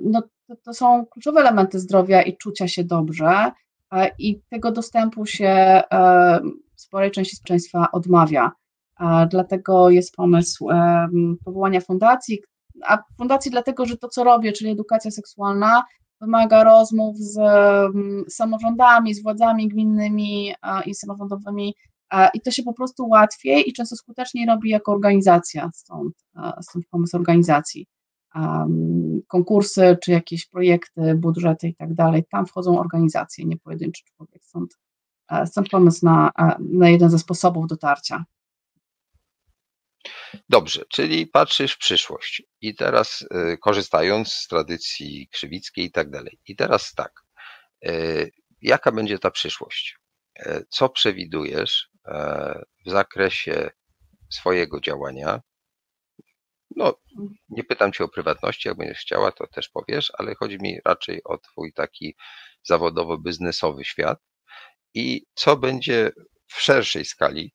no 0.00 0.22
to, 0.48 0.56
to 0.56 0.74
są 0.74 1.06
kluczowe 1.06 1.40
elementy 1.40 1.78
zdrowia 1.78 2.22
i 2.22 2.36
czucia 2.36 2.68
się 2.68 2.84
dobrze 2.84 3.52
i 4.18 4.40
tego 4.50 4.72
dostępu 4.72 5.26
się 5.26 5.82
sporej 6.74 7.10
części 7.10 7.36
społeczeństwa 7.36 7.88
odmawia. 7.92 8.52
Dlatego 9.30 9.90
jest 9.90 10.14
pomysł 10.14 10.68
powołania 11.44 11.80
fundacji, 11.80 12.40
a 12.86 12.98
fundacji 13.18 13.50
dlatego, 13.50 13.86
że 13.86 13.96
to, 13.96 14.08
co 14.08 14.24
robię, 14.24 14.52
czyli 14.52 14.70
edukacja 14.70 15.10
seksualna, 15.10 15.84
wymaga 16.20 16.64
rozmów 16.64 17.16
z 17.18 17.38
samorządami, 18.28 19.14
z 19.14 19.22
władzami 19.22 19.68
gminnymi 19.68 20.54
i 20.86 20.94
samorządowymi 20.94 21.74
i 22.34 22.40
to 22.40 22.50
się 22.50 22.62
po 22.62 22.72
prostu 22.72 23.08
łatwiej 23.08 23.70
i 23.70 23.72
często 23.72 23.96
skuteczniej 23.96 24.46
robi 24.46 24.70
jako 24.70 24.92
organizacja, 24.92 25.70
stąd, 25.74 26.14
stąd 26.60 26.86
pomysł 26.90 27.16
organizacji. 27.16 27.86
Konkursy, 29.28 29.96
czy 30.02 30.12
jakieś 30.12 30.46
projekty, 30.46 31.14
budżety 31.14 31.68
i 31.68 31.74
tak 31.74 31.94
dalej, 31.94 32.24
tam 32.30 32.46
wchodzą 32.46 32.80
organizacje, 32.80 33.44
nie 33.44 33.56
pojedynczy 33.56 34.02
człowiek, 34.16 34.44
stąd, 34.44 34.78
stąd 35.46 35.68
pomysł 35.68 36.06
na, 36.06 36.30
na 36.58 36.90
jeden 36.90 37.10
ze 37.10 37.18
sposobów 37.18 37.66
dotarcia. 37.66 38.24
Dobrze, 40.48 40.82
czyli 40.88 41.26
patrzysz 41.26 41.72
w 41.72 41.78
przyszłość 41.78 42.42
i 42.60 42.74
teraz 42.74 43.22
y, 43.22 43.58
korzystając 43.58 44.32
z 44.32 44.46
tradycji 44.46 45.28
krzywickiej 45.32 45.84
i 45.84 45.90
tak 45.90 46.10
dalej. 46.10 46.38
I 46.46 46.56
teraz 46.56 46.94
tak, 46.94 47.12
y, 47.86 48.32
jaka 48.62 48.92
będzie 48.92 49.18
ta 49.18 49.30
przyszłość? 49.30 49.98
Y, 50.46 50.66
co 50.68 50.88
przewidujesz 50.88 51.90
w 52.86 52.90
zakresie 52.90 53.70
swojego 54.30 54.80
działania? 54.80 55.40
No, 56.76 56.94
nie 57.48 57.64
pytam 57.64 57.92
cię 57.92 58.04
o 58.04 58.08
prywatności, 58.08 58.68
jak 58.68 58.76
będziesz 58.76 58.98
chciała, 58.98 59.32
to 59.32 59.46
też 59.46 59.68
powiesz, 59.68 60.12
ale 60.18 60.34
chodzi 60.34 60.58
mi 60.60 60.78
raczej 60.84 61.24
o 61.24 61.38
twój 61.38 61.72
taki 61.72 62.16
zawodowo-biznesowy 62.70 63.84
świat. 63.84 64.18
I 64.94 65.26
co 65.34 65.56
będzie 65.56 66.10
w 66.46 66.60
szerszej 66.60 67.04
skali 67.04 67.54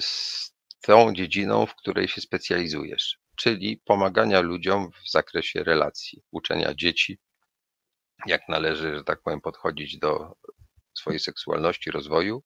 z 0.00 0.50
tą 0.80 1.14
dziedziną, 1.14 1.66
w 1.66 1.74
której 1.74 2.08
się 2.08 2.20
specjalizujesz, 2.20 3.18
czyli 3.36 3.82
pomagania 3.84 4.40
ludziom 4.40 4.90
w 4.90 5.10
zakresie 5.10 5.64
relacji, 5.64 6.22
uczenia 6.30 6.74
dzieci, 6.74 7.18
jak 8.26 8.48
należy, 8.48 8.96
że 8.96 9.04
tak 9.04 9.22
powiem, 9.22 9.40
podchodzić 9.40 9.98
do 9.98 10.36
swojej 10.98 11.20
seksualności, 11.20 11.90
rozwoju, 11.90 12.42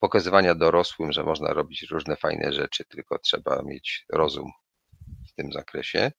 pokazywania 0.00 0.54
dorosłym, 0.54 1.12
że 1.12 1.24
można 1.24 1.52
robić 1.52 1.86
różne 1.90 2.16
fajne 2.16 2.52
rzeczy, 2.52 2.84
tylko 2.84 3.18
trzeba 3.18 3.62
mieć 3.62 4.04
rozum 4.12 4.50
w 5.28 5.34
tym 5.34 5.52
zakresie. 5.52 6.12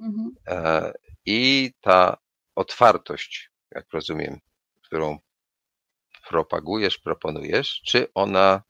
Mhm. 0.00 0.30
E, 0.46 0.92
I 1.26 1.70
ta 1.80 2.16
otwartość, 2.54 3.50
jak 3.70 3.86
rozumiem, 3.92 4.40
którą 4.82 5.18
propagujesz, 6.28 6.98
proponujesz, 6.98 7.82
czy 7.84 8.06
ona 8.14 8.62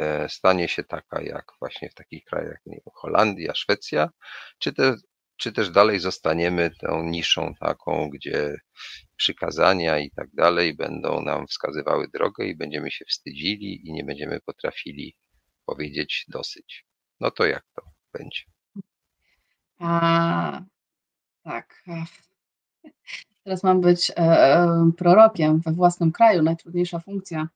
E, 0.00 0.28
stanie 0.28 0.68
się 0.68 0.84
taka 0.84 1.22
jak 1.22 1.52
właśnie 1.58 1.90
w 1.90 1.94
takich 1.94 2.24
krajach 2.24 2.58
wiem, 2.66 2.80
Holandia, 2.94 3.54
Szwecja, 3.54 4.10
czy, 4.58 4.72
te, 4.72 4.94
czy 5.40 5.52
też 5.52 5.70
dalej 5.70 6.00
zostaniemy 6.00 6.70
tą 6.80 7.02
niszą 7.02 7.54
taką, 7.60 8.08
gdzie 8.10 8.56
przykazania 9.16 9.98
i 9.98 10.10
tak 10.10 10.34
dalej 10.34 10.74
będą 10.74 11.22
nam 11.22 11.46
wskazywały 11.46 12.08
drogę 12.08 12.46
i 12.46 12.56
będziemy 12.56 12.90
się 12.90 13.04
wstydzili 13.04 13.88
i 13.88 13.92
nie 13.92 14.04
będziemy 14.04 14.40
potrafili 14.40 15.16
powiedzieć 15.66 16.24
dosyć. 16.28 16.86
No 17.20 17.30
to 17.30 17.46
jak 17.46 17.64
to 17.74 17.82
będzie? 18.12 18.40
A, 19.78 20.62
tak. 21.42 21.84
Teraz 23.44 23.62
mam 23.62 23.80
być 23.80 24.10
e, 24.10 24.14
e, 24.16 24.90
prorokiem 24.96 25.60
we 25.60 25.72
własnym 25.72 26.12
kraju, 26.12 26.42
najtrudniejsza 26.42 27.00
funkcja. 27.00 27.48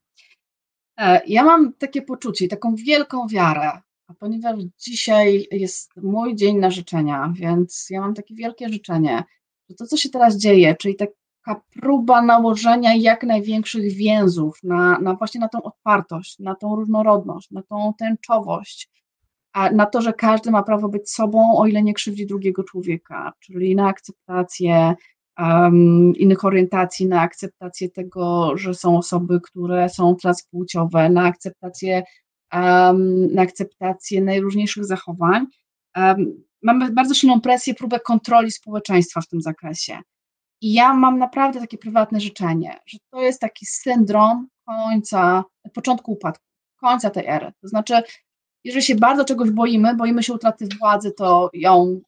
E, 0.97 1.21
ja 1.27 1.45
mam 1.45 1.73
takie 1.73 2.03
poczucie, 2.03 2.49
taką 2.49 2.75
wielką 2.75 3.29
wiarę, 3.29 3.81
a 4.09 4.15
ponieważ 4.15 4.57
dzisiaj 4.79 5.47
jest 5.51 5.97
mój 5.97 6.37
dzień 6.37 6.59
na 6.59 6.71
życzenia, 6.71 7.33
więc 7.37 7.87
ja 7.91 8.01
mam 8.01 8.15
takie 8.15 8.35
wielkie 8.35 8.69
życzenie, 8.69 9.25
że 9.71 9.77
to, 9.77 9.87
co 9.87 9.97
się 9.97 10.09
teraz 10.09 10.37
dzieje, 10.37 10.77
czyli 10.77 10.97
taka 10.97 11.63
próba 11.81 12.23
nałożenia 12.23 12.95
jak 12.95 13.23
największych 13.23 13.93
więzów 13.93 14.59
na, 14.63 14.99
na 14.99 15.15
właśnie 15.15 15.41
na 15.41 15.49
tą 15.49 15.63
otwartość, 15.63 16.39
na 16.39 16.55
tą 16.55 16.77
różnorodność, 16.77 17.51
na 17.51 17.63
tą 17.63 17.93
tęczowość, 17.99 18.91
a 19.53 19.71
na 19.71 19.87
to, 19.87 20.01
że 20.03 20.13
każdy 20.13 20.51
ma 20.51 20.63
prawo 20.63 20.89
być 20.89 21.11
sobą, 21.11 21.59
o 21.59 21.67
ile 21.67 21.83
nie 21.83 21.95
krzywdzi 21.95 22.27
drugiego 22.27 22.65
człowieka, 22.65 23.33
czyli 23.41 23.77
na 23.77 23.89
akceptację, 23.89 24.95
um, 25.39 26.13
innych 26.17 26.45
orientacji, 26.45 27.07
na 27.07 27.21
akceptację 27.21 27.91
tego, 27.91 28.53
że 28.57 28.75
są 28.75 28.99
osoby, 28.99 29.41
które 29.41 29.89
są 29.89 30.15
transpłciowe, 30.15 31.11
na 31.11 31.25
akceptację, 31.25 32.03
na 33.31 33.43
akceptację 33.43 34.23
najróżniejszych 34.23 34.85
zachowań. 34.85 35.47
Mamy 36.63 36.93
bardzo 36.93 37.15
silną 37.15 37.41
presję, 37.41 37.75
próbę 37.75 38.01
kontroli 38.01 38.53
społeczeństwa 38.53 39.21
w 39.21 39.29
tym 39.29 39.43
zakresie. 39.43 39.99
I 40.61 40.73
ja 40.73 40.95
mam 40.95 41.19
naprawdę 41.19 41.61
takie 41.61 41.79
prywatne 41.79 42.21
życzenie, 42.21 42.79
że 42.87 42.99
to 43.11 43.23
jest 43.23 43.41
taki 43.41 43.67
syndrom 43.67 44.49
końca, 44.67 45.45
początku 45.75 46.13
upadku, 46.13 46.45
końca 46.77 47.11
tej 47.11 47.27
ery. 47.27 47.53
To 47.61 47.69
znaczy, 47.69 48.03
jeżeli 48.65 48.85
się 48.85 48.95
bardzo 48.95 49.25
czegoś 49.25 49.51
boimy, 49.51 49.97
boimy 49.97 50.23
się 50.23 50.33
utraty 50.33 50.69
władzy, 50.81 51.13
to 51.13 51.51
ją 51.53 52.01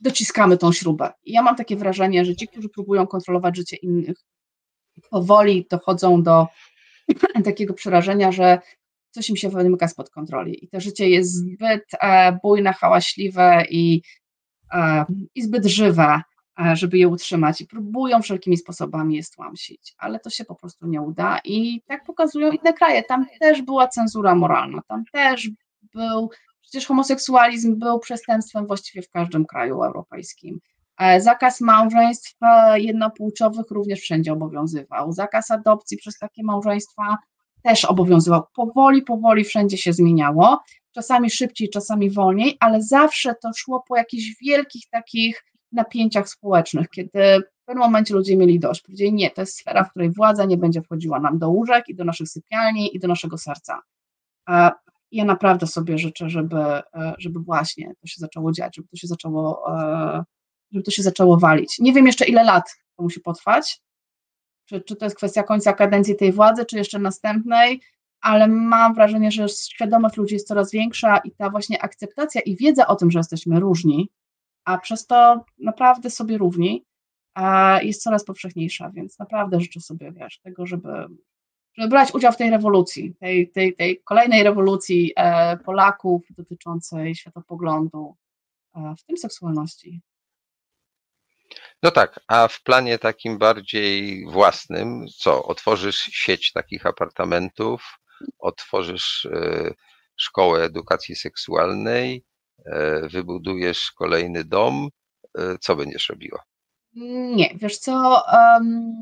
dociskamy 0.00 0.58
tą 0.58 0.72
śrubę. 0.72 1.12
I 1.24 1.32
ja 1.32 1.42
mam 1.42 1.56
takie 1.56 1.76
wrażenie, 1.76 2.24
że 2.24 2.36
ci, 2.36 2.48
którzy 2.48 2.68
próbują 2.68 3.06
kontrolować 3.06 3.56
życie 3.56 3.76
innych, 3.76 4.16
powoli 5.10 5.66
dochodzą 5.70 6.22
do 6.22 6.46
takiego 7.44 7.74
przerażenia, 7.74 8.32
że 8.32 8.58
coś 9.18 9.30
im 9.30 9.36
się 9.36 9.48
wymyka 9.48 9.88
spod 9.88 10.10
kontroli 10.10 10.64
i 10.64 10.68
to 10.68 10.80
życie 10.80 11.08
jest 11.08 11.34
zbyt 11.34 11.84
e, 12.00 12.38
bujne, 12.42 12.72
hałaśliwe 12.72 13.64
i, 13.70 14.02
e, 14.72 15.04
i 15.34 15.42
zbyt 15.42 15.66
żywe, 15.66 16.22
e, 16.60 16.76
żeby 16.76 16.98
je 16.98 17.08
utrzymać 17.08 17.60
i 17.60 17.66
próbują 17.66 18.22
wszelkimi 18.22 18.56
sposobami 18.56 19.16
je 19.16 19.22
stłamsić, 19.22 19.94
ale 19.98 20.20
to 20.20 20.30
się 20.30 20.44
po 20.44 20.54
prostu 20.54 20.86
nie 20.86 21.02
uda 21.02 21.40
i 21.44 21.82
tak 21.86 22.04
pokazują 22.04 22.50
inne 22.50 22.72
kraje. 22.72 23.02
Tam 23.02 23.26
też 23.40 23.62
była 23.62 23.88
cenzura 23.88 24.34
moralna, 24.34 24.82
tam 24.88 25.04
też 25.12 25.50
był 25.94 26.30
Przecież 26.68 26.86
homoseksualizm 26.86 27.78
był 27.78 27.98
przestępstwem 27.98 28.66
właściwie 28.66 29.02
w 29.02 29.10
każdym 29.10 29.46
kraju 29.46 29.82
europejskim. 29.82 30.60
E, 30.98 31.20
zakaz 31.20 31.60
małżeństw 31.60 32.34
e, 32.42 32.80
jednopłciowych 32.80 33.70
również 33.70 34.00
wszędzie 34.00 34.32
obowiązywał. 34.32 35.12
Zakaz 35.12 35.50
adopcji 35.50 35.96
przez 35.96 36.18
takie 36.18 36.42
małżeństwa 36.44 37.16
też 37.62 37.84
obowiązywał. 37.84 38.42
Powoli, 38.54 39.02
powoli 39.02 39.44
wszędzie 39.44 39.78
się 39.78 39.92
zmieniało. 39.92 40.58
Czasami 40.94 41.30
szybciej, 41.30 41.70
czasami 41.70 42.10
wolniej, 42.10 42.56
ale 42.60 42.82
zawsze 42.82 43.34
to 43.42 43.50
szło 43.56 43.84
po 43.88 43.96
jakichś 43.96 44.36
wielkich 44.42 44.82
takich 44.90 45.44
napięciach 45.72 46.28
społecznych, 46.28 46.88
kiedy 46.90 47.40
w 47.62 47.64
pewnym 47.64 47.84
momencie 47.84 48.14
ludzie 48.14 48.36
mieli 48.36 48.60
dość. 48.60 48.82
Powiedzieli, 48.82 49.12
nie, 49.12 49.30
to 49.30 49.42
jest 49.42 49.58
sfera, 49.58 49.84
w 49.84 49.90
której 49.90 50.10
władza 50.10 50.44
nie 50.44 50.56
będzie 50.56 50.82
wchodziła 50.82 51.20
nam 51.20 51.38
do 51.38 51.50
łóżek 51.50 51.88
i 51.88 51.94
do 51.94 52.04
naszych 52.04 52.28
sypialni 52.28 52.96
i 52.96 52.98
do 52.98 53.08
naszego 53.08 53.38
serca. 53.38 53.80
E, 54.48 54.70
ja 55.12 55.24
naprawdę 55.24 55.66
sobie 55.66 55.98
życzę, 55.98 56.30
żeby, 56.30 56.60
e, 56.60 57.14
żeby 57.18 57.40
właśnie 57.40 57.92
to 58.00 58.06
się 58.06 58.16
zaczęło 58.18 58.52
dziać, 58.52 58.76
żeby 58.76 58.88
to 58.88 58.96
się 58.96 59.06
zaczęło, 59.06 59.74
e, 59.74 60.24
żeby 60.72 60.84
to 60.84 60.90
się 60.90 61.02
zaczęło 61.02 61.36
walić. 61.38 61.78
Nie 61.78 61.92
wiem 61.92 62.06
jeszcze 62.06 62.24
ile 62.24 62.44
lat 62.44 62.76
to 62.96 63.02
musi 63.02 63.20
potrwać, 63.20 63.80
czy, 64.68 64.80
czy 64.80 64.96
to 64.96 65.06
jest 65.06 65.16
kwestia 65.16 65.42
końca 65.42 65.72
kadencji 65.72 66.16
tej 66.16 66.32
władzy, 66.32 66.64
czy 66.64 66.76
jeszcze 66.76 66.98
następnej, 66.98 67.80
ale 68.20 68.48
mam 68.48 68.94
wrażenie, 68.94 69.30
że 69.30 69.48
świadomość 69.48 70.16
ludzi 70.16 70.34
jest 70.34 70.48
coraz 70.48 70.70
większa 70.70 71.18
i 71.18 71.30
ta 71.30 71.50
właśnie 71.50 71.82
akceptacja 71.82 72.40
i 72.40 72.56
wiedza 72.56 72.86
o 72.86 72.96
tym, 72.96 73.10
że 73.10 73.18
jesteśmy 73.18 73.60
różni, 73.60 74.10
a 74.64 74.78
przez 74.78 75.06
to 75.06 75.44
naprawdę 75.58 76.10
sobie 76.10 76.38
równi, 76.38 76.84
jest 77.82 78.02
coraz 78.02 78.24
powszechniejsza, 78.24 78.90
więc 78.90 79.18
naprawdę 79.18 79.60
życzę 79.60 79.80
sobie, 79.80 80.12
wiesz, 80.12 80.38
tego, 80.38 80.66
żeby, 80.66 80.88
żeby 81.74 81.88
brać 81.88 82.14
udział 82.14 82.32
w 82.32 82.36
tej 82.36 82.50
rewolucji, 82.50 83.14
tej, 83.14 83.50
tej, 83.50 83.76
tej 83.76 84.00
kolejnej 84.04 84.42
rewolucji 84.42 85.12
e, 85.16 85.56
Polaków 85.56 86.22
dotyczącej 86.30 87.14
światopoglądu, 87.14 88.16
e, 88.74 88.94
w 88.98 89.04
tym 89.04 89.16
seksualności. 89.16 90.00
No 91.82 91.90
tak, 91.90 92.20
a 92.26 92.48
w 92.48 92.62
planie 92.62 92.98
takim 92.98 93.38
bardziej 93.38 94.26
własnym, 94.26 95.06
co? 95.18 95.44
Otworzysz 95.44 95.96
sieć 95.96 96.52
takich 96.52 96.86
apartamentów, 96.86 97.98
otworzysz 98.38 99.26
e, 99.32 99.70
szkołę 100.16 100.62
edukacji 100.62 101.16
seksualnej, 101.16 102.24
wybudujesz 103.02 103.92
kolejny 103.92 104.44
dom, 104.44 104.88
co 105.60 105.76
będziesz 105.76 106.08
robiła? 106.08 106.42
Nie, 107.36 107.50
wiesz 107.54 107.78
co, 107.78 108.22
um, 108.32 108.92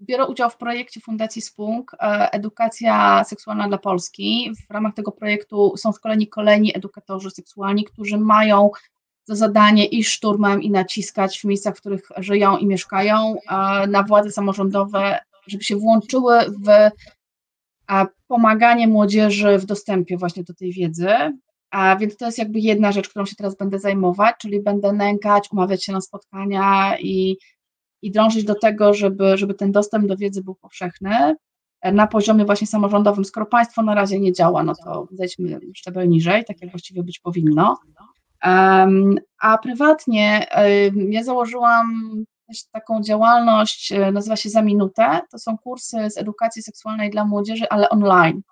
biorę 0.00 0.26
udział 0.26 0.50
w 0.50 0.56
projekcie 0.56 1.00
Fundacji 1.00 1.42
Spunk 1.42 1.96
Edukacja 2.32 3.24
seksualna 3.24 3.68
dla 3.68 3.78
Polski. 3.78 4.52
W 4.68 4.72
ramach 4.72 4.94
tego 4.94 5.12
projektu 5.12 5.76
są 5.76 5.92
szkoleni 5.92 6.28
kolejni 6.28 6.76
edukatorzy 6.76 7.30
seksualni, 7.30 7.84
którzy 7.84 8.18
mają 8.18 8.70
zadanie 9.36 9.86
iść 9.86 10.10
szturmem 10.10 10.62
i 10.62 10.70
naciskać 10.70 11.40
w 11.40 11.44
miejscach, 11.44 11.76
w 11.76 11.80
których 11.80 12.08
żyją 12.16 12.56
i 12.56 12.66
mieszkają, 12.66 13.36
na 13.88 14.02
władze 14.02 14.30
samorządowe, 14.30 15.18
żeby 15.46 15.64
się 15.64 15.76
włączyły 15.76 16.38
w 16.40 16.90
pomaganie 18.26 18.88
młodzieży 18.88 19.58
w 19.58 19.66
dostępie 19.66 20.16
właśnie 20.16 20.44
do 20.44 20.54
tej 20.54 20.72
wiedzy. 20.72 21.08
A 21.70 21.96
więc 21.96 22.16
to 22.16 22.26
jest 22.26 22.38
jakby 22.38 22.58
jedna 22.60 22.92
rzecz, 22.92 23.08
którą 23.08 23.26
się 23.26 23.36
teraz 23.36 23.56
będę 23.56 23.78
zajmować, 23.78 24.36
czyli 24.38 24.62
będę 24.62 24.92
nękać, 24.92 25.48
umawiać 25.52 25.84
się 25.84 25.92
na 25.92 26.00
spotkania 26.00 26.96
i, 26.98 27.36
i 28.02 28.10
dążyć 28.10 28.44
do 28.44 28.54
tego, 28.54 28.94
żeby, 28.94 29.36
żeby 29.36 29.54
ten 29.54 29.72
dostęp 29.72 30.06
do 30.06 30.16
wiedzy 30.16 30.44
był 30.44 30.54
powszechny 30.54 31.34
na 31.92 32.06
poziomie 32.06 32.44
właśnie 32.44 32.66
samorządowym. 32.66 33.24
Skoro 33.24 33.46
państwo 33.46 33.82
na 33.82 33.94
razie 33.94 34.20
nie 34.20 34.32
działa, 34.32 34.62
no 34.62 34.74
to 34.84 35.08
zejdźmy 35.12 35.60
szczebel 35.74 36.08
niżej, 36.08 36.44
tak 36.44 36.62
jak 36.62 36.70
właściwie 36.70 37.02
być 37.02 37.18
powinno. 37.18 37.76
A 39.40 39.58
prywatnie 39.62 40.46
ja 41.10 41.24
założyłam 41.24 41.86
też 42.50 42.64
taką 42.64 43.02
działalność, 43.02 43.92
e, 43.92 44.12
nazywa 44.12 44.36
się 44.36 44.50
Za 44.50 44.62
Minutę. 44.62 45.20
To 45.30 45.38
są 45.38 45.58
kursy 45.58 46.10
z 46.10 46.18
edukacji 46.18 46.62
seksualnej 46.62 47.10
dla 47.10 47.24
młodzieży, 47.24 47.68
ale 47.70 47.88
online. 47.90 48.42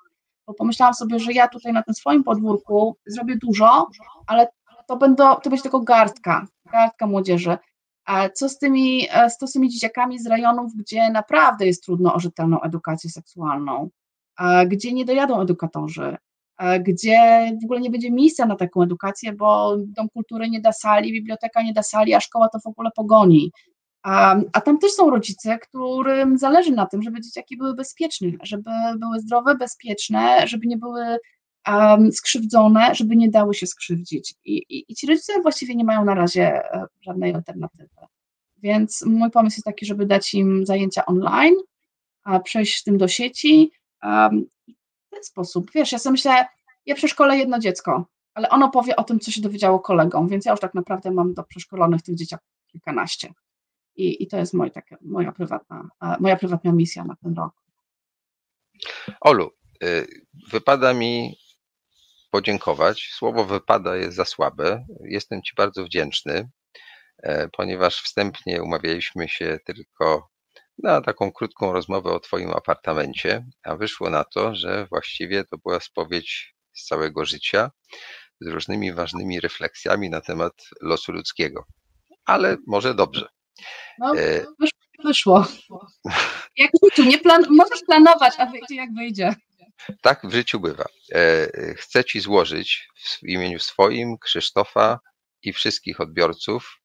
Bo 0.46 0.54
pomyślałam 0.54 0.94
sobie, 0.94 1.18
że 1.18 1.32
ja 1.32 1.48
tutaj 1.48 1.72
na 1.72 1.82
tym 1.82 1.94
swoim 1.94 2.24
podwórku 2.24 2.96
zrobię 3.06 3.36
dużo, 3.36 3.88
ale 4.26 4.48
to, 4.86 4.96
będą, 4.96 5.34
to 5.34 5.50
będzie 5.50 5.62
tylko 5.62 5.80
garstka, 5.80 6.46
garstka 6.72 7.06
młodzieży. 7.06 7.58
A 8.04 8.28
co 8.28 8.48
z 8.48 8.58
tymi, 8.58 9.08
e, 9.10 9.30
z 9.30 9.52
tymi 9.52 9.68
dzieciakami 9.68 10.18
z 10.18 10.26
rejonów, 10.26 10.72
gdzie 10.76 11.10
naprawdę 11.10 11.66
jest 11.66 11.84
trudno 11.84 12.14
o 12.14 12.20
rzetelną 12.20 12.60
edukację 12.60 13.10
seksualną, 13.10 13.90
gdzie 14.66 14.92
nie 14.92 15.04
dojadą 15.04 15.40
edukatorzy, 15.40 16.16
gdzie 16.80 17.50
w 17.62 17.64
ogóle 17.64 17.80
nie 17.80 17.90
będzie 17.90 18.10
miejsca 18.10 18.46
na 18.46 18.56
taką 18.56 18.82
edukację, 18.82 19.32
bo 19.32 19.76
dom 19.86 20.08
kultury 20.08 20.50
nie 20.50 20.60
da 20.60 20.72
sali, 20.72 21.12
biblioteka 21.12 21.62
nie 21.62 21.72
da 21.72 21.82
sali, 21.82 22.14
a 22.14 22.20
szkoła 22.20 22.48
to 22.48 22.58
w 22.60 22.66
ogóle 22.66 22.90
pogoni. 22.96 23.52
A, 24.02 24.36
a 24.52 24.60
tam 24.60 24.78
też 24.78 24.92
są 24.92 25.10
rodzice, 25.10 25.58
którym 25.58 26.38
zależy 26.38 26.72
na 26.72 26.86
tym, 26.86 27.02
żeby 27.02 27.20
dzieciaki 27.20 27.56
były 27.56 27.74
bezpieczne, 27.74 28.28
żeby 28.42 28.70
były 28.98 29.20
zdrowe, 29.20 29.54
bezpieczne, 29.54 30.48
żeby 30.48 30.66
nie 30.66 30.76
były 30.76 31.18
um, 31.68 32.12
skrzywdzone, 32.12 32.94
żeby 32.94 33.16
nie 33.16 33.30
dały 33.30 33.54
się 33.54 33.66
skrzywdzić. 33.66 34.34
I, 34.44 34.56
i, 34.68 34.84
I 34.88 34.94
ci 34.94 35.06
rodzice 35.06 35.42
właściwie 35.42 35.74
nie 35.74 35.84
mają 35.84 36.04
na 36.04 36.14
razie 36.14 36.42
e, 36.42 36.86
żadnej 37.00 37.34
alternatywy. 37.34 37.88
Więc 38.62 39.04
mój 39.06 39.30
pomysł 39.30 39.56
jest 39.56 39.64
taki, 39.64 39.86
żeby 39.86 40.06
dać 40.06 40.34
im 40.34 40.66
zajęcia 40.66 41.06
online, 41.06 41.54
a 42.24 42.40
przejść 42.40 42.78
z 42.78 42.84
tym 42.84 42.98
do 42.98 43.08
sieci. 43.08 43.70
Um, 44.02 44.46
ten 45.18 45.24
sposób, 45.24 45.70
wiesz, 45.74 45.92
ja 45.92 45.98
sobie 45.98 46.12
myślę, 46.12 46.46
ja 46.86 46.94
przeszkolę 46.94 47.38
jedno 47.38 47.58
dziecko, 47.58 48.06
ale 48.34 48.48
ono 48.48 48.70
powie 48.70 48.96
o 48.96 49.04
tym, 49.04 49.20
co 49.20 49.30
się 49.30 49.40
dowiedziało 49.40 49.80
kolegom, 49.80 50.28
więc 50.28 50.44
ja 50.44 50.50
już 50.50 50.60
tak 50.60 50.74
naprawdę 50.74 51.10
mam 51.10 51.34
do 51.34 51.44
przeszkolonych 51.44 52.02
tych 52.02 52.14
dzieciaków 52.14 52.48
kilkanaście. 52.66 53.32
I, 53.96 54.22
i 54.22 54.26
to 54.26 54.36
jest 54.36 54.54
moja, 54.54 54.70
taka, 54.70 54.96
moja, 55.00 55.32
prywatna, 55.32 55.88
moja 56.20 56.36
prywatna 56.36 56.72
misja 56.72 57.04
na 57.04 57.16
ten 57.16 57.34
rok. 57.34 57.54
Olu, 59.20 59.50
y, 59.84 60.06
wypada 60.50 60.94
mi 60.94 61.36
podziękować. 62.30 63.10
Słowo 63.12 63.44
wypada 63.44 63.96
jest 63.96 64.16
za 64.16 64.24
słabe. 64.24 64.86
Jestem 65.04 65.42
Ci 65.42 65.52
bardzo 65.56 65.84
wdzięczny, 65.84 66.50
e, 67.22 67.48
ponieważ 67.48 68.02
wstępnie 68.02 68.62
umawialiśmy 68.62 69.28
się 69.28 69.58
tylko 69.64 70.28
na 70.82 71.00
taką 71.00 71.32
krótką 71.32 71.72
rozmowę 71.72 72.10
o 72.10 72.20
Twoim 72.20 72.50
apartamencie, 72.50 73.46
a 73.64 73.76
wyszło 73.76 74.10
na 74.10 74.24
to, 74.24 74.54
że 74.54 74.86
właściwie 74.90 75.44
to 75.44 75.58
była 75.58 75.80
spowiedź 75.80 76.54
z 76.72 76.84
całego 76.84 77.24
życia 77.24 77.70
z 78.40 78.46
różnymi 78.48 78.92
ważnymi 78.92 79.40
refleksjami 79.40 80.10
na 80.10 80.20
temat 80.20 80.52
losu 80.82 81.12
ludzkiego. 81.12 81.64
Ale 82.24 82.56
może 82.66 82.94
dobrze. 82.94 83.28
No, 83.98 84.18
e, 84.18 84.46
wyszło. 85.04 85.46
Jak 86.56 86.70
w 86.70 86.86
życiu, 86.86 87.08
nie 87.08 87.18
plan 87.18 87.42
możesz 87.50 87.82
planować, 87.86 88.34
a 88.38 88.46
wyjdzie 88.46 88.74
jak 88.74 88.94
wyjdzie. 88.94 89.34
Tak 90.02 90.20
w 90.26 90.32
życiu 90.32 90.60
bywa. 90.60 90.84
E, 91.14 91.48
chcę 91.74 92.04
Ci 92.04 92.20
złożyć 92.20 92.88
w 93.22 93.28
imieniu 93.28 93.58
swoim, 93.58 94.18
Krzysztofa 94.18 95.00
i 95.42 95.52
wszystkich 95.52 96.00
odbiorców 96.00 96.80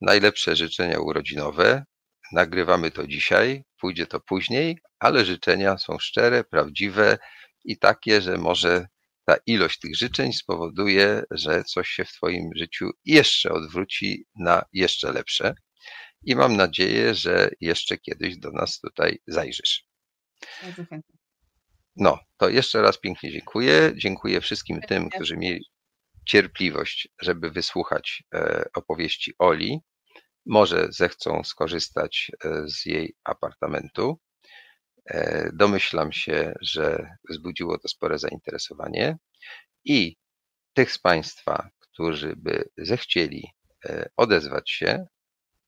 najlepsze 0.00 0.56
życzenia 0.56 1.00
urodzinowe. 1.00 1.84
Nagrywamy 2.32 2.90
to 2.90 3.06
dzisiaj, 3.06 3.64
pójdzie 3.80 4.06
to 4.06 4.20
później, 4.20 4.78
ale 4.98 5.24
życzenia 5.24 5.78
są 5.78 5.98
szczere, 5.98 6.44
prawdziwe 6.44 7.18
i 7.64 7.78
takie, 7.78 8.20
że 8.20 8.36
może 8.36 8.86
ta 9.24 9.36
ilość 9.46 9.78
tych 9.78 9.96
życzeń 9.96 10.32
spowoduje, 10.32 11.22
że 11.30 11.64
coś 11.64 11.88
się 11.88 12.04
w 12.04 12.12
Twoim 12.12 12.50
życiu 12.56 12.90
jeszcze 13.04 13.52
odwróci 13.52 14.26
na 14.36 14.62
jeszcze 14.72 15.12
lepsze 15.12 15.54
i 16.22 16.36
mam 16.36 16.56
nadzieję, 16.56 17.14
że 17.14 17.50
jeszcze 17.60 17.98
kiedyś 17.98 18.36
do 18.36 18.50
nas 18.50 18.80
tutaj 18.80 19.18
zajrzysz. 19.26 19.84
Bardzo 20.62 20.84
chętnie. 20.84 21.18
No, 21.96 22.18
to 22.36 22.48
jeszcze 22.48 22.82
raz 22.82 22.98
pięknie 22.98 23.32
dziękuję. 23.32 23.92
Dziękuję 23.96 24.40
wszystkim 24.40 24.80
tym, 24.80 25.10
którzy 25.10 25.36
mieli 25.36 25.64
cierpliwość, 26.26 27.08
żeby 27.22 27.50
wysłuchać 27.50 28.22
e, 28.34 28.64
opowieści 28.74 29.32
Oli. 29.38 29.80
Może 30.48 30.88
zechcą 30.90 31.44
skorzystać 31.44 32.30
e, 32.44 32.68
z 32.68 32.86
jej 32.86 33.14
apartamentu. 33.24 34.18
E, 35.06 35.50
domyślam 35.52 36.12
się, 36.12 36.54
że 36.60 37.16
wzbudziło 37.30 37.78
to 37.78 37.88
spore 37.88 38.18
zainteresowanie 38.18 39.18
i 39.84 40.16
tych 40.74 40.92
z 40.92 40.98
Państwa, 40.98 41.68
którzy 41.78 42.36
by 42.36 42.68
zechcieli 42.76 43.52
odezwać 44.16 44.70
się, 44.70 45.06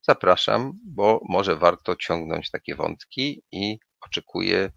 zapraszam, 0.03 0.73
bo 0.85 1.21
może 1.29 1.57
warto 1.57 1.97
ciągnąć 1.97 2.51
takie 2.51 2.75
wątki 2.75 3.43
i 3.53 3.79
oczekuję 4.01 4.71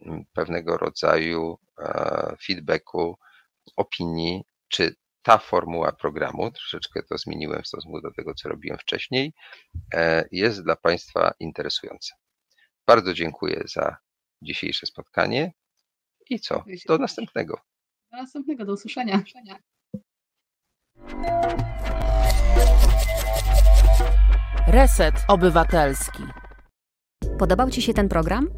mm, 0.00 0.24
pewnego 0.32 0.76
rodzaju 0.76 1.58
e, 1.78 2.36
feedbacku, 2.46 3.18
opinii, 3.76 4.42
czy 4.68 4.94
ta 5.28 5.38
formuła 5.38 5.92
programu, 5.92 6.50
troszeczkę 6.50 7.02
to 7.02 7.18
zmieniłem 7.18 7.62
w 7.62 7.66
stosunku 7.66 8.00
do 8.00 8.12
tego, 8.12 8.34
co 8.34 8.48
robiłem 8.48 8.78
wcześniej, 8.78 9.32
e, 9.94 10.24
jest 10.32 10.64
dla 10.64 10.76
Państwa 10.76 11.32
interesująca. 11.40 12.14
Bardzo 12.86 13.14
dziękuję 13.14 13.62
za 13.74 13.96
dzisiejsze 14.42 14.86
spotkanie 14.86 15.52
i 16.30 16.40
co? 16.40 16.64
Do 16.88 16.98
następnego. 16.98 17.60
Do 18.12 18.16
następnego, 18.16 18.64
do 18.64 18.72
usłyszenia. 18.72 19.22
Reset 24.66 25.14
Obywatelski. 25.28 26.22
Podobał 27.38 27.70
Ci 27.70 27.82
się 27.82 27.94
ten 27.94 28.08
program? 28.08 28.48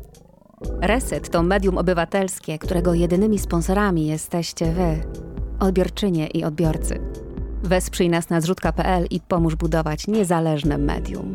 Reset 0.83 1.31
to 1.31 1.43
medium 1.43 1.79
obywatelskie, 1.79 2.59
którego 2.59 2.95
jedynymi 2.95 3.39
sponsorami 3.39 4.07
jesteście 4.07 4.73
Wy, 4.73 5.03
odbiorczynie 5.61 6.27
i 6.27 6.45
odbiorcy. 6.45 7.01
Wesprzyj 7.62 8.09
nas 8.09 8.31
na 8.31 8.41
zrzutka.pl 8.41 9.07
i 9.11 9.20
pomóż 9.20 9.57
budować 9.57 10.07
niezależne 10.07 10.78
medium. 10.78 11.35